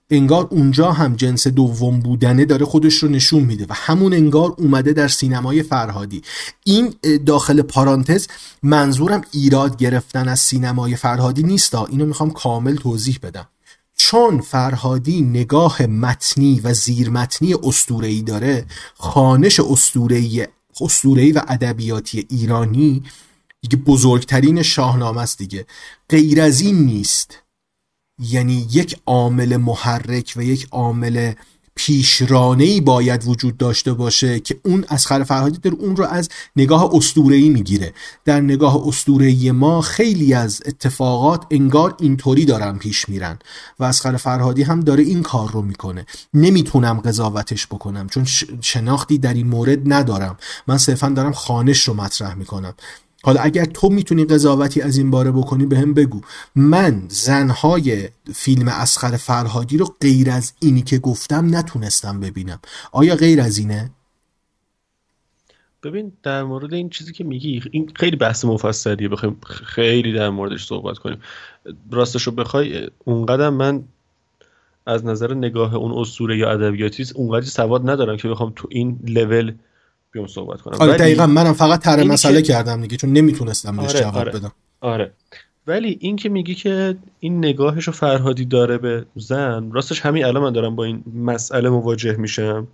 انگار 0.10 0.48
اونجا 0.52 0.91
هم 0.91 1.15
جنس 1.15 1.48
دوم 1.48 1.99
بودنه 1.99 2.45
داره 2.45 2.65
خودش 2.65 2.95
رو 2.95 3.10
نشون 3.10 3.44
میده 3.44 3.65
و 3.69 3.73
همون 3.73 4.14
انگار 4.14 4.56
اومده 4.57 4.94
در 4.94 5.07
سینمای 5.07 5.64
فرهادی. 5.64 6.22
این 6.64 6.94
داخل 7.26 7.61
پارانتز 7.61 8.27
منظورم 8.64 9.22
ایراد 9.32 9.77
گرفتن 9.77 10.27
از 10.27 10.40
سینمای 10.40 10.95
فرهادی 10.95 11.44
نیست. 11.44 11.76
اینو 11.76 12.06
می‌خوام 12.06 12.32
کامل 12.32 12.76
توضیح 12.76 13.19
بدم. 13.23 13.48
چون 13.95 14.41
فرهادی 14.41 15.22
نگاه 15.22 15.82
متنی 15.82 16.61
و 16.64 16.73
زیرمتنی 16.73 17.53
استورهی 17.64 18.22
داره 18.22 18.65
خانش 18.94 19.60
استورهی 20.80 21.32
و 21.32 21.41
ادبیاتی 21.48 22.27
ایرانی 22.30 23.03
دیگه 23.68 23.84
بزرگترین 23.84 24.62
شاهنامه 24.62 25.22
است 25.22 25.38
دیگه. 25.38 25.66
غیر 26.10 26.42
از 26.42 26.62
این 26.62 26.86
نیست. 26.86 27.38
یعنی 28.20 28.68
یک 28.72 28.98
عامل 29.06 29.58
محرک 29.58 30.34
و 30.36 30.44
یک 30.44 30.68
عامل 30.72 31.34
پیشرانه 31.76 32.82
باید 32.82 33.28
وجود 33.28 33.58
داشته 33.58 33.94
باشه 33.94 34.40
که 34.40 34.60
اون 34.66 34.86
از 34.88 35.08
فرهادی 35.08 35.58
در 35.58 35.72
اون 35.72 35.96
رو 35.96 36.06
از 36.06 36.30
نگاه 36.56 36.92
ای 37.16 37.50
می‌گیره. 37.50 37.94
در 38.26 38.42
نگاه 38.42 38.88
ای 39.08 39.52
ما 39.52 39.82
خیلی 39.82 40.34
از 40.34 40.62
اتفاقات 40.66 41.46
انگار 41.52 41.96
اینطوری 42.00 42.46
دارن 42.46 42.78
پیش 42.78 43.10
میرن 43.10 43.40
و 43.80 43.84
از 43.84 44.02
فرهادی 44.02 44.64
هم 44.64 44.80
داره 44.80 45.04
این 45.04 45.24
کار 45.24 45.52
رو 45.52 45.62
می‌کنه. 45.62 46.06
نمی‌تونم 46.34 47.00
قضاوتش 47.00 47.68
بکنم 47.68 48.10
چون 48.10 48.26
شناختی 48.62 49.18
در 49.18 49.34
این 49.34 49.48
مورد 49.48 49.94
ندارم. 49.94 50.38
من 50.68 50.78
صرفا 50.78 51.10
دارم 51.10 51.34
خانش 51.34 51.88
رو 51.88 51.94
مطرح 51.94 52.34
می‌کنم. 52.34 52.74
حالا 53.26 53.42
اگر 53.42 53.66
تو 53.66 53.90
می‌تونی 53.90 54.26
قضاوتی 54.26 54.82
از 54.82 54.98
این 54.98 55.12
باره 55.12 55.32
بکنی 55.32 55.66
به 55.66 55.78
هم 55.80 55.94
بگو. 55.94 56.22
من 56.56 57.04
زنهای 57.08 58.10
فیلم 58.34 58.68
اسخر 58.68 59.18
فرهادی 59.18 59.78
رو 59.78 59.86
غیر 60.02 60.30
از 60.32 60.54
اینی 60.60 60.82
که 60.82 60.98
گفتم 60.98 61.56
نتونستم 61.56 62.20
ببینم. 62.20 62.60
آیا 62.92 63.16
غیر 63.16 63.42
از 63.42 63.58
اینه؟ 63.58 63.92
ببین 65.84 66.12
در 66.24 66.44
مورد 66.44 66.74
این 66.74 66.90
چیزی 66.90 67.14
که 67.14 67.24
میگی 67.24 67.62
این 67.72 67.92
خیلی 67.96 68.16
بحث 68.16 68.46
مفصلیه. 68.46 69.10
بخوایم 69.10 69.38
خیلی 69.46 70.14
در 70.14 70.30
موردش 70.30 70.66
صحبت 70.66 70.98
کنیم. 70.98 71.18
راستش 71.92 72.24
رو 72.24 72.32
بخوای 72.32 72.90
اونقدر 73.06 73.50
من 73.50 73.84
از 74.86 75.06
نظر 75.06 75.34
نگاه 75.34 75.76
اون 75.76 76.02
اسطوره 76.02 76.38
یا 76.38 76.52
ادبیاتی 76.52 77.06
اونقدر 77.16 77.46
سواد 77.46 77.90
ندارم 77.90 78.18
که 78.18 78.28
بخوام 78.28 78.54
تو 78.56 78.68
این 78.72 79.00
لول 79.08 79.54
بیام 80.16 80.28
صحبت 80.28 80.62
کنم. 80.62 80.78
آره 80.80 80.94
دقیقا 80.94 81.28
منم 81.28 81.54
فقط 81.54 81.84
تر 81.84 82.04
مسئله 82.04 82.42
کردم 82.42 82.82
دیگه 82.82 82.98
چون 82.98 83.10
نمی‌تونستم 83.10 83.78
بهش 83.78 83.90
آره، 83.90 84.00
جواب 84.00 84.18
آره، 84.18 84.32
بدم. 84.32 84.52
آره. 84.82 85.12
ولی 85.68 85.98
این 86.02 86.16
که 86.16 86.30
میگی 86.30 86.56
که 86.56 86.96
این 87.20 87.38
نگاهش 87.38 87.84
رو 87.84 87.94
فرهادی 87.94 88.46
داره 88.46 88.78
به 88.78 89.06
زن 89.16 89.72
راستش 89.72 90.02
همین 90.02 90.26
الان 90.26 90.44
من 90.44 90.54
دارم 90.54 90.76
با 90.76 90.84
این 90.84 91.04
مسئله 91.16 91.70
مواجه 91.70 92.16
میشم 92.16 92.68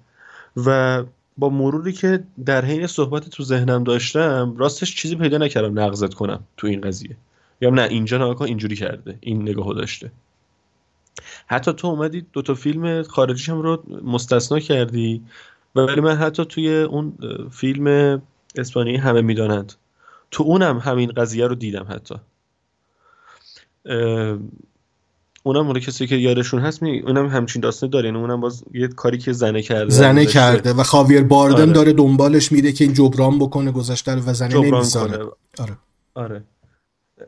و 0.66 1.04
با 1.38 1.50
مروری 1.50 1.94
که 1.94 2.24
در 2.46 2.66
حین 2.66 2.88
صحبت 2.88 3.30
تو 3.30 3.44
ذهنم 3.44 3.84
داشتم 3.84 4.56
راستش 4.58 4.96
چیزی 4.96 5.16
پیدا 5.16 5.38
نکردم 5.38 5.80
نقضت 5.80 6.14
کنم 6.14 6.40
تو 6.58 6.68
این 6.68 6.82
قضیه. 6.82 7.16
یا 7.62 7.70
نه 7.70 7.82
اینجا 7.82 8.18
ناکن 8.18 8.46
اینجوری 8.46 8.76
کرده 8.76 9.18
این 9.20 9.42
نگاهو 9.42 9.74
داشته. 9.74 10.12
حتی 11.48 11.74
تو 11.74 11.88
اومدی 11.88 12.26
دو 12.34 12.42
تا 12.42 12.54
فیلم 12.54 13.04
خارجیش 13.04 13.50
هم 13.50 13.62
رو 13.62 13.84
مستثنا 14.04 14.60
کردی 14.60 15.22
ولی 15.76 16.02
من 16.02 16.16
حتی 16.16 16.46
توی 16.46 16.82
اون 16.82 17.14
فیلم 17.52 18.22
اسپانیایی 18.56 19.00
همه 19.00 19.22
می‌دانند. 19.22 19.74
تو 20.32 20.44
اونم 20.44 20.78
همین 20.78 21.12
قضیه 21.12 21.48
رو 21.48 21.56
دیدم 21.56 21.86
حتی. 21.90 22.16
اونم 25.44 25.62
مال 25.62 25.80
کسی 25.80 26.08
که 26.08 26.16
یادشون 26.16 26.62
هست 26.62 26.82
می 26.82 27.00
اونم 27.00 27.28
همچین 27.28 27.62
داستان 27.62 27.90
داره. 27.90 28.06
یعنی 28.06 28.18
اونم 28.18 28.42
باز 28.42 28.64
یه 28.74 28.88
کاری 28.88 29.18
که 29.18 29.34
زنه 29.34 29.62
کرده. 29.62 29.90
زنه 29.90 30.26
کرده 30.26 30.74
و 30.74 30.84
خاویر 30.84 31.24
باردم 31.24 31.62
آره. 31.62 31.72
داره 31.72 31.94
دنبالش 31.94 32.52
میده 32.52 32.72
که 32.72 32.84
این 32.84 32.94
جبران 32.94 33.40
بکنه 33.40 33.72
گذشته 33.72 34.16
و 34.16 34.34
زنه 34.34 34.60
نمی‌ذاره 34.60 35.26
آره. 35.60 35.78
آره. 36.14 36.44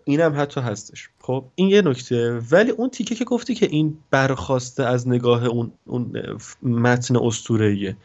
اینم 0.04 0.34
حتی 0.42 0.62
هستش. 0.62 1.10
خب 1.20 1.46
این 1.56 1.70
یه 1.70 1.82
نکته. 1.82 2.42
ولی 2.52 2.72
اون 2.72 2.90
تیکه 2.90 3.16
که 3.16 3.26
گفتی 3.26 3.56
که 3.56 3.66
این 3.66 3.98
برخواسته 4.12 4.84
از 4.84 5.08
نگاه 5.08 5.46
اون 5.46 5.72
اون 5.86 6.14
متن 6.62 7.16
اسطوره‌ایه. 7.16 7.98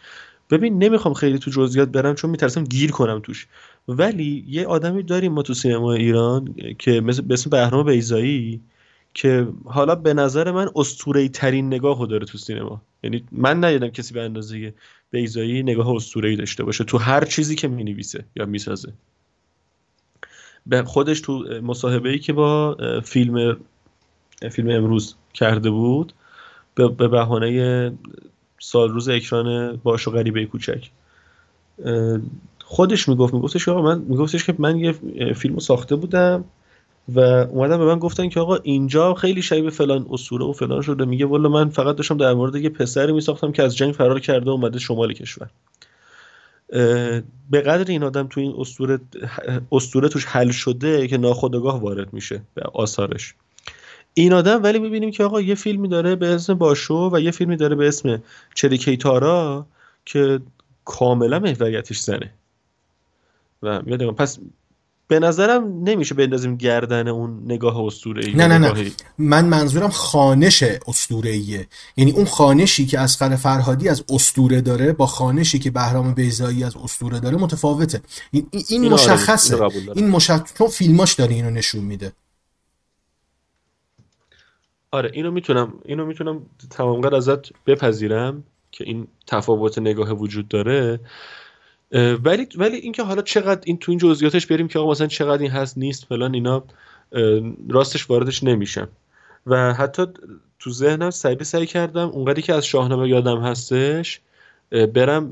ببین 0.51 0.79
نمی‌خوام 0.79 1.15
خیلی 1.15 1.39
تو 1.39 1.51
جزئیات 1.51 1.89
برم 1.89 2.15
چون 2.15 2.31
میترسم 2.31 2.65
گیر 2.65 2.91
کنم 2.91 3.21
توش. 3.21 3.47
ولی 3.89 4.45
یه 4.49 4.67
آدمی 4.67 5.03
داریم 5.03 5.33
ما 5.33 5.43
تو 5.43 5.55
سینما 5.55 5.93
ایران 5.93 6.55
که 6.79 7.01
مثل 7.01 7.23
به 7.23 7.35
اسم 7.35 7.51
بهرام 7.51 7.87
بیزایی 7.87 8.61
که 9.15 9.49
حالا 9.65 9.95
به 9.95 10.15
نظر 10.15 10.51
من 10.51 10.69
اسطوره‌ای 10.77 11.29
ترین 11.29 11.67
نگاهو 11.67 12.07
داره 12.07 12.27
تو 12.27 12.39
سینما. 12.39 12.83
یعنی 13.03 13.25
من 13.33 13.65
ندیدم 13.65 13.89
کسی 13.89 14.15
به 14.15 14.23
اندازه 14.23 14.75
بیزایی 15.11 15.63
نگاه 15.63 15.91
اسطوره‌ای 15.91 16.37
داشته 16.37 16.65
باشه. 16.65 16.85
تو 16.85 16.99
هر 16.99 17.25
چیزی 17.25 17.55
که 17.55 17.69
می‌نویسه 17.69 18.25
یا 18.37 18.47
می‌سازه. 18.47 18.93
به 20.67 20.83
خودش 20.83 21.21
تو 21.21 21.45
مصاحبه 21.63 22.09
ای 22.09 22.19
که 22.19 22.33
با 22.33 22.77
فیلم 23.05 23.57
فیلم 24.51 24.71
امروز 24.71 25.15
کرده 25.35 25.71
بود 25.71 26.13
به 26.75 26.89
بهانه 26.89 27.93
سال 28.59 28.89
روز 28.89 29.09
اکران 29.09 29.77
باش 29.83 30.09
و 30.09 30.11
غریبه 30.11 30.45
کوچک. 30.45 30.91
خودش 32.65 33.09
می‌گفت 33.09 33.35
میگفتش 33.35 33.65
که 33.65 33.71
آقا 33.71 33.83
من 33.83 33.99
میگفتش 33.99 34.45
که 34.45 34.55
من 34.59 34.79
یه 34.79 34.93
فیلمو 35.33 35.61
ساخته 35.61 35.97
بودم 35.97 36.45
و 37.15 37.21
اومدن 37.21 37.79
به 37.79 37.85
من 37.85 37.99
گفتن 37.99 38.29
که 38.29 38.41
آقا 38.41 38.57
اینجا 38.57 39.15
خیلی 39.15 39.43
شبیه 39.43 39.71
فلان 39.71 40.07
اسطوره 40.11 40.45
و 40.45 40.53
فلان 40.53 40.83
شده. 40.83 41.05
میگه 41.05 41.27
والا 41.27 41.49
من 41.49 41.69
فقط 41.69 41.97
داشتم 41.97 42.17
در 42.17 42.35
مورد 42.35 42.57
یه 42.57 42.69
پسری 42.69 43.13
میساختم 43.13 43.53
که 43.53 43.63
از 43.63 43.77
جنگ 43.77 43.95
فرار 43.95 44.21
کرده 44.21 44.51
اومده 44.51 44.79
شمال 44.79 45.13
کشور. 45.13 45.49
به 47.51 47.61
قدر 47.61 47.91
این 47.91 48.03
آدم 48.03 48.27
تو 48.27 48.41
این 48.41 48.55
اسطوره 48.59 48.99
اسطوره 49.73 50.09
توش 50.09 50.25
حل 50.25 50.51
شده 50.51 51.09
که 51.09 51.19
ناخودآگاه 51.19 51.81
وارد 51.81 52.13
میشه 52.13 52.43
به 52.55 52.63
آثارش. 52.75 53.35
این 54.21 54.33
آدم 54.33 54.63
ولی 54.63 54.79
می‌بینیم 54.79 55.11
که 55.11 55.25
آقا 55.25 55.41
یه 55.41 55.55
فیلمی 55.55 55.89
داره 55.89 56.17
به 56.17 56.27
اسم 56.27 56.55
باشو 56.55 57.11
و 57.13 57.21
یه 57.21 57.31
فیلمی 57.31 57.57
داره 57.57 57.77
به 57.77 57.89
اسم 57.89 58.23
چریکیتارا 58.55 59.67
که 60.05 60.41
کاملا 60.85 61.39
محوریتش 61.39 61.99
زنه. 61.99 62.31
و 63.63 63.83
میاد 63.83 64.15
پس 64.15 64.39
به 65.09 65.19
نظرم 65.19 65.85
نمیشه 65.85 66.15
بندازیم 66.15 66.57
گردن 66.57 67.09
اون 67.09 67.43
نگاه 67.45 67.85
اسطوره 67.85 68.37
نه 68.37 68.47
نه 68.47 68.59
نه. 68.59 68.91
من 69.19 69.45
منظورم 69.45 69.91
خانش 69.91 70.63
اسطوره 70.63 71.37
یعنی 71.97 72.11
اون 72.13 72.25
خانشی 72.25 72.87
که 72.87 72.99
از 72.99 73.17
فرهادی 73.17 73.89
از 73.89 74.05
اسطوره 74.09 74.61
داره 74.61 74.93
با 74.93 75.07
خانشی 75.07 75.59
که 75.59 75.71
بهرام 75.71 76.15
بیزایی 76.15 76.65
از 76.65 76.77
اسطوره 76.77 77.21
داره 77.21 77.37
متفاوته. 77.37 78.01
این, 78.31 78.47
این 78.69 78.85
آره، 78.85 78.95
مشخصه. 78.95 79.63
این 79.95 80.09
مشخص 80.09 80.55
چون 80.59 80.69
فیلماش 80.69 81.15
داره 81.15 81.35
اینو 81.35 81.51
نشون 81.51 81.85
میده. 81.85 82.13
آره 84.91 85.11
اینو 85.13 85.31
می‌تونم 85.31 85.73
اینو 85.85 86.07
می‌تونم 86.07 86.43
تمام 86.71 87.01
قدر 87.01 87.17
ازت 87.17 87.65
بپذیرم 87.67 88.45
که 88.73 88.85
این 88.85 89.09
تفاوت 89.27 89.79
نگاه 89.79 90.13
وجود 90.13 90.49
داره. 90.49 91.01
ولی 92.25 92.49
ولی 92.57 92.77
اینکه 92.77 93.03
حالا 93.03 93.23
چقدر 93.23 93.61
این 93.65 93.79
تو 93.79 93.93
این 93.93 93.99
جزئیاتش 93.99 94.47
بریم 94.47 94.69
که 94.69 94.79
آقا 94.79 94.91
مثلا 94.91 95.07
چقدر 95.07 95.43
این 95.43 95.51
هست 95.51 95.79
نیست 95.79 96.05
فلان 96.05 96.35
اینا 96.35 96.65
راستش 97.69 98.11
واردش 98.11 98.45
نمیشم. 98.45 98.89
و 99.47 99.75
حتی 99.75 100.07
تو 100.59 100.71
ذهنم 100.71 101.11
سعی 101.11 101.45
سعی 101.45 101.67
کردم 101.67 102.09
اونقدری 102.09 102.43
که 102.43 102.55
از 102.55 102.67
شاهنامه 102.67 103.09
یادم 103.09 103.41
هستش 103.41 104.21
برم 104.71 105.29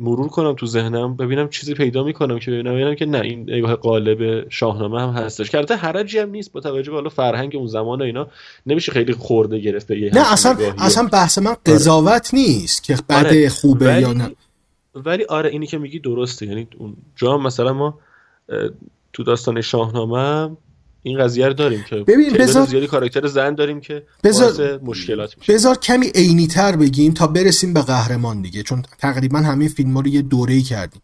مرور 0.00 0.28
کنم 0.28 0.52
تو 0.52 0.66
ذهنم 0.66 1.16
ببینم 1.16 1.48
چیزی 1.48 1.74
پیدا 1.74 2.04
می‌کنم 2.04 2.38
که 2.38 2.50
ببینم 2.50 2.74
ببینم 2.74 2.94
که 2.94 3.06
نه 3.06 3.20
این 3.20 3.42
نگاه 3.42 3.74
قالب 3.74 4.48
شاهنامه 4.48 5.00
هم 5.00 5.10
هستش 5.10 5.50
که 5.50 5.74
حرجی 5.74 6.18
هم 6.18 6.30
نیست 6.30 6.52
با 6.52 6.60
توجه 6.60 6.90
به 6.90 6.96
حالا 6.96 7.08
فرهنگ 7.08 7.56
اون 7.56 7.66
زمان 7.66 8.00
و 8.00 8.04
اینا 8.04 8.26
نمیشه 8.66 8.92
خیلی 8.92 9.12
خورده 9.12 9.58
گرفت 9.58 9.86
به 9.86 10.10
نه 10.14 10.32
اصلا 10.32 10.56
اصلا 10.78 11.08
بحث 11.12 11.38
من 11.38 11.46
آره. 11.46 11.58
قضاوت 11.66 12.34
نیست 12.34 12.82
که 12.82 12.96
بده 13.08 13.16
آره. 13.16 13.48
خوبه 13.48 14.00
یا 14.00 14.12
نه 14.12 14.30
ولی 14.94 15.24
آره 15.24 15.50
اینی 15.50 15.66
که 15.66 15.78
میگی 15.78 15.98
درسته 15.98 16.46
یعنی 16.46 16.68
اون 16.78 16.96
جا 17.16 17.38
مثلا 17.38 17.72
ما 17.72 17.98
تو 19.12 19.22
داستان 19.22 19.60
شاهنامه 19.60 20.56
این 21.02 21.24
قضیه 21.24 21.46
رو 21.46 21.52
داریم 21.52 21.84
که 21.90 21.96
ببین 21.96 22.32
بذار 22.32 22.66
زیادی 22.66 22.86
کاراکتر 22.86 23.26
زن 23.26 23.54
داریم 23.54 23.80
که 23.80 24.02
بذار 24.24 24.80
مشکلات 24.82 25.38
میشه. 25.38 25.52
بذار 25.52 25.78
کمی 25.78 26.06
عینی 26.14 26.46
تر 26.46 26.76
بگیم 26.76 27.12
تا 27.12 27.26
برسیم 27.26 27.72
به 27.72 27.82
قهرمان 27.82 28.42
دیگه 28.42 28.62
چون 28.62 28.82
تقریبا 28.98 29.38
همه 29.38 29.68
فیلم 29.68 29.94
ها 29.94 30.00
رو 30.00 30.08
یه 30.08 30.22
دوره‌ای 30.22 30.62
کردیم. 30.62 31.02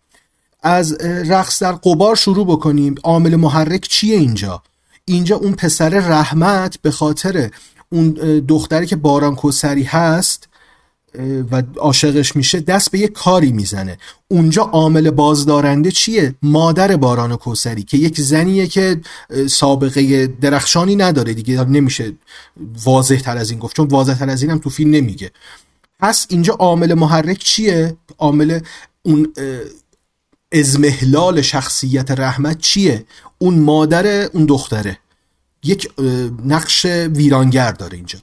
از 0.62 0.92
رقص 1.02 1.62
در 1.62 1.72
قبار 1.72 2.16
شروع 2.16 2.46
بکنیم. 2.46 2.94
عامل 3.02 3.36
محرک 3.36 3.88
چیه 3.88 4.16
اینجا؟ 4.16 4.62
اینجا 5.04 5.36
اون 5.36 5.52
پسر 5.52 5.88
رحمت 5.88 6.78
به 6.82 6.90
خاطر 6.90 7.50
اون 7.92 8.10
دختری 8.48 8.86
که 8.86 8.96
باران 8.96 9.34
کوسری 9.34 9.82
هست 9.82 10.48
و 11.50 11.62
عاشقش 11.76 12.36
میشه 12.36 12.60
دست 12.60 12.90
به 12.90 12.98
یه 12.98 13.08
کاری 13.08 13.52
می‌زنه. 13.52 13.98
اونجا 14.28 14.62
عامل 14.62 15.10
بازدارنده 15.10 15.90
چیه؟ 15.90 16.34
مادر 16.42 16.96
باران 16.96 17.36
کوسری 17.36 17.82
که 17.82 17.96
یک 17.96 18.20
زنیه 18.20 18.66
که 18.66 19.00
سابقه 19.46 20.26
درخشانی 20.26 20.96
نداره 20.96 21.34
دیگه 21.34 21.64
نمیشه 21.64 22.12
واضح 22.84 23.16
تر 23.16 23.36
از 23.36 23.50
این 23.50 23.58
گفت 23.58 23.76
چون 23.76 23.88
واضح 23.88 24.14
تر 24.14 24.30
از 24.30 24.42
اینم 24.42 24.58
تو 24.58 24.70
فیلم 24.70 24.90
نمیگه. 24.90 25.30
پس 26.00 26.26
اینجا 26.28 26.54
عامل 26.54 26.94
محرک 26.94 27.38
چیه؟ 27.38 27.96
عامل 28.18 28.60
اون 29.02 29.32
ازمهلال 30.52 31.42
شخصیت 31.42 32.10
رحمت 32.10 32.58
چیه؟ 32.58 33.06
اون 33.38 33.58
مادر 33.58 34.06
اون 34.06 34.46
دختره. 34.46 34.98
یک 35.64 35.88
نقش 36.44 36.86
ویرانگر 36.86 37.72
داره 37.72 37.96
اینجا. 37.96 38.18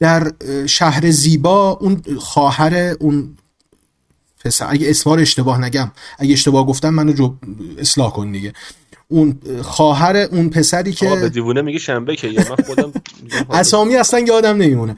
در 0.00 0.32
شهر 0.66 1.10
زیبا 1.10 1.70
اون 1.70 2.02
خواهر 2.18 2.74
اون 3.00 3.36
پسر. 4.44 4.66
اگه 4.68 4.90
اسمار 4.90 5.20
اشتباه 5.20 5.60
نگم. 5.60 5.92
اگه 6.18 6.32
اشتباه 6.32 6.66
گفتم 6.66 6.90
منو 6.90 7.12
جو 7.12 7.34
اصلاح 7.78 8.12
کن 8.12 8.32
دیگه. 8.32 8.52
اون 9.08 9.38
خواهر 9.62 10.16
اون 10.16 10.50
پسری 10.50 10.92
که 10.92 11.16
به 11.16 11.28
دیوونه 11.28 11.62
میگه 11.62 11.78
شنبه 11.78 12.16
که 12.16 12.28
یا 12.28 12.44
من 12.50 12.64
خودم 12.66 12.92
اسامی 13.50 13.96
اصلا 13.96 14.20
یادم 14.20 14.56
نمیمونه. 14.56 14.96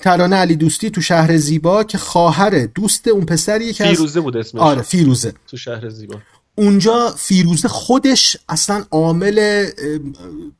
ترانه 0.00 0.36
علی 0.36 0.56
دوستی 0.56 0.90
تو 0.90 1.00
شهر 1.00 1.36
زیبا 1.36 1.84
که 1.84 1.98
خواهر 1.98 2.66
دوست 2.66 3.08
اون 3.08 3.24
پسری 3.24 3.72
که 3.72 3.84
فیروزه 3.84 4.20
بود 4.20 4.36
اسمش. 4.36 4.60
آره 4.60 4.82
فیروزه. 4.82 5.34
تو 5.46 5.56
شهر 5.56 5.88
زیبا. 5.88 6.14
اونجا 6.54 7.14
فیروزه 7.18 7.68
خودش 7.68 8.36
اصلا 8.48 8.84
عامل 8.90 9.66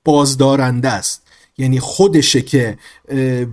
بازدارنده 0.04 0.88
است. 0.88 1.22
یعنی 1.58 1.80
خودشه 1.80 2.42
که 2.42 2.78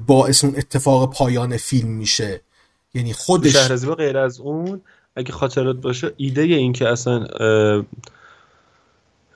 باعث 0.08 0.44
اون 0.44 0.56
اتفاق 0.58 1.14
پایان 1.14 1.58
فیلم 1.58 1.90
میشه. 1.90 2.42
یعنی 2.94 3.14
خودش 3.14 3.54
شهر 3.54 3.76
زیبا 3.76 3.96
غیر 3.96 4.18
از 4.18 4.40
اون 4.40 4.82
اگه 5.16 5.32
خاطرات 5.32 5.76
باشه 5.76 6.12
ایده 6.18 6.42
این 6.42 6.74
که 6.74 6.88
اصلا 6.88 7.26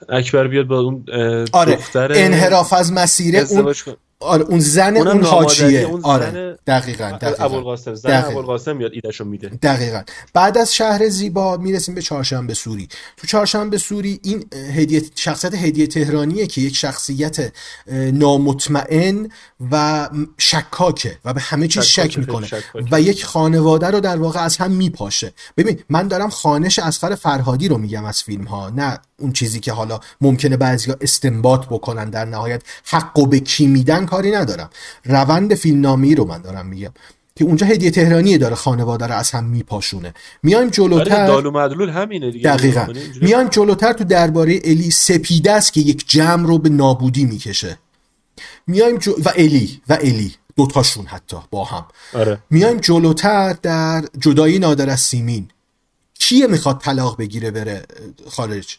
اکبر 0.09 0.47
بیاد 0.47 0.67
با 0.67 0.79
اون 0.79 1.05
آره 1.51 1.75
دختر 1.75 2.11
انحراف 2.15 2.73
از 2.73 2.93
مسیره 2.93 3.39
اون 3.39 3.73
آره 4.19 4.43
اون 4.43 4.59
زن 4.59 4.97
اون 4.97 5.23
حاجیه. 5.23 5.79
اون 5.79 6.01
آره 6.03 6.57
دقیقا 6.67 7.11
دقیقا 7.11 7.45
ابوالقاسم 7.45 7.95
زن 7.95 8.23
ابوالقاسم 8.25 8.77
میاد 8.77 8.91
ایدهشو 8.93 9.25
میده. 9.25 9.49
دقیقا. 9.49 10.01
بعد 10.33 10.57
از 10.57 10.75
شهر 10.75 11.09
زیبا 11.09 11.57
می‌رسیم 11.57 11.95
به 11.95 12.01
چهارشنبه 12.01 12.53
سوری. 12.53 12.87
تو 13.17 13.27
چهارشنبه 13.27 13.77
سوری 13.77 14.19
این 14.23 14.45
هدیه 14.75 15.03
شخصیت 15.15 15.55
هدیه 15.55 15.87
تهرانیه 15.87 16.47
که 16.47 16.61
یک 16.61 16.75
شخصیت 16.75 17.53
نامطمئن 18.13 19.29
و 19.71 20.09
شکاکه 20.37 21.17
و 21.25 21.33
به 21.33 21.41
همه 21.41 21.67
چیز 21.67 21.83
شک 21.83 22.19
می‌کنه 22.19 22.47
و 22.91 23.01
یک 23.01 23.25
خانواده 23.25 23.87
رو 23.87 23.99
در 23.99 24.17
واقع 24.17 24.43
از 24.43 24.57
هم 24.57 24.71
میپاشه. 24.71 25.33
ببین 25.57 25.79
من 25.89 26.07
دارم 26.07 26.29
خانش 26.29 26.79
اسخر 26.79 27.15
فرهادی 27.15 27.67
رو 27.67 27.77
میگم 27.77 28.05
از 28.05 28.23
فیلم 28.23 28.43
ها 28.43 28.69
نه 28.69 28.99
اون 29.19 29.31
چیزی 29.31 29.59
که 29.59 29.71
حالا 29.71 29.99
ممکنه 30.21 30.57
بعضیا 30.57 30.97
استنباط 31.01 31.65
بکنن 31.65 32.09
در 32.09 32.25
نهایت 32.25 32.61
حق 32.85 33.19
و 33.19 33.25
به 33.25 33.39
کی 33.39 33.67
میدن 33.67 34.05
کاری 34.05 34.31
ندارم. 34.31 34.69
روند 35.05 35.55
فیلمنامه‌ای 35.55 36.15
رو 36.15 36.25
من 36.25 36.41
دارم 36.41 36.65
میگم 36.65 36.91
که 37.35 37.43
اونجا 37.45 37.67
هدیه 37.67 37.91
تهرانی 37.91 38.37
داره 38.37 38.55
خانواده 38.55 39.07
رو 39.07 39.15
از 39.15 39.31
هم 39.31 39.43
میپاشونه. 39.43 40.13
میایم 40.43 40.69
جلوتر 40.69 41.27
دالو 41.27 41.51
مدلول 41.51 41.89
همینه 41.89 42.31
دیگه. 42.31 42.49
دقیقا. 42.49 42.87
میایم 43.21 43.47
جلوتر 43.47 43.93
تو 43.93 44.03
درباره 44.03 44.59
الی 44.63 44.91
سپیده 44.91 45.51
است 45.51 45.73
که 45.73 45.81
یک 45.81 46.09
جمع 46.09 46.47
رو 46.47 46.57
به 46.57 46.69
نابودی 46.69 47.25
می‌کشه. 47.25 47.77
میایم 48.67 48.97
جو... 48.97 49.11
و 49.25 49.33
الی 49.35 49.81
و 49.89 49.97
الی. 50.01 50.35
دوتاشون 50.55 51.05
حتی 51.05 51.37
با 51.51 51.63
هم. 51.63 51.85
آره. 52.13 52.37
میایم 52.49 52.77
جلوتر 52.77 53.53
در 53.53 54.05
جدایی 54.19 54.59
نادر 54.59 54.89
از 54.89 54.99
سیمین. 54.99 55.47
کیه 56.19 56.47
می‌خواد 56.47 56.79
طلاق 56.79 57.17
بگیره 57.17 57.51
بره 57.51 57.83
خارج؟ 58.29 58.77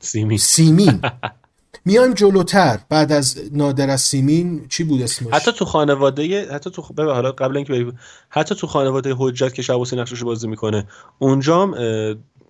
سیمین. 0.00 0.38
سیمین. 0.38 1.00
میایم 1.84 2.14
جلوتر. 2.14 2.78
بعد 2.88 3.12
از 3.12 3.40
نادر 3.52 3.90
از 3.90 4.00
سیمین 4.00 4.66
چی 4.68 4.84
بود 4.84 5.02
اسمش؟ 5.02 5.34
حتی 5.34 5.52
تو 5.52 5.64
خانواده 5.64 6.52
حتی 6.52 6.70
تو 6.70 6.82
ببین 6.82 7.10
حالا 7.10 7.32
قبل 7.32 7.56
اینکه 7.56 7.92
حتی 8.28 8.54
تو 8.54 8.66
خانواده 8.66 9.14
حجت 9.18 9.54
که 9.54 9.62
شب 9.62 9.80
حسین 9.80 9.98
نقشش 9.98 10.22
بازی 10.22 10.48
می‌کنه 10.48 10.86
اونجام 11.18 11.74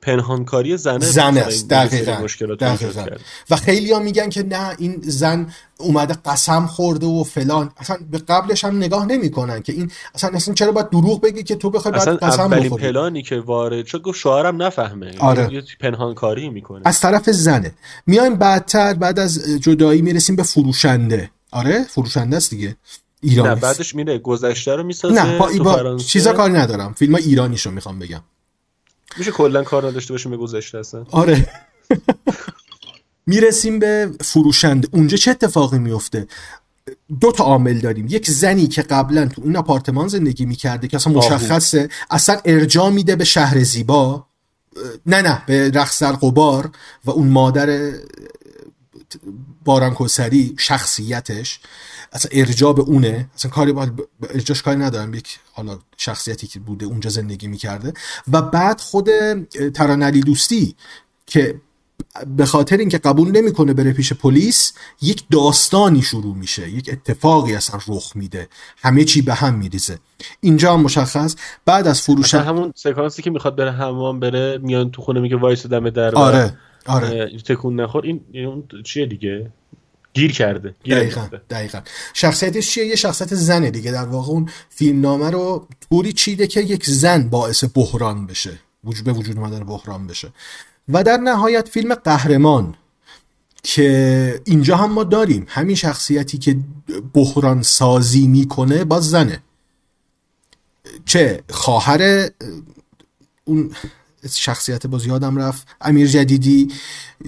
پنهانکاری 0.02 0.76
زنه 0.76 1.06
زن 1.06 1.38
است. 1.38 1.68
دقیقا, 1.68 2.26
دقیقا. 2.60 3.06
و 3.50 3.56
خیلی 3.56 3.92
ها 3.92 3.98
میگن 3.98 4.28
که 4.28 4.42
نه 4.42 4.76
این 4.78 5.00
زن 5.02 5.52
اومده 5.78 6.14
قسم 6.24 6.66
خورده 6.66 7.06
و 7.06 7.24
فلان. 7.24 7.70
اصلا 7.76 7.96
به 8.10 8.18
قبلش 8.18 8.64
هم 8.64 8.76
نگاه 8.76 9.06
نمی‌کنن 9.06 9.62
که 9.62 9.72
این 9.72 9.90
اصلا 10.14 10.30
اصلا 10.30 10.54
چرا 10.54 10.72
باید 10.72 10.90
دروغ 10.90 11.20
بگی 11.20 11.42
که 11.42 11.56
تو 11.56 11.70
بخوای 11.70 11.92
بعد 11.92 12.08
قسم 12.08 12.42
اولین 12.42 12.70
پلانی 12.70 13.22
که 13.22 13.40
وارد 13.40 13.86
شد 13.86 14.02
گفت 14.02 14.18
شوهرم 14.18 14.62
نفهمه. 14.62 15.18
آره. 15.18 15.52
یه 15.52 15.62
پنهانکاری 15.80 16.48
می‌کنه. 16.48 16.82
از 16.84 17.00
طرف 17.00 17.30
زنه. 17.30 17.74
میایم 18.06 18.34
بعدتر 18.34 18.94
بعد 18.94 19.18
از 19.18 19.44
جدایی 19.60 20.02
می‌رسیم 20.02 20.36
به 20.36 20.42
فروشنده. 20.42 21.30
آره؟ 21.50 21.84
فروشنده 21.84 22.36
است 22.36 22.50
دیگه. 22.50 22.76
ایرانی 23.20 23.48
نه 23.48 23.54
بعدش 23.54 23.94
میره 23.94 24.18
گذشته 24.18 24.74
رو 24.76 24.82
می‌سازه 24.82 25.24
نه 25.24 25.38
با, 25.38 25.50
با 25.64 25.96
چیزا 25.96 26.32
کاری 26.32 26.52
ندارم. 26.52 26.92
فیلم 26.92 27.14
ایرانیشو 27.14 27.70
می‌خوام 27.70 27.98
بگم. 27.98 28.20
میشه 29.18 29.30
کلا 29.30 29.62
کار 29.62 29.86
نداشته 29.86 30.14
باشیم 30.14 30.30
به 30.30 30.36
گذشته 30.36 30.78
اصلا. 30.78 31.06
آره. 31.10 31.48
می‌رسیم 33.26 33.78
به 33.78 34.10
فروشنده 34.20 34.88
اونجا 34.92 35.16
چه 35.16 35.30
اتفاقی 35.30 35.78
میفته؟ 35.78 36.26
دو 37.20 37.32
تا 37.32 37.44
عامل 37.44 37.78
داریم. 37.78 38.06
یک 38.08 38.30
زنی 38.30 38.66
که 38.66 38.82
قبلا 38.82 39.26
تو 39.26 39.42
اون 39.42 39.56
آپارتمان 39.56 40.08
زندگی 40.08 40.46
می‌کرده 40.46 40.88
که 40.88 40.96
اصلا 40.96 41.12
مشخصه 41.12 41.88
اصلا 42.10 42.40
ارجا 42.44 42.90
میده 42.90 43.16
به 43.16 43.24
شهر 43.24 43.62
زیبا. 43.62 44.26
نه 45.06 45.22
نه 45.22 45.42
به 45.46 45.70
رقص 45.70 46.02
در 46.02 46.12
قبار 46.12 46.70
و 47.04 47.10
اون 47.10 47.28
مادر 47.28 47.92
باران 49.64 49.94
کوسری 49.94 50.54
شخصیتش. 50.58 51.60
اصلا 52.12 52.30
ارجا 52.34 52.72
به 52.72 52.82
اونه 52.82 53.30
اصلا 53.34 53.50
کاری 53.50 53.72
با 53.72 53.86
ارجاعش 54.30 54.62
کاری 54.62 54.78
ندارم. 54.78 55.14
یک 55.14 55.38
حالا 55.52 55.78
شخصیتی 55.96 56.46
که 56.46 56.60
بوده 56.60 56.86
اونجا 56.86 57.10
زندگی 57.10 57.48
می‌کرده. 57.48 57.92
و 58.32 58.42
بعد 58.42 58.80
خود 58.80 59.08
ترانه 59.74 60.20
علیدوستی 60.20 60.74
که 61.26 61.60
به 62.36 62.46
خاطر 62.46 62.76
اینکه 62.76 62.98
قبول 62.98 63.30
نمی‌کنه 63.30 63.72
بره 63.72 63.92
پیش 63.92 64.12
پلیس 64.12 64.72
یک 65.02 65.24
داستانی 65.30 66.02
شروع 66.02 66.36
میشه. 66.36 66.70
یک 66.70 66.90
اتفاقی 66.92 67.54
اصلا 67.54 67.80
رخ 67.88 68.16
میده. 68.16 68.48
همه 68.76 69.04
چی 69.04 69.22
به 69.22 69.34
هم 69.34 69.54
میریزه. 69.54 69.98
اینجا 70.40 70.74
هم 70.74 70.80
مشخص. 70.80 71.36
بعد 71.64 71.86
از 71.86 72.02
فروش 72.02 72.34
همون 72.34 72.72
سکانسی 72.76 73.22
که 73.22 73.30
می‌خواد 73.30 73.56
بره 73.56 73.72
حمام 73.72 74.20
بره 74.20 74.58
میان 74.58 74.90
تو 74.90 75.02
خونه 75.02 75.20
میگه 75.20 75.36
وایس 75.36 75.66
دم 75.66 75.90
در 75.90 76.14
آره 76.14 76.58
آره. 76.86 77.38
تکون 77.38 77.80
نخور. 77.80 78.04
این, 78.04 78.20
این 78.32 78.64
چیه 78.84 79.06
دیگه؟ 79.06 79.52
گیر 80.16 80.32
کرده. 80.32 80.74
گیر 80.84 80.98
دقیقا, 80.98 81.28
دقیقا. 81.50 81.80
شخصیتش 82.14 82.70
چیه؟ 82.70 82.86
یه 82.86 82.96
شخصیت 82.96 83.34
زنه 83.34 83.70
دیگه. 83.70 83.92
در 83.92 84.04
واقع 84.04 84.30
اون 84.30 84.50
فیلم 84.70 85.00
نامه 85.00 85.30
رو 85.30 85.68
طوری 85.90 86.12
چیده 86.12 86.46
که 86.46 86.60
یک 86.60 86.86
زن 86.86 87.28
باعث 87.28 87.64
بحران 87.74 88.26
بشه. 88.26 88.58
وجود 88.84 89.04
به 89.04 89.12
وجود 89.12 89.38
اومدن 89.38 89.64
بحران 89.64 90.06
بشه. 90.06 90.32
و 90.88 91.02
در 91.02 91.16
نهایت 91.16 91.68
فیلم 91.68 91.94
قهرمان 91.94 92.74
که 93.62 94.40
اینجا 94.44 94.76
هم 94.76 94.92
ما 94.92 95.04
داریم. 95.04 95.46
همین 95.48 95.76
شخصیتی 95.76 96.38
که 96.38 96.56
بحران 97.14 97.62
سازی 97.62 98.26
می‌کنه 98.26 98.84
با 98.84 99.00
زنه. 99.00 99.42
چه 101.04 101.42
خواهر 101.50 102.30
اون 103.44 103.70
شخصیت 104.30 104.86
باز 104.86 105.06
یادم 105.06 105.38
رفت. 105.38 105.66
امیر 105.80 106.06
جدیدی 106.06 106.68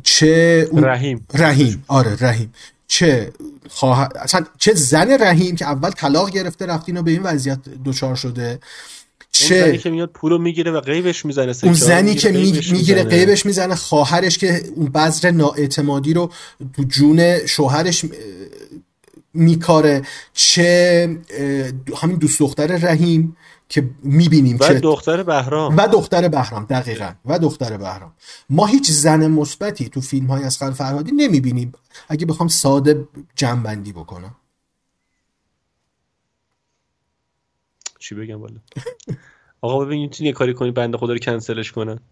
چه 0.02 0.68
اون 0.70 0.84
رحیم. 0.84 1.26
رحیم. 1.34 1.84
آره 1.88 2.16
رحیم. 2.20 2.52
چه 2.88 3.32
خواه... 3.68 4.08
اصلا 4.20 4.44
چه 4.58 4.74
زن 4.74 5.22
رحیم 5.22 5.56
که 5.56 5.64
اول 5.64 5.90
طلاق 5.90 6.30
گرفته 6.30 6.66
رفتین 6.66 6.96
و 6.96 7.02
به 7.02 7.10
این 7.10 7.22
وضعیت 7.22 7.58
دچار 7.84 8.14
شده. 8.14 8.60
چه 9.30 9.54
اون 9.54 9.64
زنی 9.64 9.78
که 9.78 9.90
میاد 9.90 10.10
پولو 10.14 10.38
می‌گیره 10.38 10.72
و 10.72 10.80
غیبش 10.80 11.24
می‌زنه 11.24 11.54
اون 11.62 11.72
زنی 11.72 12.14
که 12.14 12.32
می‌گیره 12.72 13.02
غیبش 13.02 13.46
می‌زنه 13.46 13.74
خواهرش 13.74 14.38
که 14.38 14.62
اون 14.74 14.86
بذر 14.86 15.30
نااعتمادی 15.30 16.14
رو 16.14 16.32
تو 16.76 16.82
جون 16.82 17.46
شوهرش 17.46 18.04
میکاره. 19.34 20.02
چه 20.32 21.18
همین 21.96 22.16
دوست 22.16 22.40
دختر 22.40 22.66
رحیم 22.66 23.36
که 23.68 23.90
می‌بینیم 24.02 24.56
و 24.60 24.68
که 24.68 24.74
دختر 24.74 25.22
بهرام. 25.22 25.76
و 25.76 25.86
دختر 25.86 26.28
بهرام 26.28 26.64
دقیقا. 26.64 27.12
و 27.24 27.38
دختر 27.38 27.76
بهرام. 27.76 28.12
ما 28.50 28.66
هیچ 28.66 28.90
زن 28.90 29.26
مثبتی 29.26 29.88
تو 29.88 30.00
فیلم 30.00 30.26
های 30.26 30.44
از 30.44 30.58
فرهادی 30.58 31.12
نمی‌بینیم. 31.12 31.72
اگه 32.08 32.26
بخوام 32.26 32.48
ساده 32.48 33.08
جنبندی 33.36 33.92
بکنم. 33.92 34.36
چی 37.98 38.14
بگم 38.14 38.40
والا؟ 38.40 38.60
آقا 39.60 39.84
ببین 39.84 40.00
می‌تونی 40.00 40.28
یه 40.28 40.34
کاری 40.34 40.54
کنی 40.54 40.70
بنده 40.70 40.98
خدا 40.98 41.12
رو 41.12 41.18
کنسلش 41.18 41.72
کنن؟ 41.72 41.98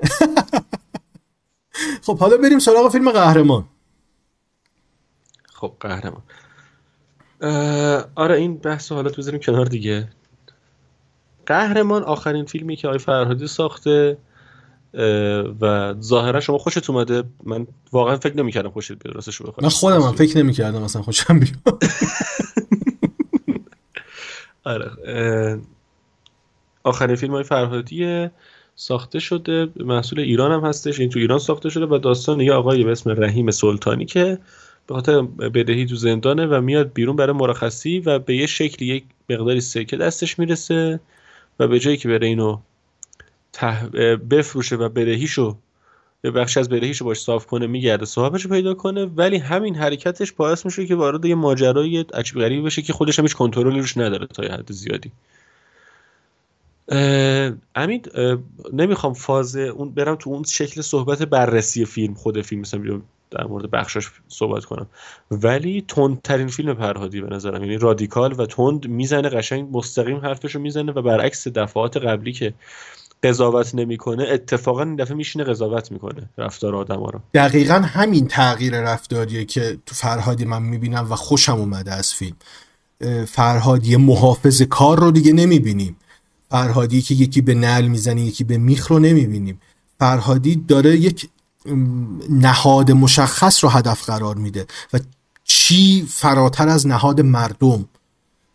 خب 2.06 2.18
حالا 2.18 2.36
بریم 2.36 2.58
سراغ 2.58 2.92
فیلم 2.92 3.10
قهرمان. 3.10 3.64
خب 5.52 5.76
قهرمان. 5.80 6.22
آره 8.14 8.36
این 8.36 8.56
بحث 8.56 8.92
حالا 8.92 9.10
بذاریم 9.10 9.40
کنار 9.40 9.66
دیگه. 9.66 10.08
قهرمان 11.46 12.02
آخرین 12.02 12.44
فیلمی 12.44 12.76
که 12.76 12.88
آقای 12.88 12.98
فرهادی 12.98 13.46
ساخته 13.46 14.18
و 15.60 15.94
ظاهرا 16.00 16.40
شما 16.40 16.58
خوشت 16.58 16.90
اومده. 16.90 17.22
من 17.44 17.66
واقعا 17.92 18.16
فکر 18.16 18.36
نمی‌کردم 18.36 18.70
خوشت 18.70 18.92
بیاد 18.92 19.14
راستش 19.14 19.42
بخوام. 19.42 19.56
من 19.62 19.68
خودم 19.68 20.00
هم 20.00 20.12
فکر 20.12 20.38
نمی‌کردم 20.38 20.82
مثلا 20.82 21.02
خوشم 21.02 21.40
بیاد. 21.40 21.56
آره 24.64 24.90
آخرین 26.84 27.16
فیلم 27.16 27.32
های 27.32 27.42
فرهادی 27.42 28.28
ساخته 28.76 29.18
شده. 29.18 29.68
محصول 29.76 30.20
ایران 30.20 30.52
هم 30.52 30.60
هستش. 30.68 31.00
این 31.00 31.10
تو 31.10 31.18
ایران 31.18 31.38
ساخته 31.38 31.68
شده 31.70 31.86
و 31.86 31.98
داستان 31.98 32.40
یه 32.40 32.52
آقایی 32.52 32.84
به 32.84 32.92
اسم 32.92 33.22
رحیم 33.22 33.50
سلطانی 33.50 34.04
که 34.04 34.38
به 34.86 34.94
خاطر 34.94 35.22
بدهی 35.22 35.86
تو 35.86 35.96
زندانه 35.96 36.46
و 36.46 36.60
میاد 36.60 36.92
بیرون 36.92 37.16
برای 37.16 37.32
مرخصی 37.32 38.00
و 38.00 38.18
به 38.18 38.36
یه 38.36 38.46
شکلی 38.46 38.88
یک 38.88 39.04
مقداری 39.30 39.60
سکه 39.60 39.96
دستش 39.96 40.38
می‌رسه. 40.38 41.00
و 41.60 41.68
به 41.68 41.78
جایی 41.78 41.96
که 41.96 42.08
بره 42.08 42.26
اینو 42.26 42.58
بفروشه 44.30 44.76
و 44.76 44.88
بدهیشو 44.88 45.56
یه 46.24 46.30
بخش 46.30 46.56
از 46.56 46.68
بدهیشو 46.68 47.04
باش 47.04 47.20
صاف 47.20 47.46
کنه 47.46 47.66
میگرده 47.66 48.04
صاحبش 48.04 48.46
پیدا 48.46 48.74
کنه 48.74 49.04
ولی 49.04 49.36
همین 49.36 49.74
حرکتش 49.74 50.32
باعث 50.32 50.66
میشه 50.66 50.86
که 50.86 50.94
وارد 50.94 51.24
یه 51.24 51.34
ماجرای 51.34 52.04
عجیب 52.14 52.38
غریبی 52.38 52.62
بشه 52.62 52.82
که 52.82 52.92
خودش 52.92 53.18
هم 53.18 53.24
هیچ 53.24 53.34
کنترلی 53.34 53.80
روش 53.80 53.96
نداره 53.96 54.26
تا 54.26 54.44
یه 54.44 54.50
حد 54.50 54.72
زیادی. 54.72 55.12
امید 57.74 58.12
نمی‌خوام 58.72 59.12
فاز 59.12 59.56
اون 59.56 59.90
برم 59.90 60.14
تو 60.14 60.30
اون 60.30 60.42
شکل 60.42 60.80
صحبت 60.80 61.22
بررسی 61.22 61.84
فیلم 61.84 62.14
خود 62.14 62.42
فیلم 62.42 62.60
مثلا 62.60 63.00
در 63.38 63.46
مورد 63.46 63.70
بخشش 63.70 64.08
صحبت 64.28 64.64
کنم. 64.64 64.86
ولی 65.30 65.84
تندترین 65.88 66.48
فیلم 66.48 66.74
پرهادی 66.74 67.20
به 67.20 67.34
نظرم 67.34 67.62
یعنی 67.62 67.78
رادیکال 67.78 68.34
و 68.38 68.46
تند 68.46 68.86
می‌زنه 68.86 69.28
قشنگ 69.28 69.68
مستقیم 69.76 70.16
حرفشو 70.16 70.58
می‌زنه 70.58 70.92
و 70.92 71.02
برعکس 71.02 71.48
دفعات 71.48 71.96
قبلی 71.96 72.32
که 72.32 72.54
قضاوت 73.22 73.74
نمی‌کنه 73.74 74.24
اتفاقا 74.30 74.82
این 74.82 74.96
دفعه 74.96 75.16
میشینه 75.16 75.44
قضاوت 75.44 75.92
می‌کنه 75.92 76.30
رفتار 76.38 76.76
آدما 76.76 77.10
رو. 77.10 77.20
دقیقا 77.34 77.74
همین 77.74 78.28
تغییر 78.28 78.80
رفتاریه 78.80 79.44
که 79.44 79.78
تو 79.86 79.94
فرهادی 79.94 80.44
من 80.44 80.62
می‌بینم 80.62 81.06
و 81.10 81.14
خوشم 81.14 81.54
اومده 81.54 81.92
از 81.92 82.14
فیلم. 82.14 82.36
فرهادی 83.26 83.96
محافظ 83.96 84.62
کار 84.62 85.00
رو 85.00 85.10
دیگه 85.10 85.32
نمی‌بینیم. 85.32 85.96
فرهادی 86.50 87.02
که 87.02 87.14
یکی 87.14 87.40
به 87.40 87.54
نل 87.54 87.86
می‌زنه 87.86 88.20
یکی 88.20 88.44
به 88.44 88.58
میخ 88.58 88.86
رو 88.86 88.98
نمی‌بینیم. 88.98 89.60
فرهادی 89.98 90.56
داره 90.56 90.96
یک 90.96 91.28
نهاد 92.30 92.92
مشخص 92.92 93.64
رو 93.64 93.70
هدف 93.70 94.04
قرار 94.04 94.34
میده 94.34 94.66
و 94.92 94.98
چی 95.44 96.06
فراتر 96.10 96.68
از 96.68 96.86
نهاد 96.86 97.20
مردم. 97.20 97.84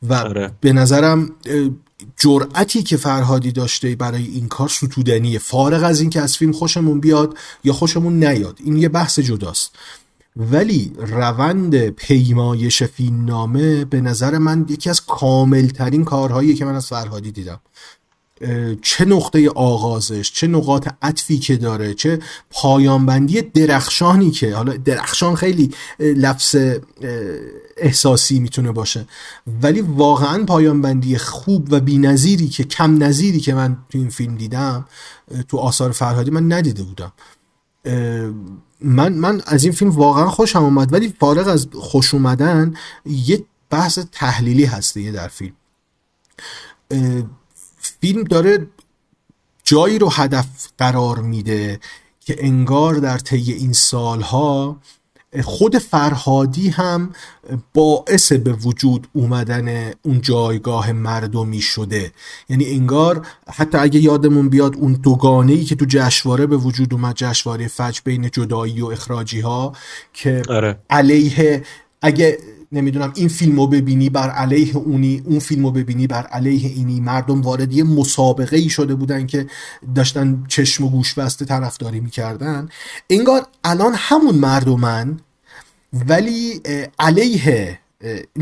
و 0.04 0.14
آره. 0.14 0.52
به 0.62 0.74
نظرم 0.74 1.30
جرأتی 2.18 2.84
که 2.84 2.98
فرهادی 2.98 3.52
داشته 3.52 3.96
برای 3.96 4.26
این 4.26 4.48
کار 4.48 4.70
ستودنیه. 4.70 5.40
فارغ 5.40 5.84
از 5.84 6.02
اینکه 6.02 6.22
از 6.22 6.38
فیلم 6.38 6.52
خوشمون 6.52 7.00
بیاد 7.00 7.38
یا 7.64 7.74
خوشمون 7.74 8.24
نیاد. 8.24 8.60
این 8.64 8.78
یه 8.78 8.90
بحث 8.90 9.20
جداست. 9.20 9.76
ولی 10.36 10.94
روند 10.98 11.90
پیمایش 11.90 12.84
فیلمنامه 12.84 13.86
به 13.86 14.02
نظر 14.02 14.38
من 14.38 14.66
یکی 14.70 14.90
از 14.90 15.06
کاملترین 15.06 16.06
کارهایی 16.06 16.54
که 16.54 16.66
من 16.66 16.76
از 16.76 16.88
فرهادی 16.88 17.32
دیدم. 17.32 17.60
چه 18.82 19.06
نقطه 19.06 19.50
آغازش 19.50 20.32
چه 20.32 20.48
نقاط 20.48 20.88
عطفی 21.02 21.40
که 21.40 21.58
داره 21.58 21.94
چه 21.94 22.20
پایانبندی 22.50 23.42
درخشانی 23.42 24.32
که 24.32 24.56
حالا 24.56 24.78
درخشان 24.78 25.36
خیلی 25.36 25.72
لفظ 26.00 26.56
احساسی 27.78 28.40
می‌تونه 28.40 28.72
باشه. 28.72 29.08
ولی 29.62 29.82
واقعا 29.82 30.46
پایانبندی 30.46 31.18
خوب 31.18 31.68
و 31.72 31.80
بینظیری 31.80 32.48
که 32.48 32.64
کم 32.64 33.04
نظیری 33.04 33.40
که 33.40 33.54
من 33.54 33.78
تو 33.90 33.98
این 33.98 34.10
فیلم 34.10 34.36
دیدم 34.36 34.86
تو 35.48 35.58
آثار 35.58 35.92
فرهادی 35.92 36.32
من 36.32 36.54
ندیده 36.54 36.84
بودم. 36.84 37.12
من 38.82 39.14
من 39.14 39.42
از 39.46 39.64
این 39.64 39.74
فیلم 39.74 39.92
واقعا 39.92 40.30
خوشم 40.30 40.64
اومد 40.64 40.94
ولی 40.94 41.14
فارغ 41.20 41.48
از 41.48 41.68
خوش 41.74 42.14
اومدن 42.14 42.74
یه 43.06 43.44
بحث 43.70 44.00
تحلیلی 44.12 44.66
هسته 44.66 45.12
در 45.12 45.28
فیلم. 45.28 45.54
فیلم 48.02 48.24
داره 48.24 48.68
جایی 49.64 50.00
رو 50.00 50.10
هدف 50.10 50.48
قرار 50.78 51.20
میده 51.20 51.80
که 52.20 52.36
انگار 52.40 52.96
در 52.96 53.18
طی 53.18 53.52
این 53.52 53.74
سالها 53.74 54.80
خود 55.44 55.78
فرهادی 55.78 56.70
هم 56.70 57.10
باعث 57.74 58.32
به 58.32 58.54
وجود 58.54 59.08
اومدن 59.14 59.92
اون 60.02 60.22
جایگاه 60.22 60.92
مردمی 60.92 61.62
شده 61.62 62.12
یعنی 62.50 62.66
انگار 62.66 63.28
حتی 63.48 63.78
اگه 63.78 64.00
یادمون 64.00 64.50
بیاد 64.50 64.76
اون 64.76 64.94
دوگانه 64.94 65.54
ای 65.54 65.64
که 65.64 65.76
تو 65.76 65.86
جشواره 65.90 66.46
به 66.46 66.58
وجود 66.58 66.94
اومد 66.94 67.16
جشواره 67.16 67.68
فج 67.68 68.00
بین 68.06 68.30
جدایی 68.30 68.82
و 68.82 68.86
اخراجی 68.86 69.40
ها 69.40 69.74
که 70.14 70.42
آره. 70.50 70.80
علیه 70.90 71.64
اگه 72.02 72.38
نمی‌دونم 72.72 73.14
این 73.16 73.28
فیلم 73.28 73.60
رو 73.60 73.68
ببینی 73.68 74.10
بر 74.10 74.30
علیه 74.30 74.78
اونی 74.78 75.24
اون 75.26 75.40
فیلم 75.40 75.66
رو 75.66 75.72
ببینی 75.72 76.08
بر 76.08 76.24
علیه 76.24 76.70
اینی. 76.70 77.00
مردم 77.00 77.42
وارد 77.42 77.74
یه 77.74 77.84
مسابقه 77.84 78.58
ای 78.58 78.70
شده 78.70 78.96
بودن 78.96 79.28
که 79.28 79.48
داشتن 79.96 80.44
چشم 80.48 80.84
و 80.84 80.90
گوش 80.90 81.14
بسته 81.14 81.46
طرفداری 81.46 82.00
می‌کردن. 82.00 82.70
انگار 83.10 83.48
الان 83.64 83.94
همون 83.96 84.36
مردمن 84.36 85.20
ولی 86.08 86.62
علیه 87.00 87.80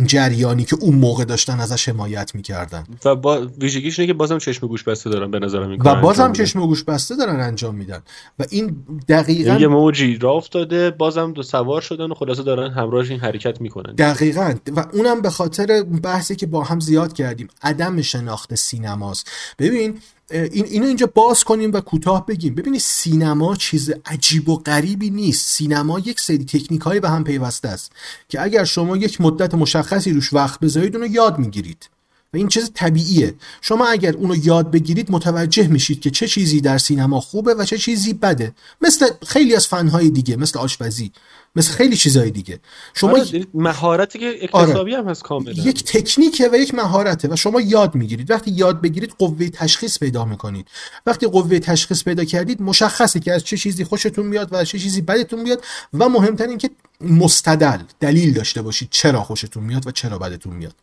جریانی 0.06 0.64
که 0.66 0.78
اون 0.82 0.96
موقع 0.96 1.26
داشتن 1.26 1.60
ازش 1.60 1.90
حمایت 1.90 2.36
می‌کردن. 2.36 2.84
و 3.06 3.16
با 3.16 3.48
ویژگیش 3.62 4.00
اینه 4.00 4.08
که 4.08 4.14
بازم 4.14 4.38
چشم 4.38 4.68
گوش 4.68 4.84
بسته 4.84 5.10
دارن 5.10 5.32
به 5.32 5.40
نظرم 5.40 5.78
و 5.86 6.02
بازم 6.02 6.34
چشم 6.34 6.60
گوش 6.60 6.84
بسته 6.84 7.16
دارن 7.16 7.40
انجام 7.40 7.76
میدن. 7.76 8.02
و 8.40 8.46
این 8.50 8.84
دقیقا 9.08 9.56
یه 9.56 9.68
موجی 9.68 10.18
را 10.18 10.32
افتاده 10.32 10.92
بازم 10.92 11.34
دو 11.34 11.44
سوار 11.44 11.82
شدن 11.82 12.12
و 12.12 12.14
خلاصه 12.14 12.44
دارن 12.44 12.72
همراهش 12.72 13.12
این 13.12 13.20
حرکت 13.20 13.62
می‌کنن. 13.62 13.96
دقیقا. 13.96 14.54
و 14.76 14.86
اونم 14.94 15.22
به 15.22 15.30
خاطر 15.30 15.84
بحثی 16.04 16.36
که 16.36 16.46
با 16.46 16.64
هم 16.64 16.80
زیاد 16.80 17.14
کردیم 17.14 17.48
عدم 17.62 18.02
شناخت 18.02 18.56
سینماست. 18.56 19.32
ببین 19.60 19.98
این 20.32 20.66
اینو 20.66 20.88
اینجا 20.88 21.08
باز 21.16 21.44
کنیم 21.44 21.74
و 21.74 21.80
کوتاه 21.80 22.26
بگیم. 22.26 22.56
ببینید 22.56 22.82
سینما 22.82 23.56
چیز 23.56 23.92
عجیب 24.06 24.50
و 24.50 24.56
غریبی 24.56 25.10
نیست. 25.10 25.50
سینما 25.50 26.00
یک 26.00 26.20
سری 26.20 26.46
تکنیک 26.46 26.82
های 26.82 27.00
به 27.00 27.10
هم 27.10 27.24
پیوسته 27.24 27.68
است 27.68 27.92
که 28.30 28.42
اگر 28.42 28.64
شما 28.64 28.98
یک 28.98 29.22
مدت 29.22 29.56
مشخصی 29.56 30.12
روش 30.12 30.34
وقت 30.34 30.60
بذارید 30.60 30.96
اونو 30.96 31.08
یاد 31.08 31.40
می‌گیرید. 31.40 31.90
و 32.34 32.38
این 32.38 32.48
چیز 32.48 32.72
طبیعیه. 32.74 33.36
شما 33.62 33.88
اگر 33.88 34.14
اونو 34.14 34.36
یاد 34.36 34.72
بگیرید 34.72 35.12
متوجه 35.12 35.68
میشید 35.68 36.00
که 36.00 36.10
چه 36.10 36.28
چیزی 36.28 36.62
در 36.62 36.78
سینما 36.78 37.22
خوبه 37.22 37.54
و 37.54 37.66
چه 37.66 37.78
چیزی 37.78 38.14
بده. 38.14 38.54
مثل 38.82 39.06
خیلی 39.28 39.56
از 39.56 39.68
فنهای 39.68 40.10
دیگه 40.10 40.36
مثل 40.36 40.60
آشپزی. 40.60 41.12
مثل 41.56 41.72
خیلی 41.74 41.96
چیزای 41.96 42.32
دیگه. 42.32 42.60
شما 42.94 43.12
آره 43.12 43.48
مهارتی 43.54 44.20
که 44.20 44.40
اکتسابی 44.42 44.96
آره. 44.96 45.04
هم 45.04 45.10
هست 45.10 45.24
کاملا. 45.24 45.64
یک 45.64 45.84
تکنیکه 45.84 46.50
و 46.54 46.56
یک 46.56 46.74
مهارته 46.74 47.28
و 47.28 47.36
شما 47.36 47.62
یاد 47.62 47.96
می‌گیرید. 47.96 48.32
وقتی 48.32 48.52
یاد 48.52 48.82
بگیرید 48.82 49.14
قوه 49.18 49.50
تشخیص 49.50 50.00
پیدا 50.00 50.26
می‌کنید. 50.26 50.68
وقتی 51.06 51.28
قوه 51.28 51.60
تشخیص 51.60 52.04
پیدا 52.04 52.24
کردید 52.24 52.62
مشخصه 52.62 53.20
که 53.20 53.34
از 53.34 53.44
چه 53.44 53.58
چیزی 53.58 53.84
خوشتون 53.84 54.26
میاد 54.26 54.54
و 54.54 54.56
از 54.56 54.68
چه 54.68 54.80
چیزی 54.80 55.02
بدتون 55.02 55.42
میاد 55.42 55.64
و 55.94 56.10
مهمتر 56.10 56.48
این 56.48 56.58
که 56.58 56.70
مستدل 57.02 57.78
دلیل 58.00 58.34
داشته 58.34 58.62
باشید 58.62 58.88
چرا 58.92 59.24
خوشتون 59.24 59.64
میاد 59.64 59.88
و 59.88 59.92
چرا 59.92 60.18
بدتون 60.18 60.56
میاد. 60.56 60.76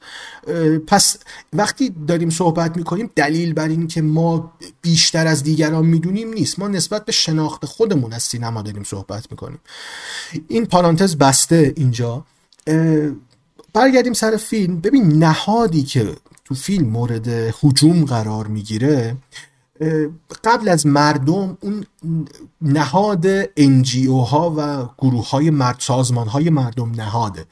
پس 0.87 1.17
وقتی 1.53 1.95
داریم 2.09 2.31
صحبت 2.31 2.77
می‌کنیم 2.77 3.11
دلیل 3.17 3.53
بر 3.53 3.69
این 3.69 3.89
که 3.89 4.03
ما 4.03 4.53
بیشتر 4.83 5.27
از 5.27 5.43
دیگران 5.43 5.87
می‌دونیم 5.87 6.33
نیست. 6.33 6.59
ما 6.59 6.69
نسبت 6.69 7.05
به 7.05 7.13
شناخت 7.13 7.65
خودمون 7.65 8.13
از 8.13 8.23
سینما 8.23 8.63
داریم 8.63 8.83
صحبت 8.83 9.31
می‌کنیم. 9.31 9.59
این 10.49 10.67
پارانتز 10.67 11.17
بسته 11.17 11.73
اینجا. 11.77 12.25
برگردیم 13.73 14.13
سر 14.13 14.37
فیلم. 14.37 14.81
ببین 14.81 15.25
نهادی 15.25 15.83
که 15.83 16.17
تو 16.45 16.55
فیلم 16.55 16.89
مورد 16.89 17.29
حجوم 17.63 18.05
قرار 18.05 18.47
می‌گیره 18.47 19.17
قبل 20.45 20.69
از 20.69 20.87
مردم 20.87 21.59
اون 21.61 21.85
نهاد 22.61 23.27
انجیو 23.57 24.17
ها 24.17 24.55
و 24.59 24.89
گروه 24.99 25.31
های 25.31 25.51
مرد 25.51 25.77
سازمان 25.79 26.29
های 26.29 26.51
مردم 26.51 26.91
نهاده. 26.91 27.45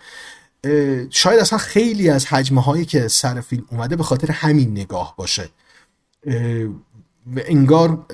شاید 1.10 1.40
اصلا 1.40 1.58
خیلی 1.58 2.08
از 2.08 2.26
حجمه 2.26 2.62
هایی 2.62 2.84
که 2.84 3.08
سر 3.08 3.40
فیلم 3.40 3.64
اومده 3.70 3.96
به 3.96 4.02
خاطر 4.02 4.30
همین 4.30 4.70
نگاه 4.70 5.14
باشه. 5.16 5.48
انگار 7.36 8.06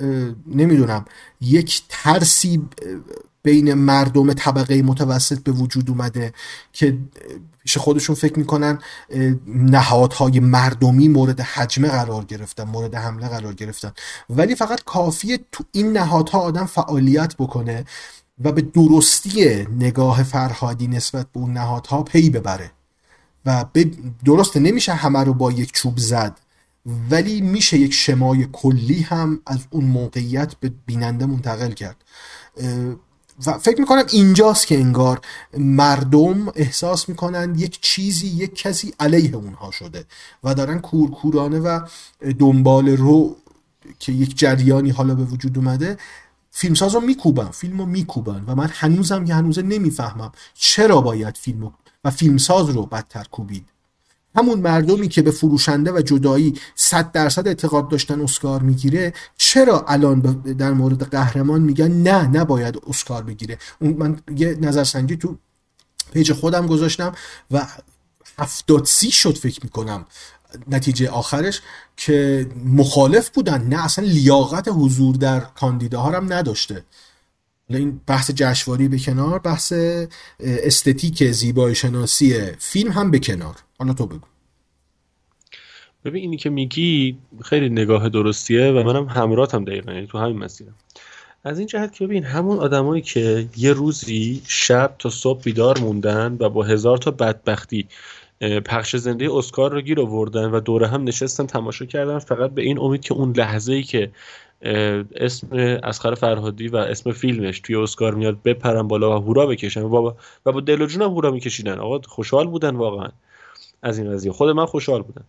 نمی‌دونم 0.47 1.05
یک 1.41 1.83
ترسی 1.89 2.69
بین 3.43 3.73
مردم 3.73 4.33
طبقه 4.33 4.81
متوسط 4.81 5.43
به 5.43 5.51
وجود 5.51 5.89
اومده 5.89 6.33
که 6.73 6.97
پیش 7.63 7.77
خودشون 7.77 8.15
فکر 8.15 8.39
می‌کنن 8.39 8.79
نهادهای 9.47 10.39
مردمی 10.39 11.07
مورد 11.07 11.41
حجمه 11.41 11.87
قرار 11.87 12.25
گرفتن 12.25 12.63
مورد 12.63 12.95
حمله 12.95 13.27
قرار 13.27 13.53
گرفتن. 13.53 13.91
ولی 14.29 14.55
فقط 14.55 14.83
کافیه 14.83 15.39
تو 15.51 15.63
این 15.71 15.97
نهادها 15.97 16.39
آدم 16.39 16.65
فعالیت 16.65 17.35
بکنه 17.35 17.85
و 18.43 18.51
به 18.51 18.61
درستی 18.61 19.67
نگاه 19.79 20.23
فرهادی 20.23 20.87
نسبت 20.87 21.27
به 21.31 21.39
اون 21.39 21.53
نهادها 21.53 22.03
پی 22.03 22.29
ببره. 22.29 22.71
و 23.45 23.65
درسته 24.25 24.59
نمیشه 24.59 24.93
همه 24.93 25.19
رو 25.19 25.33
با 25.33 25.51
یک 25.51 25.71
چوب 25.71 25.97
زد 25.97 26.37
ولی 27.09 27.41
میشه 27.41 27.77
یک 27.77 27.93
شمای 27.93 28.47
کلی 28.51 29.01
هم 29.01 29.41
از 29.47 29.59
اون 29.69 29.85
موقعیت 29.85 30.55
به 30.59 30.71
بیننده 30.85 31.25
منتقل 31.25 31.71
کرد. 31.71 31.95
و 33.45 33.57
فکر 33.57 33.79
می‌کنم 33.79 34.03
اینجاست 34.11 34.67
که 34.67 34.79
انگار 34.79 35.21
مردم 35.57 36.47
احساس 36.55 37.09
می‌کنن 37.09 37.55
یک 37.57 37.81
چیزی 37.81 38.27
یک 38.27 38.55
کسی 38.55 38.93
علیه 38.99 39.35
اونها 39.35 39.71
شده 39.71 40.05
و 40.43 40.53
دارن 40.55 40.79
کورکورانه 40.79 41.59
و 41.59 41.79
دنبال 42.39 42.89
رو 42.89 43.35
که 43.99 44.11
یک 44.11 44.37
جریانی 44.37 44.89
حالا 44.89 45.15
به 45.15 45.23
وجود 45.23 45.57
اومده 45.57 45.97
فیلمساز 46.51 46.95
رو 46.95 47.01
میکوبن 47.01 47.49
فیلم 47.49 47.79
رو 47.79 47.85
میکوبن 47.85 48.43
و 48.47 48.55
من 48.55 48.69
هنوزم 48.73 49.25
که 49.25 49.33
هنوزه 49.33 49.61
نمی‌فهمم 49.61 50.31
چرا 50.53 51.01
باید 51.01 51.37
فیلم 51.37 51.73
و 52.03 52.11
فیلمساز 52.11 52.69
رو 52.69 52.85
بدتر 52.85 53.23
کوبید. 53.31 53.70
همون 54.35 54.59
مردمی 54.59 55.07
که 55.07 55.21
به 55.21 55.31
فروشنده 55.31 55.91
و 55.91 56.01
جدایی 56.01 56.53
صد 56.75 57.11
درصد 57.11 57.47
اعتقاد 57.47 57.89
داشتن 57.89 58.21
اسکار 58.21 58.61
می‌گیره 58.61 59.13
چرا 59.37 59.85
الان 59.87 60.19
در 60.57 60.71
مورد 60.71 61.03
قهرمان 61.03 61.61
میگن 61.61 61.91
نه 61.91 62.27
نباید 62.27 62.81
اسکار 62.87 63.23
بگیره؟ 63.23 63.57
من 63.81 64.19
یه 64.37 64.57
نظرسنجی 64.61 65.17
تو 65.17 65.37
پیج 66.13 66.33
خودم 66.33 66.67
گذاشتم 66.67 67.11
و 67.51 67.67
هفتاد 68.39 68.85
سی 68.85 69.11
شد 69.11 69.37
فکر 69.37 69.59
می‌کنم 69.63 70.05
نتیجه 70.67 71.09
آخرش 71.09 71.61
که 71.97 72.47
مخالف 72.65 73.29
بودن 73.29 73.61
نه 73.61 73.85
اصلا 73.85 74.05
لیاقت 74.05 74.67
حضور 74.67 75.15
در 75.15 75.39
کاندیداها 75.39 76.11
هم 76.11 76.33
نداشته. 76.33 76.85
این 77.77 78.01
بحث 78.07 78.31
جشواری 78.31 78.87
به 78.87 78.99
کنار 78.99 79.39
بحث 79.39 79.73
استتیک 80.39 81.31
زیبای 81.31 81.75
شناسی 81.75 82.41
فیلم 82.59 82.91
هم 82.91 83.11
به 83.11 83.19
کنار. 83.19 83.55
حالا 83.79 83.93
تو 83.93 84.05
بگو. 84.05 84.27
ببین 86.05 86.21
اینی 86.21 86.37
که 86.37 86.49
میگی 86.49 87.17
خیلی 87.43 87.69
نگاه 87.69 88.09
درستیه 88.09 88.71
و 88.71 88.83
منم 88.83 89.05
همراهتم 89.05 89.65
دقیقا 89.65 89.91
یعنی 89.93 90.07
تو 90.07 90.17
همین 90.17 90.37
مسیرم. 90.37 90.75
از 91.43 91.59
این 91.59 91.67
جهت 91.67 91.93
که 91.93 92.05
ببین 92.05 92.23
همون 92.23 92.59
آدمایی 92.59 93.01
که 93.01 93.47
یه 93.57 93.73
روزی 93.73 94.41
شب 94.47 94.95
تا 94.99 95.09
صبح 95.09 95.41
بیدار 95.41 95.79
موندن 95.79 96.37
و 96.39 96.49
با 96.49 96.63
هزار 96.63 96.97
تا 96.97 97.11
بدبختی 97.11 97.87
پخش 98.65 98.95
زنده 98.95 99.29
اسکار 99.33 99.71
رو 99.71 99.81
گیر 99.81 100.01
آوردن 100.01 100.51
و 100.51 100.59
دوره 100.59 100.87
هم 100.87 101.03
نشستن 101.03 101.45
تماشا 101.45 101.85
کردن 101.85 102.19
فقط 102.19 102.51
به 102.51 102.61
این 102.61 102.79
امید 102.79 103.01
که 103.01 103.13
اون 103.13 103.33
لحظه 103.37 103.73
ای 103.73 103.83
که 103.83 104.11
اسم 105.15 105.47
اسخر 105.83 106.15
فرهادی 106.15 106.67
و 106.67 106.75
اسم 106.75 107.11
فیلمش 107.11 107.59
توی 107.59 107.75
اسکار 107.75 108.15
میاد 108.15 108.43
بپرن 108.43 108.87
بالا 108.87 109.19
و 109.19 109.23
هورا 109.23 109.45
بکشن. 109.45 109.81
و 109.81 109.89
با, 109.89 110.15
و 110.45 110.51
با 110.51 110.59
دل 110.59 110.81
و 110.81 110.87
هورا 111.03 111.31
میکشیدن. 111.31 111.79
آقا 111.79 111.99
خوشحال 112.07 112.47
بودن 112.47 112.75
واقعا 112.75 113.09
از 113.81 113.97
این 113.97 114.11
قضیه. 114.11 114.31
خود 114.31 114.49
من 114.49 114.65
خوشحال 114.65 115.01
بودم. 115.01 115.23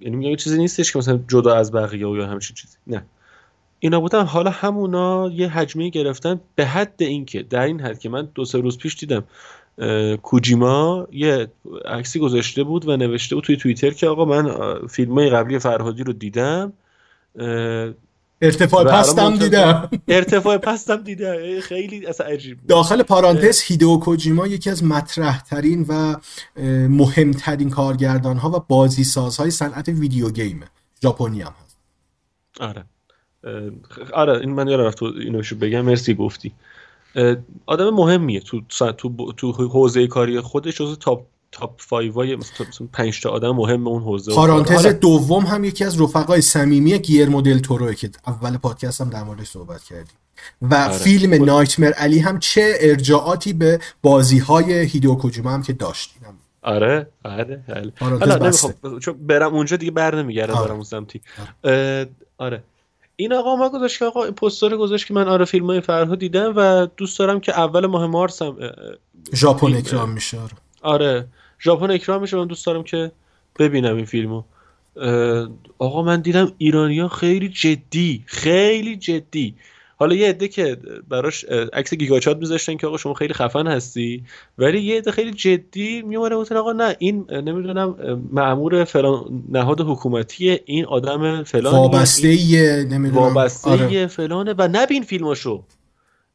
یعنی 0.00 0.16
میگم 0.16 0.36
چیزی 0.36 0.58
نیستش 0.58 0.92
که 0.92 0.98
مثلا 0.98 1.20
جدا 1.28 1.54
از 1.54 1.72
بقیه 1.72 2.06
و 2.06 2.16
یا 2.16 2.26
همچین 2.26 2.54
چیزی. 2.54 2.76
نه. 2.86 3.02
اینا 3.78 4.00
بودن. 4.00 4.24
حالا 4.24 4.50
همونا 4.50 5.30
یه 5.34 5.48
حجمه 5.48 5.88
گرفتن 5.88 6.40
به 6.54 6.66
حد 6.66 6.94
اینکه 6.98 7.42
در 7.42 7.64
این 7.64 7.80
حد 7.80 7.98
که 7.98 8.08
من 8.08 8.28
دو 8.34 8.44
سه 8.44 8.58
روز 8.58 8.78
پیش 8.78 8.96
دیدم 8.96 9.24
کوجیما 10.22 11.08
یه 11.12 11.48
عکسی 11.84 12.18
گذاشته 12.18 12.64
بود 12.64 12.88
و 12.88 12.96
نوشته 12.96 13.34
بود 13.34 13.44
توی 13.44 13.56
توییتر 13.56 13.90
که 13.90 14.08
آقا 14.08 14.24
من 14.24 14.74
فیلم 14.86 15.18
های 15.18 15.30
قبلی 15.30 15.58
فرهادی 15.58 16.04
رو 16.04 16.12
دیدم. 16.12 16.72
ارتفاع 18.42 18.84
پستم 18.84 19.36
دیدم. 19.36 19.90
ارتفاع 20.08 20.58
پستم 20.58 20.96
دیدم. 20.96 21.60
خیلی 21.60 22.06
اصلا 22.06 22.26
عجیب 22.26 22.58
داخل 22.68 23.02
پارانتز 23.02 23.62
هیدو 23.62 24.00
کوجیما 24.02 24.46
یکی 24.46 24.70
از 24.70 24.84
مطرح 24.84 25.42
ترین 25.42 25.86
و 25.88 26.16
مهمترین 26.88 27.70
کارگردان 27.70 28.36
ها 28.36 28.50
و 28.50 28.64
بازی 28.68 29.04
سازهای 29.04 29.50
صنعت 29.50 29.88
ویدیو 29.88 30.30
گیمه 30.30 30.66
ژاپنی 31.02 31.42
هم 31.42 31.54
هست. 31.64 31.76
آره. 32.60 32.84
آره 34.12 34.38
این 34.38 34.50
من 34.50 34.68
یادم 34.68 34.82
رفت 34.82 35.02
اینو 35.02 35.42
بگم. 35.60 35.80
مرسی 35.80 36.14
گفتی. 36.14 36.52
آدم 37.66 37.90
مهمیه 37.90 38.40
تو 38.40 38.60
تو 38.68 39.32
تو 39.32 39.52
حوزه 39.52 40.06
کاری 40.06 40.40
خودش 40.40 40.76
جزو 40.76 40.96
تاپ 40.96 41.26
تاپ 41.52 41.80
5 41.90 42.10
وای 42.14 42.36
مثلا 42.36 42.66
5 42.92 43.20
تا 43.20 43.30
آدم 43.30 43.50
مهم 43.50 43.88
اون 43.88 44.02
حوزه. 44.02 44.34
پارانتز 44.34 44.86
دوم 44.86 45.46
هم 45.46 45.64
یکی 45.64 45.84
از 45.84 46.00
رفقای 46.00 46.40
صمیمی 46.40 46.98
گیر 46.98 47.28
مدل 47.28 47.58
توروه 47.58 47.94
که 47.94 48.10
اول 48.26 48.56
پادکست 48.56 49.00
هم 49.00 49.10
در 49.10 49.22
موردش 49.22 49.46
صحبت 49.46 49.84
کردیم. 49.84 50.14
و 50.62 50.74
آره. 50.74 50.92
فیلم 50.92 51.44
نایتمر 51.44 51.92
علی 51.92 52.18
هم 52.18 52.38
چه 52.38 52.74
ارجاعاتی 52.80 53.52
به 53.52 53.80
بازی 54.02 54.38
های 54.38 54.72
هیدو 54.72 55.14
کوجیما 55.14 55.50
هم 55.50 55.62
که 55.62 55.72
داشتیم. 55.72 56.22
آره 56.62 57.06
آره 57.24 57.62
حالا 58.00 58.50
چون 59.00 59.26
برم 59.26 59.54
اونجا 59.54 59.76
دیگه 59.76 59.90
بر 59.90 60.14
نمیگردم 60.14 60.54
آره. 60.54 60.66
برم 60.66 60.74
اون 60.74 60.84
سمتی. 60.84 61.20
آره. 61.64 62.08
آره. 62.38 62.62
این 63.16 63.32
آقا 63.32 63.56
ما 63.56 63.68
گذاشت 63.68 63.98
که 63.98 64.04
آقا 64.04 64.30
پوستر 64.30 64.76
گذاشت 64.76 65.06
که 65.06 65.14
من 65.14 65.28
آره 65.28 65.44
فیلم 65.44 65.66
های 65.66 65.80
فرها 65.80 66.14
دیدم 66.14 66.52
و 66.56 66.86
دوست 66.96 67.18
دارم 67.18 67.40
که 67.40 67.58
اول 67.58 67.86
ماه 67.86 68.06
مارس 68.06 68.42
هم 68.42 68.56
ژاپن 69.34 69.74
اکرام 69.74 70.10
میشه. 70.10 70.38
آره, 70.38 70.52
آره. 70.82 71.26
ژاپن 71.62 71.90
اکرام 71.90 72.20
میشه 72.20 72.36
من 72.36 72.46
دوست 72.46 72.66
دارم 72.66 72.82
که 72.82 73.12
ببینم 73.58 73.96
این 73.96 74.04
فیلمو. 74.04 74.42
آقا 75.78 76.02
من 76.02 76.20
دیدم 76.20 76.52
ایرانیا 76.58 77.08
خیلی 77.08 77.48
جدی 77.48 78.22
خیلی 78.26 78.96
جدی. 78.96 79.54
حالا 79.96 80.14
یه 80.14 80.28
عده 80.28 80.48
که 80.48 80.76
براش 81.08 81.44
عکس 81.72 81.94
گیگاچات 81.94 82.36
میذاشتن 82.36 82.76
که 82.76 82.86
آقا 82.86 82.96
شما 82.96 83.14
خیلی 83.14 83.34
خفن 83.34 83.66
هستی 83.66 84.24
ولی 84.58 84.80
یه 84.80 84.98
عده 84.98 85.10
خیلی 85.10 85.30
جدی 85.30 86.02
میومده 86.02 86.36
گفتن 86.36 86.56
آقا 86.56 86.72
نه 86.72 86.96
این 86.98 87.26
نمی‌دونم 87.30 87.96
مأمور 88.32 88.84
فلان 88.84 89.44
نهاد 89.48 89.80
حکومتی 89.80 90.60
این 90.64 90.84
آدم 90.84 91.42
فلان 91.42 91.74
وابسته 91.74 92.86
نمی‌دونم 92.90 93.22
وابسته 93.22 93.70
آره. 93.70 94.06
فلانه 94.06 94.54
و 94.58 94.68
نبین 94.72 95.02
فیلماشو. 95.02 95.64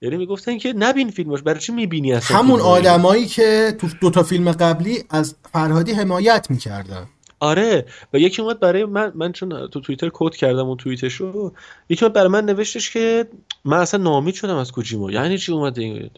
یعنی 0.02 0.18
می‌گفتن 0.18 0.58
که 0.58 0.74
نبین 0.74 1.12
فیلمش 1.12 1.42
برای 1.42 1.60
چی 1.60 1.72
می‌بینی 1.72 2.14
اصلا 2.14 2.38
همون 2.38 2.60
آدمایی 2.60 3.26
که 3.26 3.76
تو 3.80 3.88
دو 4.02 4.10
تا 4.10 4.24
فیلم 4.24 4.52
قبلی 4.52 5.04
از 5.10 5.36
فرهادی 5.54 5.92
حمایت 5.92 6.48
می‌کردن. 6.50 7.08
آره 7.40 7.86
و 8.14 8.20
یکی 8.20 8.42
اومد 8.42 8.60
برای 8.60 8.86
من 8.86 9.12
من 9.16 9.32
چون 9.32 9.68
تو 9.68 9.80
توییتر 9.80 10.10
کد 10.14 10.36
کردم 10.36 10.68
اون 10.68 10.78
توییتش 10.78 11.14
رو 11.14 11.54
یکی 11.90 12.06
اومد 12.06 12.14
برای 12.16 12.28
من 12.28 12.46
نوشتش 12.46 12.92
که 12.92 13.28
من 13.66 13.78
اصلا 13.78 14.04
نامید 14.04 14.36
شدم 14.36 14.56
از 14.56 14.72
کوجیما. 14.72 15.12
یعنی 15.12 15.38
چی 15.38 15.52
اومده 15.52 15.82
این؟ 15.82 16.10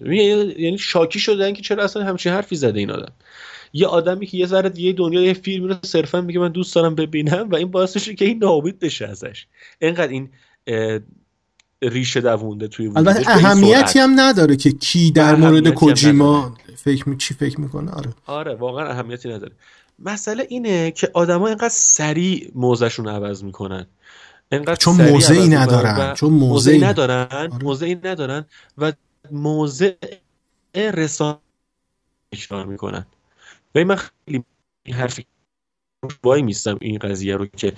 یعنی 0.58 0.78
شاکی 0.78 1.20
شدن 1.20 1.54
که 1.54 1.62
چرا 1.62 1.84
اصلا 1.84 2.04
همچین 2.04 2.32
حرفی 2.32 2.56
زده 2.56 2.80
این 2.80 2.92
آدم. 2.92 3.12
یه 3.74 3.88
آدمی 3.88 4.28
که 4.28 4.38
یه 4.38 4.46
ذره 4.46 4.70
دیگه 4.70 4.94
دنیا 4.94 5.22
یه 5.22 5.34
فیلمی 5.34 5.68
رو 5.68 5.76
صرفا 5.84 6.22
میگه 6.22 6.40
من 6.40 6.52
دوست 6.52 6.76
دارم 6.76 6.96
ببینم 6.96 7.50
و 7.50 7.56
این 7.56 7.72
باعث 7.72 7.98
که 7.98 8.26
این 8.26 8.38
نامید 8.38 8.80
بشه 8.80 9.08
ازش. 9.08 9.48
اینقدر 9.80 10.12
این 10.12 10.30
ریشه 11.82 12.22
دوونده 12.22 12.68
توی 12.68 12.92
البته 12.96 13.30
اهمیتی 13.30 14.00
هم 14.00 14.20
نداره 14.20 14.56
که 14.56 14.72
کی 14.72 15.12
در 15.12 15.36
مورد 15.36 15.70
کوجیما 15.70 16.58
فکر 16.76 17.10
می... 17.10 17.18
چی 17.18 17.34
فکر 17.34 17.62
می‌کنه؟ 17.62 17.92
آره. 17.92 18.14
آره 18.26 18.56
واقعا 18.56 18.88
اهمیتی 18.90 19.30
نداره. 19.30 19.52
مسئله 20.00 20.48
اینه 20.50 20.92
که 20.92 21.12
آدما 21.14 21.48
اینقدر 21.48 21.70
سریع 21.70 22.52
موزشون 22.56 23.08
عوض 23.08 23.44
می‌کنن. 23.44 23.88
اینقدر 24.52 24.76
چون 24.76 24.96
موضعی 24.96 25.50
ندارن 25.50 26.14
چون 26.14 26.34
موضعی 26.34 26.80
ندارن. 26.80 27.28
آره. 27.32 27.64
موضعی 27.64 27.96
ندارن 27.96 28.46
و 28.78 28.94
موضع 29.32 29.94
رسانه 30.76 31.38
اکرار 32.34 32.66
می‌کنن. 32.66 33.06
و 33.76 33.86
من 33.86 33.96
خیلی 33.96 34.44
این 34.84 34.96
حرفی 34.96 35.26
وای 36.24 36.42
میستم 36.42 36.78
این 36.82 36.98
قضیه 36.98 37.36
رو 37.36 37.46
که 37.46 37.74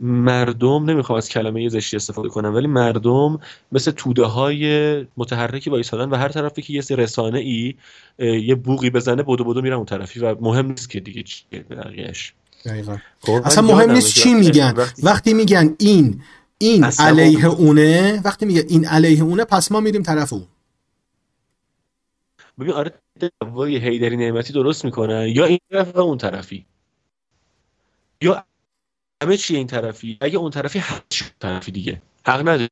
مردم 0.00 0.90
نمی‌خوام 0.90 1.16
از 1.16 1.28
کلمه 1.28 1.68
زشتی 1.68 1.96
استفاده 1.96 2.28
کنم 2.28 2.54
ولی 2.54 2.66
مردم 2.66 3.40
مثل 3.72 3.90
توده 3.90 4.24
های 4.24 5.06
متحرکی 5.16 5.70
وایسادن 5.70 6.10
و 6.10 6.16
هر 6.16 6.28
طرفی 6.28 6.62
که 6.62 6.72
یه 6.72 6.80
سری 6.80 6.96
رسانه 6.96 7.38
ای 7.38 7.74
یه 8.18 8.54
بوقی 8.54 8.90
بزنه 8.90 9.22
بدو 9.22 9.44
بدو 9.44 9.62
میرم 9.62 9.76
اون 9.76 9.86
طرفی 9.86 10.20
و 10.20 10.34
مهم 10.40 10.66
نیست 10.66 10.90
که 10.90 11.00
دیگه 11.00 11.22
چیه 11.22 11.64
بقیهش 11.70 12.34
خب، 13.20 13.42
اصلا 13.44 13.62
مهم 13.62 13.90
نیست 13.90 14.14
چی 14.14 14.34
میگن. 14.34 14.74
وقتی 15.02 15.34
میگن 15.34 15.74
این 15.78 16.22
این 16.58 16.84
علیه 16.84 17.46
اونه 17.46 18.20
وقتی 18.24 18.46
میگه 18.46 18.64
این 18.68 18.86
علیه 18.86 19.22
اونه 19.22 19.44
پس 19.44 19.72
ما 19.72 19.80
میریم 19.80 20.02
طرف 20.02 20.32
اون. 20.32 20.46
ببین 22.60 22.72
آره 22.72 22.92
وای 23.42 23.76
هیدری 23.76 24.16
نعمتی 24.16 24.52
درست 24.52 24.84
می‌کنن. 24.84 25.28
یا 25.28 25.44
این 25.44 25.58
طرف 25.70 25.96
و 25.96 26.00
اون 26.00 26.18
طرفی. 26.18 26.66
یا 28.20 28.44
همه 29.22 29.36
چی 29.36 29.56
این 29.56 29.66
طرفی 29.66 30.18
اگه 30.20 30.38
اون 30.38 30.50
طرفی 30.50 30.78
هر 30.78 31.02
طرفی 31.40 31.72
دیگه. 31.72 32.02
حق 32.26 32.40
نداری 32.40 32.68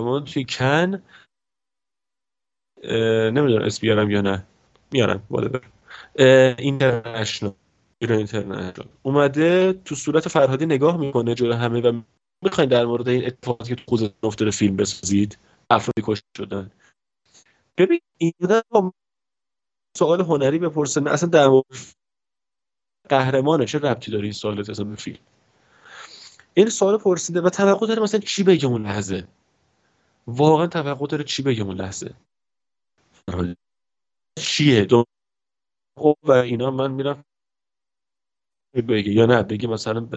شما 0.00 0.20
توی 0.20 0.44
کن 0.44 1.02
نمی‌دونم 3.32 3.64
اسم 3.64 3.80
بیارم 3.80 4.10
یا 4.10 4.20
نه. 4.20 4.46
میارم 4.92 5.26
والا 5.30 5.60
اینترنشنال 6.58 7.52
ایران 7.98 8.18
اینترنشنال 8.18 8.88
اومده 9.02 9.72
تو 9.72 9.94
صورت 9.94 10.28
فرهادی 10.28 10.66
نگاه 10.66 10.96
می‌کنه 10.96 11.34
جلو 11.34 11.54
همه 11.54 11.80
و 11.80 12.02
می‌خواین 12.44 12.70
در 12.70 12.84
مورد 12.84 13.08
این 13.08 13.26
اتفاقاتی 13.26 13.76
که 13.76 13.82
تو 13.82 13.84
خوزستان 13.88 14.28
افتاده 14.28 14.50
فیلم 14.50 14.76
بسازید 14.76 15.38
افرادی 15.70 16.02
کشته 16.04 16.26
شدن. 16.36 16.70
ببین 17.78 18.00
این 18.18 18.32
سوال 19.98 20.20
هنری 20.20 20.58
بپرسه 20.58 21.10
اصلا 21.10 21.28
در 21.28 21.48
قهرمانه 23.10 23.66
چه 23.66 23.78
ربطی 23.78 24.10
داره 24.10 24.24
این 24.24 24.32
سوال 24.32 24.60
اصلا 24.60 24.84
به 24.84 24.96
فیلم؟ 24.96 25.18
این 26.54 26.68
سوال 26.68 26.98
پرسیده 26.98 27.40
و 27.40 27.50
توقع 27.50 27.86
داره 27.86 28.02
مثلا 28.02 28.20
چی 28.20 28.42
بگه 28.42 28.66
اون 28.66 28.86
لحظه؟ 28.86 29.28
واقعا 30.26 30.66
توقع 30.66 31.06
داره 31.06 31.24
چی 31.24 31.42
بگه 31.42 31.62
اون 31.62 31.76
لحظه؟ 31.76 32.14
چیه؟ 34.38 34.84
دو 34.84 35.04
خب 35.98 36.16
و 36.22 36.32
اینا 36.32 36.70
من 36.70 36.90
میرم 36.90 37.24
بگه 38.74 39.12
یا 39.12 39.26
نه؟ 39.26 39.42
بگه 39.42 39.68
مثلا 39.68 40.00
ب... 40.00 40.14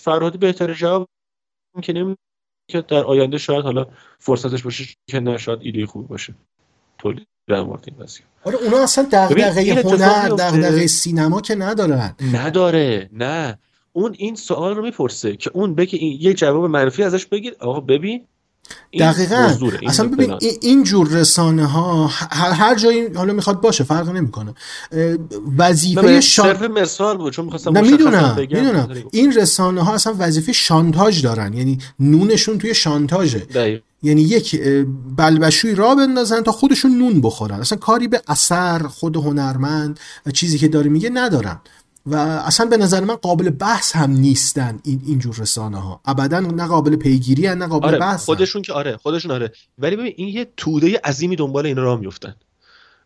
فرهادی 0.00 0.38
بهتر 0.38 0.74
جواب 0.74 1.08
که 1.82 1.92
نمی 1.92 2.16
که 2.68 2.80
در 2.80 3.04
آینده 3.04 3.38
شاید 3.38 3.64
حالا 3.64 3.86
فرصتش 4.18 4.62
باشه 4.62 4.84
که 5.06 5.20
نه 5.20 5.38
شاید 5.38 5.58
ایده 5.62 5.86
خوب 5.86 6.08
باشه. 6.08 6.34
تولید 7.02 7.26
در 7.48 7.62
مورد 7.62 7.84
این 7.86 8.04
قضیه. 8.04 8.26
آره 8.44 8.56
اونا 8.56 8.82
اصلا 8.82 9.06
دغدغه 9.12 9.82
هنر 9.84 10.28
دغدغه 10.28 10.86
سینما 10.86 11.40
که 11.40 11.54
ندارن. 11.54 12.16
نداره. 12.32 13.10
نه. 13.12 13.58
اون 13.92 14.14
این 14.18 14.34
سوال 14.34 14.74
رو 14.76 14.82
می‌پرسه 14.82 15.36
که 15.36 15.50
اون 15.54 15.74
بگه 15.74 15.98
این 15.98 16.18
یه 16.20 16.34
جواب 16.34 16.64
منفی 16.64 17.02
ازش 17.02 17.26
بگید. 17.26 17.54
آقا 17.60 17.80
ببین 17.80 18.26
دقیقا. 18.98 19.54
اصلا 19.86 20.08
ببین 20.08 20.38
این 20.60 20.84
جور 20.84 21.08
رسانه 21.08 21.66
ها 21.66 22.06
هر, 22.30 22.74
جایی 22.74 23.06
حالا 23.14 23.32
می‌خواد 23.32 23.60
باشه 23.60 23.84
فرق 23.84 24.08
نمی‌کنه. 24.08 24.54
وظیفه 25.58 26.20
شان... 26.20 26.66
مثال 26.66 27.16
بود 27.16 27.32
چون 27.32 27.44
می‌خواستم 27.44 27.80
می‌دونم 27.80 28.36
می‌دونم. 28.38 28.88
این 29.12 29.32
رسانه 29.32 29.82
ها 29.82 29.94
اصلا 29.94 30.14
وظیفه 30.18 30.52
شانتاژ 30.52 31.22
دارن 31.22 31.54
یعنی 31.54 31.78
نونشون 32.00 32.58
توی 32.58 32.74
شانتاژه. 32.74 33.46
یعنی 34.02 34.22
یک 34.22 34.62
بلبشوی 35.16 35.74
را 35.74 35.94
بندازن 35.94 36.40
تا 36.40 36.52
خودشون 36.52 36.98
نون 36.98 37.20
بخورن. 37.20 37.60
اصلا 37.60 37.78
کاری 37.78 38.08
به 38.08 38.22
اثر 38.28 38.78
خود 38.78 39.16
هنرمند 39.16 40.00
و 40.26 40.30
چیزی 40.30 40.58
که 40.58 40.68
داره 40.68 40.90
میگه 40.90 41.10
ندارن. 41.10 41.60
و 42.06 42.16
اصلا 42.16 42.66
به 42.66 42.76
نظر 42.76 43.04
من 43.04 43.14
قابل 43.14 43.50
بحث 43.50 43.96
هم 43.96 44.10
نیستن 44.10 44.80
این 44.84 45.02
اینجور 45.06 45.36
رسانه 45.38 45.78
ها 45.78 46.00
ابدا 46.04 46.40
نه 46.40 46.66
قابل 46.66 46.96
پیگیری 46.96 47.54
نه 47.54 47.66
قابل 47.66 47.88
آره 47.88 47.98
بحث 47.98 48.24
خودشون 48.24 48.62
که 48.62 48.72
آره 48.72 48.96
خودشون 48.96 49.30
آره. 49.30 49.52
ولی 49.78 49.96
ببین 49.96 50.12
این 50.16 50.28
یه 50.28 50.52
توده 50.56 51.00
عظیمی 51.04 51.36
دنبال 51.36 51.66
این 51.66 51.76
راه 51.76 52.00
میفتن 52.00 52.34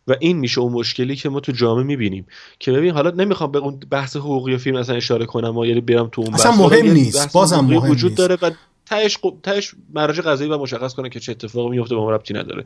و 0.09 0.14
این 0.20 0.39
میشه 0.39 0.60
اون 0.60 0.73
مشکلی 0.73 1.16
که 1.16 1.28
ما 1.28 1.40
تو 1.40 1.52
جامعه 1.52 1.85
می‌بینیم. 1.85 2.27
که 2.59 2.73
ببین 2.73 2.90
حالا 2.90 3.10
نمی‌خوام 3.10 3.52
به 3.52 3.59
اون 3.59 3.81
بحث 3.90 4.16
حقوقی 4.16 4.56
فیلم 4.59 4.77
اصلا 4.77 4.97
اشاره 4.97 5.27
کنم 5.27 5.56
و 5.56 5.66
یعنی 5.66 5.81
برم 5.81 6.09
تو 6.12 6.23
اون 6.23 6.35
اصلا 6.35 6.52
مهم 6.52 6.93
نیست. 6.93 7.32
بازم 7.32 7.60
مهم 7.60 7.90
وجود 7.90 8.10
نیست. 8.10 8.18
داره 8.18 8.39
و 8.43 8.51
تهش 8.87 9.19
تهش 9.43 9.75
مراجع 9.95 10.23
قضایی 10.23 10.51
و 10.51 10.59
مشخص 10.59 10.95
کنه 10.95 11.09
که 11.09 11.21
چه 11.21 11.33
اتفاقی 11.33 11.71
میفته 11.71 11.95
به 11.95 12.01
ما 12.01 12.11
ربطی 12.11 12.35
نداره. 12.35 12.65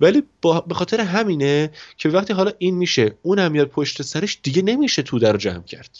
ولی 0.00 0.22
به 0.42 0.74
خاطر 0.74 1.00
همینه 1.00 1.70
که 1.96 2.08
وقتی 2.08 2.32
حالا 2.32 2.52
این 2.58 2.74
میشه 2.74 3.14
اون 3.22 3.38
هم 3.38 3.52
میاد 3.52 3.68
پشت 3.68 4.02
سرش 4.02 4.38
دیگه 4.42 4.62
نمیشه 4.62 5.02
توده 5.02 5.32
رو 5.32 5.38
جمع 5.38 5.62
کرد. 5.62 5.98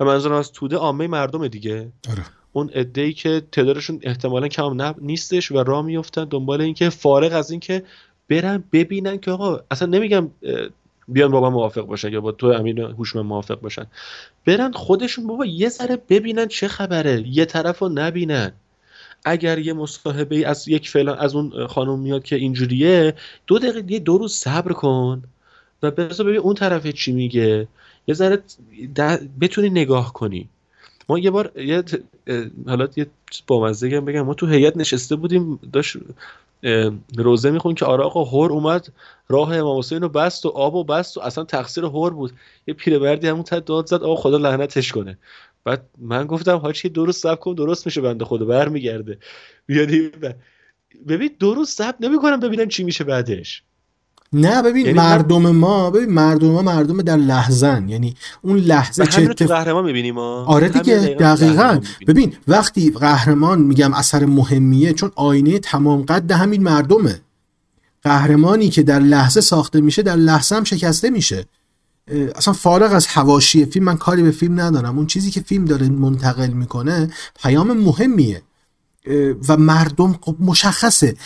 و 0.00 0.04
منظورم 0.04 0.34
از 0.34 0.52
توده 0.52 0.76
عامه 0.76 1.06
مردم 1.06 1.48
دیگه. 1.48 1.92
آره. 2.10 2.24
اون 2.52 2.70
ای 2.94 3.12
که 3.12 3.42
تعدادشون 3.52 4.00
احتمالا 4.02 4.48
کم 4.48 4.94
نیستش 5.00 5.52
و 5.52 5.58
راه 5.58 5.84
میفتن 5.84 6.24
دنبال 6.24 6.60
اینکه 6.60 6.90
فارغ 6.90 7.32
از 7.32 7.50
اینکه 7.50 7.82
برن 8.28 8.64
ببینن 8.72 9.18
که 9.18 9.30
آقا 9.30 9.60
اصلا 9.70 9.88
نمیگم 9.88 10.30
بیان 11.08 11.30
با 11.30 11.40
من 11.40 11.48
موافق 11.48 11.82
باشن 11.82 12.12
یا 12.12 12.20
با 12.20 12.32
تو 12.32 12.46
امین 12.46 12.78
هوشمند 12.78 13.24
موافق 13.24 13.60
باشن. 13.60 13.86
برن 14.46 14.72
خودشون 14.72 15.26
بابا 15.26 15.46
یه 15.46 15.68
ذره 15.68 15.96
ببینن 16.08 16.46
چه 16.46 16.68
خبره 16.68 17.24
یه 17.28 17.44
طرف 17.44 17.78
رو 17.78 17.88
نبینن. 17.88 18.52
اگر 19.24 19.58
یه 19.58 19.72
مصاحبه 19.72 20.46
از 20.46 20.68
یک 20.68 20.90
فلان 20.90 21.18
از 21.18 21.34
اون 21.34 21.66
خانم 21.66 21.98
میاد 21.98 22.22
که 22.22 22.36
اینجوریه 22.36 23.14
دو 23.46 23.58
دقیقه 23.58 23.98
دو 23.98 24.18
روز 24.18 24.32
صبر 24.32 24.72
کن 24.72 25.22
و 25.82 25.90
بذار 25.90 26.26
ببین 26.26 26.40
اون 26.40 26.54
طرف 26.54 26.86
چی 26.86 27.12
میگه. 27.12 27.68
یه 28.06 28.14
ذره 28.14 28.42
بتونی 29.40 29.70
نگاه 29.70 30.12
کنی. 30.12 30.48
ما 31.08 31.18
یه 31.18 31.30
بار 31.30 31.52
یه 31.56 31.84
حالا 32.66 32.88
یه 32.96 33.06
بامزه 33.46 34.00
بگم. 34.00 34.22
ما 34.22 34.34
تو 34.34 34.46
هیئت 34.46 34.76
نشسته 34.76 35.16
بودیم 35.16 35.58
داشت 35.72 35.96
روزه 37.16 37.50
میخون 37.50 37.74
که 37.74 37.84
آره 37.84 38.04
آقا 38.04 38.24
هور 38.24 38.52
اومد 38.52 38.92
راه 39.28 39.56
امام 39.56 39.78
حسین 39.78 40.02
رو 40.02 40.08
بست 40.08 40.46
و 40.46 40.48
آب 40.48 40.74
و 40.74 40.84
بست 40.84 41.16
و 41.16 41.20
اصلا 41.20 41.44
تقصیر 41.44 41.84
هور 41.84 42.12
بود. 42.12 42.32
یه 42.66 42.74
پیرمردی 42.74 43.28
همون 43.28 43.42
تا 43.42 43.60
داد 43.60 43.86
زد 43.86 44.02
آقا 44.02 44.16
خدا 44.16 44.36
لعنتش 44.36 44.92
کنه. 44.92 45.18
بعد 45.64 45.90
من 45.98 46.26
گفتم 46.26 46.56
حاجی 46.56 46.88
درست 46.88 47.22
صبر 47.22 47.34
کن 47.36 47.54
درست 47.54 47.86
میشه 47.86 48.00
بنده 48.00 48.24
خدا 48.24 48.44
برمیگرده. 48.44 49.18
بیادی 49.66 50.10
ببین 51.08 51.30
درست 51.40 51.78
صبر 51.78 51.96
نمی‌کنم 52.00 52.40
ببینم 52.40 52.68
چی 52.68 52.84
میشه 52.84 53.04
بعدش. 53.04 53.62
نه 54.32 54.62
ببین 54.62 54.86
یعنی 54.86 54.98
مردم 54.98 55.50
ما 55.50 55.90
ببین 55.90 56.10
مردم 56.10 56.50
ما 56.50 56.62
مردم 56.62 57.02
در 57.02 57.16
لحظن. 57.16 57.88
یعنی 57.88 58.14
اون 58.42 58.56
لحظه 58.56 59.06
چه 59.06 59.22
اتف... 59.22 59.46
قهرمان 59.46 59.84
می‌بینیم 59.84 60.18
آره 60.18 60.68
دیگه 60.68 60.96
دقیقا 60.98 61.80
ببین 62.06 62.36
وقتی 62.48 62.90
قهرمان 62.90 63.60
میگم 63.60 63.94
اثر 63.94 64.24
مهمیه 64.24 64.92
چون 64.92 65.12
آینه 65.14 65.58
تمام 65.58 66.02
قد 66.02 66.32
همین 66.32 66.62
مردمه. 66.62 67.20
قهرمانی 68.02 68.68
که 68.68 68.82
در 68.82 68.98
لحظه 68.98 69.40
ساخته 69.40 69.80
میشه 69.80 70.02
در 70.02 70.16
لحظه 70.16 70.56
هم 70.56 70.64
شکسته 70.64 71.10
میشه. 71.10 71.44
اصلا 72.34 72.54
فارغ 72.54 72.92
از 72.92 73.06
هواشی 73.06 73.64
فیلم 73.64 73.84
من 73.84 73.96
کاری 73.96 74.22
به 74.22 74.30
فیلم 74.30 74.60
ندارم. 74.60 74.96
اون 74.96 75.06
چیزی 75.06 75.30
که 75.30 75.40
فیلم 75.40 75.64
داره 75.64 75.88
منتقل 75.88 76.50
می‌کنه 76.50 77.10
پیام 77.42 77.72
مهمیه. 77.72 78.42
و 79.48 79.56
مردم 79.56 80.18
خب 80.20 80.36
مشخصه. 80.40 81.16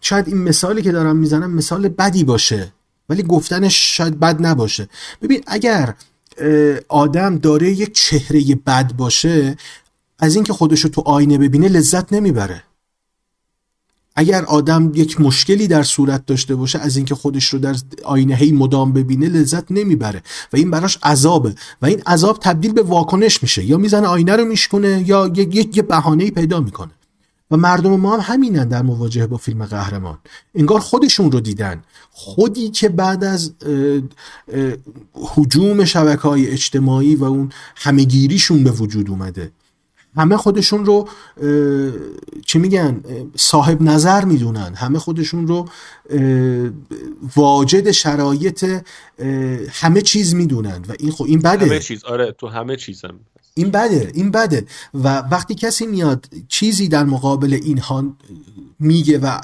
شاید 0.00 0.28
این 0.28 0.38
مثالی 0.38 0.82
که 0.82 0.92
دارم 0.92 1.16
می‌زنم 1.16 1.50
مثال 1.50 1.88
بدی 1.88 2.24
باشه 2.24 2.72
ولی 3.08 3.22
گفتنش 3.22 3.96
شاید 3.96 4.20
بد 4.20 4.46
نباشه. 4.46 4.88
ببین 5.22 5.42
اگر 5.46 5.94
آدم 6.88 7.38
داره 7.38 7.70
یک 7.70 7.92
چهره 7.92 8.54
بد 8.66 8.92
باشه 8.92 9.56
از 10.18 10.34
اینکه 10.34 10.52
خودش 10.52 10.80
رو 10.80 10.90
تو 10.90 11.00
آینه 11.00 11.38
ببینه 11.38 11.68
لذت 11.68 12.12
نمی‌بره. 12.12 12.62
اگر 14.18 14.44
آدم 14.44 14.92
یک 14.94 15.20
مشکلی 15.20 15.66
در 15.66 15.82
صورت 15.82 16.26
داشته 16.26 16.54
باشه 16.54 16.78
از 16.78 16.96
اینکه 16.96 17.14
خودش 17.14 17.44
رو 17.44 17.58
در 17.58 17.76
آینه 18.04 18.34
هی 18.34 18.52
مدام 18.52 18.92
ببینه 18.92 19.28
لذت 19.28 19.72
نمی‌بره. 19.72 20.22
و 20.52 20.56
این 20.56 20.70
براش 20.70 20.98
عذابه. 21.02 21.54
و 21.82 21.86
این 21.86 22.02
عذاب 22.06 22.38
تبدیل 22.40 22.72
به 22.72 22.82
واکنش 22.82 23.42
میشه. 23.42 23.64
یا 23.64 23.76
می‌زنه 23.76 24.06
آینه 24.06 24.36
رو 24.36 24.44
میشکنه 24.44 25.04
یا 25.06 25.30
یه, 25.36 25.68
یه 25.76 25.82
بهانه 25.82 26.30
پیدا 26.30 26.60
می‌کنه. 26.60 26.90
و 27.50 27.56
مردم 27.56 27.96
ما 27.96 28.16
هم 28.16 28.34
همینن 28.34 28.68
در 28.68 28.82
مواجهه 28.82 29.26
با 29.26 29.36
فیلم 29.36 29.64
قهرمان. 29.64 30.18
انگار 30.54 30.80
خودشون 30.80 31.32
رو 31.32 31.40
دیدن. 31.40 31.82
خودی 32.10 32.70
که 32.70 32.88
بعد 32.88 33.24
از 33.24 33.52
حجوم 35.14 35.84
شبکه 35.84 36.22
های 36.22 36.48
اجتماعی 36.48 37.14
و 37.14 37.24
اون 37.24 37.52
همهگیریشون 37.76 38.64
به 38.64 38.70
وجود 38.70 39.10
اومده. 39.10 39.52
همه 40.18 40.36
خودشون 40.36 40.84
رو 40.86 41.08
چی 42.46 42.58
میگن 42.58 43.00
صاحب 43.36 43.82
نظر 43.82 44.24
می‌دونن. 44.24 44.74
همه 44.74 44.98
خودشون 44.98 45.46
رو 45.46 45.68
واجد 47.36 47.90
شرایط 47.90 48.82
همه 49.70 50.00
چیز 50.00 50.34
می‌دونن. 50.34 50.84
و 50.88 50.92
این 50.98 51.10
خب 51.10 51.24
این 51.24 51.38
بده. 51.38 51.66
همه 51.66 51.78
چیز. 51.78 52.04
آره 52.04 52.32
تو 52.32 52.48
همه 52.48 52.76
چیز 52.76 53.04
هم. 53.04 53.20
این 53.54 53.70
بده 53.70 54.10
این 54.14 54.30
بده. 54.30 54.66
و 54.94 55.18
وقتی 55.18 55.54
کسی 55.54 55.86
میاد 55.86 56.26
چیزی 56.48 56.88
در 56.88 57.04
مقابل 57.04 57.52
اینها 57.62 58.04
میگه 58.78 59.18
و 59.18 59.40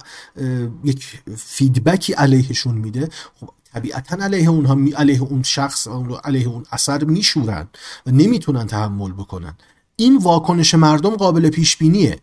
یک 0.84 1.04
فیدبکی 1.36 2.12
علیهشون 2.12 2.74
میده 2.74 3.08
خب 3.40 3.48
طبیعتا 3.74 4.16
علیه 4.24 4.48
اونها 4.48 4.78
علیه 4.96 5.22
اون 5.22 5.42
شخص 5.42 5.88
علیه 6.24 6.48
اون 6.48 6.64
اثر 6.72 7.04
میشورن 7.04 7.68
و 8.06 8.10
نمی‌تونن 8.10 8.66
تحمل 8.66 9.12
بکنن. 9.12 9.54
این 9.96 10.16
واکنش 10.16 10.74
مردم 10.74 11.16
قابل 11.16 11.50
پیش 11.50 11.76
بینیه 11.76 12.18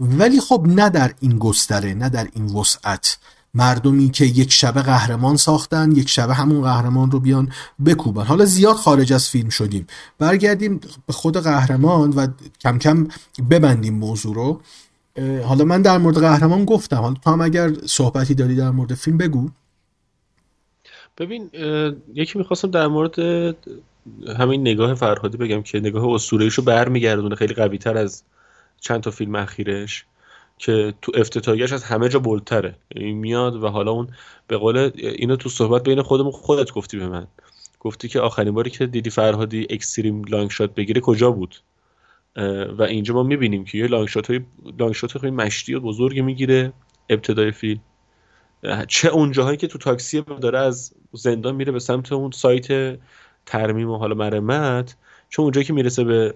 ولی 0.00 0.40
خب 0.40 0.64
نه 0.68 0.90
در 0.90 1.12
این 1.20 1.38
گستره 1.38 1.94
نه 1.94 2.08
در 2.08 2.28
این 2.34 2.46
وسعت. 2.46 3.18
مردمی 3.54 4.10
که 4.10 4.24
یک 4.24 4.52
شبه 4.52 4.82
قهرمان 4.82 5.36
ساختن 5.36 5.92
یک 5.92 6.08
شبه 6.08 6.34
همون 6.34 6.62
قهرمان 6.62 7.10
رو 7.10 7.20
بیان 7.20 7.52
بکوبن. 7.86 8.24
حالا 8.24 8.44
زیاد 8.44 8.76
خارج 8.76 9.12
از 9.12 9.28
فیلم 9.28 9.48
شدیم. 9.48 9.86
برگردیم 10.18 10.80
به 11.06 11.12
خود 11.12 11.36
قهرمان 11.36 12.10
و 12.10 12.26
کم 12.60 12.78
کم 12.78 13.08
ببندیم 13.50 13.94
موضوع 13.94 14.34
رو. 14.34 14.60
حالا 15.44 15.64
من 15.64 15.82
در 15.82 15.98
مورد 15.98 16.18
قهرمان 16.18 16.64
گفتم. 16.64 16.96
حالا 16.96 17.14
تو 17.14 17.30
هم 17.30 17.40
اگر 17.40 17.72
صحبتی 17.86 18.34
داری 18.34 18.56
در 18.56 18.70
مورد 18.70 18.94
فیلم 18.94 19.18
بگو. 19.18 19.48
ببین 21.18 21.50
یکی 22.14 22.38
می‌خواستم 22.38 22.70
در 22.70 22.86
مورد 22.86 23.14
همین 24.38 24.60
نگاه 24.60 24.94
فرهادی 24.94 25.36
بگم 25.36 25.62
که 25.62 25.80
نگاه 25.80 26.14
اسطوره‌ایشو 26.14 26.62
برمیگردونه 26.62 27.34
خیلی 27.34 27.54
قوی 27.54 27.78
تر 27.78 27.96
از 27.96 28.22
چند 28.80 29.00
تا 29.00 29.10
فیلم 29.10 29.34
اخیرش 29.34 30.04
که 30.58 30.94
تو 31.02 31.12
افتتاحیش 31.14 31.72
از 31.72 31.84
همه 31.84 32.08
جا 32.08 32.18
bold 32.18 32.50
تره 32.50 32.74
این 32.88 33.16
میاد 33.18 33.62
و 33.62 33.68
حالا 33.68 33.90
اون 33.90 34.08
به 34.46 34.56
قول 34.56 34.90
اینو 34.94 35.36
تو 35.36 35.48
صحبت 35.48 35.82
بین 35.82 36.02
خودمون 36.02 36.32
خودت 36.32 36.72
گفتی 36.72 36.98
به 36.98 37.08
من. 37.08 37.26
گفتی 37.80 38.08
که 38.08 38.20
آخرین 38.20 38.54
باری 38.54 38.70
که 38.70 38.86
دیدی 38.86 39.10
فرهادی 39.10 39.66
extreme 39.70 40.24
long 40.24 40.50
shot 40.50 40.74
بگیره 40.74 41.00
کجا 41.00 41.30
بود؟ 41.30 41.56
و 42.78 42.82
اینجا 42.82 43.14
ما 43.14 43.22
می‌بینیم 43.22 43.64
که 43.64 43.78
یه 43.78 43.86
long 43.86 44.08
shot 44.08 44.30
های 44.30 44.40
long 44.78 44.92
shot 44.92 45.12
های 45.16 45.30
مشتی 45.30 45.74
و 45.74 45.80
بزرگی 45.80 46.20
می‌گیره 46.20 46.72
ابتدای 47.10 47.50
فیلم. 47.50 47.80
چه 48.88 49.08
اونجاهایی 49.08 49.56
که 49.56 49.66
تو 49.66 49.78
تاکسی 49.78 50.24
داره 50.40 50.58
از 50.58 50.94
زندان 51.12 51.54
میره 51.54 51.72
به 51.72 51.78
سمت 51.78 52.12
اون 52.12 52.30
سایت 52.30 52.98
ترمیم 53.48 53.90
و 53.90 53.96
حالا 53.96 54.14
مرمت 54.14 54.96
چون 55.28 55.42
اونجایی 55.42 55.64
که 55.64 55.72
می‌رسه 55.72 56.04
به 56.04 56.34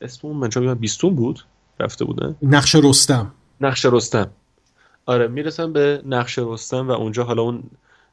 اسم 0.00 0.28
اون 0.28 0.36
من 0.36 0.74
بیستون 0.74 1.14
بود 1.14 1.44
رفته 1.80 2.04
بودن 2.04 2.36
نقش 2.42 2.74
رستم. 2.74 3.32
نقش 3.60 3.84
رستم. 3.84 4.30
آره 5.06 5.28
می‌رسم 5.28 5.72
به 5.72 6.02
نقش 6.06 6.38
رستم 6.38 6.88
و 6.88 6.90
اونجا 6.90 7.24
حالا 7.24 7.42
اون 7.42 7.62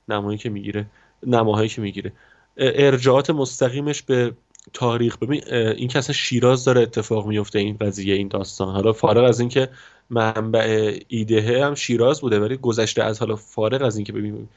نمایی 0.10 0.38
که 0.38 0.50
می‌گیره 0.50 0.86
نماهایی 1.28 1.70
که 1.70 1.82
می‌گیره. 1.82 2.14
ارجاعات 2.58 3.30
مستقیمش 3.30 4.04
به 4.04 4.34
تاریخ. 4.74 5.18
ببین 5.18 5.44
این 5.54 5.88
که 5.88 6.00
اصلا 6.00 6.14
شیراز 6.14 6.66
داره 6.66 6.82
اتفاق 6.82 7.28
میفته 7.28 7.60
این 7.60 7.78
قضیه 7.82 8.16
این 8.16 8.28
داستان. 8.28 8.76
حالا 8.76 8.94
فارغ 8.94 9.24
از 9.24 9.40
اینکه 9.40 9.70
منبع 10.10 10.98
ایده 11.08 11.66
هم 11.66 11.76
شیراز 11.76 12.22
بوده 12.22 12.40
ولی 12.40 12.58
گذشته 12.58 13.04
از 13.04 13.20
حالا 13.20 13.36
فارغ 13.36 13.82
از 13.82 13.96
اینکه 13.96 14.14
ببین 14.14 14.48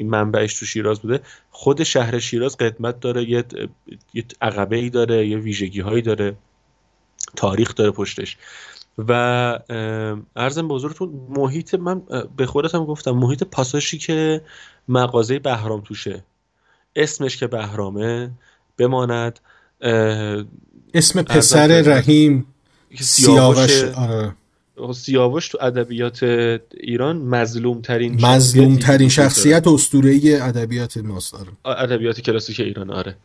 این 0.00 0.10
منبعش 0.10 0.54
تو 0.54 0.66
شیراز 0.66 1.00
بوده. 1.00 1.20
خود 1.50 1.82
شهر 1.82 2.18
شیراز 2.18 2.56
قدمت 2.56 3.00
داره 3.00 3.30
یه, 3.30 3.44
یه 4.14 4.24
عقبه 4.42 4.76
ای 4.76 4.90
داره 4.90 5.26
یه 5.26 5.38
ویژگی 5.38 5.80
هایی 5.80 6.02
داره 6.02 6.36
تاریخ 7.36 7.74
داره 7.74 7.90
پشتش. 7.90 8.36
و 8.98 9.12
ارزم 10.36 10.68
به 10.68 10.74
حضورتون 10.74 11.26
محیط 11.28 11.74
من 11.74 12.02
به 12.36 12.46
خودتم 12.46 12.84
گفتم 12.84 13.10
محیط 13.10 13.42
پاساشی 13.42 13.98
که 13.98 14.42
مغازه 14.88 15.38
بهرام 15.38 15.80
توشه. 15.80 16.24
اسمش 16.96 17.36
که 17.36 17.46
بهرامه 17.46 18.30
بماند 18.78 19.40
اسم 20.94 21.22
پسر 21.22 21.82
رحیم 21.82 22.46
سیاوش 23.00 23.84
آره. 23.84 24.36
سیاوش 24.92 25.48
تو 25.48 25.58
ادبیات 25.60 26.22
ایران 26.74 27.16
مظلوم 27.16 27.80
ترین 27.80 28.26
مظلوم 28.26 28.76
ترین 28.76 29.08
شخصیت 29.08 29.68
اسطوره‌ای 29.68 30.34
ادبیات 30.34 30.96
ماست 30.96 31.34
آره. 31.34 31.48
ادبیات 31.64 32.20
کلاسیک 32.20 32.60
ایران 32.60 32.90
آره. 32.90 33.16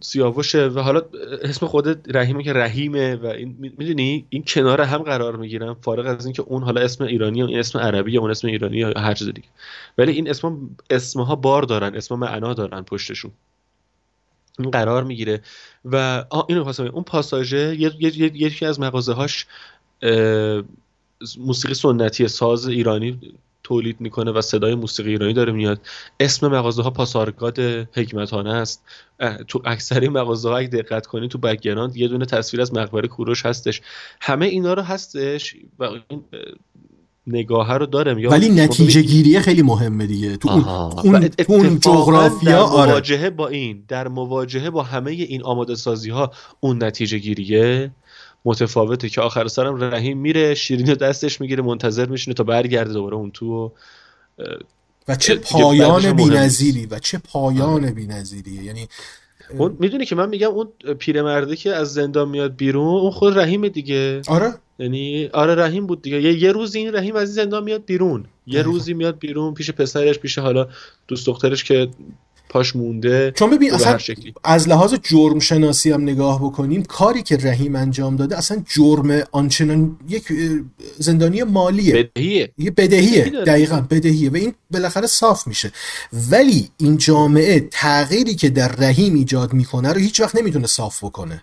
سیاوشه 0.00 0.66
و 0.66 0.80
حالا 0.80 1.02
اسم 1.42 1.66
خود 1.66 2.16
رحیمه 2.16 2.42
که 2.42 2.52
رحیمه 2.52 3.16
و 3.16 3.26
این 3.26 3.56
می‌دونی؟ 3.78 4.26
این 4.28 4.44
کنار 4.46 4.80
هم 4.80 5.02
قرار 5.02 5.36
می‌گیرن 5.36 5.74
فارغ 5.74 6.06
از 6.06 6.26
اینکه 6.26 6.42
اون 6.42 6.62
حالا 6.62 6.80
اسم 6.80 7.04
ایرانی 7.04 7.42
و 7.42 7.46
این 7.46 7.58
اسم 7.58 7.78
عربی 7.78 8.12
یا 8.12 8.20
اون 8.20 8.30
اسم 8.30 8.48
ایرانی 8.48 8.76
یا 8.76 8.92
هر 8.96 9.14
چیز 9.14 9.28
دیگه. 9.28 9.48
ولی 9.98 10.12
این 10.12 10.30
اسم 10.30 10.70
اسمها 10.90 11.36
بار 11.36 11.62
دارن 11.62 11.94
اسم 11.94 12.14
معنا 12.14 12.54
دارن 12.54 12.82
پشتشون. 12.82 13.30
این 14.58 14.70
قرار 14.70 15.04
می‌گیره 15.04 15.40
و 15.84 16.24
اینو 16.48 16.64
خواستم 16.64 16.84
اون 16.84 17.02
پاساژه 17.02 17.76
یکی 17.78 18.66
از 18.66 18.80
مغازه 18.80 19.12
هاش 19.12 19.46
موسیقی 21.38 21.74
سنتی 21.74 22.28
ساز 22.28 22.68
ایرانی 22.68 23.20
تولید 23.62 24.00
می‌کنه 24.00 24.30
و 24.30 24.40
صدای 24.40 24.74
موسیقی 24.74 25.10
ایرانی 25.10 25.32
داره 25.32 25.52
میاد. 25.52 25.80
اسم 26.20 26.48
مغازه 26.48 26.82
ها 26.82 26.90
پاسارگاد 26.90 27.58
هگمتانه 27.92 28.54
است. 28.54 28.82
تو 29.48 29.62
اکثر 29.64 30.00
این 30.00 30.12
مغازه 30.12 30.48
ها 30.48 30.56
اگه 30.56 30.68
دقت 30.68 31.06
کنید 31.06 31.30
تو 31.30 31.38
background 31.38 31.96
یه 31.96 32.08
دونه 32.08 32.26
تصویر 32.26 32.60
از 32.60 32.74
مقبره 32.74 33.08
کوروش 33.08 33.46
هستش. 33.46 33.82
همه 34.20 34.46
اینا 34.46 34.74
رو 34.74 34.82
هستش 34.82 35.56
و 35.78 35.84
این 35.84 36.24
نگاه 37.26 37.78
رو 37.78 37.86
داره 37.86 38.28
ولی 38.28 38.48
نتیجه 38.48 39.02
گیری 39.02 39.40
خیلی 39.40 39.62
مهمه 39.62 40.06
دیگه. 40.06 40.36
تو 40.36 40.50
اون, 40.50 41.30
اون 41.48 41.80
جغرافیا 41.80 42.50
در 42.50 42.58
آره. 42.58 42.90
مواجهه 42.90 43.30
با 43.30 43.48
این 43.48 43.84
در 43.88 44.08
مواجهه 44.08 44.70
با 44.70 44.82
همه 44.82 45.10
این 45.10 45.42
آماده 45.42 45.74
سازی 45.74 46.10
ها 46.10 46.32
اون 46.60 46.84
نتیجه 46.84 47.18
گیریه 47.18 47.90
متفاوته 48.46 49.08
که 49.08 49.20
آخر 49.20 49.48
سرم 49.48 49.84
رحیم 49.84 50.18
میره 50.18 50.54
شیرین 50.54 50.94
دستش 50.94 51.40
می‌گیره 51.40 51.62
منتظر 51.62 52.06
میشینه 52.06 52.34
تا 52.34 52.44
برگرده 52.44 52.92
دوباره 52.92 53.16
اون 53.16 53.30
تو 53.30 53.72
و 55.08 55.16
چه 55.16 55.34
پایان 55.34 56.12
بی‌نظیری 56.12 56.86
و 56.86 56.98
چه 56.98 57.18
پایان 57.18 57.68
آره. 57.68 57.90
بی‌نظیریه. 57.90 58.62
یعنی 58.62 58.88
اون 59.58 59.76
می‌دونی 59.80 60.04
که 60.04 60.14
من 60.14 60.28
میگم 60.28 60.50
اون 60.50 60.68
پیرمرده 60.98 61.56
که 61.56 61.74
از 61.74 61.94
زندان 61.94 62.28
میاد 62.28 62.56
بیرون 62.56 63.00
اون 63.00 63.10
خود 63.10 63.38
رحیم 63.38 63.68
دیگه. 63.68 64.22
آره. 64.28 64.54
یعنی 64.78 65.26
آره 65.26 65.54
رحیم 65.54 65.86
بود 65.86 66.02
دیگه. 66.02 66.22
یه, 66.22 66.42
یه 66.42 66.52
روزی 66.52 66.78
این 66.78 66.94
رحیم 66.94 67.16
از 67.16 67.34
زندان 67.34 67.64
میاد 67.64 67.84
بیرون. 67.84 68.24
یه 68.46 68.62
روزی 68.62 68.94
میاد 68.94 69.18
بیرون 69.18 69.54
پیش 69.54 69.70
پسرش 69.70 70.18
پیش 70.18 70.38
حالا 70.38 70.68
دوست 71.08 71.26
دخترش 71.26 71.64
که 71.64 71.88
پاش 72.48 72.76
مونده 72.76 73.32
چون 73.36 73.50
ببین 73.50 73.72
اصلا 73.72 73.98
از 74.44 74.68
لحاظ 74.68 74.94
جرم 75.02 75.38
شناسی 75.38 75.90
هم 75.90 76.02
نگاه 76.02 76.44
بکنیم 76.44 76.82
کاری 76.82 77.22
که 77.22 77.36
رحیم 77.36 77.76
انجام 77.76 78.16
داده 78.16 78.38
اصلا 78.38 78.62
جرم 78.68 79.22
آنچنان 79.32 79.96
یک 80.08 80.24
زندانی 80.98 81.42
مالیه. 81.42 81.94
بدهیه. 81.94 82.52
یه 82.58 82.70
بدهیه 82.70 83.24
دقیقا 83.24 83.80
بدهیه 83.80 84.30
و 84.30 84.36
این 84.36 84.54
بالاخره 84.70 85.06
صاف 85.06 85.46
میشه. 85.46 85.72
ولی 86.30 86.68
این 86.76 86.96
جامعه 86.96 87.68
تغییری 87.70 88.34
که 88.34 88.48
در 88.48 88.68
رحیم 88.68 89.14
ایجاد 89.14 89.52
می‌کنه 89.52 89.92
رو 89.92 90.00
هیچ 90.00 90.20
وقت 90.20 90.36
نمی‌تونه 90.36 90.66
صاف 90.66 91.04
بکنه. 91.04 91.42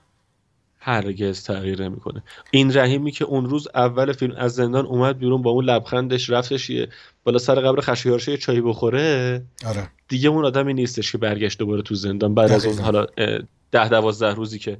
هرگز 0.85 1.43
تغییر 1.43 1.83
نمی‌کنه. 1.83 2.23
این 2.51 2.77
رحیمی 2.77 3.11
که 3.11 3.25
اون 3.25 3.49
روز 3.49 3.67
اول 3.75 4.13
فیلم 4.13 4.35
از 4.37 4.55
زندان 4.55 4.85
اومد 4.85 5.17
بیرون 5.17 5.41
با 5.41 5.51
اون 5.51 5.65
لبخندش 5.65 6.29
رفتش 6.29 6.69
یه 6.69 6.87
بالا 7.23 7.37
سر 7.37 7.55
قبر 7.55 7.81
خشایارشه 7.81 8.31
یه 8.31 8.37
چایی 8.37 8.61
بخوره. 8.61 9.41
آره. 9.65 9.89
دیگه 10.07 10.29
اون 10.29 10.45
آدمی 10.45 10.73
نیستش 10.73 11.11
که 11.11 11.17
برگشت 11.17 11.59
دوباره 11.59 11.81
تو 11.81 11.95
زندان 11.95 12.35
بعد 12.35 12.51
از 12.51 12.65
اون 12.65 12.79
حالا 12.79 13.05
ده 13.71 13.89
دوازده 13.89 14.33
روزی 14.33 14.59
که 14.59 14.77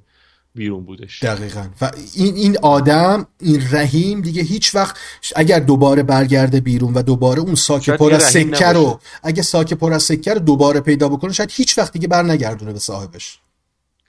بیرون 0.55 0.85
بودش. 0.85 1.23
دقیقا. 1.23 1.67
و 1.81 1.91
این 2.15 2.35
این 2.35 2.57
آدم 2.61 3.27
این 3.39 3.61
رحیم 3.71 4.21
دیگه 4.21 4.43
هیچ 4.43 4.75
وقت 4.75 4.97
اگر 5.35 5.59
دوباره 5.59 6.03
برگرده 6.03 6.61
بیرون 6.61 6.93
و 6.93 7.01
دوباره 7.01 7.39
اون 7.39 7.55
ساک 7.55 7.89
پر 7.89 8.13
از 8.13 8.23
سکه 8.23 8.67
رو 8.67 8.99
اگه 9.23 9.41
ساک 9.41 9.73
پر 9.73 9.93
از 9.93 10.03
سکه 10.03 10.33
رو 10.33 10.39
دوباره 10.39 10.79
پیدا 10.79 11.09
بکنه 11.09 11.33
شاید 11.33 11.51
هیچ 11.53 11.77
وقت 11.77 11.93
دیگه 11.93 12.07
بر 12.07 12.23
نگردونه 12.23 12.73
به 12.73 12.79
صاحبش. 12.79 13.39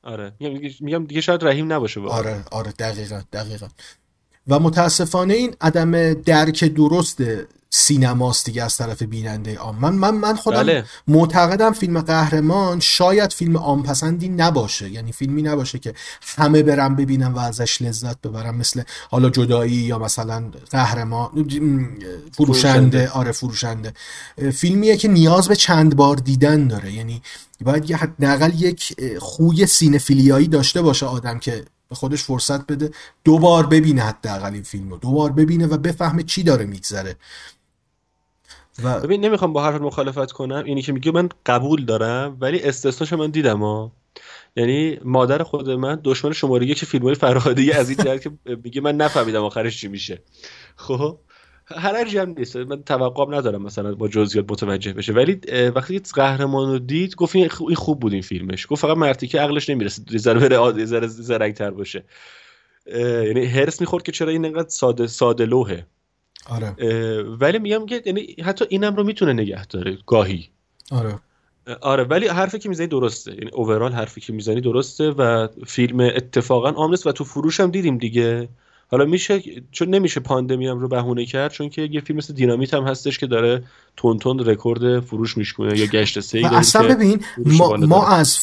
آره. 0.04 0.32
میگم 0.80 1.06
دیگه 1.06 1.20
شاید 1.20 1.44
رحیم 1.44 1.72
نباشه 1.72 2.00
آره 2.00 2.44
آره 2.52 2.72
دقیقا 2.72 3.22
دقیقا. 3.32 3.68
و 4.48 4.58
متاسفانه 4.58 5.34
این 5.34 5.54
عدم 5.60 6.14
درک 6.14 6.64
درست 6.64 7.22
سینماست 7.76 8.46
دیگه 8.46 8.62
از 8.62 8.76
طرف 8.76 9.02
بیننده 9.02 9.58
عام. 9.58 9.78
من 9.78 9.94
من 9.94 10.14
من 10.14 10.36
خودم 10.36 10.56
بله. 10.56 10.84
معتقدم 11.08 11.72
فیلم 11.72 12.00
قهرمان 12.00 12.80
شاید 12.80 13.32
فیلم 13.32 13.56
عام 13.56 13.82
پسندی 13.82 14.28
نباشه. 14.28 14.90
یعنی 14.90 15.12
فیلمی 15.12 15.42
نباشه 15.42 15.78
که 15.78 15.94
همه 16.38 16.62
برم 16.62 16.96
ببینم 16.96 17.34
و 17.34 17.38
ازش 17.38 17.82
لذت 17.82 18.20
ببرم 18.20 18.56
مثل 18.56 18.82
حالا 19.10 19.30
جدایی 19.30 19.72
یا 19.72 19.98
مثلا 19.98 20.50
قهرمان 20.70 21.48
فروشنده. 22.32 23.10
آره 23.10 23.32
فروشنده. 23.32 23.92
فیلمیه 24.52 24.96
که 24.96 25.08
نیاز 25.08 25.48
به 25.48 25.56
چند 25.56 25.96
بار 25.96 26.16
دیدن 26.16 26.68
داره. 26.68 26.92
یعنی 26.92 27.22
باید 27.60 27.90
یه 27.90 27.96
حداقل 27.96 28.52
یک 28.62 28.96
خوی 29.18 29.66
سینفیلیایی 29.66 30.48
داشته 30.48 30.82
باشه 30.82 31.06
آدم 31.06 31.38
که 31.38 31.64
به 31.88 31.94
خودش 31.94 32.22
فرصت 32.22 32.66
بده 32.66 32.90
دوبار 33.24 33.66
ببینه 33.66 34.02
حداقل 34.02 34.52
این 34.52 34.62
فیلم 34.62 34.90
رو 34.90 34.96
دوبار 34.96 35.32
ببینه 35.32 35.66
و 35.66 35.78
بفهمه 35.78 36.22
چی 36.22 36.42
داره 36.42 36.64
میگذره. 36.64 37.16
و 38.82 39.00
ببین 39.00 39.24
نمی‌خوام 39.24 39.52
با 39.52 39.64
حرف 39.64 39.80
مخالفت 39.80 40.32
کنم 40.32 40.64
اینی 40.64 40.82
که 40.82 40.92
میگه 40.92 41.12
من 41.12 41.28
قبول 41.46 41.84
دارم 41.84 42.36
ولی 42.40 42.62
استثناشو 42.62 43.16
من 43.16 43.30
دیدم 43.30 43.58
ها 43.58 43.92
یعنی 44.56 44.98
مادر 45.04 45.42
خود 45.42 45.70
من 45.70 46.00
دشمن 46.04 46.32
شماره 46.32 46.66
یک 46.66 46.84
فیلم 46.84 47.04
های 47.04 47.14
فرهادی 47.14 47.72
از 47.72 47.90
این 47.90 47.98
جهت 48.04 48.22
که 48.22 48.30
میگه 48.64 48.80
من 48.80 48.96
نفهمیدم 48.96 49.44
آخرش 49.44 49.80
چی 49.80 49.88
میشه. 49.88 50.22
خب؟ 50.76 51.18
هر 51.66 52.18
هم 52.18 52.34
نیست. 52.38 52.56
من 52.56 52.82
توقع 52.82 53.36
ندارم 53.36 53.62
مثلا 53.62 53.94
با 53.94 54.08
جزئیات 54.08 54.52
متوجه 54.52 54.92
بشه. 54.92 55.12
ولی 55.12 55.40
وقتی 55.74 56.00
قهرمان 56.14 56.70
رو 56.70 56.78
دید 56.78 57.14
گفت 57.14 57.36
این 57.36 57.48
خوب 57.74 58.00
بود 58.00 58.12
این 58.12 58.22
فیلمش. 58.22 58.66
گفت 58.70 58.82
فقط 58.82 58.96
مرتی 58.96 59.26
که 59.26 59.40
عقلش 59.40 59.70
نمی‌رسه. 59.70 60.02
ذره 60.16 60.48
بره 60.48 60.84
ذره 60.84 61.06
زرنگتر 61.06 61.70
باشه. 61.70 62.04
یعنی 62.96 63.44
هرس 63.44 63.80
می‌خورد 63.80 64.04
که 64.04 64.12
چرا 64.12 64.30
این 64.30 64.44
انقدر 64.44 64.68
ساده 64.68 65.06
ساده 65.06 65.46
لوحه. 65.46 65.86
آره. 66.50 66.76
ولی 67.22 67.58
میگم 67.58 67.86
که 67.86 68.02
یعنی 68.06 68.36
حتی 68.44 68.64
اینم 68.68 68.96
رو 68.96 69.04
می‌تونه 69.04 69.32
نگه 69.32 69.66
داره 69.66 69.98
گاهی. 70.06 70.48
آره. 70.90 71.18
آره 71.80 72.04
ولی 72.04 72.28
حرفی 72.28 72.58
که 72.58 72.68
می‌زنی 72.68 72.86
درسته. 72.86 73.32
یعنی 73.32 73.50
اوورال 73.52 73.92
حرفی 73.92 74.20
که 74.20 74.32
می‌زنی 74.32 74.60
درسته 74.60 75.10
و 75.10 75.48
فیلم 75.66 76.00
اتفاقا 76.00 76.70
آمنست 76.70 77.06
و 77.06 77.12
تو 77.12 77.24
فروش 77.24 77.60
هم 77.60 77.70
دیدیم 77.70 77.98
دیگه. 77.98 78.48
حالا 78.94 79.04
میشه 79.04 79.42
چون 79.72 79.88
نمیشه 79.88 80.20
پاندمی 80.20 80.66
هم 80.66 80.78
رو 80.78 80.88
بهونه 80.88 81.26
کرد 81.26 81.52
چون 81.52 81.68
که 81.68 81.88
یه 81.92 82.00
فیلم 82.00 82.16
مثل 82.16 82.34
دینامیت 82.34 82.74
هم 82.74 82.84
هستش 82.84 83.18
که 83.18 83.26
داره 83.26 83.64
تون 83.96 84.18
تون 84.18 84.38
رکورد 84.38 85.00
فروش 85.00 85.36
میشکنه 85.36 85.78
یا 85.78 85.86
گشت 85.86 86.20
سه 86.20 86.40
اصلا 86.52 86.88
ببین 86.88 87.20
ما, 87.46 87.76
ما 87.76 88.06
از 88.06 88.38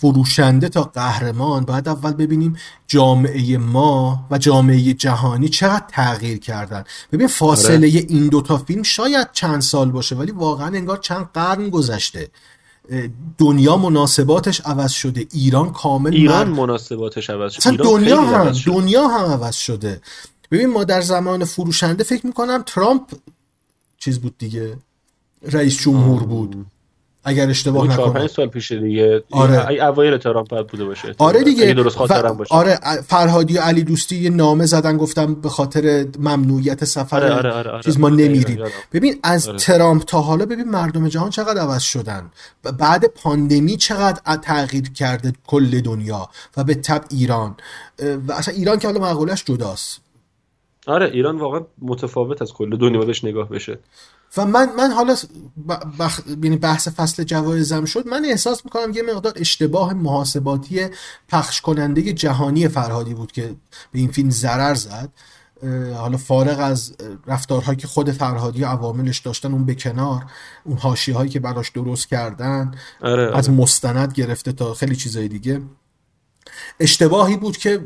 فروشنده 0.00 0.68
تا 0.68 0.82
قهرمان 0.82 1.64
باید 1.64 1.88
اول 1.88 2.12
ببینیم 2.12 2.56
جامعه 2.86 3.58
ما 3.58 4.26
و 4.30 4.38
جامعه 4.38 4.92
جهانی 4.92 5.48
چقدر 5.48 5.84
تغییر 5.88 6.38
کردن. 6.38 6.84
ببین 7.12 7.26
فاصله 7.26 7.76
آره. 7.76 8.06
این 8.08 8.28
دوتا 8.28 8.58
فیلم 8.58 8.82
شاید 8.82 9.28
چند 9.32 9.60
سال 9.60 9.90
باشه 9.90 10.16
ولی 10.16 10.32
واقعا 10.32 10.66
انگار 10.66 10.96
چند 10.96 11.30
قرن 11.34 11.70
گذشته. 11.70 12.28
دنیا 13.38 13.76
مناسباتش 13.76 14.60
عوض 14.60 14.90
شده. 14.90 15.26
ایران 15.32 15.72
کامل 15.72 16.14
ایران 16.14 16.48
مناسباتش 16.48 17.30
عوض 17.30 17.52
شده. 17.52 17.76
دنیا 17.76 18.20
هم 18.20 18.52
دنیا 18.66 19.08
هم 19.08 19.24
عوض 19.24 19.56
شده. 19.56 20.00
ببین 20.50 20.66
ما 20.66 20.84
در 20.84 21.00
زمان 21.00 21.44
فروشنده 21.44 22.04
فکر 22.04 22.26
می‌کنم 22.26 22.62
ترامپ 22.66 23.02
چیز 23.98 24.18
بود 24.18 24.38
دیگه. 24.38 24.76
رئیس 25.42 25.82
جمهور 25.82 26.22
بود. 26.22 26.66
اگر 27.28 27.50
اشتباه 27.50 27.92
نکنم. 27.92 28.12
4 28.12 28.28
سال 28.28 28.46
پیش 28.46 28.72
دیگه. 28.72 29.22
آره. 29.30 29.84
اوایل 29.84 30.16
ترامپ 30.16 30.70
بوده 30.70 30.84
باشه. 30.84 31.14
آره 31.18 31.44
دیگه. 31.44 31.74
درست 31.74 31.96
خاطرم 31.96 32.36
باشه. 32.36 32.54
آره 32.54 32.78
فرهادی 33.06 33.58
و 33.58 33.60
علی 33.60 33.84
دوستی 33.84 34.16
یه 34.16 34.30
نامه 34.30 34.66
زدن 34.66 34.96
گفتم 34.96 35.34
به 35.34 35.48
خاطر 35.48 36.06
ممنوعیت 36.18 36.84
سفر 36.84 37.16
آره 37.16 37.34
آره 37.34 37.52
آره, 37.52 37.70
آره. 37.70 37.82
چیز 37.82 38.00
ما 38.00 38.08
نمیریم. 38.08 38.64
ببین 38.92 39.20
از 39.22 39.48
آره. 39.48 39.58
ترامپ 39.58 40.04
تا 40.04 40.20
حالا 40.20 40.46
ببین 40.46 40.68
مردم 40.68 41.08
جهان 41.08 41.30
چقدر 41.30 41.60
عوض 41.60 41.82
شدن. 41.82 42.30
بعد 42.78 43.04
پاندمی 43.04 43.76
چقدر 43.76 44.36
تغییر 44.36 44.90
کرده 44.90 45.32
کل 45.46 45.80
دنیا 45.80 46.28
و 46.56 46.64
به 46.64 46.74
تب 46.74 47.04
ایران. 47.10 47.56
و 48.28 48.32
اصلا 48.32 48.54
ایران 48.54 48.78
که 48.78 48.88
حالا 48.88 49.00
معقولش 49.00 49.44
جداست. 49.44 50.00
آره 50.86 51.06
ایران 51.06 51.38
واقعا 51.38 51.60
متفاوت 51.82 52.42
از 52.42 52.52
کل 52.52 52.76
دنیا. 52.76 53.00
بهش 53.00 53.24
نگاه 53.24 53.48
بشه. 53.48 53.78
و 54.36 54.46
من 54.46 54.68
من 54.76 54.90
حالا 54.90 55.16
بخ... 55.98 56.20
یعنی 56.42 56.56
بحث 56.56 56.88
فصل 56.88 57.24
جوایزم 57.24 57.84
شد 57.84 58.06
من 58.06 58.24
احساس 58.24 58.64
می‌کنم 58.64 58.92
یه 58.94 59.02
مقدار 59.02 59.32
اشتباه 59.36 59.94
محاسباتی 59.94 60.86
پخش 61.28 61.60
کننده 61.60 62.12
جهانی 62.12 62.68
فرهادی 62.68 63.14
بود 63.14 63.32
که 63.32 63.54
به 63.92 63.98
این 63.98 64.10
فیلم 64.10 64.30
ضرر 64.30 64.74
زد 64.74 65.12
حالا 65.96 66.16
فارغ 66.16 66.60
از 66.60 66.96
رفتارهایی 67.26 67.76
که 67.76 67.86
خود 67.86 68.10
فرهادی 68.10 68.62
و 68.62 68.66
عواملش 68.66 69.18
داشتن 69.18 69.52
اون 69.52 69.64
به 69.64 69.74
کنار 69.74 70.24
اون 70.64 70.78
حاشیه 70.78 71.14
هایی 71.14 71.30
که 71.30 71.40
براش 71.40 71.70
درست 71.70 72.08
کردن 72.08 72.74
آره، 73.00 73.26
آره. 73.26 73.38
از 73.38 73.50
مستند 73.50 74.12
گرفته 74.12 74.52
تا 74.52 74.74
خیلی 74.74 74.96
چیزای 74.96 75.28
دیگه 75.28 75.62
اشتباهی 76.80 77.36
بود 77.36 77.56
که 77.56 77.80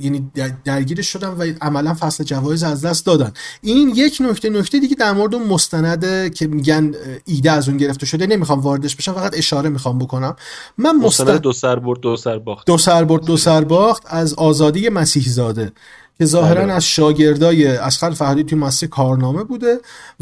یعنی 0.00 0.30
درگیرش 0.64 1.06
شدن 1.06 1.28
و 1.28 1.52
عملا 1.60 1.94
فصل 1.94 2.24
جوایز 2.24 2.62
از 2.62 2.84
دست 2.84 3.06
دادن. 3.06 3.32
این 3.60 3.92
یک 3.94 4.18
نکته 4.20 4.50
نکته 4.50 4.78
دیگه 4.78 4.96
در 4.96 5.12
مورد 5.12 5.34
اون 5.34 5.46
مستنده 5.46 6.30
که 6.30 6.46
میگن 6.46 6.94
ایده 7.24 7.50
از 7.50 7.68
اون 7.68 7.76
گرفته 7.78 8.06
شده 8.06 8.26
نمی‌خوام 8.26 8.60
واردش 8.60 8.96
بشم 8.96 9.12
فقط 9.12 9.36
اشاره 9.36 9.68
می‌خوام 9.68 9.98
بکنم. 9.98 10.36
من 10.78 10.96
مستند 10.96 11.40
دو 11.40 11.52
سر 11.52 11.78
برد 11.78 12.00
دو 12.00 12.16
سر 12.16 12.38
باخت. 12.38 12.66
دو 12.66 12.78
سر 12.78 13.04
برد 13.04 13.24
دو 13.24 13.36
سر 13.36 13.64
باخت 13.64 14.02
از 14.06 14.34
آزادی 14.34 14.88
مسیح 14.88 15.28
زاده 15.28 15.72
که 16.18 16.24
ظاهرا 16.24 16.62
بله. 16.62 16.72
از 16.72 16.84
شاگردای 16.84 17.66
اسخر 17.66 18.10
فهدی 18.10 18.44
توی 18.44 18.58
مؤسسه 18.58 18.86
کارنامه 18.86 19.44
بوده 19.44 19.78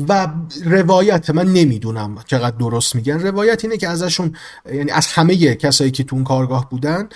و 0.09 0.29
روایت 0.65 1.31
من 1.31 1.53
نمی‌دونم 1.53 2.19
چقدر 2.27 2.57
درست 2.57 2.95
میگن 2.95 3.21
روایت 3.21 3.65
اینه 3.65 3.77
که 3.77 3.89
ازشون 3.89 4.37
یعنی 4.75 4.91
از 4.91 5.07
همه 5.07 5.55
کسایی 5.55 5.91
که 5.91 6.05
تو 6.05 6.17
اون 6.17 6.25
کارگاه 6.25 6.71
بودن 6.71 7.09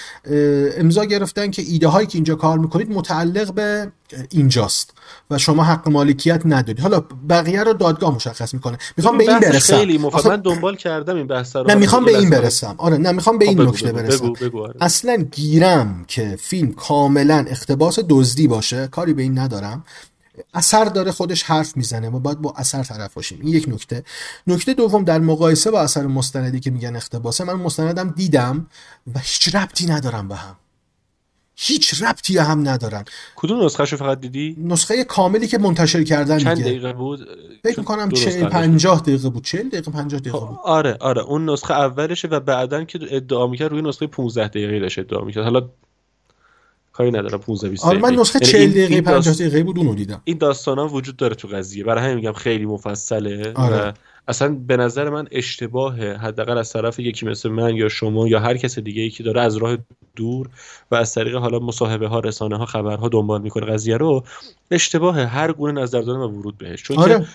امضا 0.76 1.04
گرفتن 1.04 1.50
که 1.50 1.62
ایده 1.62 1.88
هایی 1.88 2.06
که 2.06 2.16
اینجا 2.16 2.34
کار 2.34 2.58
می‌کنید 2.58 2.90
متعلق 2.90 3.54
به 3.54 3.92
اینجاست 4.30 4.92
و 5.30 5.38
شما 5.38 5.64
حق 5.64 5.88
مالکیت 5.88 6.42
ندارید 6.44 6.80
حالا 6.80 7.04
بقیه 7.28 7.62
رو 7.62 7.72
دادگاه 7.72 8.14
مشخص 8.14 8.54
می‌کنه. 8.54 8.78
می‌خوام 8.96 9.18
به 9.18 9.24
این 9.24 9.38
برسم. 9.38 9.76
خیلی 9.76 9.98
من 9.98 10.36
دنبال 10.36 10.76
کردم 10.76 11.16
این 11.16 11.26
بحث 11.26 11.56
رو. 11.56 11.66
نه 11.66 11.74
می‌خوام 11.74 12.04
به 12.04 12.18
این 12.18 12.30
برسم. 12.30 12.74
آره 12.78 12.96
نه 12.96 13.12
می‌خوام 13.12 13.38
به 13.38 13.44
خب 13.44 13.50
این 13.50 13.68
نکته 13.68 13.92
برسم. 13.92 14.32
آره. 14.54 14.74
اصلا 14.80 15.16
گیرم 15.16 16.04
که 16.08 16.38
فیلم 16.40 16.72
کاملا 16.72 17.44
اختباس 17.48 17.98
دزدی 18.08 18.48
باشه 18.48 18.86
کاری 18.86 19.12
به 19.12 19.22
این 19.22 19.38
ندارم. 19.38 19.84
اثر 20.54 20.84
داره 20.84 21.12
خودش 21.12 21.42
حرف 21.42 21.76
می‌زنه. 21.76 22.08
ما 22.08 22.18
باید 22.18 22.40
با 22.40 22.54
اثر 22.56 22.82
طرف 22.82 23.14
باشیم. 23.14 23.38
این 23.42 23.54
یک 23.54 23.68
نکته. 23.68 24.04
نکته 24.46 24.74
دوم 24.74 25.04
در 25.04 25.18
مقایسه 25.18 25.70
با 25.70 25.80
اثر 25.80 26.06
مستندی 26.06 26.60
که 26.60 26.70
میگن 26.70 26.96
اختباسه 26.96 27.44
من 27.44 27.54
مستندم 27.54 28.10
دیدم 28.16 28.66
و 29.14 29.18
هیچ 29.18 29.54
ربطی 29.54 29.86
ندارم 29.86 30.28
به 30.28 30.36
هم. 30.36 30.56
هیچ 31.60 32.02
ربطی 32.02 32.38
هم 32.38 32.68
ندارن. 32.68 33.04
کدوم 33.36 33.64
نسخه 33.64 33.84
فقط 33.84 34.20
دیدی؟ 34.20 34.56
نسخه 34.58 35.04
کاملی 35.04 35.46
که 35.46 35.58
منتشر 35.58 36.02
کردن 36.02 36.38
چند 36.38 36.60
دقیقه 36.60 36.92
بود؟ 36.92 37.28
فکر 37.64 38.08
40 38.14 38.48
50 38.48 39.00
دقیقه 39.00 39.28
بود. 39.28 39.44
40 39.44 39.68
دقیقه 39.68 39.90
50 39.90 40.20
دقیقه 40.20 40.38
بود. 40.38 40.58
آره 40.64 40.96
آره. 41.00 41.22
اون 41.22 41.50
نسخه 41.50 41.74
اولشه 41.74 42.28
و 42.28 42.40
بعدا 42.40 42.84
که 42.84 42.98
ادعا 43.10 43.46
می‌کرد 43.46 43.70
روی 43.70 43.82
نسخه 43.82 44.06
15 44.06 44.48
دقیقه 44.48 44.80
داشت 44.80 44.98
ادعا 44.98 45.24
می‌کرد. 45.24 45.44
حالا 45.44 45.68
کاری 46.92 47.10
نداره 47.10 47.38
15 47.38 47.68
20 47.68 47.84
آره 47.84 47.98
من 47.98 48.14
نسخه 48.14 48.38
40 48.38 48.60
یعنی 48.60 48.72
دقیقه 48.72 49.00
50 49.00 49.34
دقیقه 49.34 49.62
بود 49.62 49.78
اونو 49.78 49.94
دیدم. 49.94 50.20
این 50.24 50.38
داستان 50.38 50.78
ها 50.78 50.88
وجود 50.88 51.16
داره 51.16 51.34
تو 51.34 51.48
قضیه. 51.48 51.84
برای 51.84 52.04
همین 52.04 52.16
میگم 52.16 52.32
خیلی 52.32 52.66
مفصله 52.66 53.52
آره. 53.54 53.94
اصلا 54.28 54.54
به 54.66 54.76
نظر 54.76 55.10
من 55.10 55.28
اشتباهه 55.30 56.18
حداقل 56.22 56.58
از 56.58 56.72
طرف 56.72 56.98
یکی 56.98 57.26
مثل 57.26 57.48
من 57.48 57.76
یا 57.76 57.88
شما 57.88 58.28
یا 58.28 58.40
هر 58.40 58.56
کس 58.56 58.78
دیگه 58.78 59.02
ای 59.02 59.10
که 59.10 59.22
داره 59.22 59.40
از 59.40 59.56
راه 59.56 59.78
دور 60.16 60.48
و 60.90 60.94
از 60.94 61.14
طریق 61.14 61.34
حالا 61.34 61.58
مصاحبه 61.58 62.08
ها 62.08 62.20
رسانه 62.20 62.56
ها 62.56 62.66
خبرها 62.66 63.08
دنبال 63.08 63.42
می‌کنه 63.42 63.66
قضیه 63.66 63.96
رو 63.96 64.24
اشتباه 64.70 65.20
هر 65.20 65.52
گونه 65.52 65.80
نظر 65.80 66.00
دادن 66.00 66.18
و 66.18 66.28
ورود 66.28 66.58
بهش 66.58 66.82
چون 66.82 66.98
آره. 66.98 67.18
که 67.18 67.26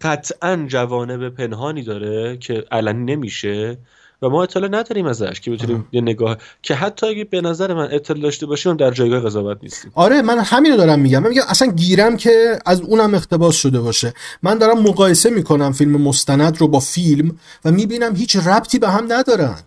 قطعا 0.00 0.64
جوانب 0.68 1.28
پنهانی 1.28 1.82
داره 1.82 2.36
که 2.36 2.64
علنی 2.70 3.16
نمیشه 3.16 3.78
و 4.22 4.28
ما 4.28 4.42
اطلاع 4.42 4.68
نداریم 4.68 5.06
ازش 5.06 5.40
که 5.40 5.50
بتونیم 5.50 5.88
یه 5.92 6.00
نگاه 6.00 6.36
که 6.62 6.74
حتی 6.74 7.06
اگه 7.06 7.24
به 7.24 7.40
نظر 7.40 7.74
من 7.74 7.88
اطلاع 7.92 8.20
داشته 8.20 8.46
باشیم 8.46 8.76
در 8.76 8.90
جایگاه 8.90 9.20
قضاوت 9.20 9.58
نیستیم. 9.62 9.92
آره 9.94 10.22
من 10.22 10.38
همین 10.38 10.72
رو 10.72 10.78
دارم 10.78 11.00
میگم. 11.00 11.18
من 11.18 11.28
میگم 11.28 11.42
اصلا 11.48 11.68
گیرم 11.72 12.16
که 12.16 12.58
از 12.66 12.80
اونم 12.80 13.14
اقتباس 13.14 13.56
شده 13.56 13.80
باشه. 13.80 14.14
من 14.42 14.58
دارم 14.58 14.82
مقایسه 14.82 15.30
می‌کنم 15.30 15.72
فیلم 15.72 16.02
مستند 16.02 16.58
رو 16.58 16.68
با 16.68 16.80
فیلم 16.80 17.38
و 17.64 17.72
می‌بینم 17.72 18.16
هیچ 18.16 18.36
ربطی 18.36 18.78
به 18.78 18.88
هم 18.88 19.12
ندارن. 19.12 19.58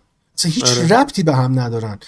هیچ 0.50 0.66
آره. 0.66 0.88
ربطی 0.88 1.24
به 1.24 1.36
هم 1.36 1.60
ندارن. 1.60 2.00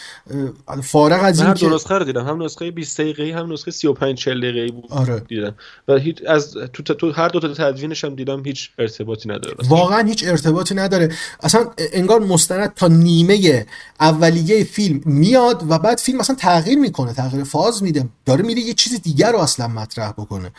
فارغ 0.84 1.23
از 1.23 1.41
این 1.41 1.53
که 1.53 1.65
دو 1.65 1.76
نسخه 1.76 1.97
رو 1.97 2.05
دیدم. 2.05 2.27
هم 2.27 2.43
نسخه 2.43 2.72
20 2.72 3.01
دقیقه‌ای 3.01 3.31
هم 3.31 3.53
نسخه 3.53 3.72
35 3.72 4.18
40 4.18 4.41
دقیقه‌ای 4.41 4.72
بود. 4.72 4.85
آره. 4.89 5.19
دیدم. 5.19 5.55
و 5.88 5.93
هیچ 5.97 6.18
از 6.27 6.57
تو, 6.73 6.93
تو 6.93 7.11
هر 7.11 7.27
دو 7.27 7.39
تا 7.39 7.47
تدوینش 7.47 8.03
هم 8.03 8.15
دیدم 8.15 8.43
هیچ 8.45 8.69
ارتباطی 8.80 9.30
نداره. 9.30 9.55
واقعا 9.69 10.07
هیچ 10.07 10.23
ارتباطی 10.27 10.76
نداره. 10.76 11.11
اصلا 11.43 11.65
انگار 11.93 12.19
مستند 12.19 12.73
تا 12.73 12.88
نیمه 12.88 13.65
اولیه 13.99 14.64
فیلم 14.64 15.01
میاد 15.05 15.64
و 15.69 15.80
بعد 15.80 15.97
فیلم 15.97 16.19
اصلا 16.19 16.35
تغییر 16.35 16.80
می‌کنه 16.80 17.14
تغییر 17.14 17.43
فاز 17.43 17.84
میده. 17.84 18.10
داره 18.26 18.43
میره 18.43 18.61
یه 18.61 18.73
چیز 18.73 19.01
دیگر 19.01 19.31
رو 19.31 19.38
اصلا 19.39 19.68
مطرح 19.68 20.11
بکنه. 20.11 20.51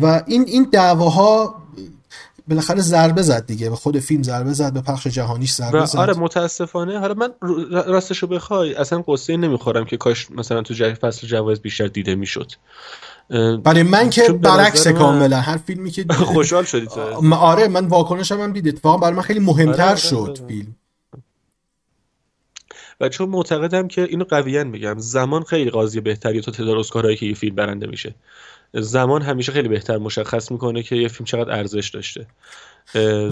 و 0.00 0.22
این 0.26 0.44
این 0.46 0.68
دعواها 0.72 1.54
بالاخره 2.48 2.80
ضربه 2.80 3.22
زد 3.22 3.46
دیگه 3.46 3.70
به 3.70 3.76
خود 3.76 3.98
فیلم 3.98 4.22
ضربه 4.22 4.52
زد 4.52 4.72
به 4.72 4.80
پخش 4.80 5.06
جهانیش 5.06 5.52
ضربه 5.52 5.86
زد. 5.86 5.98
آره 5.98 6.14
متاسفانه. 6.14 6.98
حالا 6.98 7.14
من 7.14 7.28
راستشو 7.70 8.26
بخوای 8.26 8.74
اصلا 8.74 9.04
قصه 9.08 9.36
نمی‌خورم 9.36 9.84
که 9.84 9.96
کاش 9.96 10.30
مثلا 10.30 10.62
تو 10.62 10.74
فصل 10.94 11.26
جوایز 11.26 11.60
بیشتر 11.60 11.86
دیده 11.86 12.14
می‌شد. 12.14 12.52
برای 13.64 13.82
من 13.82 14.10
که 14.10 14.32
برعکس 14.32 14.88
کاملا 14.88 15.40
هر 15.40 15.56
فیلمی 15.56 15.90
که 15.90 16.04
خوشحال 16.12 16.64
شدی 16.64 16.86
تو. 16.86 17.34
آره 17.34 17.68
من 17.68 17.86
واکنشم 17.86 18.40
هم 18.40 18.52
دید 18.52 18.68
اتفاقا 18.68 18.96
برای 18.96 19.14
من 19.16 19.22
خیلی 19.22 19.40
مهمتر 19.40 19.82
آره، 19.82 19.90
آره، 19.90 19.96
شد 19.96 20.16
آره. 20.16 20.46
فیلم. 20.48 20.76
و 23.00 23.08
چون 23.08 23.28
معتقدم 23.28 23.88
که 23.88 24.02
اینو 24.02 24.24
قویا 24.24 24.64
میگم 24.64 24.94
زمان 24.98 25.42
خیلی 25.42 25.70
قاضی 25.70 26.00
بهتری 26.00 26.40
تو 26.40 26.50
تعداد 26.50 26.78
اسکارهایی 26.78 27.16
که 27.16 27.26
یه 27.26 27.34
فیلم 27.34 27.54
برنده 27.54 27.86
میشه. 27.86 28.14
زمان 28.80 29.22
همیشه 29.22 29.52
خیلی 29.52 29.68
بهتر 29.68 29.98
مشخص 29.98 30.50
می‌کنه 30.50 30.82
که 30.82 30.96
یه 30.96 31.08
فیلم 31.08 31.24
چقدر 31.24 31.52
ارزش 31.52 31.90
داشته. 31.90 32.26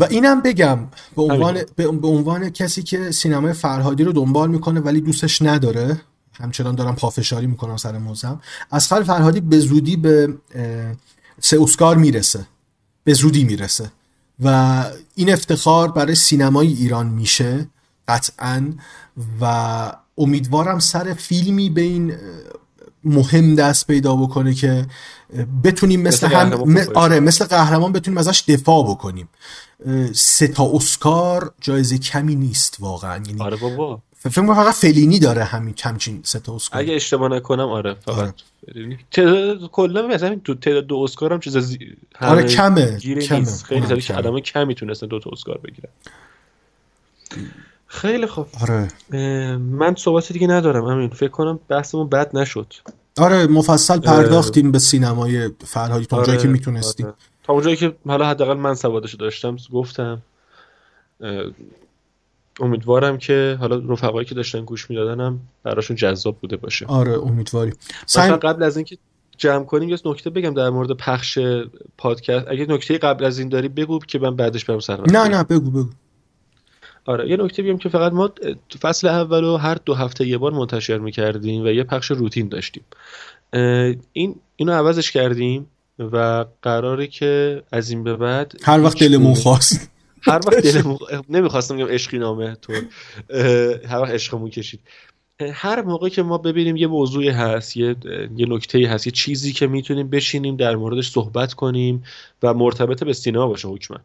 و 0.00 0.06
اینم 0.10 0.42
بگم 0.42 0.78
به 1.16 1.22
عنوان, 1.22 1.60
به 1.76 2.08
عنوان 2.08 2.50
کسی 2.50 2.82
که 2.82 3.10
سینمای 3.10 3.52
فرهادی 3.52 4.04
رو 4.04 4.12
دنبال 4.12 4.50
می‌کنه 4.50 4.80
ولی 4.80 5.00
دوستش 5.00 5.42
نداره 5.42 6.00
همچنان 6.40 6.74
دارم 6.74 6.96
پافشاری 6.96 7.46
می‌کنم 7.46 7.76
سر 7.76 7.98
موزم 7.98 8.40
اسخر 8.72 9.02
فرهادی 9.02 9.40
به 9.40 9.58
زودی 9.58 9.96
به 9.96 10.34
سه 11.40 11.62
اسکار 11.62 11.96
می‌رسه. 11.96 12.46
به 13.04 13.14
زودی 13.14 13.44
می‌رسه. 13.44 13.90
و 14.44 14.84
این 15.14 15.32
افتخار 15.32 15.92
برای 15.92 16.14
سینمای 16.14 16.72
ایران 16.72 17.06
میشه 17.06 17.66
قطعا. 18.08 18.72
و 19.40 19.92
امیدوارم 20.18 20.78
سر 20.78 21.14
فیلمی 21.14 21.70
به 21.70 21.80
این 21.80 22.14
مهم 23.05 23.55
دست 23.55 23.86
پیدا 23.86 24.16
بکنه 24.16 24.55
که 24.55 24.86
بتونیم 25.64 26.02
مثل, 26.02 26.26
هم 26.26 26.76
آره 26.94 27.20
مثل 27.20 27.44
قهرمان 27.44 27.93
بتونیم 27.93 28.18
ازش 28.18 28.44
دفاع 28.48 28.85
بکنیم. 28.85 29.28
سه 30.12 30.48
تا 30.48 30.70
اسکار 30.74 31.52
جایزه 31.60 31.98
کمی 31.98 32.35
نیست 32.35 32.76
واقعا. 32.81 33.22
یعنی 33.26 33.40
آره 33.40 33.56
بابا. 33.56 34.02
فکر 34.18 34.55
فقط 34.55 34.74
فلینی 34.74 35.18
داره 35.18 35.44
همین 35.44 35.74
کمچین 35.74 36.20
سه 36.24 36.39
تا 36.39 36.55
اسکار. 36.55 36.81
اگه 36.81 36.94
اشتباه 36.94 37.28
نکنم 37.28 37.68
آره 37.68 37.94
فقط 37.94 38.18
آره. 38.18 38.35
تعداد 39.10 39.70
کلا 39.70 40.06
مثلا 40.06 40.40
تو 40.44 40.55
تعداد 40.55 40.86
دو 40.86 40.97
اسکار 40.97 41.32
هم 41.32 41.40
چیز 41.40 41.56
زی... 41.56 41.78
آره 42.20 42.43
کمه 42.43 42.98
کمه. 42.98 43.44
خیلی 43.44 44.12
آدم 44.14 44.40
کمی 44.40 44.64
می‌تونستن 44.64 45.06
دو 45.06 45.20
تا 45.20 45.31
اسکار 45.32 45.59
بگیرن. 45.59 45.89
خیلی 47.94 48.26
خوب. 48.26 48.46
آره. 48.60 48.88
من 49.58 49.94
صحبت 49.94 50.32
دیگه 50.32 50.46
ندارم 50.46 50.84
همین 50.84 51.08
فکر 51.08 51.28
کنم 51.30 51.60
بحثمون 51.68 52.08
بد 52.08 52.36
نشد. 52.36 52.74
آره 53.18 53.46
مفصل 53.46 54.00
پرداختیم 54.00 54.72
به 54.72 54.78
سینمای 54.78 55.50
فرهادی 55.64 56.06
تا 56.06 56.16
اونجایی 56.16 56.38
که 56.38 56.44
آره، 56.44 56.52
می‌تونستیم. 56.52 57.06
آره. 57.06 57.14
تا 57.44 57.52
اونجایی 57.52 57.76
که 57.76 57.94
حالا 58.06 58.26
حداقل 58.26 58.54
من 58.54 58.74
سوادش 58.74 59.14
داشتم 59.14 59.56
گفتم. 59.72 60.22
امیدوارم 62.60 63.18
که 63.18 63.56
حالا 63.60 63.76
رفقایی 63.76 64.26
که 64.26 64.34
داشتن 64.34 64.64
گوش 64.64 64.90
میدادنم 64.90 65.40
براشون 65.62 65.96
جذاب 65.96 66.38
بوده 66.38 66.56
باشه. 66.56 66.86
آره 66.86 67.12
امیدواریم 67.12 67.74
سعی... 68.06 68.32
قبل 68.32 68.62
از 68.62 68.76
اینکه 68.76 68.98
جمع 69.36 69.64
کنیم 69.64 69.88
یه 69.88 69.98
نکته 70.04 70.30
بگم 70.30 70.54
در 70.54 70.70
مورد 70.70 70.90
پخش 70.90 71.38
پادکست. 71.98 72.46
اگه 72.48 72.66
نکته 72.68 72.98
قبل 72.98 73.24
از 73.24 73.38
این 73.38 73.48
داری 73.48 73.68
بگو 73.68 73.98
که 73.98 74.18
من 74.18 74.36
بعدش 74.36 74.64
برم 74.64 74.80
سر 74.80 75.00
نه 75.00 75.28
نه 75.28 75.44
بگو 75.44 75.70
بگو. 75.70 75.90
آره 77.06 77.31
یه 77.31 77.36
نکته 77.36 77.62
بگم 77.62 77.78
که 77.78 77.89
فقط 77.89 78.12
ما 78.12 78.28
تو 78.68 78.78
فصل 78.81 79.09
اول 79.09 79.44
و 79.44 79.56
هر 79.56 79.74
دو 79.85 79.94
هفته 79.94 80.26
یه 80.26 80.39
بار 80.39 80.52
منتشر 80.52 80.98
می‌کردیم 80.98 81.64
و 81.64 81.68
یه 81.68 81.85
پخش 81.85 82.10
روتین 82.10 82.48
داشتیم. 82.48 82.85
این 84.12 84.36
اینو 84.56 84.72
عوضش 84.72 85.10
کردیم 85.10 85.66
و 85.98 86.44
قراره 86.62 87.06
که 87.06 87.62
از 87.72 87.90
این 87.90 88.05
به 88.05 88.16
بعد 88.16 88.52
هر 88.62 88.81
وقت 88.81 89.01
دلمون 89.01 89.35
خواست. 89.35 89.90
هر 90.22 90.40
وقت 90.47 90.62
دلمون 90.72 90.98
نمی‌خواستم 91.28 91.76
بگم 91.76 91.86
عشقی 91.86 92.18
نامه 92.18 92.55
تو 92.55 92.72
هر 93.89 93.98
وقت 93.98 94.10
عشقمون 94.10 94.51
کشید. 94.51 94.81
هر 95.52 95.82
موقع 95.82 96.09
که 96.09 96.22
ما 96.22 96.39
ببینیم 96.39 96.76
یه 96.76 96.86
موضوعی 96.86 97.28
هست 97.28 97.76
یه 97.76 97.97
یه 98.36 98.47
نکته 98.48 98.89
هست 98.89 99.06
یه 99.06 99.12
چیزی 99.12 99.52
که 99.52 99.66
می‌تونیم 99.66 100.09
بشینیم 100.09 100.56
در 100.56 100.76
موردش 100.76 101.10
صحبت 101.10 101.55
کنیم 101.55 102.05
و 102.43 102.55
مرتبط 102.55 103.05
به 103.05 103.12
سینما 103.12 103.47
باشه 103.47 103.68
حکما 103.68 103.98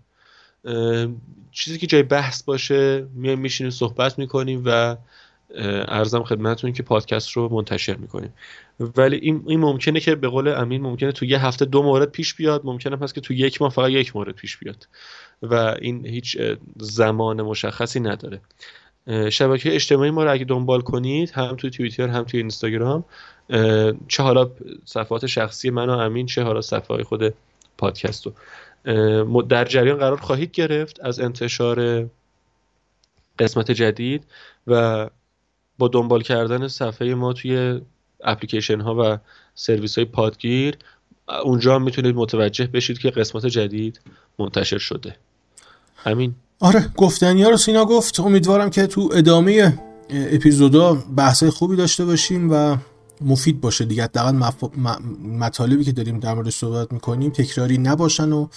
چیزی 1.51 1.77
که 1.77 1.87
جای 1.87 2.03
بحث 2.03 2.43
باشه 2.43 3.07
میایم 3.15 3.39
میشینیم 3.39 3.71
صحبت 3.71 4.19
می‌کنیم 4.19 4.63
و 4.65 4.97
ارزم 5.87 6.23
خدمتتون 6.23 6.73
که 6.73 6.83
پادکست 6.83 7.31
رو 7.31 7.49
منتشر 7.49 7.95
می‌کنیم. 7.95 8.33
ولی 8.79 9.15
این, 9.15 9.43
این 9.47 9.59
ممکنه 9.59 9.99
که 9.99 10.15
به 10.15 10.27
قول 10.27 10.47
امین 10.47 10.81
ممکنه 10.81 11.11
تو 11.11 11.25
یه 11.25 11.45
هفته 11.45 11.65
دو 11.65 11.83
مورد 11.83 12.11
پیش 12.11 12.33
بیاد 12.33 12.61
ممکنه 12.63 12.95
پس 12.95 13.13
که 13.13 13.21
تو 13.21 13.33
یک 13.33 13.61
ماه 13.61 13.71
فقط 13.71 13.89
یک 13.89 14.15
مورد 14.15 14.35
پیش 14.35 14.57
بیاد. 14.57 14.87
و 15.41 15.53
این 15.81 16.05
هیچ 16.05 16.37
زمان 16.77 17.41
مشخصی 17.41 17.99
نداره. 17.99 18.41
شبکه 19.29 19.75
اجتماعی 19.75 20.11
ما 20.11 20.23
رو 20.23 20.31
اگه 20.31 20.45
دنبال 20.45 20.81
کنید 20.81 21.29
هم 21.29 21.55
توی 21.55 21.69
توییتر 21.69 22.07
هم 22.07 22.23
توی 22.23 22.39
اینستاگرام 22.39 23.05
چه 24.07 24.23
حالا 24.23 24.51
صفحات 24.85 25.25
شخصی 25.25 25.69
من 25.69 25.89
و 25.89 25.91
امین 25.91 26.25
چه 26.25 26.43
حالا 26.43 26.61
صفحه 26.61 27.03
خود 27.03 27.33
پادکست 27.77 28.25
رو. 28.25 28.33
در 29.49 29.65
جریان 29.65 29.97
قرار 29.97 30.17
خواهید 30.17 30.51
گرفت 30.51 30.99
از 31.03 31.19
انتشار 31.19 32.09
قسمت 33.39 33.71
جدید 33.71 34.23
و 34.67 35.09
با 35.77 35.87
دنبال 35.87 36.21
کردن 36.21 36.67
صفحه 36.67 37.15
ما 37.15 37.33
توی 37.33 37.81
اپلیکیشن 38.23 38.79
ها 38.81 38.95
و 38.95 39.17
سرویس 39.55 39.97
های 39.97 40.05
پادگیر 40.05 40.77
اونجا 41.43 41.75
هم 41.75 41.83
می‌تونید 41.83 42.15
متوجه 42.15 42.67
بشید 42.67 42.99
که 42.99 43.09
قسمت 43.09 43.45
جدید 43.45 44.01
منتشر 44.39 44.77
شده. 44.77 45.15
همین 45.95 46.35
آره 46.59 46.89
گفتنی 46.97 47.43
ها 47.43 47.49
رو 47.49 47.57
سینا 47.57 47.85
گفت. 47.85 48.19
امیدوارم 48.19 48.69
که 48.69 48.87
تو 48.87 49.09
ادامه 49.13 49.79
اپیزودا 50.09 50.93
بحث 50.93 51.43
خوبی 51.43 51.75
داشته 51.75 52.05
باشیم 52.05 52.49
و 52.51 52.77
مفید 53.21 53.61
باشه 53.61 53.85
دیگه. 53.85 54.03
حداقل 54.03 54.31
مف... 54.31 54.63
مطالبی 55.23 55.83
که 55.83 55.91
داریم 55.91 56.19
در 56.19 56.33
موردش 56.33 56.55
صحبت 56.55 56.93
می‌کنیم 56.93 57.31
تکراری 57.31 57.77
نباشن 57.77 58.31
و 58.31 58.47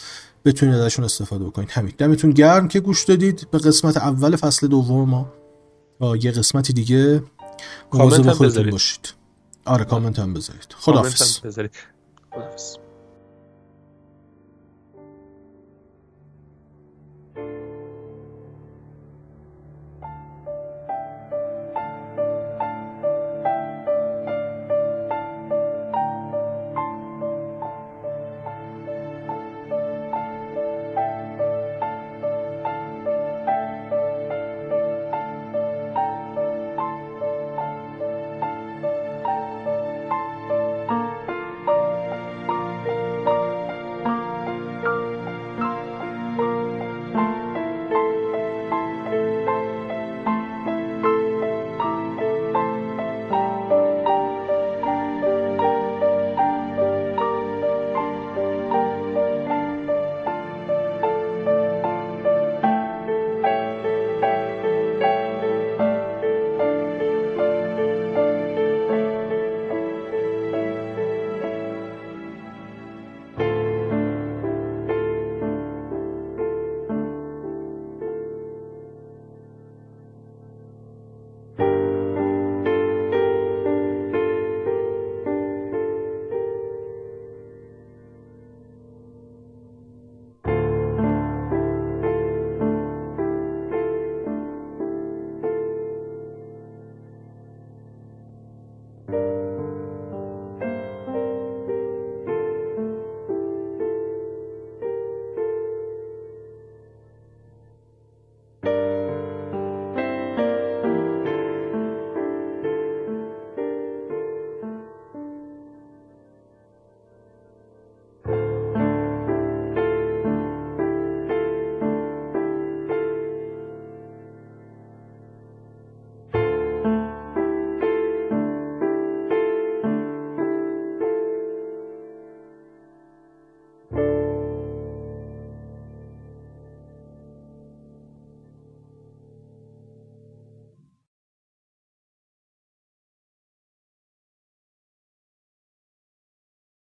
بتونید 0.44 0.74
ازشون 0.74 1.05
استفاده 1.05 1.44
بکنید 1.44 1.70
همین. 1.70 1.94
دمتون 1.98 2.30
گرم 2.30 2.68
که 2.68 2.80
گوش 2.80 3.05
دادید. 3.05 3.47
به 3.51 3.59
قسمت 3.59 3.97
اول 3.97 4.36
فصل 4.36 4.66
دوم 4.66 5.09
ما. 5.09 5.32
با 5.98 6.16
یه 6.16 6.30
قسمتی 6.30 6.72
دیگه. 6.72 7.22
مواظب 7.93 8.32
خودتون 8.32 8.70
باشید. 8.70 9.14
آره 9.64 9.84
کامنت 9.84 10.18
هم 10.18 10.34
بذارید. 10.34 10.74
خداحافظ. 10.78 11.39
خداحافظ. 11.39 12.76